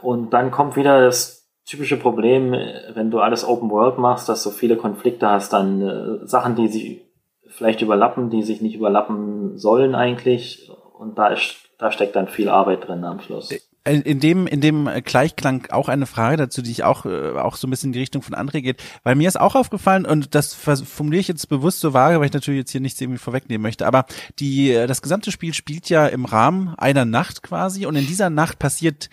Und 0.02 0.32
dann 0.32 0.52
kommt 0.52 0.76
wieder 0.76 1.02
das 1.02 1.48
typische 1.66 1.98
Problem, 1.98 2.52
wenn 2.94 3.12
du 3.12 3.20
alles 3.20 3.48
Open 3.48 3.70
World 3.70 3.98
machst, 3.98 4.28
dass 4.28 4.44
du 4.44 4.50
viele 4.50 4.76
Konflikte 4.76 5.30
hast, 5.30 5.54
dann 5.54 5.82
äh, 5.82 6.28
Sachen, 6.28 6.56
die 6.56 6.68
sich 6.68 7.02
vielleicht 7.48 7.82
überlappen, 7.82 8.30
die 8.30 8.44
sich 8.44 8.62
nicht 8.62 8.76
überlappen 8.76 9.58
sollen 9.58 9.96
eigentlich. 9.96 10.72
Und 10.98 11.18
da, 11.18 11.28
ist, 11.28 11.56
da 11.78 11.92
steckt 11.92 12.16
dann 12.16 12.28
viel 12.28 12.50
Arbeit 12.50 12.88
drin 12.88 13.04
am 13.04 13.20
Schluss 13.20 13.50
in 13.86 14.20
dem 14.20 14.48
in 14.48 14.62
dem 14.62 14.90
Gleichklang 15.04 15.68
auch 15.72 15.90
eine 15.90 16.06
Frage 16.06 16.38
dazu, 16.38 16.62
die 16.62 16.72
ich 16.72 16.84
auch 16.84 17.06
äh, 17.06 17.32
auch 17.32 17.58
so 17.58 17.68
ein 17.68 17.70
bisschen 17.70 17.90
in 17.90 17.94
die 17.94 18.00
Richtung 18.00 18.22
von 18.22 18.34
André 18.34 18.62
geht, 18.62 18.82
weil 19.04 19.16
mir 19.16 19.28
ist 19.28 19.40
auch 19.40 19.56
aufgefallen 19.56 20.06
und 20.06 20.36
das 20.36 20.54
formuliere 20.54 21.20
ich 21.20 21.28
jetzt 21.28 21.50
bewusst 21.50 21.82
so 21.82 21.94
vage, 21.94 22.20
weil 22.20 22.28
ich 22.28 22.34
natürlich 22.34 22.60
jetzt 22.60 22.72
hier 22.72 22.80
nichts 22.80 23.02
irgendwie 23.02 23.20
vorwegnehmen 23.20 23.62
möchte, 23.62 23.86
aber 23.86 24.06
die 24.40 24.72
äh, 24.72 24.88
das 24.88 25.02
gesamte 25.02 25.32
Spiel 25.32 25.54
spielt 25.54 25.90
ja 25.90 26.08
im 26.08 26.24
Rahmen 26.24 26.76
einer 26.78 27.04
Nacht 27.04 27.44
quasi 27.44 27.86
und 27.86 27.96
in 27.98 28.08
dieser 28.08 28.30
Nacht 28.30 28.58
passiert 28.58 29.10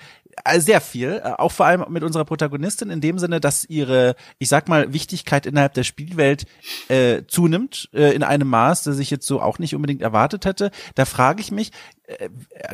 sehr 0.58 0.80
viel, 0.80 1.20
äh, 1.24 1.32
auch 1.38 1.52
vor 1.52 1.66
allem 1.66 1.84
mit 1.90 2.02
unserer 2.02 2.24
Protagonistin 2.24 2.90
in 2.90 3.00
dem 3.00 3.18
Sinne, 3.18 3.40
dass 3.40 3.64
ihre, 3.64 4.14
ich 4.38 4.48
sag 4.48 4.68
mal, 4.68 4.92
Wichtigkeit 4.92 5.46
innerhalb 5.46 5.74
der 5.74 5.84
Spielwelt 5.84 6.46
äh, 6.88 7.22
zunimmt 7.26 7.88
äh, 7.92 8.14
in 8.14 8.22
einem 8.22 8.48
Maß, 8.48 8.84
das 8.84 8.98
ich 8.98 9.10
jetzt 9.10 9.26
so 9.26 9.40
auch 9.40 9.58
nicht 9.58 9.74
unbedingt 9.74 10.02
erwartet 10.02 10.44
hätte. 10.44 10.70
Da 10.94 11.04
frage 11.04 11.40
ich 11.40 11.50
mich, 11.50 11.72
äh, 12.06 12.28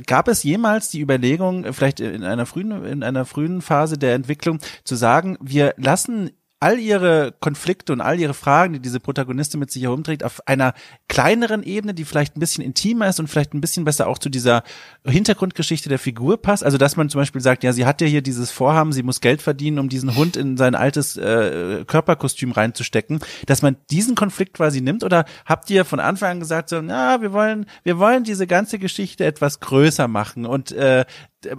gab 0.07 0.29
es 0.29 0.43
jemals 0.43 0.91
die 0.91 1.01
Überlegung, 1.01 1.73
vielleicht 1.73 2.01
in 2.01 2.25
einer 2.25 2.47
frühen 2.47 2.85
in 2.85 3.03
einer 3.03 3.25
frühen 3.25 3.63
Phase 3.63 3.99
der 3.99 4.15
Entwicklung 4.15 4.61
zu 4.85 4.97
sagen, 4.97 5.37
wir 5.41 5.75
lassen 5.77 6.31
all 6.59 6.79
ihre 6.79 7.35
Konflikte 7.41 7.93
und 7.93 8.01
all 8.01 8.19
ihre 8.19 8.33
Fragen, 8.33 8.73
die 8.73 8.81
diese 8.81 8.99
Protagonistin 8.99 9.61
mit 9.61 9.71
sich 9.71 9.83
herumträgt, 9.83 10.25
auf 10.25 10.47
einer 10.47 10.73
kleineren 11.07 11.63
Ebene, 11.63 11.93
die 11.93 12.05
vielleicht 12.05 12.37
ein 12.37 12.41
bisschen 12.41 12.65
intimer 12.65 13.09
ist 13.09 13.21
und 13.21 13.29
vielleicht 13.29 13.53
ein 13.53 13.61
bisschen 13.61 13.85
besser 13.85 14.07
auch 14.07 14.19
zu 14.19 14.31
dieser 14.31 14.63
Hintergrundgeschichte 15.07 15.91
der 15.91 15.99
Figur 15.99 16.41
passt. 16.41 16.65
Also 16.65 16.79
dass 16.79 16.97
man 16.97 17.11
zum 17.11 17.21
Beispiel 17.21 17.43
sagt, 17.43 17.63
ja, 17.63 17.73
sie 17.75 17.85
hat 17.85 18.01
ja 18.01 18.07
hier 18.07 18.23
dieses 18.23 18.51
Vorhaben, 18.51 18.93
sie 18.93 19.03
muss 19.03 19.21
Geld 19.21 19.43
verdienen, 19.43 19.79
um 19.79 19.91
diesen 19.91 20.17
Hund 20.17 20.37
in 20.37 20.57
sein 20.57 20.75
altes 20.75 21.19
äh, 21.19 21.85
Körperkostüm 21.87 22.53
reinzustecken, 22.53 23.21
dass 23.45 23.61
man 23.61 23.77
diesen 23.91 24.15
Konflikt 24.15 24.55
quasi 24.55 24.81
nimmt 24.81 25.05
oder 25.05 25.27
habt 25.45 25.69
ihr 25.69 25.85
von 25.85 26.01
Anfang 26.01 26.31
an 26.31 26.41
gesagt, 26.41 26.71
so, 26.71 26.81
na, 26.81 27.21
wir 27.21 27.33
wollen, 27.33 27.67
wir 27.83 27.99
wollen 27.99 28.25
diese 28.25 28.47
ganze 28.47 28.79
Geschichte 28.79 29.27
etwas 29.27 29.61
größer 29.61 30.09
machen 30.09 30.47
und 30.47 30.73
äh, 30.73 31.05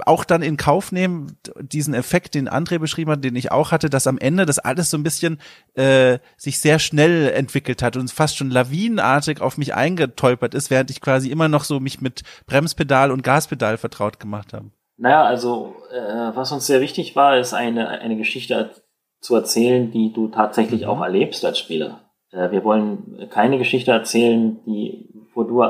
auch 0.05 0.23
dann 0.23 0.41
in 0.41 0.57
Kauf 0.57 0.91
nehmen, 0.91 1.37
diesen 1.59 1.93
Effekt, 1.93 2.35
den 2.35 2.49
André 2.49 2.79
beschrieben 2.79 3.11
hat, 3.11 3.23
den 3.23 3.35
ich 3.35 3.51
auch 3.51 3.71
hatte, 3.71 3.89
dass 3.89 4.07
am 4.07 4.17
Ende 4.17 4.45
das 4.45 4.59
alles 4.59 4.89
so 4.89 4.97
ein 4.97 5.03
bisschen 5.03 5.39
äh, 5.75 6.19
sich 6.37 6.59
sehr 6.59 6.79
schnell 6.79 7.29
entwickelt 7.29 7.81
hat 7.81 7.97
und 7.97 8.11
fast 8.11 8.37
schon 8.37 8.49
lawinenartig 8.49 9.41
auf 9.41 9.57
mich 9.57 9.75
eingetolpert 9.75 10.53
ist, 10.53 10.69
während 10.69 10.89
ich 10.89 11.01
quasi 11.01 11.29
immer 11.29 11.47
noch 11.47 11.63
so 11.63 11.79
mich 11.79 12.01
mit 12.01 12.23
Bremspedal 12.45 13.11
und 13.11 13.23
Gaspedal 13.23 13.77
vertraut 13.77 14.19
gemacht 14.19 14.53
habe. 14.53 14.71
Naja, 14.97 15.23
also 15.23 15.75
äh, 15.91 16.35
was 16.35 16.51
uns 16.51 16.65
sehr 16.65 16.81
wichtig 16.81 17.15
war, 17.15 17.37
ist 17.37 17.53
eine, 17.53 17.87
eine 17.87 18.17
Geschichte 18.17 18.71
zu 19.19 19.35
erzählen, 19.35 19.91
die 19.91 20.11
du 20.13 20.27
tatsächlich 20.29 20.81
mhm. 20.81 20.87
auch 20.87 21.01
erlebst 21.01 21.45
als 21.45 21.59
Spieler. 21.59 22.01
Äh, 22.31 22.51
wir 22.51 22.63
wollen 22.63 23.27
keine 23.29 23.57
Geschichte 23.57 23.91
erzählen, 23.91 24.59
die, 24.65 25.09
wo 25.33 25.43
du, 25.43 25.63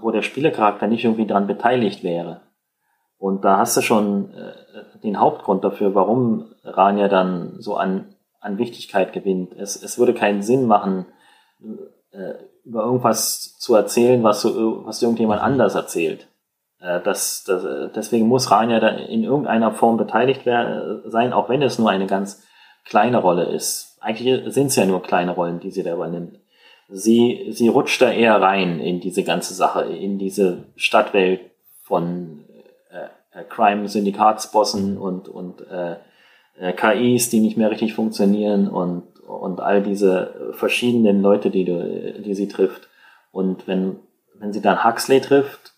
wo 0.00 0.10
der 0.10 0.22
Spielercharakter 0.22 0.86
nicht 0.86 1.04
irgendwie 1.04 1.26
daran 1.26 1.46
beteiligt 1.46 2.02
wäre. 2.02 2.42
Und 3.24 3.42
da 3.42 3.56
hast 3.56 3.74
du 3.74 3.80
schon 3.80 4.34
äh, 4.34 5.00
den 5.02 5.18
Hauptgrund 5.18 5.64
dafür, 5.64 5.94
warum 5.94 6.52
Rania 6.62 7.08
dann 7.08 7.54
so 7.58 7.74
an, 7.74 8.14
an 8.38 8.58
Wichtigkeit 8.58 9.14
gewinnt. 9.14 9.54
Es, 9.56 9.82
es 9.82 9.96
würde 9.96 10.12
keinen 10.12 10.42
Sinn 10.42 10.66
machen, 10.66 11.06
äh, 12.12 12.34
über 12.66 12.84
irgendwas 12.84 13.56
zu 13.56 13.74
erzählen, 13.76 14.22
was, 14.22 14.42
so, 14.42 14.84
was 14.84 15.00
irgendjemand 15.00 15.40
mhm. 15.40 15.46
anders 15.46 15.74
erzählt. 15.74 16.28
Äh, 16.80 17.00
das, 17.00 17.44
das, 17.44 17.64
deswegen 17.94 18.28
muss 18.28 18.50
Rania 18.50 18.78
da 18.78 18.88
in 18.88 19.24
irgendeiner 19.24 19.72
Form 19.72 19.96
beteiligt 19.96 20.44
werden, 20.44 21.00
sein, 21.06 21.32
auch 21.32 21.48
wenn 21.48 21.62
es 21.62 21.78
nur 21.78 21.88
eine 21.88 22.06
ganz 22.06 22.42
kleine 22.84 23.16
Rolle 23.16 23.44
ist. 23.44 23.96
Eigentlich 24.02 24.52
sind 24.52 24.66
es 24.66 24.76
ja 24.76 24.84
nur 24.84 25.02
kleine 25.02 25.30
Rollen, 25.30 25.60
die 25.60 25.70
sie 25.70 25.82
da 25.82 25.94
übernimmt. 25.94 26.40
Sie, 26.90 27.46
sie 27.52 27.68
rutscht 27.68 28.02
da 28.02 28.12
eher 28.12 28.42
rein 28.42 28.80
in 28.80 29.00
diese 29.00 29.24
ganze 29.24 29.54
Sache, 29.54 29.84
in 29.84 30.18
diese 30.18 30.64
Stadtwelt 30.76 31.40
von 31.80 32.43
Crime-Syndikatsbossen 33.42 34.96
und, 34.98 35.28
und 35.28 35.66
äh, 35.68 35.96
äh 36.58 36.72
KIs, 36.72 37.30
die 37.30 37.40
nicht 37.40 37.56
mehr 37.56 37.70
richtig 37.70 37.94
funktionieren 37.94 38.68
und, 38.68 39.20
und 39.26 39.60
all 39.60 39.82
diese 39.82 40.52
verschiedenen 40.52 41.22
Leute, 41.22 41.50
die, 41.50 41.64
du, 41.64 42.22
die 42.22 42.34
sie 42.34 42.48
trifft. 42.48 42.88
Und 43.32 43.66
wenn, 43.66 43.96
wenn 44.38 44.52
sie 44.52 44.62
dann 44.62 44.84
Huxley 44.84 45.20
trifft, 45.20 45.72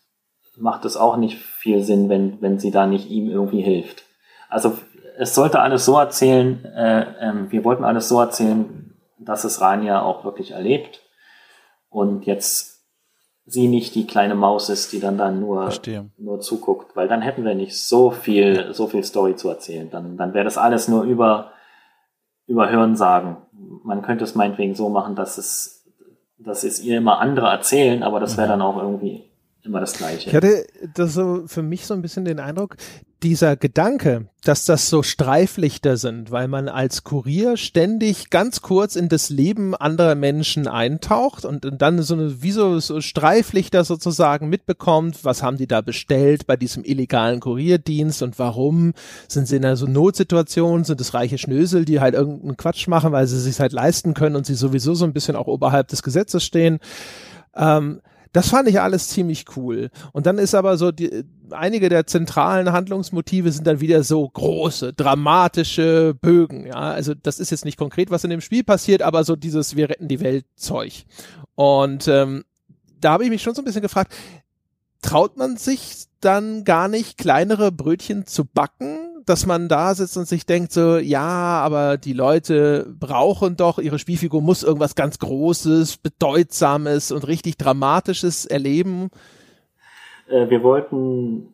macht 0.56 0.84
es 0.84 0.96
auch 0.96 1.16
nicht 1.16 1.38
viel 1.38 1.82
Sinn, 1.82 2.08
wenn, 2.08 2.40
wenn 2.40 2.58
sie 2.58 2.70
da 2.70 2.86
nicht 2.86 3.10
ihm 3.10 3.30
irgendwie 3.30 3.62
hilft. 3.62 4.04
Also 4.48 4.76
es 5.18 5.34
sollte 5.34 5.60
alles 5.60 5.84
so 5.84 5.98
erzählen, 5.98 6.64
äh, 6.64 7.00
äh, 7.00 7.50
wir 7.50 7.64
wollten 7.64 7.84
alles 7.84 8.08
so 8.08 8.20
erzählen, 8.20 8.94
dass 9.18 9.44
es 9.44 9.60
Rania 9.60 10.02
auch 10.02 10.24
wirklich 10.24 10.52
erlebt. 10.52 11.02
Und 11.88 12.26
jetzt 12.26 12.75
sie 13.46 13.68
nicht 13.68 13.94
die 13.94 14.06
kleine 14.06 14.34
Maus 14.34 14.68
ist, 14.68 14.92
die 14.92 15.00
dann 15.00 15.16
dann 15.16 15.40
nur, 15.40 15.70
nur 16.18 16.40
zuguckt, 16.40 16.96
weil 16.96 17.06
dann 17.06 17.22
hätten 17.22 17.44
wir 17.44 17.54
nicht 17.54 17.78
so 17.78 18.10
viel, 18.10 18.74
so 18.74 18.88
viel 18.88 19.04
Story 19.04 19.36
zu 19.36 19.48
erzählen. 19.48 19.88
Dann, 19.88 20.16
dann 20.16 20.34
wäre 20.34 20.44
das 20.44 20.58
alles 20.58 20.88
nur 20.88 21.04
über, 21.04 21.52
über 22.48 22.68
Hörensagen. 22.68 23.36
Man 23.84 24.02
könnte 24.02 24.24
es 24.24 24.34
meinetwegen 24.34 24.74
so 24.74 24.88
machen, 24.88 25.14
dass 25.14 25.38
es, 25.38 25.84
dass 26.38 26.64
es 26.64 26.82
ihr 26.82 26.98
immer 26.98 27.20
andere 27.20 27.46
erzählen, 27.46 28.02
aber 28.02 28.18
das 28.18 28.36
wäre 28.36 28.48
mhm. 28.48 28.50
dann 28.50 28.62
auch 28.62 28.82
irgendwie 28.82 29.24
immer 29.62 29.80
das 29.80 29.96
Gleiche. 29.96 30.28
Ich 30.28 30.34
hatte 30.34 30.66
das 30.94 31.14
so 31.14 31.44
für 31.46 31.62
mich 31.62 31.86
so 31.86 31.94
ein 31.94 32.02
bisschen 32.02 32.24
den 32.24 32.40
Eindruck, 32.40 32.76
dieser 33.22 33.56
Gedanke, 33.56 34.28
dass 34.44 34.66
das 34.66 34.90
so 34.90 35.02
Streiflichter 35.02 35.96
sind, 35.96 36.30
weil 36.30 36.48
man 36.48 36.68
als 36.68 37.02
Kurier 37.02 37.56
ständig 37.56 38.30
ganz 38.30 38.60
kurz 38.60 38.94
in 38.94 39.08
das 39.08 39.30
Leben 39.30 39.74
anderer 39.74 40.14
Menschen 40.14 40.68
eintaucht 40.68 41.44
und 41.44 41.66
dann 41.80 42.02
so 42.02 42.14
eine, 42.14 42.42
wie 42.42 42.52
so, 42.52 42.78
so 42.78 43.00
Streiflichter 43.00 43.84
sozusagen 43.84 44.48
mitbekommt, 44.48 45.24
was 45.24 45.42
haben 45.42 45.56
die 45.56 45.66
da 45.66 45.80
bestellt 45.80 46.46
bei 46.46 46.56
diesem 46.56 46.84
illegalen 46.84 47.40
Kurierdienst 47.40 48.22
und 48.22 48.38
warum 48.38 48.92
sind 49.28 49.48
sie 49.48 49.56
in 49.56 49.64
einer 49.64 49.76
so 49.76 49.86
Notsituation, 49.86 50.84
sind 50.84 51.00
es 51.00 51.14
reiche 51.14 51.38
Schnösel, 51.38 51.84
die 51.84 52.00
halt 52.00 52.14
irgendeinen 52.14 52.56
Quatsch 52.56 52.86
machen, 52.86 53.12
weil 53.12 53.26
sie 53.26 53.40
sich 53.40 53.58
halt 53.60 53.72
leisten 53.72 54.12
können 54.14 54.36
und 54.36 54.46
sie 54.46 54.54
sowieso 54.54 54.94
so 54.94 55.06
ein 55.06 55.14
bisschen 55.14 55.36
auch 55.36 55.46
oberhalb 55.46 55.88
des 55.88 56.02
Gesetzes 56.02 56.44
stehen. 56.44 56.78
Ähm, 57.54 58.00
das 58.36 58.50
fand 58.50 58.68
ich 58.68 58.82
alles 58.82 59.08
ziemlich 59.08 59.46
cool. 59.56 59.88
Und 60.12 60.26
dann 60.26 60.36
ist 60.36 60.54
aber 60.54 60.76
so 60.76 60.92
die, 60.92 61.24
einige 61.50 61.88
der 61.88 62.06
zentralen 62.06 62.72
Handlungsmotive 62.72 63.50
sind 63.52 63.66
dann 63.66 63.80
wieder 63.80 64.02
so 64.02 64.28
große, 64.28 64.92
dramatische 64.92 66.14
Bögen. 66.20 66.66
Ja, 66.66 66.74
also 66.92 67.14
das 67.14 67.38
ist 67.38 67.50
jetzt 67.50 67.64
nicht 67.64 67.78
konkret, 67.78 68.10
was 68.10 68.24
in 68.24 68.30
dem 68.30 68.40
Spiel 68.40 68.64
passiert, 68.64 69.02
aber 69.02 69.24
so 69.24 69.36
dieses 69.36 69.76
Wir 69.76 69.88
retten 69.88 70.08
die 70.08 70.20
Welt 70.20 70.44
Zeug. 70.56 71.04
Und 71.54 72.08
ähm, 72.08 72.44
da 73.00 73.12
habe 73.12 73.24
ich 73.24 73.30
mich 73.30 73.42
schon 73.42 73.54
so 73.54 73.62
ein 73.62 73.64
bisschen 73.64 73.82
gefragt, 73.82 74.14
traut 75.02 75.36
man 75.36 75.56
sich 75.56 76.06
dann 76.20 76.64
gar 76.64 76.88
nicht 76.88 77.18
kleinere 77.18 77.70
Brötchen 77.70 78.26
zu 78.26 78.44
backen, 78.44 78.98
dass 79.26 79.44
man 79.44 79.68
da 79.68 79.94
sitzt 79.94 80.16
und 80.16 80.26
sich 80.28 80.46
denkt 80.46 80.72
so, 80.72 80.98
ja, 80.98 81.60
aber 81.60 81.98
die 81.98 82.12
Leute 82.12 82.86
brauchen 82.98 83.56
doch, 83.56 83.78
ihre 83.78 83.98
Spielfigur 83.98 84.40
muss 84.40 84.62
irgendwas 84.62 84.94
ganz 84.94 85.18
Großes, 85.18 85.98
Bedeutsames 85.98 87.10
und 87.10 87.26
richtig 87.26 87.56
Dramatisches 87.58 88.46
erleben. 88.46 89.10
Äh, 90.28 90.50
wir 90.50 90.62
wollten 90.62 91.52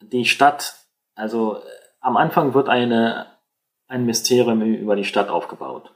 die 0.00 0.24
Stadt, 0.24 0.74
also 1.14 1.56
äh, 1.56 1.60
am 2.00 2.16
Anfang 2.16 2.54
wird 2.54 2.68
eine, 2.68 3.26
ein 3.86 4.06
Mysterium 4.06 4.62
über 4.62 4.96
die 4.96 5.04
Stadt 5.04 5.28
aufgebaut. 5.28 5.92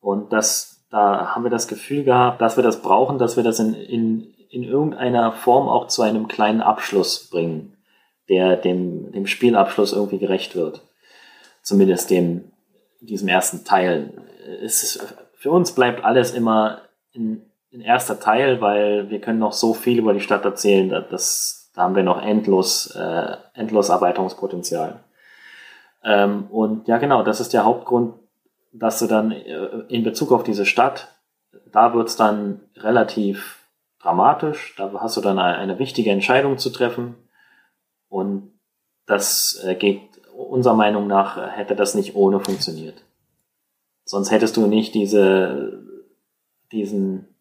Und 0.00 0.32
das, 0.32 0.86
da 0.90 1.34
haben 1.34 1.42
wir 1.42 1.50
das 1.50 1.68
Gefühl 1.68 2.04
gehabt, 2.04 2.40
dass 2.40 2.56
wir 2.56 2.64
das 2.64 2.82
brauchen, 2.82 3.18
dass 3.18 3.36
wir 3.36 3.42
das 3.42 3.58
in, 3.58 3.74
in 3.74 4.34
in 4.50 4.64
irgendeiner 4.64 5.32
Form 5.32 5.68
auch 5.68 5.88
zu 5.88 6.02
einem 6.02 6.28
kleinen 6.28 6.60
Abschluss 6.60 7.28
bringen, 7.28 7.76
der 8.28 8.56
dem, 8.56 9.12
dem 9.12 9.26
Spielabschluss 9.26 9.92
irgendwie 9.92 10.18
gerecht 10.18 10.56
wird. 10.56 10.82
Zumindest 11.62 12.10
dem, 12.10 12.50
diesem 13.00 13.28
ersten 13.28 13.64
Teil. 13.64 14.12
Es 14.62 14.82
ist, 14.82 15.14
für 15.34 15.50
uns 15.50 15.72
bleibt 15.72 16.04
alles 16.04 16.32
immer 16.32 16.82
in, 17.12 17.42
in 17.70 17.80
erster 17.80 18.18
Teil, 18.18 18.60
weil 18.60 19.10
wir 19.10 19.20
können 19.20 19.38
noch 19.38 19.52
so 19.52 19.74
viel 19.74 19.98
über 19.98 20.14
die 20.14 20.20
Stadt 20.20 20.44
erzählen, 20.44 20.88
dass, 21.10 21.70
da 21.74 21.82
haben 21.82 21.94
wir 21.94 22.02
noch 22.02 22.22
endlos, 22.22 22.94
äh, 22.94 23.36
endlos 23.54 23.88
Erweiterungspotenzial. 23.88 25.00
Ähm, 26.02 26.46
und 26.50 26.88
ja, 26.88 26.98
genau, 26.98 27.22
das 27.22 27.40
ist 27.40 27.52
der 27.52 27.64
Hauptgrund, 27.64 28.14
dass 28.72 28.98
du 28.98 29.06
dann 29.06 29.32
äh, 29.32 29.66
in 29.88 30.02
Bezug 30.04 30.32
auf 30.32 30.42
diese 30.42 30.64
Stadt, 30.64 31.08
da 31.72 31.94
wird's 31.94 32.16
dann 32.16 32.60
relativ 32.76 33.58
dramatisch. 34.00 34.74
Da 34.76 34.90
hast 35.00 35.16
du 35.16 35.20
dann 35.20 35.38
eine 35.38 35.78
wichtige 35.78 36.10
Entscheidung 36.10 36.58
zu 36.58 36.70
treffen. 36.70 37.16
Und 38.08 38.52
das 39.06 39.62
äh, 39.64 39.74
geht 39.74 40.00
unserer 40.34 40.74
Meinung 40.74 41.06
nach 41.06 41.36
äh, 41.36 41.48
hätte 41.50 41.74
das 41.74 41.94
nicht 41.94 42.14
ohne 42.14 42.40
funktioniert. 42.40 43.02
Sonst 44.04 44.30
hättest 44.30 44.56
du 44.56 44.66
nicht 44.66 44.94
diese, 44.94 45.82
diesen, 46.72 47.34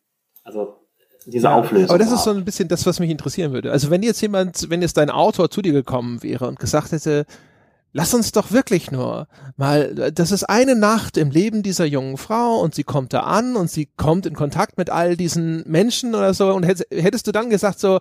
also 0.48 0.78
diese 1.26 1.46
ja, 1.46 1.56
Auflösung. 1.56 1.90
Aber 1.90 2.00
das 2.00 2.12
ist 2.12 2.24
so 2.24 2.32
ein 2.32 2.46
bisschen 2.46 2.70
das, 2.70 2.86
was 2.86 3.00
mich 3.00 3.10
interessieren 3.10 3.52
würde. 3.52 3.72
Also 3.72 3.90
wenn 3.90 4.02
jetzt 4.02 4.22
jemand, 4.22 4.70
wenn 4.70 4.82
jetzt 4.82 4.96
dein 4.96 5.10
Autor 5.10 5.52
zu 5.52 5.62
dir 5.62 5.74
gekommen 5.74 6.24
wäre 6.24 6.48
und 6.48 6.58
gesagt 6.58 6.94
hätte, 6.94 7.26
lass 7.92 8.14
uns 8.14 8.32
doch 8.32 8.52
wirklich 8.52 8.92
nur 8.92 9.28
mal, 9.58 9.94
das 10.14 10.32
ist 10.32 10.46
eine 10.46 10.76
Nacht 10.76 11.18
im 11.18 11.30
Leben 11.30 11.64
dieser 11.64 11.86
jungen 11.86 12.16
Frau 12.16 12.60
und 12.60 12.76
sie 12.76 12.84
kommt 12.84 13.12
da 13.12 13.22
an 13.22 13.58
und 13.58 13.70
sie 13.70 13.90
kommt 13.98 14.26
in 14.26 14.36
Kontakt 14.36 14.78
mit 14.78 14.90
all 14.90 15.18
diesen 15.18 15.64
Menschen 15.68 16.16
oder 16.16 16.34
so 16.34 16.54
und 16.54 16.64
hättest 16.64 17.28
du 17.28 17.34
dann 17.34 17.50
gesagt 17.50 17.80
so, 17.80 18.00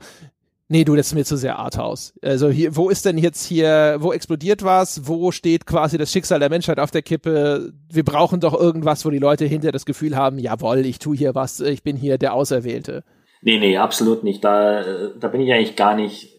nee, 0.68 0.84
du, 0.84 0.96
das 0.96 1.08
ist 1.08 1.14
mir 1.14 1.24
zu 1.24 1.36
sehr 1.36 1.58
Arthouse. 1.58 2.14
Also 2.22 2.48
hier, 2.48 2.76
wo 2.76 2.88
ist 2.90 3.04
denn 3.04 3.18
jetzt 3.18 3.44
hier, 3.44 3.96
wo 4.00 4.12
explodiert 4.12 4.62
was, 4.62 5.06
wo 5.06 5.30
steht 5.30 5.66
quasi 5.66 5.98
das 5.98 6.10
Schicksal 6.10 6.40
der 6.40 6.50
Menschheit 6.50 6.78
auf 6.78 6.90
der 6.90 7.02
Kippe? 7.02 7.72
Wir 7.90 8.04
brauchen 8.04 8.40
doch 8.40 8.58
irgendwas, 8.58 9.04
wo 9.04 9.10
die 9.10 9.18
Leute 9.18 9.44
hinter 9.44 9.72
das 9.72 9.86
Gefühl 9.86 10.16
haben, 10.16 10.38
jawohl, 10.38 10.84
ich 10.86 10.98
tu 10.98 11.14
hier 11.14 11.34
was, 11.34 11.60
ich 11.60 11.82
bin 11.82 11.96
hier 11.96 12.18
der 12.18 12.34
Auserwählte. 12.34 13.04
Nee, 13.42 13.58
nee, 13.58 13.76
absolut 13.76 14.24
nicht. 14.24 14.42
Da, 14.44 15.10
da 15.18 15.28
bin 15.28 15.40
ich 15.40 15.52
eigentlich 15.52 15.76
gar 15.76 15.94
nicht 15.94 16.32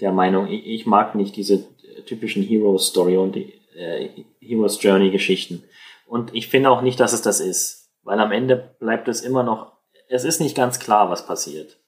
der 0.00 0.12
Meinung. 0.12 0.48
Ich, 0.48 0.66
ich 0.66 0.86
mag 0.86 1.14
nicht 1.14 1.36
diese 1.36 1.64
typischen 2.06 2.42
Heroes 2.42 2.86
Story 2.86 3.16
und 3.16 3.36
äh, 3.36 4.08
Heroes 4.40 4.82
Journey 4.82 5.10
Geschichten. 5.10 5.64
Und 6.06 6.34
ich 6.34 6.48
finde 6.48 6.70
auch 6.70 6.82
nicht, 6.82 7.00
dass 7.00 7.12
es 7.12 7.22
das 7.22 7.40
ist, 7.40 7.90
weil 8.02 8.20
am 8.20 8.32
Ende 8.32 8.76
bleibt 8.78 9.08
es 9.08 9.22
immer 9.22 9.42
noch, 9.42 9.72
es 10.08 10.24
ist 10.24 10.40
nicht 10.40 10.56
ganz 10.56 10.78
klar, 10.78 11.10
was 11.10 11.26
passiert. 11.26 11.78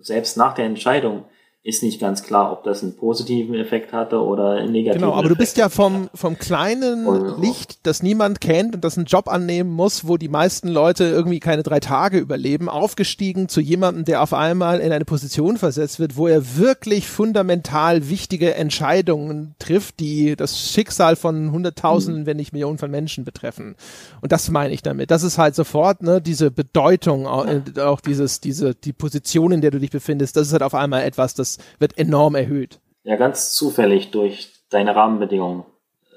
Selbst 0.00 0.36
nach 0.36 0.54
der 0.54 0.64
Entscheidung 0.64 1.24
ist 1.64 1.82
nicht 1.82 2.00
ganz 2.00 2.22
klar, 2.22 2.52
ob 2.52 2.62
das 2.62 2.82
einen 2.82 2.96
positiven 2.96 3.54
Effekt 3.56 3.92
hatte 3.92 4.22
oder 4.22 4.52
einen 4.52 4.70
negativen. 4.70 5.02
Genau, 5.02 5.18
aber 5.18 5.28
du 5.28 5.34
bist 5.34 5.56
ja 5.56 5.68
vom, 5.68 6.08
vom 6.14 6.38
kleinen 6.38 7.06
und, 7.06 7.42
Licht, 7.42 7.80
das 7.82 8.02
niemand 8.02 8.40
kennt 8.40 8.76
und 8.76 8.84
das 8.84 8.96
einen 8.96 9.06
Job 9.06 9.28
annehmen 9.28 9.70
muss, 9.70 10.06
wo 10.06 10.16
die 10.16 10.28
meisten 10.28 10.68
Leute 10.68 11.04
irgendwie 11.04 11.40
keine 11.40 11.64
drei 11.64 11.80
Tage 11.80 12.18
überleben, 12.18 12.68
aufgestiegen 12.68 13.48
zu 13.48 13.60
jemandem, 13.60 14.04
der 14.04 14.22
auf 14.22 14.32
einmal 14.34 14.78
in 14.78 14.92
eine 14.92 15.04
Position 15.04 15.58
versetzt 15.58 15.98
wird, 15.98 16.16
wo 16.16 16.28
er 16.28 16.56
wirklich 16.56 17.08
fundamental 17.08 18.08
wichtige 18.08 18.54
Entscheidungen 18.54 19.56
trifft, 19.58 19.98
die 19.98 20.36
das 20.36 20.58
Schicksal 20.60 21.16
von 21.16 21.50
Hunderttausenden, 21.50 22.22
mhm. 22.22 22.26
wenn 22.26 22.36
nicht 22.36 22.52
Millionen 22.52 22.78
von 22.78 22.90
Menschen 22.90 23.24
betreffen. 23.24 23.74
Und 24.20 24.30
das 24.30 24.48
meine 24.48 24.72
ich 24.72 24.82
damit. 24.82 25.10
Das 25.10 25.24
ist 25.24 25.38
halt 25.38 25.56
sofort, 25.56 26.02
ne, 26.02 26.22
diese 26.22 26.52
Bedeutung, 26.52 27.26
auch, 27.26 27.46
äh, 27.46 27.80
auch 27.80 28.00
dieses, 28.00 28.40
diese, 28.40 28.76
die 28.76 28.92
Position, 28.92 29.50
in 29.50 29.60
der 29.60 29.72
du 29.72 29.80
dich 29.80 29.90
befindest, 29.90 30.36
das 30.36 30.46
ist 30.46 30.52
halt 30.52 30.62
auf 30.62 30.74
einmal 30.74 31.02
etwas, 31.02 31.34
das 31.34 31.47
wird 31.78 31.96
enorm 31.96 32.34
erhöht. 32.34 32.80
Ja, 33.04 33.16
ganz 33.16 33.54
zufällig 33.54 34.10
durch 34.10 34.52
deine 34.68 34.94
Rahmenbedingungen, 34.94 35.64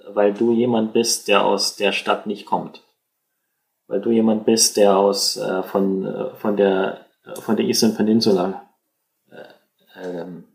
weil 0.10 0.34
du 0.34 0.52
jemand 0.52 0.91
bist, 0.91 1.30
der 1.30 1.45
aus 1.45 1.78
der 1.78 1.94
Stadt 1.94 2.28
nicht 2.28 2.45
kommt. 2.45 2.84
Weil 3.88 4.02
du 4.02 4.12
jemand 4.12 4.45
bist, 4.45 4.76
der 4.76 4.98
aus 4.98 5.38
äh, 5.38 5.64
von, 5.64 6.06
äh, 6.06 6.36
von 6.36 6.58
der 6.58 7.06
äh, 7.26 7.40
von 7.40 7.56
der 7.56 7.66
Eastern 7.66 7.95
Peninsula 7.95 8.70
äh, 9.30 10.03
ähm, 10.03 10.45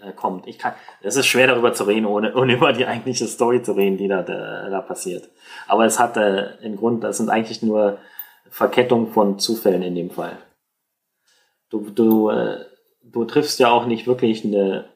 äh, 0.00 0.12
kommt. 0.12 0.46
Ich 0.46 0.58
kann, 0.58 0.74
es 1.02 1.16
ist 1.16 1.26
schwer 1.26 1.46
darüber 1.46 1.72
zu 1.72 1.84
reden, 1.84 2.06
ohne, 2.06 2.34
ohne 2.34 2.54
über 2.54 2.72
die 2.72 2.86
eigentliche 2.86 3.26
Story 3.26 3.62
zu 3.62 3.72
reden, 3.72 3.96
die 3.96 4.08
da, 4.08 4.22
da, 4.22 4.68
da 4.68 4.80
passiert. 4.80 5.28
Aber 5.66 5.84
es 5.84 5.98
hat 5.98 6.16
äh, 6.16 6.48
einen 6.62 6.76
Grund, 6.76 7.04
das 7.04 7.18
sind 7.18 7.30
eigentlich 7.30 7.62
nur 7.62 7.98
Verkettungen 8.50 9.08
von 9.12 9.38
Zufällen 9.38 9.82
in 9.82 9.94
dem 9.94 10.10
Fall. 10.10 10.38
Du, 11.70 11.90
du, 11.90 12.30
du 13.12 13.24
triffst 13.24 13.58
ja 13.58 13.70
auch 13.70 13.86
nicht 13.86 14.06
wirklich 14.06 14.44
eine, 14.44 14.86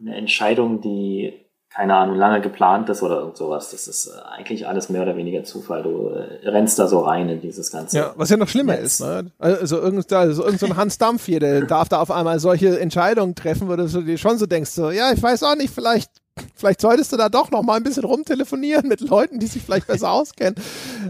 eine 0.00 0.16
Entscheidung, 0.16 0.80
die, 0.80 1.32
keine 1.70 1.94
Ahnung, 1.96 2.16
lange 2.16 2.40
geplant 2.40 2.88
ist 2.88 3.02
oder 3.02 3.18
irgend 3.20 3.36
sowas. 3.36 3.70
Das 3.70 3.88
ist 3.88 4.06
äh, 4.06 4.20
eigentlich 4.36 4.66
alles 4.66 4.88
mehr 4.88 5.02
oder 5.02 5.16
weniger 5.16 5.44
Zufall. 5.44 5.82
Du 5.82 6.08
äh, 6.08 6.48
rennst 6.48 6.78
da 6.78 6.86
so 6.86 7.00
rein 7.00 7.28
in 7.28 7.40
dieses 7.40 7.70
Ganze. 7.72 7.96
Ja, 7.96 8.12
was 8.16 8.30
ja 8.30 8.36
noch 8.36 8.48
schlimmer 8.48 8.74
Netz. 8.74 8.84
ist, 8.84 9.00
ne? 9.00 9.30
Also 9.38 9.80
irgend, 9.80 10.12
also 10.12 10.44
irgend 10.44 10.60
so 10.60 10.66
ein 10.66 10.76
Hans 10.76 10.98
Dampf 10.98 11.26
hier, 11.26 11.40
der 11.40 11.62
darf 11.62 11.88
da 11.88 12.00
auf 12.00 12.10
einmal 12.10 12.38
solche 12.38 12.78
Entscheidungen 12.78 13.34
treffen, 13.34 13.68
wo 13.68 13.76
du 13.76 13.86
dir 13.86 14.18
schon 14.18 14.38
so 14.38 14.46
denkst, 14.46 14.70
so, 14.70 14.90
ja, 14.90 15.12
ich 15.12 15.22
weiß 15.22 15.42
auch 15.42 15.56
nicht, 15.56 15.74
vielleicht 15.74 16.10
vielleicht 16.54 16.80
solltest 16.80 17.12
du 17.12 17.16
da 17.16 17.28
doch 17.28 17.50
noch 17.50 17.62
mal 17.62 17.76
ein 17.76 17.82
bisschen 17.82 18.04
rumtelefonieren 18.04 18.88
mit 18.88 19.00
Leuten, 19.00 19.38
die 19.38 19.46
sich 19.46 19.62
vielleicht 19.62 19.86
besser 19.86 20.10
auskennen. 20.10 20.54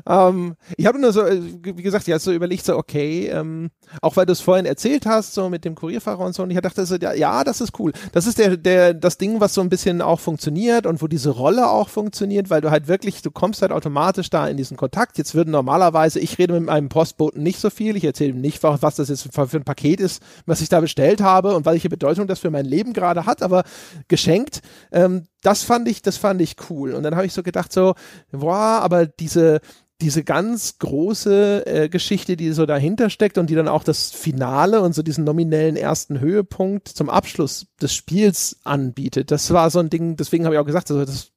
Ähm, 0.06 0.56
ich 0.76 0.86
habe 0.86 0.98
nur 0.98 1.12
so, 1.12 1.22
äh, 1.22 1.40
wie 1.62 1.82
gesagt, 1.82 2.06
ich 2.06 2.12
habe 2.12 2.20
so 2.20 2.32
überlegt, 2.32 2.64
so 2.64 2.76
okay, 2.76 3.28
ähm, 3.28 3.70
auch 4.01 4.16
weil 4.16 4.26
du 4.26 4.32
es 4.32 4.40
vorhin 4.40 4.66
erzählt 4.66 5.06
hast, 5.06 5.34
so 5.34 5.48
mit 5.48 5.64
dem 5.64 5.74
Kurierfahrer 5.74 6.24
und 6.24 6.34
so, 6.34 6.42
und 6.42 6.51
ich 6.51 6.60
dachte 6.60 6.84
so, 6.84 6.96
ja, 6.96 7.44
das 7.44 7.60
ist 7.60 7.78
cool. 7.78 7.92
Das 8.12 8.26
ist 8.26 8.38
der, 8.38 8.56
der, 8.56 8.94
das 8.94 9.18
Ding, 9.18 9.40
was 9.40 9.55
so 9.55 9.60
ein 9.60 9.68
bisschen 9.68 10.02
auch 10.02 10.20
funktioniert 10.20 10.86
und 10.86 11.02
wo 11.02 11.06
diese 11.06 11.30
Rolle 11.30 11.68
auch 11.68 11.88
funktioniert, 11.88 12.51
weil 12.51 12.60
du 12.60 12.70
halt 12.70 12.88
wirklich, 12.88 13.22
du 13.22 13.30
kommst 13.30 13.62
halt 13.62 13.72
automatisch 13.72 14.30
da 14.30 14.46
in 14.48 14.56
diesen 14.56 14.76
Kontakt. 14.76 15.18
Jetzt 15.18 15.34
würden 15.34 15.51
normalerweise, 15.51 16.20
ich 16.20 16.38
rede 16.38 16.55
mit 16.55 16.64
meinem 16.64 16.88
Postboten 16.88 17.42
nicht 17.42 17.60
so 17.60 17.70
viel, 17.70 17.96
ich 17.96 18.05
erzähle 18.05 18.30
ihm 18.30 18.40
nicht, 18.40 18.62
was 18.62 18.96
das 18.96 19.09
jetzt 19.09 19.28
für 19.32 19.56
ein 19.56 19.64
Paket 19.64 20.01
ist, 20.01 20.22
was 20.46 20.60
ich 20.60 20.68
da 20.68 20.80
bestellt 20.80 21.20
habe 21.20 21.55
und 21.55 21.66
welche 21.66 21.88
Bedeutung 21.88 22.26
das 22.26 22.40
für 22.40 22.51
mein 22.51 22.64
Leben 22.64 22.92
gerade 22.92 23.26
hat, 23.26 23.42
aber 23.42 23.64
geschenkt, 24.09 24.60
ähm, 24.92 25.14
das 25.43 25.62
fand 25.62 25.89
ich, 25.89 26.03
das 26.03 26.16
fand 26.16 26.41
ich 26.41 26.57
cool. 26.70 26.95
Und 26.95 27.03
dann 27.03 27.16
habe 27.16 27.27
ich 27.27 27.32
so 27.32 27.43
gedacht, 27.43 27.73
so, 27.73 27.95
boah, 28.32 28.81
aber 28.82 29.07
diese, 29.07 29.61
diese 30.01 30.24
ganz 30.24 30.78
große 30.78 31.66
äh, 31.66 31.89
Geschichte, 31.89 32.36
die 32.36 32.53
so 32.53 32.66
dahinter 32.66 33.11
steckt 33.11 33.39
und 33.39 33.49
die 33.49 33.55
dann 33.55 33.69
auch 33.69 33.85
das 33.85 34.11
Finale 34.11 34.81
und 34.81 34.95
so 34.95 35.03
diesen 35.03 35.24
nominellen 35.24 35.77
ersten 35.77 36.20
Höhepunkt 36.20 36.89
zum 36.89 37.09
Abschluss 37.09 37.69
des 37.81 37.95
Spiels 37.95 38.59
anbietet. 38.65 39.31
Das 39.31 39.53
war 39.53 39.70
so 39.70 39.78
ein 39.78 39.91
Ding, 39.91 40.16
deswegen 40.16 40.45
habe 40.45 40.57
ich 40.57 40.61
auch 40.61 40.66
gesagt, 40.66 40.91
also 40.91 41.05
das, 41.05 41.32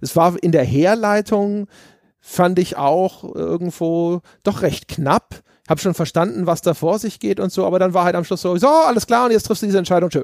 das 0.00 0.14
war 0.14 0.40
in 0.42 0.52
der 0.52 0.64
Herleitung, 0.64 1.68
fand 2.20 2.58
ich 2.58 2.76
auch 2.76 3.34
irgendwo 3.34 4.20
doch 4.42 4.62
recht 4.62 4.88
knapp. 4.88 5.42
Hab 5.68 5.80
schon 5.80 5.94
verstanden, 5.94 6.46
was 6.46 6.60
da 6.60 6.74
vor 6.74 6.98
sich 6.98 7.18
geht 7.18 7.40
und 7.40 7.52
so, 7.52 7.64
aber 7.64 7.78
dann 7.78 7.94
war 7.94 8.04
halt 8.04 8.16
am 8.16 8.24
Schluss 8.24 8.42
so, 8.42 8.56
so, 8.56 8.68
alles 8.68 9.06
klar, 9.06 9.26
und 9.26 9.32
jetzt 9.32 9.44
triffst 9.44 9.62
du 9.62 9.66
diese 9.66 9.78
Entscheidung, 9.78 10.10
tschö. 10.10 10.22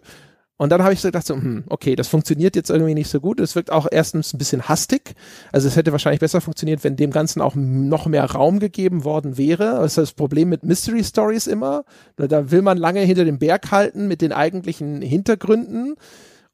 Und 0.58 0.70
dann 0.70 0.82
habe 0.82 0.92
ich 0.92 1.00
so 1.00 1.08
gedacht, 1.08 1.24
so, 1.24 1.34
hm, 1.34 1.64
okay, 1.68 1.94
das 1.94 2.08
funktioniert 2.08 2.56
jetzt 2.56 2.68
irgendwie 2.68 2.94
nicht 2.94 3.08
so 3.08 3.20
gut. 3.20 3.38
Es 3.38 3.54
wirkt 3.54 3.70
auch 3.70 3.86
erstens 3.90 4.34
ein 4.34 4.38
bisschen 4.38 4.68
hastig. 4.68 5.14
Also 5.52 5.68
es 5.68 5.76
hätte 5.76 5.92
wahrscheinlich 5.92 6.18
besser 6.18 6.40
funktioniert, 6.40 6.82
wenn 6.82 6.96
dem 6.96 7.12
Ganzen 7.12 7.40
auch 7.40 7.54
noch 7.54 8.06
mehr 8.06 8.24
Raum 8.24 8.58
gegeben 8.58 9.04
worden 9.04 9.38
wäre. 9.38 9.76
Das 9.76 9.92
ist 9.92 9.98
das 9.98 10.12
Problem 10.12 10.48
mit 10.48 10.64
Mystery 10.64 11.04
Stories 11.04 11.46
immer. 11.46 11.84
Da 12.16 12.50
will 12.50 12.62
man 12.62 12.76
lange 12.76 13.00
hinter 13.00 13.24
dem 13.24 13.38
Berg 13.38 13.70
halten 13.70 14.08
mit 14.08 14.20
den 14.20 14.32
eigentlichen 14.32 15.00
Hintergründen 15.00 15.94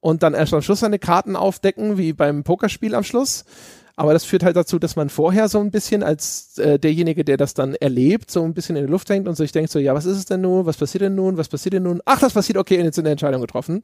und 0.00 0.22
dann 0.22 0.34
erst 0.34 0.52
am 0.52 0.60
Schluss 0.60 0.80
seine 0.80 0.98
Karten 0.98 1.34
aufdecken, 1.34 1.96
wie 1.96 2.12
beim 2.12 2.44
Pokerspiel 2.44 2.94
am 2.94 3.04
Schluss. 3.04 3.46
Aber 3.96 4.12
das 4.12 4.24
führt 4.24 4.42
halt 4.42 4.56
dazu, 4.56 4.78
dass 4.78 4.96
man 4.96 5.08
vorher 5.08 5.48
so 5.48 5.60
ein 5.60 5.70
bisschen 5.70 6.02
als 6.02 6.58
äh, 6.58 6.78
derjenige, 6.78 7.24
der 7.24 7.36
das 7.36 7.54
dann 7.54 7.74
erlebt, 7.74 8.30
so 8.30 8.42
ein 8.42 8.52
bisschen 8.52 8.76
in 8.76 8.82
der 8.82 8.90
Luft 8.90 9.08
hängt 9.08 9.28
und 9.28 9.36
sich 9.36 9.52
denkt 9.52 9.70
so, 9.70 9.78
ja, 9.78 9.94
was 9.94 10.04
ist 10.04 10.16
es 10.16 10.24
denn 10.24 10.40
nun? 10.40 10.66
Was 10.66 10.78
passiert 10.78 11.02
denn 11.02 11.14
nun? 11.14 11.36
Was 11.36 11.48
passiert 11.48 11.74
denn 11.74 11.84
nun? 11.84 12.00
Ach, 12.04 12.18
das 12.18 12.32
passiert, 12.32 12.58
okay, 12.58 12.82
jetzt 12.82 12.96
sind 12.96 13.06
Entscheidung 13.06 13.40
getroffen. 13.40 13.82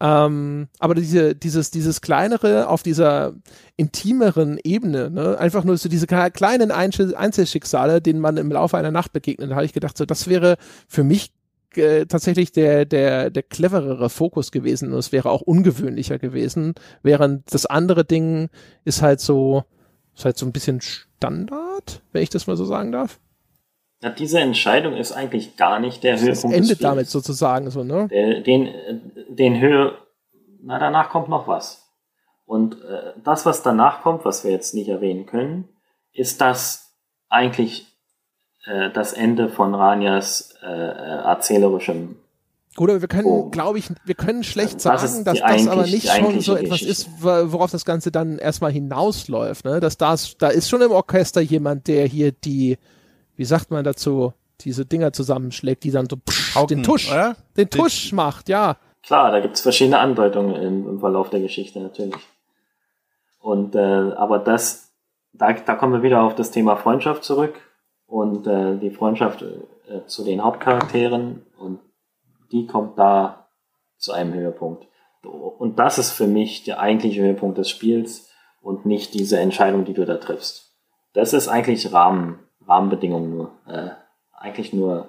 Ähm, 0.00 0.68
aber 0.78 0.94
diese, 0.94 1.34
dieses, 1.34 1.70
dieses 1.70 2.00
kleinere 2.00 2.68
auf 2.68 2.82
dieser 2.82 3.34
intimeren 3.76 4.58
Ebene, 4.62 5.10
ne, 5.10 5.36
einfach 5.38 5.64
nur 5.64 5.76
so 5.76 5.88
diese 5.88 6.06
kleinen 6.06 6.70
Einzel 6.70 7.16
Einzelschicksale, 7.16 8.00
denen 8.00 8.20
man 8.20 8.36
im 8.36 8.52
Laufe 8.52 8.78
einer 8.78 8.92
Nacht 8.92 9.12
begegnet, 9.12 9.50
da 9.50 9.56
habe 9.56 9.64
ich 9.64 9.72
gedacht, 9.72 9.98
so 9.98 10.04
das 10.06 10.28
wäre 10.28 10.56
für 10.86 11.02
mich 11.02 11.32
äh, 11.76 12.06
tatsächlich 12.06 12.52
der, 12.52 12.84
der, 12.84 13.30
der 13.30 13.42
cleverere 13.42 14.10
Fokus 14.10 14.50
gewesen 14.50 14.92
und 14.92 14.98
es 14.98 15.12
wäre 15.12 15.30
auch 15.30 15.42
ungewöhnlicher 15.42 16.18
gewesen, 16.18 16.74
während 17.02 17.52
das 17.52 17.66
andere 17.66 18.04
Ding 18.04 18.48
ist 18.84 19.02
halt 19.02 19.20
so, 19.20 19.64
ist 20.14 20.24
halt 20.24 20.38
so 20.38 20.46
ein 20.46 20.52
bisschen 20.52 20.80
Standard, 20.80 22.02
wenn 22.12 22.22
ich 22.22 22.30
das 22.30 22.46
mal 22.46 22.56
so 22.56 22.64
sagen 22.64 22.92
darf. 22.92 23.20
Ja, 24.02 24.10
diese 24.10 24.38
Entscheidung 24.38 24.94
ist 24.94 25.12
eigentlich 25.12 25.56
gar 25.56 25.80
nicht 25.80 26.04
der 26.04 26.20
Höhepunkt. 26.20 26.44
Es 26.56 26.62
endet 26.62 26.84
damit 26.84 27.08
sozusagen 27.08 27.70
so, 27.70 27.82
ne? 27.82 28.08
Der, 28.08 28.40
den, 28.42 28.68
den 29.28 29.60
Höhe, 29.60 29.98
na, 30.62 30.78
danach 30.78 31.10
kommt 31.10 31.28
noch 31.28 31.48
was. 31.48 31.84
Und 32.44 32.80
äh, 32.82 33.12
das, 33.24 33.44
was 33.44 33.62
danach 33.62 34.02
kommt, 34.02 34.24
was 34.24 34.44
wir 34.44 34.52
jetzt 34.52 34.74
nicht 34.74 34.88
erwähnen 34.88 35.26
können, 35.26 35.68
ist 36.12 36.40
das 36.40 36.96
eigentlich 37.28 37.87
äh, 38.68 38.90
das 38.90 39.12
Ende 39.12 39.48
von 39.48 39.74
Ranias 39.74 40.54
äh, 40.62 40.66
erzählerischem 40.66 42.16
Gut, 42.78 42.90
aber 42.90 43.00
wir 43.00 43.08
können, 43.08 43.26
oh. 43.26 43.50
glaube 43.50 43.80
ich, 43.80 43.90
wir 44.04 44.14
können 44.14 44.44
schlecht 44.44 44.76
das 44.76 44.82
sagen, 44.84 45.24
dass 45.24 45.40
das 45.40 45.66
aber 45.66 45.82
nicht 45.82 46.08
schon 46.08 46.40
so 46.40 46.54
etwas 46.54 46.78
Geschichte. 46.78 46.92
ist, 46.92 47.08
worauf 47.20 47.72
das 47.72 47.84
Ganze 47.84 48.12
dann 48.12 48.38
erstmal 48.38 48.70
hinausläuft. 48.70 49.64
Ne? 49.64 49.80
Dass 49.80 49.96
das, 49.96 50.38
da 50.38 50.46
ist 50.46 50.68
schon 50.68 50.80
im 50.82 50.92
Orchester 50.92 51.40
jemand, 51.40 51.88
der 51.88 52.06
hier 52.06 52.30
die, 52.30 52.78
wie 53.34 53.44
sagt 53.44 53.72
man 53.72 53.82
dazu, 53.82 54.32
diese 54.60 54.86
Dinger 54.86 55.12
zusammenschlägt, 55.12 55.82
die 55.82 55.90
dann 55.90 56.06
so 56.08 56.18
psch, 56.18 56.56
den 56.70 56.84
Tusch, 56.84 57.10
oder? 57.10 57.34
den 57.56 57.68
Tusch 57.68 58.12
macht, 58.12 58.48
ja. 58.48 58.76
Klar, 59.02 59.32
da 59.32 59.40
gibt's 59.40 59.62
verschiedene 59.62 59.98
Andeutungen 59.98 60.54
im, 60.54 60.88
im, 60.88 61.00
Verlauf 61.00 61.30
der 61.30 61.40
Geschichte 61.40 61.80
natürlich. 61.80 62.14
Und 63.40 63.74
äh, 63.74 63.80
aber 63.80 64.38
das, 64.38 64.92
da, 65.32 65.52
da 65.52 65.74
kommen 65.74 65.94
wir 65.94 66.02
wieder 66.04 66.22
auf 66.22 66.36
das 66.36 66.52
Thema 66.52 66.76
Freundschaft 66.76 67.24
zurück 67.24 67.54
und 68.08 68.46
äh, 68.46 68.76
die 68.78 68.90
Freundschaft 68.90 69.42
äh, 69.42 70.04
zu 70.06 70.24
den 70.24 70.42
Hauptcharakteren 70.42 71.46
und 71.58 71.78
die 72.50 72.66
kommt 72.66 72.98
da 72.98 73.48
zu 73.98 74.12
einem 74.12 74.32
Höhepunkt. 74.32 74.88
Und 75.22 75.78
das 75.78 75.98
ist 75.98 76.12
für 76.12 76.26
mich 76.26 76.64
der 76.64 76.80
eigentliche 76.80 77.20
Höhepunkt 77.22 77.58
des 77.58 77.68
Spiels 77.68 78.30
und 78.62 78.86
nicht 78.86 79.14
diese 79.14 79.38
Entscheidung, 79.38 79.84
die 79.84 79.92
du 79.92 80.06
da 80.06 80.16
triffst. 80.16 80.74
Das 81.12 81.32
ist 81.32 81.48
eigentlich 81.48 81.92
Rahmen, 81.92 82.38
Rahmenbedingungen 82.66 83.30
nur. 83.30 83.50
Äh, 83.66 83.90
eigentlich 84.32 84.72
nur, 84.72 85.08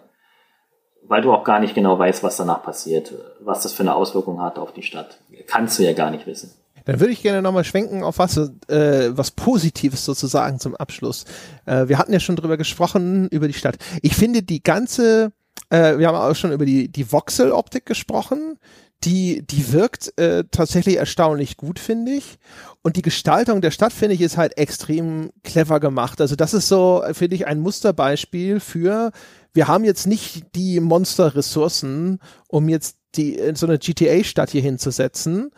weil 1.04 1.22
du 1.22 1.32
auch 1.32 1.44
gar 1.44 1.60
nicht 1.60 1.76
genau 1.76 1.98
weißt, 1.98 2.24
was 2.24 2.38
danach 2.38 2.64
passiert, 2.64 3.14
was 3.40 3.64
das 3.64 3.74
für 3.74 3.84
eine 3.84 3.96
Auswirkung 3.96 4.42
hat 4.42 4.60
auf 4.60 4.74
die 4.74 4.84
Stadt. 4.84 5.20
Kannst 5.48 5.80
du 5.80 5.84
ja 5.84 5.94
gar 5.94 6.12
nicht 6.12 6.26
wissen. 6.28 6.54
Dann 6.92 7.00
würde 7.00 7.14
ich 7.14 7.22
gerne 7.22 7.42
nochmal 7.42 7.64
schwenken 7.64 8.04
auf 8.04 8.18
was, 8.18 8.38
äh, 8.38 9.10
was 9.12 9.32
Positives 9.32 10.06
sozusagen 10.06 10.60
zum 10.60 10.76
Abschluss. 10.76 11.26
Äh, 11.66 11.88
wir 11.88 11.98
hatten 11.98 12.14
ja 12.14 12.20
schon 12.20 12.36
drüber 12.36 12.58
gesprochen, 12.58 13.28
über 13.30 13.48
die 13.48 13.54
Stadt. 13.54 13.78
Ich 14.02 14.16
finde 14.16 14.44
die 14.44 14.64
ganze 14.64 15.32
äh, 15.70 15.98
wir 15.98 16.08
haben 16.08 16.16
auch 16.16 16.36
schon 16.36 16.52
über 16.52 16.66
die, 16.66 16.90
die 16.90 17.12
Voxel-Optik 17.12 17.86
gesprochen. 17.86 18.58
Die, 19.06 19.46
die 19.48 19.72
wirkt 19.72 20.18
äh, 20.20 20.44
tatsächlich 20.52 20.98
erstaunlich 20.98 21.56
gut, 21.56 21.80
finde 21.80 22.12
ich. 22.12 22.38
Und 22.82 22.98
die 22.98 23.02
Gestaltung 23.02 23.62
der 23.62 23.72
Stadt, 23.72 23.94
finde 23.94 24.16
ich, 24.16 24.22
ist 24.22 24.36
halt 24.36 24.58
extrem 24.58 25.32
clever 25.44 25.80
gemacht. 25.80 26.20
Also 26.20 26.36
das 26.36 26.54
ist 26.54 26.68
so, 26.68 27.04
finde 27.14 27.36
ich, 27.36 27.48
ein 27.48 27.62
Musterbeispiel 27.62 28.60
für, 28.60 29.12
wir 29.54 29.68
haben 29.70 29.86
jetzt 29.86 30.06
nicht 30.06 30.54
die 30.54 30.82
Monsterressourcen, 30.82 32.20
um 32.50 32.68
jetzt 32.68 32.98
die, 33.16 33.40
so 33.54 33.68
eine 33.68 33.80
GTA-Stadt 33.80 34.50
hier 34.50 34.62
hinzusetzen. 34.62 35.52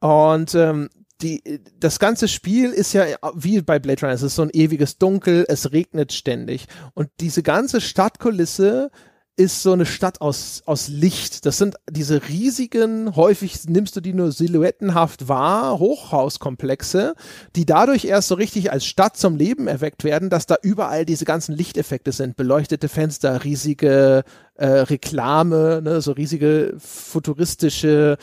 Und 0.00 0.54
ähm, 0.54 0.88
die, 1.22 1.60
das 1.78 1.98
ganze 1.98 2.28
Spiel 2.28 2.70
ist 2.70 2.92
ja 2.92 3.04
wie 3.34 3.60
bei 3.60 3.78
Blade 3.78 4.00
Runner, 4.00 4.14
es 4.14 4.22
ist 4.22 4.36
so 4.36 4.42
ein 4.42 4.50
ewiges 4.50 4.98
Dunkel, 4.98 5.44
es 5.48 5.72
regnet 5.72 6.12
ständig. 6.12 6.66
Und 6.94 7.10
diese 7.20 7.42
ganze 7.42 7.80
Stadtkulisse 7.80 8.90
ist 9.36 9.62
so 9.62 9.72
eine 9.72 9.86
Stadt 9.86 10.20
aus, 10.20 10.62
aus 10.66 10.88
Licht. 10.88 11.46
Das 11.46 11.56
sind 11.56 11.76
diese 11.88 12.28
riesigen, 12.28 13.16
häufig 13.16 13.66
nimmst 13.66 13.96
du 13.96 14.02
die 14.02 14.12
nur 14.12 14.32
silhouettenhaft 14.32 15.28
wahr, 15.28 15.78
Hochhauskomplexe, 15.78 17.14
die 17.56 17.64
dadurch 17.64 18.04
erst 18.04 18.28
so 18.28 18.34
richtig 18.34 18.70
als 18.70 18.84
Stadt 18.84 19.16
zum 19.16 19.36
Leben 19.36 19.66
erweckt 19.66 20.04
werden, 20.04 20.28
dass 20.28 20.44
da 20.44 20.56
überall 20.60 21.06
diese 21.06 21.24
ganzen 21.24 21.54
Lichteffekte 21.54 22.12
sind. 22.12 22.36
Beleuchtete 22.36 22.88
Fenster, 22.88 23.42
riesige 23.42 24.24
äh, 24.56 24.66
Reklame, 24.66 25.80
ne, 25.82 26.02
so 26.02 26.12
riesige 26.12 26.74
futuristische 26.78 28.18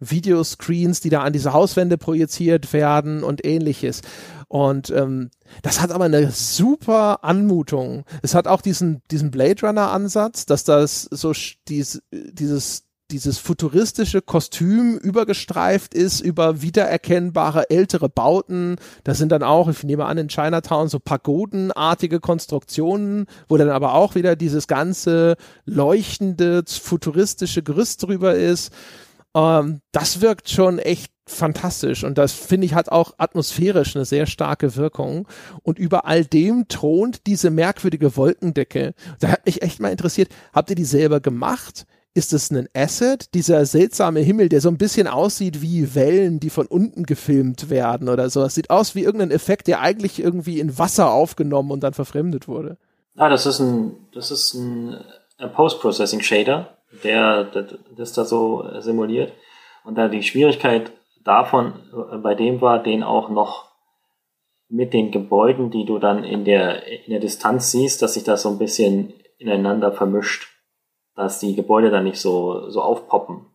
Videoscreens, 0.00 1.00
die 1.00 1.10
da 1.10 1.22
an 1.22 1.32
diese 1.32 1.52
Hauswände 1.52 1.98
projiziert 1.98 2.72
werden 2.72 3.22
und 3.22 3.44
ähnliches. 3.44 4.02
Und 4.48 4.90
ähm, 4.90 5.30
das 5.62 5.80
hat 5.80 5.90
aber 5.90 6.06
eine 6.06 6.30
super 6.30 7.22
Anmutung. 7.22 8.04
Es 8.22 8.34
hat 8.34 8.46
auch 8.46 8.62
diesen, 8.62 9.02
diesen 9.10 9.30
Blade 9.30 9.66
Runner 9.66 9.90
Ansatz, 9.90 10.46
dass 10.46 10.64
das 10.64 11.02
so 11.02 11.32
dies, 11.68 12.02
dieses 12.10 12.84
dieses 13.10 13.38
futuristische 13.38 14.20
Kostüm 14.20 14.98
übergestreift 14.98 15.94
ist 15.94 16.20
über 16.20 16.60
wiedererkennbare 16.60 17.70
ältere 17.70 18.10
Bauten. 18.10 18.76
Das 19.02 19.16
sind 19.16 19.32
dann 19.32 19.42
auch, 19.42 19.68
ich 19.68 19.82
nehme 19.82 20.04
an, 20.04 20.18
in 20.18 20.28
Chinatown 20.28 20.88
so 20.88 20.98
pagodenartige 20.98 22.20
Konstruktionen, 22.20 23.24
wo 23.48 23.56
dann 23.56 23.70
aber 23.70 23.94
auch 23.94 24.14
wieder 24.14 24.36
dieses 24.36 24.66
ganze 24.66 25.36
leuchtende, 25.64 26.64
futuristische 26.66 27.62
Gerüst 27.62 28.02
drüber 28.02 28.34
ist. 28.34 28.72
Ähm, 29.38 29.80
das 29.92 30.20
wirkt 30.20 30.48
schon 30.48 30.78
echt 30.78 31.12
fantastisch 31.26 32.04
und 32.04 32.16
das 32.16 32.32
finde 32.32 32.66
ich 32.66 32.74
hat 32.74 32.88
auch 32.88 33.12
atmosphärisch 33.18 33.94
eine 33.94 34.06
sehr 34.06 34.26
starke 34.26 34.76
Wirkung 34.76 35.28
und 35.62 35.78
über 35.78 36.06
all 36.06 36.24
dem 36.24 36.68
thront 36.68 37.26
diese 37.26 37.50
merkwürdige 37.50 38.16
Wolkendecke. 38.16 38.94
Da 39.20 39.28
hat 39.28 39.44
mich 39.44 39.62
echt 39.62 39.78
mal 39.78 39.90
interessiert, 39.90 40.30
habt 40.54 40.70
ihr 40.70 40.76
die 40.76 40.84
selber 40.84 41.20
gemacht? 41.20 41.86
Ist 42.14 42.32
es 42.32 42.50
ein 42.50 42.68
Asset, 42.74 43.34
dieser 43.34 43.64
seltsame 43.66 44.20
Himmel, 44.20 44.48
der 44.48 44.62
so 44.62 44.70
ein 44.70 44.78
bisschen 44.78 45.06
aussieht 45.06 45.60
wie 45.60 45.94
Wellen, 45.94 46.40
die 46.40 46.50
von 46.50 46.66
unten 46.66 47.04
gefilmt 47.04 47.68
werden 47.68 48.08
oder 48.08 48.30
so? 48.30 48.42
Es 48.42 48.54
sieht 48.54 48.70
aus 48.70 48.94
wie 48.94 49.04
irgendein 49.04 49.30
Effekt, 49.30 49.68
der 49.68 49.80
eigentlich 49.80 50.18
irgendwie 50.18 50.58
in 50.58 50.78
Wasser 50.78 51.12
aufgenommen 51.12 51.70
und 51.70 51.80
dann 51.80 51.92
verfremdet 51.92 52.48
wurde. 52.48 52.78
Ah, 53.16 53.28
das 53.28 53.44
ist 53.44 53.60
ein, 53.60 53.92
das 54.14 54.30
ist 54.30 54.54
ein 54.54 54.96
Post-Processing 55.54 56.22
Shader, 56.22 56.77
der, 57.04 57.44
der 57.44 57.66
das 57.96 58.12
da 58.12 58.24
so 58.24 58.64
simuliert. 58.80 59.32
Und 59.84 59.96
da 59.96 60.08
die 60.08 60.22
Schwierigkeit 60.22 60.92
davon 61.24 61.74
äh, 61.92 62.16
bei 62.18 62.34
dem 62.34 62.60
war, 62.60 62.82
den 62.82 63.02
auch 63.02 63.28
noch 63.30 63.68
mit 64.68 64.92
den 64.92 65.10
Gebäuden, 65.10 65.70
die 65.70 65.84
du 65.84 65.98
dann 65.98 66.24
in 66.24 66.44
der, 66.44 66.86
in 66.86 67.10
der 67.10 67.20
Distanz 67.20 67.70
siehst, 67.70 68.02
dass 68.02 68.14
sich 68.14 68.24
das 68.24 68.42
so 68.42 68.50
ein 68.50 68.58
bisschen 68.58 69.14
ineinander 69.38 69.92
vermischt, 69.92 70.48
dass 71.14 71.40
die 71.40 71.54
Gebäude 71.54 71.90
dann 71.90 72.04
nicht 72.04 72.20
so, 72.20 72.68
so 72.68 72.82
aufpoppen. 72.82 73.46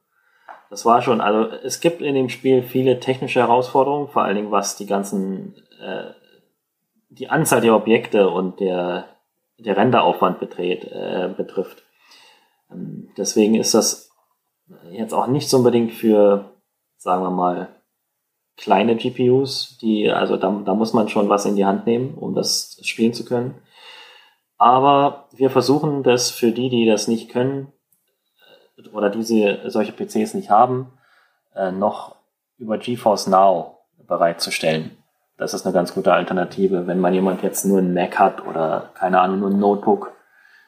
Das 0.69 0.85
war 0.85 1.03
schon, 1.03 1.21
also 1.21 1.55
es 1.63 1.81
gibt 1.81 2.01
in 2.01 2.15
dem 2.15 2.29
Spiel 2.29 2.63
viele 2.63 2.99
technische 2.99 3.41
Herausforderungen, 3.41 4.07
vor 4.07 4.23
allen 4.23 4.35
Dingen 4.35 4.51
was 4.51 4.75
die 4.75 4.87
ganzen, 4.87 5.55
äh, 5.79 6.05
die 7.09 7.29
Anzahl 7.29 7.61
der 7.61 7.75
Objekte 7.75 8.29
und 8.29 8.59
der, 8.59 9.05
der 9.59 9.77
Renderaufwand 9.77 10.39
betreht, 10.39 10.85
äh, 10.85 11.29
betrifft. 11.37 11.82
Ähm, 12.73 13.09
deswegen 13.17 13.55
ist 13.55 13.73
das 13.73 14.11
jetzt 14.91 15.13
auch 15.13 15.27
nicht 15.27 15.49
so 15.49 15.57
unbedingt 15.57 15.91
für 15.91 16.53
sagen 17.03 17.21
wir 17.21 17.31
mal, 17.31 17.67
kleine 18.55 18.95
GPUs, 18.95 19.77
die, 19.81 20.09
also 20.09 20.37
da, 20.37 20.49
da 20.65 20.73
muss 20.73 20.93
man 20.93 21.09
schon 21.09 21.27
was 21.29 21.45
in 21.45 21.55
die 21.55 21.65
Hand 21.65 21.85
nehmen, 21.85 22.15
um 22.15 22.33
das 22.33 22.79
spielen 22.83 23.13
zu 23.13 23.25
können. 23.25 23.55
Aber 24.57 25.27
wir 25.33 25.49
versuchen 25.49 26.03
das 26.03 26.31
für 26.31 26.51
die, 26.51 26.69
die 26.69 26.85
das 26.85 27.07
nicht 27.07 27.29
können 27.29 27.73
oder 28.93 29.09
diese 29.09 29.69
solche 29.69 29.91
PCs 29.91 30.33
nicht 30.33 30.49
haben, 30.49 30.93
äh, 31.55 31.71
noch 31.71 32.15
über 32.57 32.77
GeForce 32.77 33.27
Now 33.27 33.79
bereitzustellen. 34.07 34.97
Das 35.37 35.53
ist 35.53 35.65
eine 35.65 35.73
ganz 35.73 35.93
gute 35.93 36.13
Alternative, 36.13 36.87
wenn 36.87 36.99
man 36.99 37.13
jemand 37.13 37.43
jetzt 37.43 37.65
nur 37.65 37.79
einen 37.79 37.93
Mac 37.93 38.17
hat 38.17 38.45
oder 38.45 38.91
keine 38.93 39.19
Ahnung, 39.19 39.39
nur 39.39 39.49
ein 39.49 39.59
Notebook, 39.59 40.13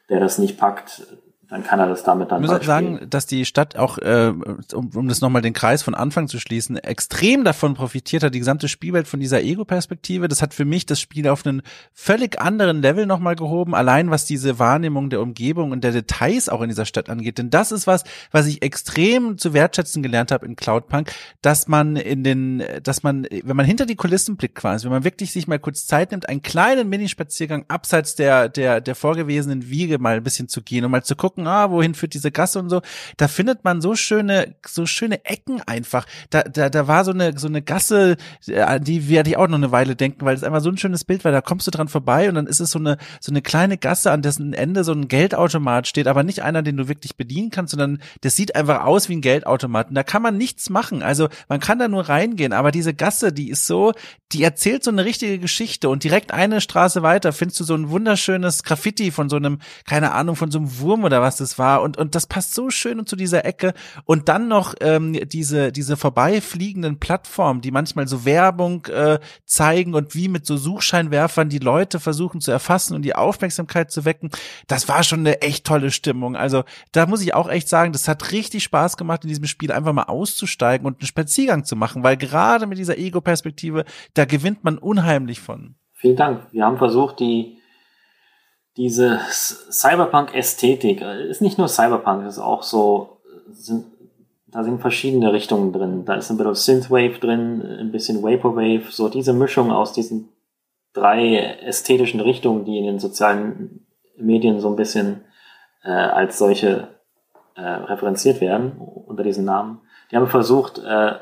der 0.09 0.19
das 0.19 0.37
nicht 0.37 0.57
packt, 0.57 1.03
dann 1.49 1.63
kann 1.63 1.79
er 1.79 1.87
das 1.87 2.03
damit 2.03 2.31
dann 2.31 2.43
Ich 2.43 2.49
muss 2.49 2.65
sagen, 2.65 3.07
dass 3.09 3.27
die 3.27 3.45
Stadt 3.45 3.75
auch, 3.75 3.99
äh, 3.99 4.33
um, 4.73 4.89
um 4.95 5.07
das 5.07 5.21
nochmal 5.21 5.43
den 5.43 5.53
Kreis 5.53 5.83
von 5.83 5.93
Anfang 5.93 6.27
zu 6.27 6.39
schließen, 6.39 6.77
extrem 6.77 7.43
davon 7.43 7.75
profitiert 7.75 8.23
hat, 8.23 8.33
die 8.33 8.39
gesamte 8.39 8.67
Spielwelt 8.67 9.07
von 9.07 9.19
dieser 9.19 9.41
Ego-Perspektive. 9.41 10.27
Das 10.27 10.41
hat 10.41 10.53
für 10.53 10.65
mich 10.65 10.85
das 10.85 10.99
Spiel 10.99 11.27
auf 11.27 11.45
einen 11.45 11.61
völlig 11.93 12.41
anderen 12.41 12.81
Level 12.81 13.05
nochmal 13.05 13.35
gehoben, 13.35 13.75
allein 13.75 14.09
was 14.09 14.25
diese 14.25 14.57
Wahrnehmung 14.57 15.09
der 15.09 15.21
Umgebung 15.21 15.71
und 15.71 15.83
der 15.83 15.91
Details 15.91 16.49
auch 16.49 16.61
in 16.61 16.69
dieser 16.69 16.85
Stadt 16.85 17.09
angeht. 17.09 17.37
Denn 17.37 17.51
das 17.51 17.71
ist 17.71 17.85
was, 17.85 18.03
was 18.31 18.47
ich 18.47 18.63
extrem 18.63 19.37
zu 19.37 19.53
wertschätzen 19.53 20.01
gelernt 20.01 20.31
habe 20.31 20.45
in 20.45 20.55
Cloudpunk, 20.55 21.11
dass 21.41 21.67
man 21.67 21.95
in 21.95 22.23
den, 22.23 22.63
dass 22.81 23.03
man, 23.03 23.27
wenn 23.43 23.55
man 23.55 23.65
hinter 23.65 23.85
die 23.85 23.95
Kulissen 23.95 24.35
blickt 24.35 24.55
quasi, 24.55 24.85
wenn 24.85 24.91
man 24.91 25.03
wirklich 25.03 25.31
sich 25.31 25.47
mal 25.47 25.59
kurz 25.59 25.85
Zeit 25.85 26.11
nimmt, 26.11 26.27
einen 26.27 26.41
kleinen 26.41 26.89
Minispaziergang 26.89 27.65
abseits 27.67 28.15
der, 28.15 28.49
der, 28.49 28.81
der 28.81 28.95
vorgewesenen 28.95 29.69
Wiege 29.69 29.99
mal 29.99 30.15
ein 30.15 30.23
bisschen 30.23 30.47
zu 30.47 30.61
gehen 30.61 30.83
und 30.85 30.91
mal 30.91 31.03
zu 31.03 31.15
gucken, 31.15 31.34
gucken, 31.35 31.47
ah, 31.47 31.69
wohin 31.69 31.93
führt 31.93 32.13
diese 32.13 32.31
Gasse 32.31 32.59
und 32.59 32.69
so. 32.69 32.81
Da 33.17 33.27
findet 33.27 33.63
man 33.63 33.81
so 33.81 33.95
schöne, 33.95 34.55
so 34.65 34.85
schöne 34.85 35.25
Ecken 35.25 35.61
einfach. 35.65 36.05
Da, 36.29 36.43
da, 36.43 36.69
da 36.69 36.87
war 36.87 37.03
so 37.03 37.11
eine, 37.11 37.37
so 37.37 37.47
eine 37.47 37.61
Gasse, 37.61 38.15
äh, 38.47 38.79
die 38.79 39.09
werde 39.09 39.29
ich 39.29 39.37
auch 39.37 39.47
noch 39.47 39.57
eine 39.57 39.71
Weile 39.71 39.95
denken, 39.95 40.25
weil 40.25 40.35
es 40.35 40.43
einfach 40.43 40.61
so 40.61 40.69
ein 40.69 40.77
schönes 40.77 41.03
Bild 41.03 41.25
war. 41.25 41.31
Da 41.31 41.41
kommst 41.41 41.67
du 41.67 41.71
dran 41.71 41.87
vorbei 41.87 42.29
und 42.29 42.35
dann 42.35 42.47
ist 42.47 42.59
es 42.59 42.71
so 42.71 42.79
eine, 42.79 42.97
so 43.19 43.31
eine 43.31 43.41
kleine 43.41 43.77
Gasse, 43.77 44.11
an 44.11 44.21
dessen 44.21 44.53
Ende 44.53 44.83
so 44.83 44.93
ein 44.93 45.07
Geldautomat 45.07 45.87
steht, 45.87 46.07
aber 46.07 46.23
nicht 46.23 46.41
einer, 46.41 46.61
den 46.61 46.77
du 46.77 46.87
wirklich 46.87 47.17
bedienen 47.17 47.51
kannst, 47.51 47.71
sondern 47.71 47.99
das 48.21 48.35
sieht 48.35 48.55
einfach 48.55 48.85
aus 48.85 49.09
wie 49.09 49.15
ein 49.17 49.21
Geldautomat. 49.21 49.89
Und 49.89 49.95
da 49.95 50.03
kann 50.03 50.21
man 50.21 50.37
nichts 50.37 50.69
machen. 50.69 51.03
Also 51.03 51.27
man 51.49 51.59
kann 51.59 51.79
da 51.79 51.87
nur 51.87 52.07
reingehen, 52.07 52.53
aber 52.53 52.71
diese 52.71 52.93
Gasse, 52.93 53.33
die 53.33 53.49
ist 53.49 53.67
so, 53.67 53.93
die 54.31 54.43
erzählt 54.43 54.83
so 54.83 54.91
eine 54.91 55.05
richtige 55.05 55.39
Geschichte 55.39 55.89
und 55.89 56.03
direkt 56.03 56.33
eine 56.33 56.61
Straße 56.61 57.03
weiter 57.03 57.33
findest 57.33 57.59
du 57.59 57.63
so 57.63 57.75
ein 57.75 57.89
wunderschönes 57.89 58.63
Graffiti 58.63 59.11
von 59.11 59.29
so 59.29 59.35
einem, 59.35 59.59
keine 59.85 60.13
Ahnung, 60.13 60.35
von 60.35 60.51
so 60.51 60.59
einem 60.59 60.79
Wurm 60.79 61.03
oder 61.03 61.21
was 61.25 61.37
das 61.37 61.57
war 61.57 61.81
und, 61.81 61.97
und 61.97 62.13
das 62.13 62.27
passt 62.27 62.53
so 62.53 62.69
schön 62.69 63.03
zu 63.07 63.15
dieser 63.15 63.45
Ecke 63.45 63.73
und 64.05 64.29
dann 64.29 64.47
noch 64.47 64.75
ähm, 64.79 65.13
diese, 65.27 65.71
diese 65.71 65.97
vorbeifliegenden 65.97 66.99
Plattformen, 66.99 67.61
die 67.61 67.71
manchmal 67.71 68.07
so 68.07 68.25
Werbung 68.25 68.85
äh, 68.85 69.19
zeigen 69.43 69.95
und 69.95 70.13
wie 70.13 70.27
mit 70.27 70.45
so 70.45 70.55
Suchscheinwerfern 70.55 71.49
die 71.49 71.57
Leute 71.57 71.99
versuchen 71.99 72.41
zu 72.41 72.51
erfassen 72.51 72.95
und 72.95 73.01
die 73.01 73.15
Aufmerksamkeit 73.15 73.89
zu 73.91 74.05
wecken. 74.05 74.29
Das 74.67 74.87
war 74.87 75.03
schon 75.03 75.21
eine 75.21 75.41
echt 75.41 75.65
tolle 75.65 75.89
Stimmung. 75.89 76.35
Also 76.35 76.63
da 76.91 77.07
muss 77.07 77.21
ich 77.21 77.33
auch 77.33 77.49
echt 77.49 77.67
sagen, 77.67 77.91
das 77.91 78.07
hat 78.07 78.31
richtig 78.31 78.63
Spaß 78.63 78.95
gemacht, 78.97 79.23
in 79.23 79.29
diesem 79.29 79.45
Spiel 79.45 79.71
einfach 79.71 79.93
mal 79.93 80.03
auszusteigen 80.03 80.85
und 80.85 81.01
einen 81.01 81.07
Spaziergang 81.07 81.65
zu 81.65 81.75
machen, 81.75 82.03
weil 82.03 82.17
gerade 82.17 82.67
mit 82.67 82.77
dieser 82.77 82.99
Ego-Perspektive, 82.99 83.83
da 84.13 84.25
gewinnt 84.25 84.63
man 84.63 84.77
unheimlich 84.77 85.39
von. 85.39 85.73
Vielen 85.93 86.17
Dank. 86.17 86.45
Wir 86.51 86.65
haben 86.65 86.77
versucht, 86.77 87.19
die 87.19 87.54
diese 88.77 89.19
Cyberpunk-Ästhetik, 89.29 91.01
äh, 91.01 91.29
ist 91.29 91.41
nicht 91.41 91.57
nur 91.57 91.67
Cyberpunk, 91.67 92.25
ist 92.25 92.39
auch 92.39 92.63
so, 92.63 93.17
sind, 93.51 93.85
da 94.47 94.63
sind 94.63 94.81
verschiedene 94.81 95.33
Richtungen 95.33 95.73
drin. 95.73 96.05
Da 96.05 96.15
ist 96.15 96.29
ein 96.29 96.37
bisschen 96.37 96.55
Synthwave 96.55 97.19
drin, 97.19 97.61
ein 97.61 97.91
bisschen 97.91 98.23
Vaporwave, 98.23 98.91
so 98.91 99.09
diese 99.09 99.33
Mischung 99.33 99.71
aus 99.71 99.93
diesen 99.93 100.29
drei 100.93 101.35
ästhetischen 101.61 102.21
Richtungen, 102.21 102.65
die 102.65 102.77
in 102.77 102.85
den 102.85 102.99
sozialen 102.99 103.85
Medien 104.17 104.59
so 104.59 104.69
ein 104.69 104.77
bisschen 104.77 105.25
äh, 105.83 105.91
als 105.91 106.37
solche 106.37 106.87
äh, 107.55 107.61
referenziert 107.61 108.41
werden 108.41 108.77
unter 108.77 109.23
diesen 109.23 109.45
Namen. 109.45 109.81
Die 110.09 110.15
haben 110.15 110.27
versucht, 110.27 110.77
äh, 110.79 111.15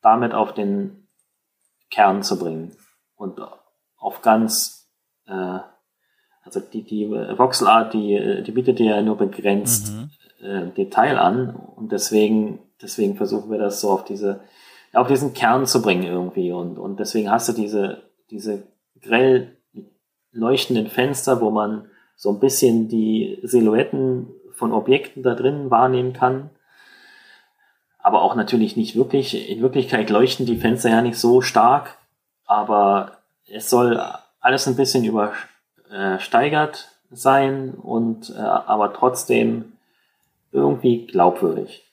damit 0.00 0.32
auf 0.32 0.54
den 0.54 1.08
Kern 1.90 2.22
zu 2.22 2.38
bringen 2.38 2.76
und 3.16 3.40
auf 3.96 4.22
ganz, 4.22 4.90
äh, 5.26 5.58
also 6.44 6.60
die, 6.60 6.82
die 6.82 7.08
Voxelart, 7.08 7.94
die, 7.94 8.42
die 8.46 8.52
bietet 8.52 8.78
dir 8.78 8.96
ja 8.96 9.02
nur 9.02 9.16
begrenzt 9.16 9.92
mhm. 9.92 10.10
äh, 10.46 10.66
Detail 10.76 11.18
an 11.18 11.54
und 11.76 11.92
deswegen, 11.92 12.60
deswegen 12.82 13.16
versuchen 13.16 13.50
wir 13.50 13.58
das 13.58 13.80
so 13.80 13.90
auf 13.90 14.04
diese, 14.04 14.40
auf 14.92 15.08
diesen 15.08 15.34
Kern 15.34 15.66
zu 15.66 15.82
bringen 15.82 16.04
irgendwie 16.04 16.52
und, 16.52 16.78
und 16.78 17.00
deswegen 17.00 17.30
hast 17.30 17.48
du 17.48 17.52
diese, 17.52 18.02
diese 18.30 18.64
grell 19.00 19.56
leuchtenden 20.32 20.88
Fenster, 20.88 21.40
wo 21.40 21.50
man 21.50 21.86
so 22.16 22.30
ein 22.30 22.40
bisschen 22.40 22.88
die 22.88 23.38
Silhouetten 23.42 24.28
von 24.52 24.72
Objekten 24.72 25.22
da 25.22 25.34
drin 25.34 25.70
wahrnehmen 25.70 26.12
kann. 26.12 26.50
Aber 27.98 28.22
auch 28.22 28.34
natürlich 28.34 28.76
nicht 28.76 28.96
wirklich. 28.96 29.48
In 29.48 29.62
Wirklichkeit 29.62 30.10
leuchten 30.10 30.46
die 30.46 30.58
Fenster 30.58 30.90
ja 30.90 31.02
nicht 31.02 31.18
so 31.18 31.40
stark, 31.40 31.96
aber 32.44 33.18
es 33.50 33.70
soll 33.70 34.00
alles 34.40 34.66
ein 34.68 34.76
bisschen 34.76 35.04
übersteigert 35.94 36.88
sein 37.10 37.74
und 37.74 38.30
äh, 38.30 38.40
aber 38.40 38.92
trotzdem 38.92 39.72
irgendwie 40.52 41.06
glaubwürdig, 41.06 41.84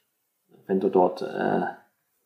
wenn 0.67 0.79
du 0.79 0.89
dort 0.89 1.21
äh, 1.21 1.61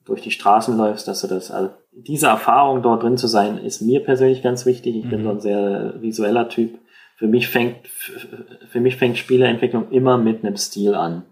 durch 0.06 0.22
die 0.22 0.32
Straßen 0.32 0.78
läufst, 0.78 1.08
dass 1.08 1.22
du 1.22 1.28
das, 1.28 1.52
also 1.52 1.72
diese 1.92 2.28
Erfahrung 2.28 2.82
dort 2.82 3.04
drin 3.04 3.18
zu 3.18 3.28
sein, 3.28 3.58
ist 3.58 3.82
mir 3.82 4.04
persönlich 4.04 4.44
ganz 4.44 4.66
wichtig. 4.66 4.96
Ich 4.96 5.06
mhm. 5.06 5.10
bin 5.10 5.24
so 5.24 5.30
ein 5.32 5.40
sehr 5.40 6.02
visueller 6.02 6.50
Typ. 6.50 6.78
Für 7.18 7.28
mich 7.28 7.48
fängt, 7.48 7.88
für 7.88 8.80
mich 8.80 8.98
fängt 8.98 9.18
Spieleentwicklung 9.18 9.90
immer 9.92 10.18
mit 10.18 10.44
einem 10.44 10.58
Stil 10.58 10.94
an, 10.96 11.24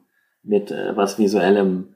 mit 0.41 0.71
äh, 0.71 0.95
was 0.95 1.19
visuellem, 1.19 1.92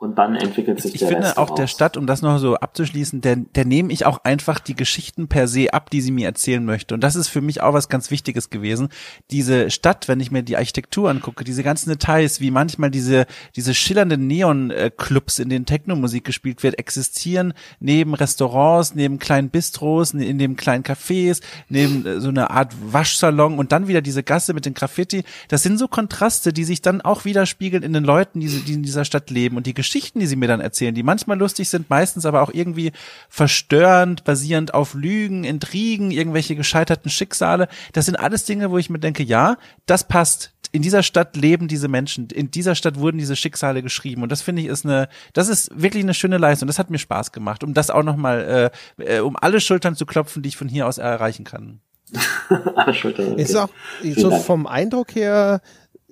und 0.00 0.16
dann 0.16 0.34
entwickelt 0.34 0.80
sich 0.80 0.94
ich, 0.94 1.00
der 1.00 1.08
Ich 1.08 1.12
finde 1.12 1.26
Rest 1.26 1.36
auch 1.36 1.48
daraus. 1.48 1.60
der 1.60 1.66
Stadt, 1.66 1.96
um 1.98 2.06
das 2.06 2.22
noch 2.22 2.38
so 2.38 2.56
abzuschließen, 2.56 3.20
der, 3.20 3.36
der 3.36 3.66
nehme 3.66 3.92
ich 3.92 4.06
auch 4.06 4.24
einfach 4.24 4.58
die 4.58 4.74
Geschichten 4.74 5.28
per 5.28 5.46
se 5.46 5.74
ab, 5.74 5.90
die 5.90 6.00
sie 6.00 6.10
mir 6.10 6.26
erzählen 6.26 6.64
möchte. 6.64 6.94
Und 6.94 7.04
das 7.04 7.16
ist 7.16 7.28
für 7.28 7.42
mich 7.42 7.60
auch 7.60 7.74
was 7.74 7.90
ganz 7.90 8.10
Wichtiges 8.10 8.48
gewesen. 8.48 8.88
Diese 9.30 9.70
Stadt, 9.70 10.08
wenn 10.08 10.18
ich 10.18 10.30
mir 10.30 10.42
die 10.42 10.56
Architektur 10.56 11.10
angucke, 11.10 11.44
diese 11.44 11.62
ganzen 11.62 11.90
Details, 11.90 12.40
wie 12.40 12.50
manchmal 12.50 12.90
diese, 12.90 13.26
diese 13.56 13.74
schillernden 13.74 14.26
Neon-Clubs, 14.26 15.38
in 15.38 15.50
denen 15.50 15.66
Techno-Musik 15.66 16.24
gespielt 16.24 16.62
wird, 16.62 16.78
existieren 16.78 17.52
neben 17.78 18.14
Restaurants, 18.14 18.94
neben 18.94 19.18
kleinen 19.18 19.50
Bistros, 19.50 20.14
in 20.14 20.38
dem 20.38 20.56
kleinen 20.56 20.82
Cafés, 20.82 21.42
neben 21.68 22.06
äh, 22.06 22.20
so 22.22 22.30
einer 22.30 22.50
Art 22.50 22.74
Waschsalon 22.90 23.58
und 23.58 23.70
dann 23.70 23.86
wieder 23.86 24.00
diese 24.00 24.22
Gasse 24.22 24.54
mit 24.54 24.64
den 24.64 24.72
Graffiti. 24.72 25.24
Das 25.48 25.62
sind 25.62 25.78
so 25.78 25.88
Kontraste, 25.88 26.54
die 26.54 26.64
sich 26.64 26.80
dann 26.80 27.02
auch 27.02 27.26
widerspiegeln 27.26 27.82
in 27.82 27.92
den 27.92 28.04
Leuten, 28.04 28.40
die, 28.40 28.48
die 28.48 28.72
in 28.72 28.82
dieser 28.82 29.04
Stadt 29.04 29.28
leben 29.28 29.58
und 29.58 29.66
die 29.66 29.74
Geschichten, 29.74 29.89
die 29.92 30.26
sie 30.26 30.36
mir 30.36 30.48
dann 30.48 30.60
erzählen, 30.60 30.94
die 30.94 31.02
manchmal 31.02 31.38
lustig 31.38 31.68
sind, 31.68 31.90
meistens 31.90 32.26
aber 32.26 32.42
auch 32.42 32.52
irgendwie 32.52 32.92
verstörend, 33.28 34.24
basierend 34.24 34.74
auf 34.74 34.94
Lügen, 34.94 35.44
Intrigen, 35.44 36.10
irgendwelche 36.10 36.56
gescheiterten 36.56 37.10
Schicksale. 37.10 37.68
Das 37.92 38.06
sind 38.06 38.16
alles 38.16 38.44
Dinge, 38.44 38.70
wo 38.70 38.78
ich 38.78 38.90
mir 38.90 38.98
denke, 38.98 39.22
ja, 39.22 39.56
das 39.86 40.06
passt. 40.06 40.52
In 40.72 40.82
dieser 40.82 41.02
Stadt 41.02 41.36
leben 41.36 41.66
diese 41.66 41.88
Menschen. 41.88 42.28
In 42.30 42.50
dieser 42.50 42.76
Stadt 42.76 42.98
wurden 42.98 43.18
diese 43.18 43.34
Schicksale 43.34 43.82
geschrieben. 43.82 44.22
Und 44.22 44.30
das 44.30 44.40
finde 44.40 44.62
ich 44.62 44.68
ist 44.68 44.84
eine, 44.84 45.08
das 45.32 45.48
ist 45.48 45.70
wirklich 45.74 46.04
eine 46.04 46.14
schöne 46.14 46.38
Leistung. 46.38 46.68
Das 46.68 46.78
hat 46.78 46.90
mir 46.90 46.98
Spaß 46.98 47.32
gemacht, 47.32 47.64
um 47.64 47.74
das 47.74 47.90
auch 47.90 48.04
nochmal, 48.04 48.70
äh, 48.98 49.16
äh, 49.16 49.20
um 49.20 49.36
alle 49.36 49.60
Schultern 49.60 49.96
zu 49.96 50.06
klopfen, 50.06 50.42
die 50.42 50.50
ich 50.50 50.56
von 50.56 50.68
hier 50.68 50.86
aus 50.86 50.98
erreichen 50.98 51.44
kann. 51.44 51.80
Schultern. 52.92 53.32
Okay. 53.32 53.42
Ist 53.42 53.56
auch 53.56 53.70
so 54.16 54.30
vom 54.38 54.66
Eindruck 54.66 55.14
her 55.14 55.60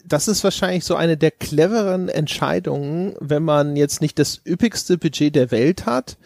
das 0.09 0.29
ist 0.29 0.45
wahrscheinlich 0.45 0.85
so 0.85 0.97
eine 0.97 1.17
der 1.17 1.31
cleveren 1.31 2.09
Entscheidungen, 2.09 3.15
wenn 3.21 3.43
man 3.43 3.77
jetzt 3.77 4.01
nicht 4.01 4.19
das 4.19 4.41
üppigste 4.47 4.99
Budget 4.99 5.35
der 5.35 5.51
Welt 5.51 5.87
hat, 5.87 6.17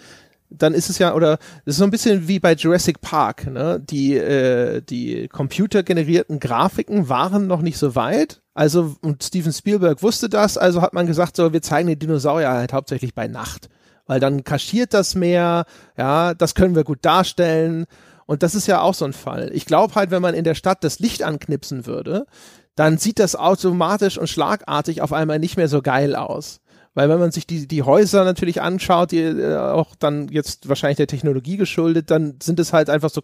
dann 0.50 0.74
ist 0.74 0.90
es 0.90 0.98
ja, 0.98 1.14
oder 1.14 1.38
es 1.64 1.74
ist 1.74 1.76
so 1.78 1.84
ein 1.84 1.90
bisschen 1.90 2.28
wie 2.28 2.38
bei 2.38 2.52
Jurassic 2.52 3.00
Park, 3.00 3.46
ne? 3.46 3.80
Die, 3.80 4.16
äh, 4.16 4.82
die 4.82 5.28
computergenerierten 5.28 6.40
Grafiken 6.40 7.08
waren 7.08 7.46
noch 7.46 7.62
nicht 7.62 7.78
so 7.78 7.94
weit. 7.94 8.42
Also, 8.54 8.96
und 9.00 9.22
Steven 9.22 9.52
Spielberg 9.52 10.02
wusste 10.02 10.28
das, 10.28 10.58
also 10.58 10.82
hat 10.82 10.92
man 10.92 11.06
gesagt, 11.06 11.36
so, 11.36 11.52
wir 11.52 11.62
zeigen 11.62 11.88
die 11.88 11.98
Dinosaurier 11.98 12.50
halt 12.50 12.72
hauptsächlich 12.72 13.14
bei 13.14 13.28
Nacht. 13.28 13.68
Weil 14.06 14.20
dann 14.20 14.44
kaschiert 14.44 14.92
das 14.94 15.14
mehr, 15.14 15.64
ja, 15.96 16.34
das 16.34 16.54
können 16.54 16.74
wir 16.74 16.84
gut 16.84 16.98
darstellen. 17.02 17.86
Und 18.26 18.42
das 18.42 18.54
ist 18.54 18.66
ja 18.66 18.80
auch 18.80 18.94
so 18.94 19.04
ein 19.04 19.12
Fall. 19.12 19.50
Ich 19.52 19.64
glaube 19.64 19.94
halt, 19.94 20.10
wenn 20.10 20.22
man 20.22 20.34
in 20.34 20.44
der 20.44 20.54
Stadt 20.54 20.84
das 20.84 20.98
Licht 20.98 21.22
anknipsen 21.22 21.86
würde, 21.86 22.26
dann 22.74 22.98
sieht 22.98 23.18
das 23.18 23.36
automatisch 23.36 24.18
und 24.18 24.28
schlagartig 24.28 25.02
auf 25.02 25.12
einmal 25.12 25.38
nicht 25.38 25.56
mehr 25.56 25.68
so 25.68 25.82
geil 25.82 26.16
aus. 26.16 26.60
Weil 26.94 27.08
wenn 27.08 27.18
man 27.18 27.32
sich 27.32 27.46
die, 27.46 27.66
die 27.66 27.82
Häuser 27.82 28.24
natürlich 28.24 28.60
anschaut, 28.60 29.12
die 29.12 29.20
äh, 29.22 29.56
auch 29.56 29.94
dann 29.96 30.28
jetzt 30.28 30.68
wahrscheinlich 30.68 30.98
der 30.98 31.06
Technologie 31.06 31.56
geschuldet, 31.56 32.10
dann 32.10 32.38
sind 32.42 32.60
es 32.60 32.72
halt 32.72 32.90
einfach 32.90 33.10
so 33.10 33.22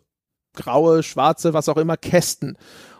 graue, 0.54 1.02
schwarze, 1.02 1.52
was 1.52 1.68
auch 1.68 1.76
immer, 1.76 1.96
Kästen. 1.96 2.56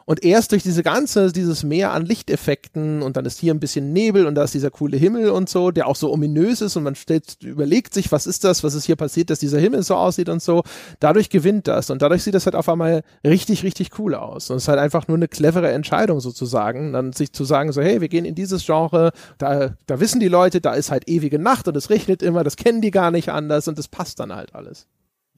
Und 0.08 0.24
erst 0.24 0.52
durch 0.52 0.62
diese 0.62 0.82
ganze, 0.82 1.32
dieses 1.32 1.64
Meer 1.64 1.92
an 1.92 2.06
Lichteffekten 2.06 3.02
und 3.02 3.18
dann 3.18 3.26
ist 3.26 3.38
hier 3.40 3.52
ein 3.52 3.60
bisschen 3.60 3.92
Nebel 3.92 4.24
und 4.26 4.36
da 4.36 4.42
ist 4.42 4.54
dieser 4.54 4.70
coole 4.70 4.96
Himmel 4.96 5.28
und 5.28 5.50
so, 5.50 5.70
der 5.70 5.86
auch 5.86 5.96
so 5.96 6.10
ominös 6.10 6.62
ist 6.62 6.76
und 6.76 6.82
man 6.84 6.94
stellt, 6.94 7.42
überlegt 7.42 7.92
sich, 7.92 8.10
was 8.10 8.26
ist 8.26 8.42
das, 8.42 8.64
was 8.64 8.72
ist 8.72 8.86
hier 8.86 8.96
passiert, 8.96 9.28
dass 9.28 9.38
dieser 9.38 9.58
Himmel 9.58 9.82
so 9.82 9.96
aussieht 9.96 10.30
und 10.30 10.40
so. 10.40 10.62
Dadurch 10.98 11.28
gewinnt 11.28 11.68
das 11.68 11.90
und 11.90 12.00
dadurch 12.00 12.22
sieht 12.22 12.32
das 12.32 12.46
halt 12.46 12.56
auf 12.56 12.70
einmal 12.70 13.02
richtig, 13.22 13.64
richtig 13.64 13.98
cool 13.98 14.14
aus. 14.14 14.48
Und 14.48 14.56
es 14.56 14.62
ist 14.62 14.68
halt 14.68 14.78
einfach 14.78 15.08
nur 15.08 15.18
eine 15.18 15.28
clevere 15.28 15.70
Entscheidung 15.72 16.20
sozusagen, 16.20 16.94
dann 16.94 17.12
sich 17.12 17.34
zu 17.34 17.44
sagen 17.44 17.72
so, 17.72 17.82
hey, 17.82 18.00
wir 18.00 18.08
gehen 18.08 18.24
in 18.24 18.34
dieses 18.34 18.64
Genre, 18.64 19.12
da, 19.36 19.74
da 19.84 20.00
wissen 20.00 20.20
die 20.20 20.28
Leute, 20.28 20.62
da 20.62 20.72
ist 20.72 20.90
halt 20.90 21.06
ewige 21.06 21.38
Nacht 21.38 21.68
und 21.68 21.76
es 21.76 21.90
regnet 21.90 22.22
immer, 22.22 22.44
das 22.44 22.56
kennen 22.56 22.80
die 22.80 22.92
gar 22.92 23.10
nicht 23.10 23.28
anders 23.28 23.68
und 23.68 23.76
das 23.76 23.88
passt 23.88 24.20
dann 24.20 24.34
halt 24.34 24.54
alles. 24.54 24.86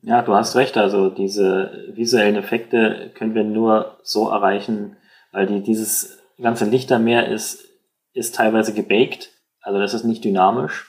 Ja, 0.02 0.22
du 0.22 0.34
hast 0.34 0.56
recht. 0.56 0.76
Also 0.76 1.10
diese 1.10 1.88
visuellen 1.92 2.36
Effekte 2.36 3.10
können 3.14 3.34
wir 3.34 3.44
nur 3.44 3.98
so 4.02 4.28
erreichen, 4.28 4.96
weil 5.32 5.46
die, 5.46 5.62
dieses 5.62 6.18
ganze 6.40 6.64
Lichtermeer 6.64 7.28
ist, 7.28 7.68
ist 8.12 8.34
teilweise 8.34 8.72
gebaked. 8.72 9.30
Also 9.60 9.78
das 9.78 9.94
ist 9.94 10.04
nicht 10.04 10.24
dynamisch 10.24 10.86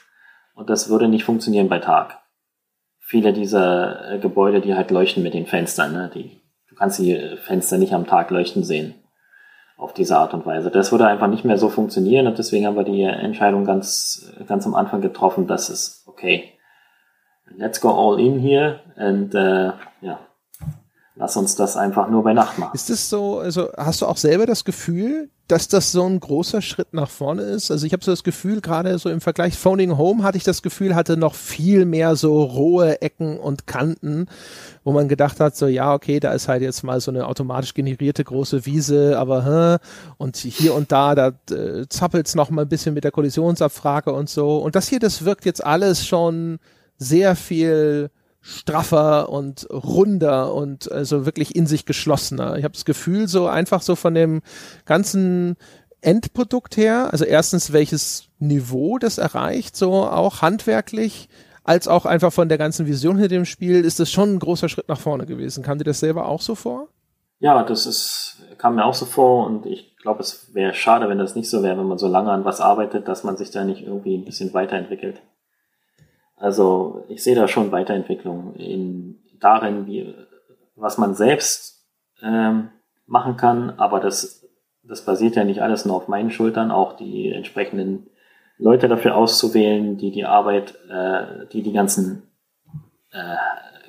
und 0.55 0.69
das 0.69 0.89
würde 0.89 1.07
nicht 1.07 1.25
funktionieren 1.25 1.67
bei 1.67 1.79
Tag. 1.79 2.19
Viele 2.99 3.33
dieser 3.33 4.13
äh, 4.13 4.19
Gebäude, 4.19 4.61
die 4.61 4.75
halt 4.75 4.91
leuchten 4.91 5.23
mit 5.23 5.33
den 5.33 5.45
Fenstern, 5.45 5.91
ne? 5.91 6.09
die, 6.13 6.39
du 6.69 6.75
kannst 6.75 6.99
die 6.99 7.35
Fenster 7.43 7.77
nicht 7.77 7.93
am 7.93 8.07
Tag 8.07 8.31
leuchten 8.31 8.63
sehen. 8.63 8.95
Auf 9.75 9.93
diese 9.93 10.15
Art 10.15 10.33
und 10.35 10.45
Weise. 10.45 10.69
Das 10.69 10.91
würde 10.91 11.07
einfach 11.07 11.27
nicht 11.27 11.43
mehr 11.43 11.57
so 11.57 11.67
funktionieren 11.67 12.27
und 12.27 12.37
deswegen 12.37 12.67
haben 12.67 12.75
wir 12.75 12.83
die 12.83 13.01
Entscheidung 13.01 13.65
ganz, 13.65 14.31
ganz 14.47 14.65
am 14.67 14.75
Anfang 14.75 15.01
getroffen, 15.01 15.47
dass 15.47 15.69
es 15.69 16.03
okay 16.05 16.50
let's 17.57 17.79
go 17.79 17.89
all 17.89 18.19
in 18.19 18.39
here 18.39 18.79
and 18.95 19.33
uh, 19.35 19.73
ja, 20.01 20.19
lass 21.15 21.37
uns 21.37 21.55
das 21.55 21.77
einfach 21.77 22.09
nur 22.09 22.23
bei 22.23 22.33
Nacht 22.33 22.57
machen. 22.57 22.71
Ist 22.73 22.89
es 22.89 23.09
so, 23.09 23.39
also 23.39 23.69
hast 23.77 24.01
du 24.01 24.07
auch 24.07 24.17
selber 24.17 24.45
das 24.45 24.63
Gefühl, 24.63 25.29
dass 25.47 25.67
das 25.67 25.91
so 25.91 26.05
ein 26.05 26.19
großer 26.19 26.61
Schritt 26.61 26.93
nach 26.93 27.09
vorne 27.09 27.41
ist? 27.43 27.71
Also 27.71 27.85
ich 27.85 27.93
habe 27.93 28.03
so 28.03 28.11
das 28.11 28.23
Gefühl, 28.23 28.61
gerade 28.61 28.97
so 28.97 29.09
im 29.09 29.19
Vergleich 29.19 29.57
Phoning 29.57 29.97
Home 29.97 30.23
hatte 30.23 30.37
ich 30.37 30.45
das 30.45 30.61
Gefühl, 30.61 30.95
hatte 30.95 31.17
noch 31.17 31.35
viel 31.35 31.85
mehr 31.85 32.15
so 32.15 32.41
rohe 32.41 33.01
Ecken 33.01 33.37
und 33.37 33.67
Kanten, 33.67 34.27
wo 34.83 34.93
man 34.93 35.09
gedacht 35.09 35.39
hat, 35.39 35.55
so 35.57 35.67
ja, 35.67 35.93
okay, 35.93 36.19
da 36.19 36.31
ist 36.31 36.47
halt 36.47 36.61
jetzt 36.61 36.83
mal 36.83 37.01
so 37.01 37.11
eine 37.11 37.27
automatisch 37.27 37.73
generierte 37.73 38.23
große 38.23 38.65
Wiese, 38.65 39.19
aber 39.19 39.45
hä, 39.45 39.85
und 40.17 40.37
hier 40.37 40.73
und 40.73 40.91
da, 40.91 41.15
da 41.15 41.33
äh, 41.51 41.85
zappelt's 41.89 42.33
noch 42.33 42.49
mal 42.49 42.63
ein 42.63 42.69
bisschen 42.69 42.93
mit 42.93 43.03
der 43.03 43.11
Kollisionsabfrage 43.11 44.13
und 44.13 44.29
so. 44.29 44.57
Und 44.57 44.75
das 44.75 44.87
hier, 44.87 44.99
das 44.99 45.25
wirkt 45.25 45.45
jetzt 45.45 45.63
alles 45.63 46.05
schon 46.05 46.59
sehr 47.01 47.35
viel 47.35 48.11
straffer 48.41 49.29
und 49.29 49.67
runder 49.71 50.53
und 50.53 50.91
also 50.91 51.25
wirklich 51.25 51.55
in 51.55 51.67
sich 51.67 51.85
geschlossener. 51.85 52.57
Ich 52.57 52.63
habe 52.63 52.73
das 52.73 52.85
Gefühl, 52.85 53.27
so 53.27 53.47
einfach 53.47 53.81
so 53.81 53.95
von 53.95 54.13
dem 54.13 54.41
ganzen 54.85 55.57
Endprodukt 56.01 56.77
her, 56.77 57.09
also 57.11 57.25
erstens, 57.25 57.73
welches 57.73 58.29
Niveau 58.39 58.97
das 58.97 59.17
erreicht, 59.17 59.75
so 59.75 59.93
auch 59.93 60.41
handwerklich, 60.41 61.29
als 61.63 61.87
auch 61.87 62.05
einfach 62.05 62.33
von 62.33 62.49
der 62.49 62.57
ganzen 62.57 62.87
Vision 62.87 63.17
hinter 63.17 63.29
dem 63.29 63.45
Spiel, 63.45 63.85
ist 63.85 63.99
das 63.99 64.11
schon 64.11 64.33
ein 64.33 64.39
großer 64.39 64.69
Schritt 64.69 64.89
nach 64.89 64.99
vorne 64.99 65.27
gewesen. 65.27 65.63
Kam 65.63 65.77
dir 65.77 65.83
das 65.83 65.99
selber 65.99 66.27
auch 66.27 66.41
so 66.41 66.55
vor? 66.55 66.87
Ja, 67.39 67.63
das 67.63 67.85
ist, 67.85 68.43
kam 68.57 68.75
mir 68.75 68.85
auch 68.85 68.95
so 68.95 69.05
vor 69.05 69.47
und 69.47 69.65
ich 69.67 69.95
glaube, 69.97 70.21
es 70.21 70.53
wäre 70.53 70.73
schade, 70.73 71.09
wenn 71.09 71.19
das 71.19 71.35
nicht 71.35 71.49
so 71.49 71.61
wäre, 71.61 71.77
wenn 71.77 71.87
man 71.87 71.99
so 71.99 72.07
lange 72.07 72.31
an 72.31 72.45
was 72.45 72.61
arbeitet, 72.61 73.07
dass 73.07 73.23
man 73.23 73.37
sich 73.37 73.51
da 73.51 73.63
nicht 73.63 73.83
irgendwie 73.83 74.15
ein 74.15 74.25
bisschen 74.25 74.53
weiterentwickelt. 74.53 75.21
Also 76.41 77.05
ich 77.07 77.23
sehe 77.23 77.35
da 77.35 77.47
schon 77.47 77.71
Weiterentwicklung 77.71 78.55
in 78.55 79.19
darin, 79.39 79.85
wie 79.85 80.15
was 80.75 80.97
man 80.97 81.13
selbst 81.13 81.85
ähm, 82.23 82.69
machen 83.05 83.37
kann, 83.37 83.69
aber 83.77 83.99
das, 83.99 84.47
das 84.81 85.05
basiert 85.05 85.35
ja 85.35 85.43
nicht 85.43 85.61
alles 85.61 85.85
nur 85.85 85.95
auf 85.95 86.07
meinen 86.07 86.31
Schultern, 86.31 86.71
auch 86.71 86.93
die 86.93 87.31
entsprechenden 87.31 88.07
Leute 88.57 88.87
dafür 88.87 89.15
auszuwählen, 89.15 89.97
die 89.97 90.09
die 90.09 90.25
Arbeit, 90.25 90.73
äh, 90.89 91.45
die 91.51 91.61
die 91.61 91.73
ganzen 91.73 92.23
äh, 93.11 93.35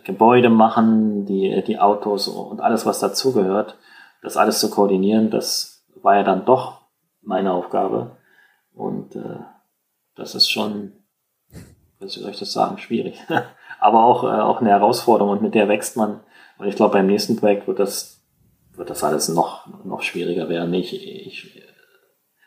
Gebäude 0.04 0.50
machen, 0.50 1.24
die, 1.24 1.62
die 1.66 1.78
Autos 1.78 2.28
und 2.28 2.60
alles, 2.60 2.84
was 2.84 3.00
dazugehört, 3.00 3.78
das 4.20 4.36
alles 4.36 4.60
zu 4.60 4.68
koordinieren, 4.68 5.30
das 5.30 5.86
war 6.02 6.16
ja 6.16 6.22
dann 6.22 6.44
doch 6.44 6.82
meine 7.22 7.52
Aufgabe. 7.52 8.18
Und 8.74 9.16
äh, 9.16 9.38
das 10.16 10.34
ist 10.34 10.50
schon 10.50 10.92
wie 12.02 12.08
soll 12.08 12.30
ich 12.30 12.38
das 12.38 12.52
sagen, 12.52 12.78
schwierig. 12.78 13.18
Aber 13.80 14.04
auch, 14.04 14.24
äh, 14.24 14.40
auch 14.40 14.60
eine 14.60 14.70
Herausforderung 14.70 15.32
und 15.32 15.42
mit 15.42 15.54
der 15.54 15.68
wächst 15.68 15.96
man. 15.96 16.20
Und 16.58 16.68
ich 16.68 16.76
glaube, 16.76 16.94
beim 16.94 17.06
nächsten 17.06 17.36
Projekt 17.36 17.66
wird 17.66 17.78
das, 17.78 18.20
wird 18.74 18.90
das 18.90 19.02
alles 19.02 19.28
noch, 19.28 19.66
noch 19.84 20.02
schwieriger 20.02 20.48
werden. 20.48 20.72
Ich, 20.74 20.94
ich, 20.94 21.62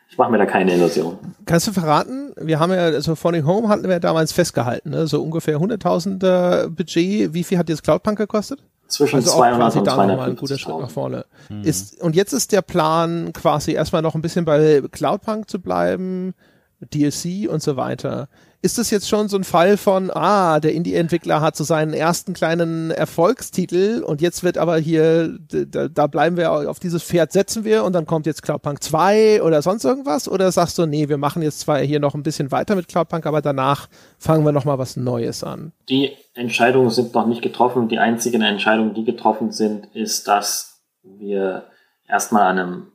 ich 0.08 0.18
mache 0.18 0.30
mir 0.30 0.38
da 0.38 0.46
keine 0.46 0.74
Illusion. 0.74 1.18
Kannst 1.44 1.66
du 1.66 1.72
verraten? 1.72 2.32
Wir 2.36 2.58
haben 2.58 2.72
ja, 2.72 2.84
also 2.84 3.14
Falling 3.14 3.46
Home 3.46 3.68
hatten 3.68 3.88
wir 3.88 4.00
damals 4.00 4.32
festgehalten, 4.32 4.90
ne? 4.90 5.06
so 5.06 5.22
ungefähr 5.22 5.58
100.000 5.58 6.68
Budget. 6.68 7.34
Wie 7.34 7.44
viel 7.44 7.58
hat 7.58 7.68
jetzt 7.68 7.82
Cloudpunk 7.82 8.16
gekostet? 8.16 8.62
Zwischen 8.88 9.16
also 9.16 9.32
200 9.32 9.76
und 9.76 9.84
250 9.84 10.26
ein 10.26 10.36
guter 10.36 10.58
Schritt 10.58 10.78
nach 10.78 10.90
vorne. 10.90 11.26
Mhm. 11.48 11.64
Ist, 11.64 12.00
und 12.00 12.14
jetzt 12.14 12.32
ist 12.32 12.52
der 12.52 12.62
Plan 12.62 13.32
quasi 13.32 13.72
erstmal 13.72 14.00
noch 14.00 14.14
ein 14.14 14.22
bisschen 14.22 14.44
bei 14.44 14.80
Cloudpunk 14.90 15.50
zu 15.50 15.60
bleiben, 15.60 16.34
DLC 16.80 17.50
und 17.50 17.62
so 17.62 17.76
weiter 17.76 18.28
ist 18.66 18.78
das 18.78 18.90
jetzt 18.90 19.08
schon 19.08 19.28
so 19.28 19.36
ein 19.36 19.44
Fall 19.44 19.76
von, 19.76 20.10
ah, 20.10 20.58
der 20.58 20.74
Indie-Entwickler 20.74 21.40
hat 21.40 21.54
so 21.54 21.62
seinen 21.62 21.94
ersten 21.94 22.32
kleinen 22.32 22.90
Erfolgstitel 22.90 24.02
und 24.04 24.20
jetzt 24.20 24.42
wird 24.42 24.58
aber 24.58 24.76
hier, 24.76 25.38
da, 25.38 25.86
da 25.86 26.08
bleiben 26.08 26.36
wir 26.36 26.50
auf 26.68 26.80
dieses 26.80 27.04
Pferd 27.04 27.30
setzen 27.30 27.62
wir 27.62 27.84
und 27.84 27.92
dann 27.92 28.06
kommt 28.06 28.26
jetzt 28.26 28.42
Cloudpunk 28.42 28.82
2 28.82 29.40
oder 29.44 29.62
sonst 29.62 29.84
irgendwas? 29.84 30.28
Oder 30.28 30.50
sagst 30.50 30.78
du, 30.78 30.86
nee, 30.86 31.08
wir 31.08 31.16
machen 31.16 31.42
jetzt 31.42 31.60
zwar 31.60 31.78
hier 31.78 32.00
noch 32.00 32.16
ein 32.16 32.24
bisschen 32.24 32.50
weiter 32.50 32.74
mit 32.74 32.88
Cloudpunk, 32.88 33.24
aber 33.26 33.40
danach 33.40 33.86
fangen 34.18 34.44
wir 34.44 34.50
nochmal 34.50 34.80
was 34.80 34.96
Neues 34.96 35.44
an? 35.44 35.70
Die 35.88 36.16
Entscheidungen 36.34 36.90
sind 36.90 37.14
noch 37.14 37.28
nicht 37.28 37.42
getroffen. 37.42 37.86
Die 37.86 38.00
einzigen 38.00 38.42
Entscheidungen, 38.42 38.94
die 38.94 39.04
getroffen 39.04 39.52
sind, 39.52 39.86
ist, 39.94 40.26
dass 40.26 40.82
wir 41.04 41.66
erstmal 42.08 42.42
an 42.42 42.58
einem, 42.58 42.86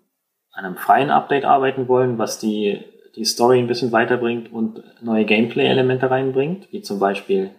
an 0.52 0.65
einem 0.65 0.76
freien 0.76 1.11
Update 1.11 1.45
arbeiten 1.45 1.88
wollen, 1.88 2.18
was 2.18 2.39
die 2.39 2.90
die 3.15 3.25
Story 3.25 3.59
ein 3.59 3.67
bisschen 3.67 3.91
weiterbringt 3.91 4.51
und 4.51 4.83
neue 5.01 5.25
Gameplay-Elemente 5.25 6.09
reinbringt, 6.09 6.71
wie 6.71 6.81
zum 6.81 6.99
Beispiel 6.99 7.51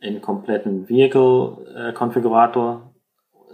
einen 0.00 0.20
kompletten 0.20 0.88
Vehicle-Konfigurator, 0.88 2.92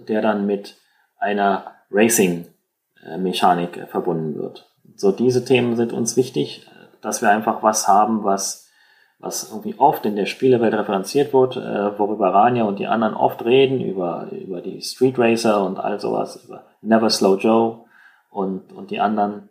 der 0.09 0.23
dann 0.23 0.47
mit 0.47 0.77
einer 1.19 1.73
Racing-Mechanik 1.91 3.89
verbunden 3.89 4.37
wird. 4.37 4.71
So 4.95 5.13
diese 5.13 5.45
Themen 5.45 5.77
sind 5.77 5.93
uns 5.93 6.17
wichtig, 6.17 6.67
dass 7.01 7.23
wir 7.23 7.31
einfach 7.31 7.63
was 7.63 7.89
haben, 7.89 8.25
was, 8.25 8.71
was 9.19 9.51
irgendwie 9.51 9.75
oft 9.79 10.07
in 10.07 10.17
der 10.17 10.27
Spielewelt 10.27 10.75
referenziert 10.75 11.33
wird, 11.33 11.57
äh, 11.57 11.99
worüber 11.99 12.33
Rania 12.33 12.65
und 12.65 12.79
die 12.79 12.87
anderen 12.87 13.15
oft 13.15 13.45
reden, 13.45 13.81
über, 13.81 14.29
über 14.31 14.61
die 14.61 14.81
Street 14.83 15.19
Racer 15.19 15.65
und 15.65 15.79
all 15.79 16.01
sowas, 16.01 16.45
über 16.45 16.65
Never 16.83 17.11
Slow 17.11 17.37
Joe 17.37 17.85
und, 18.31 18.73
und 18.73 18.91
die 18.91 19.01
anderen 19.01 19.49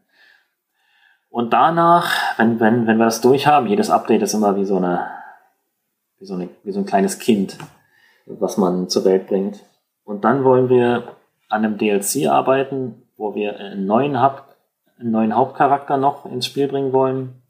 und 1.35 1.51
danach, 1.51 2.39
wenn, 2.39 2.61
wenn, 2.61 2.87
wenn 2.87 2.95
wir 2.97 3.03
das 3.03 3.19
durchhaben, 3.19 3.67
jedes 3.67 3.89
Update 3.89 4.21
ist 4.21 4.33
immer 4.33 4.55
wie 4.55 4.63
so 4.63 4.77
eine, 4.77 5.05
wie 6.17 6.25
so 6.25 6.35
eine, 6.35 6.47
wie 6.63 6.71
so 6.71 6.79
ein 6.79 6.85
kleines 6.85 7.19
Kind, 7.19 7.57
was 8.25 8.55
man 8.55 8.87
zur 8.87 9.03
Welt 9.03 9.27
bringt. 9.27 9.59
Und 10.05 10.23
dann 10.23 10.45
wollen 10.45 10.69
wir 10.69 11.17
an 11.49 11.65
einem 11.65 11.77
DLC 11.77 12.27
arbeiten, 12.29 13.03
wo 13.17 13.35
wir 13.35 13.59
einen 13.59 13.85
neuen, 13.85 14.21
Haupt, 14.21 14.43
einen 14.97 15.11
neuen 15.11 15.35
Hauptcharakter 15.35 15.97
noch 15.97 16.25
ins 16.25 16.45
Spiel 16.45 16.69
bringen 16.69 16.93
wollen. 16.93 17.41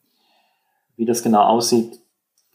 Wie 0.95 1.05
das 1.05 1.21
genau 1.21 1.43
aussieht, 1.43 1.99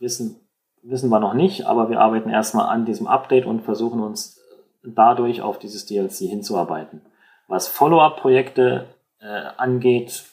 wissen, 0.00 0.34
wissen 0.82 1.10
wir 1.10 1.20
noch 1.20 1.34
nicht, 1.34 1.64
aber 1.64 1.90
wir 1.90 2.00
arbeiten 2.00 2.30
erstmal 2.30 2.66
an 2.66 2.86
diesem 2.86 3.06
Update 3.06 3.46
und 3.46 3.60
versuchen 3.60 4.00
uns 4.00 4.40
dadurch 4.82 5.42
auf 5.42 5.60
dieses 5.60 5.86
DLC 5.86 6.28
hinzuarbeiten. 6.28 7.02
Was 7.46 7.68
Follow-up-Projekte 7.68 8.86
äh, 9.20 9.42
angeht, 9.56 10.24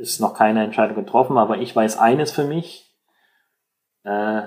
ist 0.00 0.20
noch 0.20 0.34
keine 0.34 0.64
Entscheidung 0.64 0.96
getroffen, 0.96 1.38
aber 1.38 1.58
ich 1.58 1.74
weiß 1.74 1.98
eines 1.98 2.32
für 2.32 2.44
mich, 2.44 2.96
äh, 4.04 4.42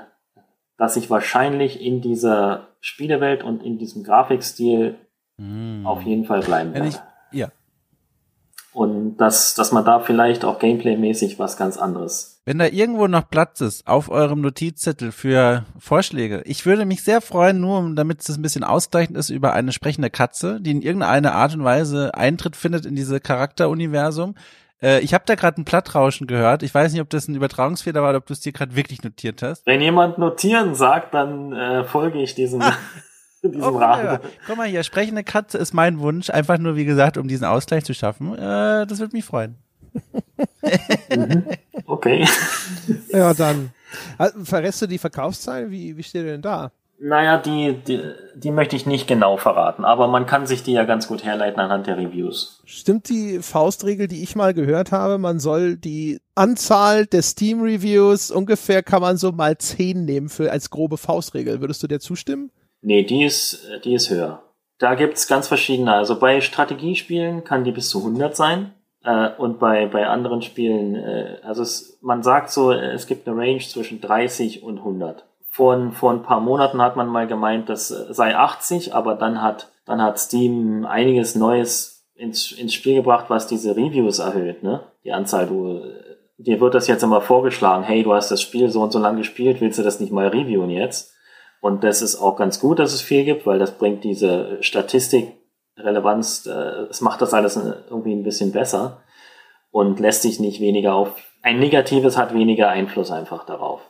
dass 0.77 0.97
ich 0.97 1.09
wahrscheinlich 1.09 1.81
in 1.81 2.01
dieser 2.01 2.67
Spielewelt 2.81 3.43
und 3.43 3.63
in 3.63 3.77
diesem 3.77 4.03
Grafikstil 4.03 4.97
mm. 5.37 5.85
auf 5.85 6.01
jeden 6.01 6.25
Fall 6.25 6.41
bleiben 6.41 6.73
werde. 6.73 6.91
ja. 7.31 7.49
Und 8.73 9.17
dass, 9.17 9.53
dass 9.53 9.71
man 9.71 9.85
da 9.85 9.99
vielleicht 9.99 10.43
auch 10.43 10.57
gameplaymäßig 10.57 11.37
was 11.37 11.57
ganz 11.57 11.77
anderes. 11.77 12.41
Wenn 12.45 12.57
da 12.57 12.65
irgendwo 12.65 13.07
noch 13.07 13.29
Platz 13.29 13.61
ist 13.61 13.87
auf 13.87 14.09
eurem 14.09 14.41
Notizzettel 14.41 15.11
für 15.11 15.63
Vorschläge, 15.77 16.41
ich 16.45 16.65
würde 16.65 16.85
mich 16.85 17.03
sehr 17.03 17.21
freuen, 17.21 17.61
nur 17.61 17.93
damit 17.95 18.21
es 18.21 18.35
ein 18.35 18.41
bisschen 18.41 18.63
ausgleichend 18.63 19.15
ist, 19.15 19.29
über 19.29 19.53
eine 19.53 19.71
sprechende 19.71 20.09
Katze, 20.09 20.59
die 20.59 20.71
in 20.71 20.81
irgendeiner 20.81 21.35
Art 21.35 21.53
und 21.53 21.63
Weise 21.63 22.15
Eintritt 22.15 22.55
findet 22.55 22.85
in 22.85 22.95
diese 22.95 23.21
Charakteruniversum. 23.21 24.35
Äh, 24.83 24.99
ich 24.99 25.13
habe 25.13 25.23
da 25.25 25.35
gerade 25.35 25.61
ein 25.61 25.65
Plattrauschen 25.65 26.27
gehört. 26.27 26.61
Ich 26.61 26.73
weiß 26.73 26.91
nicht, 26.91 27.01
ob 27.01 27.09
das 27.09 27.27
ein 27.27 27.35
Übertragungsfehler 27.35 28.01
war 28.01 28.09
oder 28.09 28.17
ob 28.17 28.25
du 28.25 28.33
es 28.33 28.41
dir 28.41 28.51
gerade 28.51 28.75
wirklich 28.75 29.01
notiert 29.03 29.41
hast. 29.41 29.65
Wenn 29.65 29.81
jemand 29.81 30.17
notieren 30.17 30.75
sagt, 30.75 31.13
dann 31.13 31.53
äh, 31.53 31.83
folge 31.85 32.21
ich 32.21 32.35
diesem, 32.35 32.61
diesem 33.43 33.63
oh. 33.63 33.79
Ja. 33.79 34.19
Guck 34.45 34.57
mal 34.57 34.67
hier, 34.67 34.83
sprechende 34.83 35.23
Katze 35.23 35.57
ist 35.57 35.73
mein 35.73 35.99
Wunsch. 35.99 36.29
Einfach 36.29 36.57
nur, 36.57 36.75
wie 36.75 36.85
gesagt, 36.85 37.17
um 37.17 37.27
diesen 37.27 37.45
Ausgleich 37.45 37.85
zu 37.85 37.93
schaffen. 37.93 38.33
Äh, 38.37 38.85
das 38.85 38.99
würde 38.99 39.15
mich 39.15 39.25
freuen. 39.25 39.55
mhm. 41.09 41.45
Okay. 41.85 42.27
Ja, 43.09 43.33
dann. 43.33 43.71
Also, 44.17 44.43
verrätst 44.43 44.81
du 44.81 44.87
die 44.87 44.97
Verkaufszahlen? 44.97 45.69
Wie, 45.69 45.95
wie 45.95 46.03
steht 46.03 46.25
denn 46.25 46.41
da? 46.41 46.71
Naja, 47.05 47.37
die, 47.37 47.73
die, 47.85 47.99
die 48.33 48.51
möchte 48.51 48.77
ich 48.77 48.85
nicht 48.85 49.07
genau 49.07 49.35
verraten, 49.35 49.83
aber 49.83 50.07
man 50.07 50.25
kann 50.25 50.47
sich 50.47 50.63
die 50.63 50.71
ja 50.71 50.85
ganz 50.85 51.05
gut 51.05 51.25
herleiten 51.25 51.59
anhand 51.59 51.85
der 51.85 51.97
Reviews. 51.97 52.61
Stimmt 52.63 53.09
die 53.09 53.39
Faustregel, 53.39 54.07
die 54.07 54.23
ich 54.23 54.37
mal 54.37 54.53
gehört 54.53 54.93
habe, 54.93 55.17
man 55.17 55.41
soll 55.41 55.75
die 55.75 56.21
Anzahl 56.33 57.05
der 57.05 57.21
Steam-Reviews 57.21 58.31
ungefähr 58.31 58.83
kann 58.83 59.01
man 59.01 59.17
so 59.17 59.33
mal 59.33 59.57
10 59.57 60.05
nehmen 60.05 60.29
für 60.29 60.49
als 60.49 60.69
grobe 60.69 60.95
Faustregel. 60.95 61.59
Würdest 61.59 61.83
du 61.83 61.87
der 61.87 61.99
zustimmen? 61.99 62.51
Nee, 62.81 63.03
die 63.03 63.25
ist, 63.25 63.67
die 63.83 63.95
ist 63.95 64.09
höher. 64.09 64.41
Da 64.79 64.95
gibt's 64.95 65.27
ganz 65.27 65.49
verschiedene. 65.49 65.93
Also 65.93 66.17
bei 66.17 66.39
Strategiespielen 66.39 67.43
kann 67.43 67.65
die 67.65 67.73
bis 67.73 67.89
zu 67.89 67.97
100 67.97 68.33
sein. 68.33 68.71
Äh, 69.03 69.31
und 69.37 69.59
bei, 69.59 69.87
bei 69.87 70.07
anderen 70.07 70.41
Spielen, 70.41 70.95
äh, 70.95 71.35
also 71.43 71.63
es, 71.63 71.99
man 72.01 72.23
sagt 72.23 72.49
so, 72.49 72.71
es 72.71 73.07
gibt 73.07 73.27
eine 73.27 73.37
Range 73.37 73.59
zwischen 73.59 73.99
30 73.99 74.63
und 74.63 74.77
100 74.77 75.25
vor, 75.53 75.91
vor 75.91 76.11
ein 76.11 76.23
paar 76.23 76.39
Monaten 76.39 76.81
hat 76.81 76.95
man 76.95 77.07
mal 77.07 77.27
gemeint, 77.27 77.69
das 77.69 77.89
sei 77.89 78.35
80, 78.35 78.95
aber 78.95 79.13
dann 79.13 79.39
hat, 79.39 79.71
dann 79.85 80.01
hat 80.01 80.17
Steam 80.17 80.83
einiges 80.83 81.35
Neues 81.35 82.07
ins, 82.15 82.51
ins 82.51 82.73
Spiel 82.73 82.95
gebracht, 82.95 83.25
was 83.27 83.45
diese 83.45 83.77
Reviews 83.77 84.17
erhöht, 84.17 84.63
ne? 84.63 84.81
Die 85.03 85.11
Anzahl, 85.11 85.45
du, 85.45 85.79
dir 86.39 86.59
wird 86.59 86.73
das 86.73 86.87
jetzt 86.87 87.03
immer 87.03 87.21
vorgeschlagen, 87.21 87.83
hey, 87.83 88.01
du 88.01 88.15
hast 88.15 88.31
das 88.31 88.41
Spiel 88.41 88.71
so 88.71 88.81
und 88.81 88.91
so 88.91 88.97
lange 88.97 89.19
gespielt, 89.19 89.61
willst 89.61 89.77
du 89.77 89.83
das 89.83 89.99
nicht 89.99 90.11
mal 90.11 90.27
reviewen 90.27 90.71
jetzt? 90.71 91.13
Und 91.61 91.83
das 91.83 92.01
ist 92.01 92.15
auch 92.15 92.35
ganz 92.35 92.59
gut, 92.59 92.79
dass 92.79 92.91
es 92.91 93.01
viel 93.01 93.23
gibt, 93.23 93.45
weil 93.45 93.59
das 93.59 93.77
bringt 93.77 94.03
diese 94.03 94.57
Statistikrelevanz, 94.63 96.47
äh, 96.47 96.87
es 96.89 96.99
macht 97.01 97.21
das 97.21 97.35
alles 97.35 97.57
irgendwie 97.57 98.13
ein 98.13 98.23
bisschen 98.23 98.53
besser 98.53 99.03
und 99.69 99.99
lässt 99.99 100.23
sich 100.23 100.39
nicht 100.39 100.61
weniger 100.61 100.95
auf. 100.95 101.11
Ein 101.43 101.59
negatives 101.59 102.17
hat 102.17 102.33
weniger 102.33 102.69
Einfluss 102.69 103.11
einfach 103.11 103.45
darauf. 103.45 103.81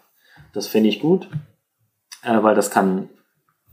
Das 0.52 0.68
finde 0.68 0.90
ich 0.90 0.99
gut, 0.99 1.30
äh, 1.31 1.53
weil 2.26 2.56
das 2.56 2.72
kann 2.72 3.10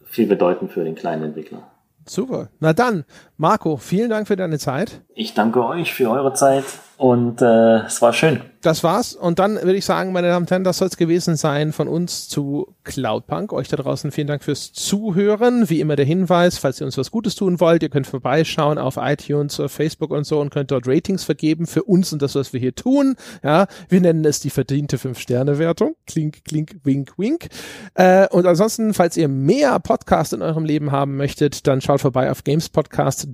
viel 0.04 0.26
bedeuten 0.26 0.68
für 0.68 0.84
den 0.84 0.94
kleinen 0.94 1.22
Entwickler. 1.22 1.70
Super. 2.08 2.48
Na 2.58 2.72
dann, 2.72 3.04
Marco, 3.40 3.78
vielen 3.78 4.10
Dank 4.10 4.28
für 4.28 4.36
deine 4.36 4.58
Zeit. 4.58 5.00
Ich 5.14 5.32
danke 5.32 5.64
euch 5.64 5.94
für 5.94 6.10
eure 6.10 6.34
Zeit 6.34 6.66
und 6.98 7.40
äh, 7.40 7.86
es 7.86 8.02
war 8.02 8.12
schön 8.12 8.42
das 8.60 8.84
war's. 8.84 9.14
Und 9.14 9.38
dann 9.38 9.54
würde 9.56 9.76
ich 9.76 9.84
sagen, 9.84 10.12
meine 10.12 10.28
Damen 10.28 10.44
und 10.44 10.50
Herren, 10.50 10.64
das 10.64 10.78
soll 10.78 10.88
es 10.88 10.96
gewesen 10.96 11.36
sein 11.36 11.72
von 11.72 11.88
uns 11.88 12.28
zu 12.28 12.74
Cloudpunk. 12.84 13.52
Euch 13.52 13.68
da 13.68 13.76
draußen 13.76 14.10
vielen 14.10 14.26
Dank 14.26 14.44
fürs 14.44 14.72
Zuhören. 14.72 15.70
Wie 15.70 15.80
immer 15.80 15.96
der 15.96 16.04
Hinweis, 16.04 16.58
falls 16.58 16.80
ihr 16.80 16.86
uns 16.86 16.98
was 16.98 17.10
Gutes 17.10 17.34
tun 17.34 17.58
wollt, 17.60 17.82
ihr 17.82 17.88
könnt 17.88 18.06
vorbeischauen 18.06 18.76
auf 18.78 18.98
iTunes, 19.00 19.58
auf 19.60 19.72
Facebook 19.72 20.10
und 20.10 20.24
so 20.24 20.40
und 20.40 20.50
könnt 20.50 20.70
dort 20.70 20.86
Ratings 20.86 21.24
vergeben 21.24 21.66
für 21.66 21.84
uns 21.84 22.12
und 22.12 22.20
das, 22.20 22.34
was 22.34 22.52
wir 22.52 22.60
hier 22.60 22.74
tun. 22.74 23.16
Ja, 23.42 23.66
wir 23.88 24.00
nennen 24.00 24.24
es 24.24 24.40
die 24.40 24.50
verdiente 24.50 24.98
Fünf-Sterne-Wertung. 24.98 25.96
Klink, 26.06 26.44
klink, 26.44 26.76
wink, 26.84 27.14
wink. 27.16 27.48
Äh, 27.94 28.28
und 28.28 28.46
ansonsten, 28.46 28.92
falls 28.92 29.16
ihr 29.16 29.28
mehr 29.28 29.78
Podcast 29.80 30.34
in 30.34 30.42
eurem 30.42 30.66
Leben 30.66 30.92
haben 30.92 31.16
möchtet, 31.16 31.66
dann 31.66 31.80
schaut 31.80 32.02
vorbei 32.02 32.30
auf 32.30 32.44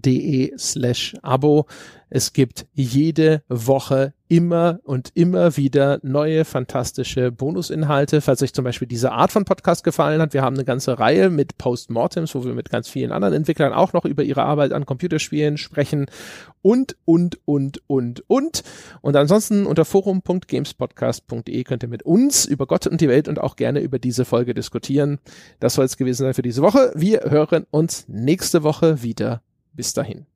gamespodcast.de 0.03 0.53
slash 0.59 1.15
Abo. 1.23 1.67
Es 2.09 2.33
gibt 2.33 2.67
jede 2.73 3.43
Woche 3.49 4.15
immer 4.29 4.79
und 4.85 5.11
immer 5.15 5.57
wieder 5.57 5.99
neue 6.03 6.45
fantastische 6.45 7.33
Bonusinhalte. 7.33 8.21
Falls 8.21 8.43
euch 8.43 8.55
zum 8.55 8.65
Beispiel 8.65 8.87
diese 8.87 9.11
Art 9.11 9.33
von 9.33 9.45
Podcast 9.45 9.83
gefallen 9.83 10.21
hat, 10.21 10.33
wir 10.33 10.43
haben 10.43 10.55
eine 10.55 10.65
ganze 10.65 11.01
Reihe 11.01 11.31
mit 11.31 11.59
Postmortems, 11.59 12.35
wo 12.37 12.45
wir 12.45 12.55
mit 12.55 12.71
ganz 12.71 12.89
vielen 12.89 13.11
anderen 13.11 13.35
Entwicklern 13.35 13.73
auch 13.73 13.93
noch 13.93 14.05
über 14.05 14.23
ihre 14.23 14.45
Arbeit 14.45 14.73
an 14.73 14.87
Computerspielen 14.87 15.59
sprechen 15.59 16.07
und, 16.63 16.97
und, 17.05 17.41
und, 17.45 17.83
und, 17.89 18.23
und. 18.29 18.63
Und 19.01 19.17
ansonsten 19.17 19.67
unter 19.67 19.85
forum.gamespodcast.de 19.85 21.65
könnt 21.65 21.83
ihr 21.83 21.89
mit 21.89 22.05
uns 22.05 22.47
über 22.47 22.67
Gott 22.67 22.87
und 22.87 23.01
die 23.01 23.09
Welt 23.09 23.27
und 23.27 23.41
auch 23.41 23.57
gerne 23.57 23.81
über 23.81 23.99
diese 23.99 24.25
Folge 24.25 24.55
diskutieren. 24.55 25.19
Das 25.59 25.75
soll 25.75 25.85
es 25.85 25.97
gewesen 25.97 26.23
sein 26.23 26.35
für 26.35 26.43
diese 26.43 26.63
Woche. 26.63 26.93
Wir 26.95 27.23
hören 27.29 27.67
uns 27.71 28.07
nächste 28.07 28.63
Woche 28.63 29.03
wieder. 29.03 29.43
Bis 29.77 29.93
dahin. 29.93 30.27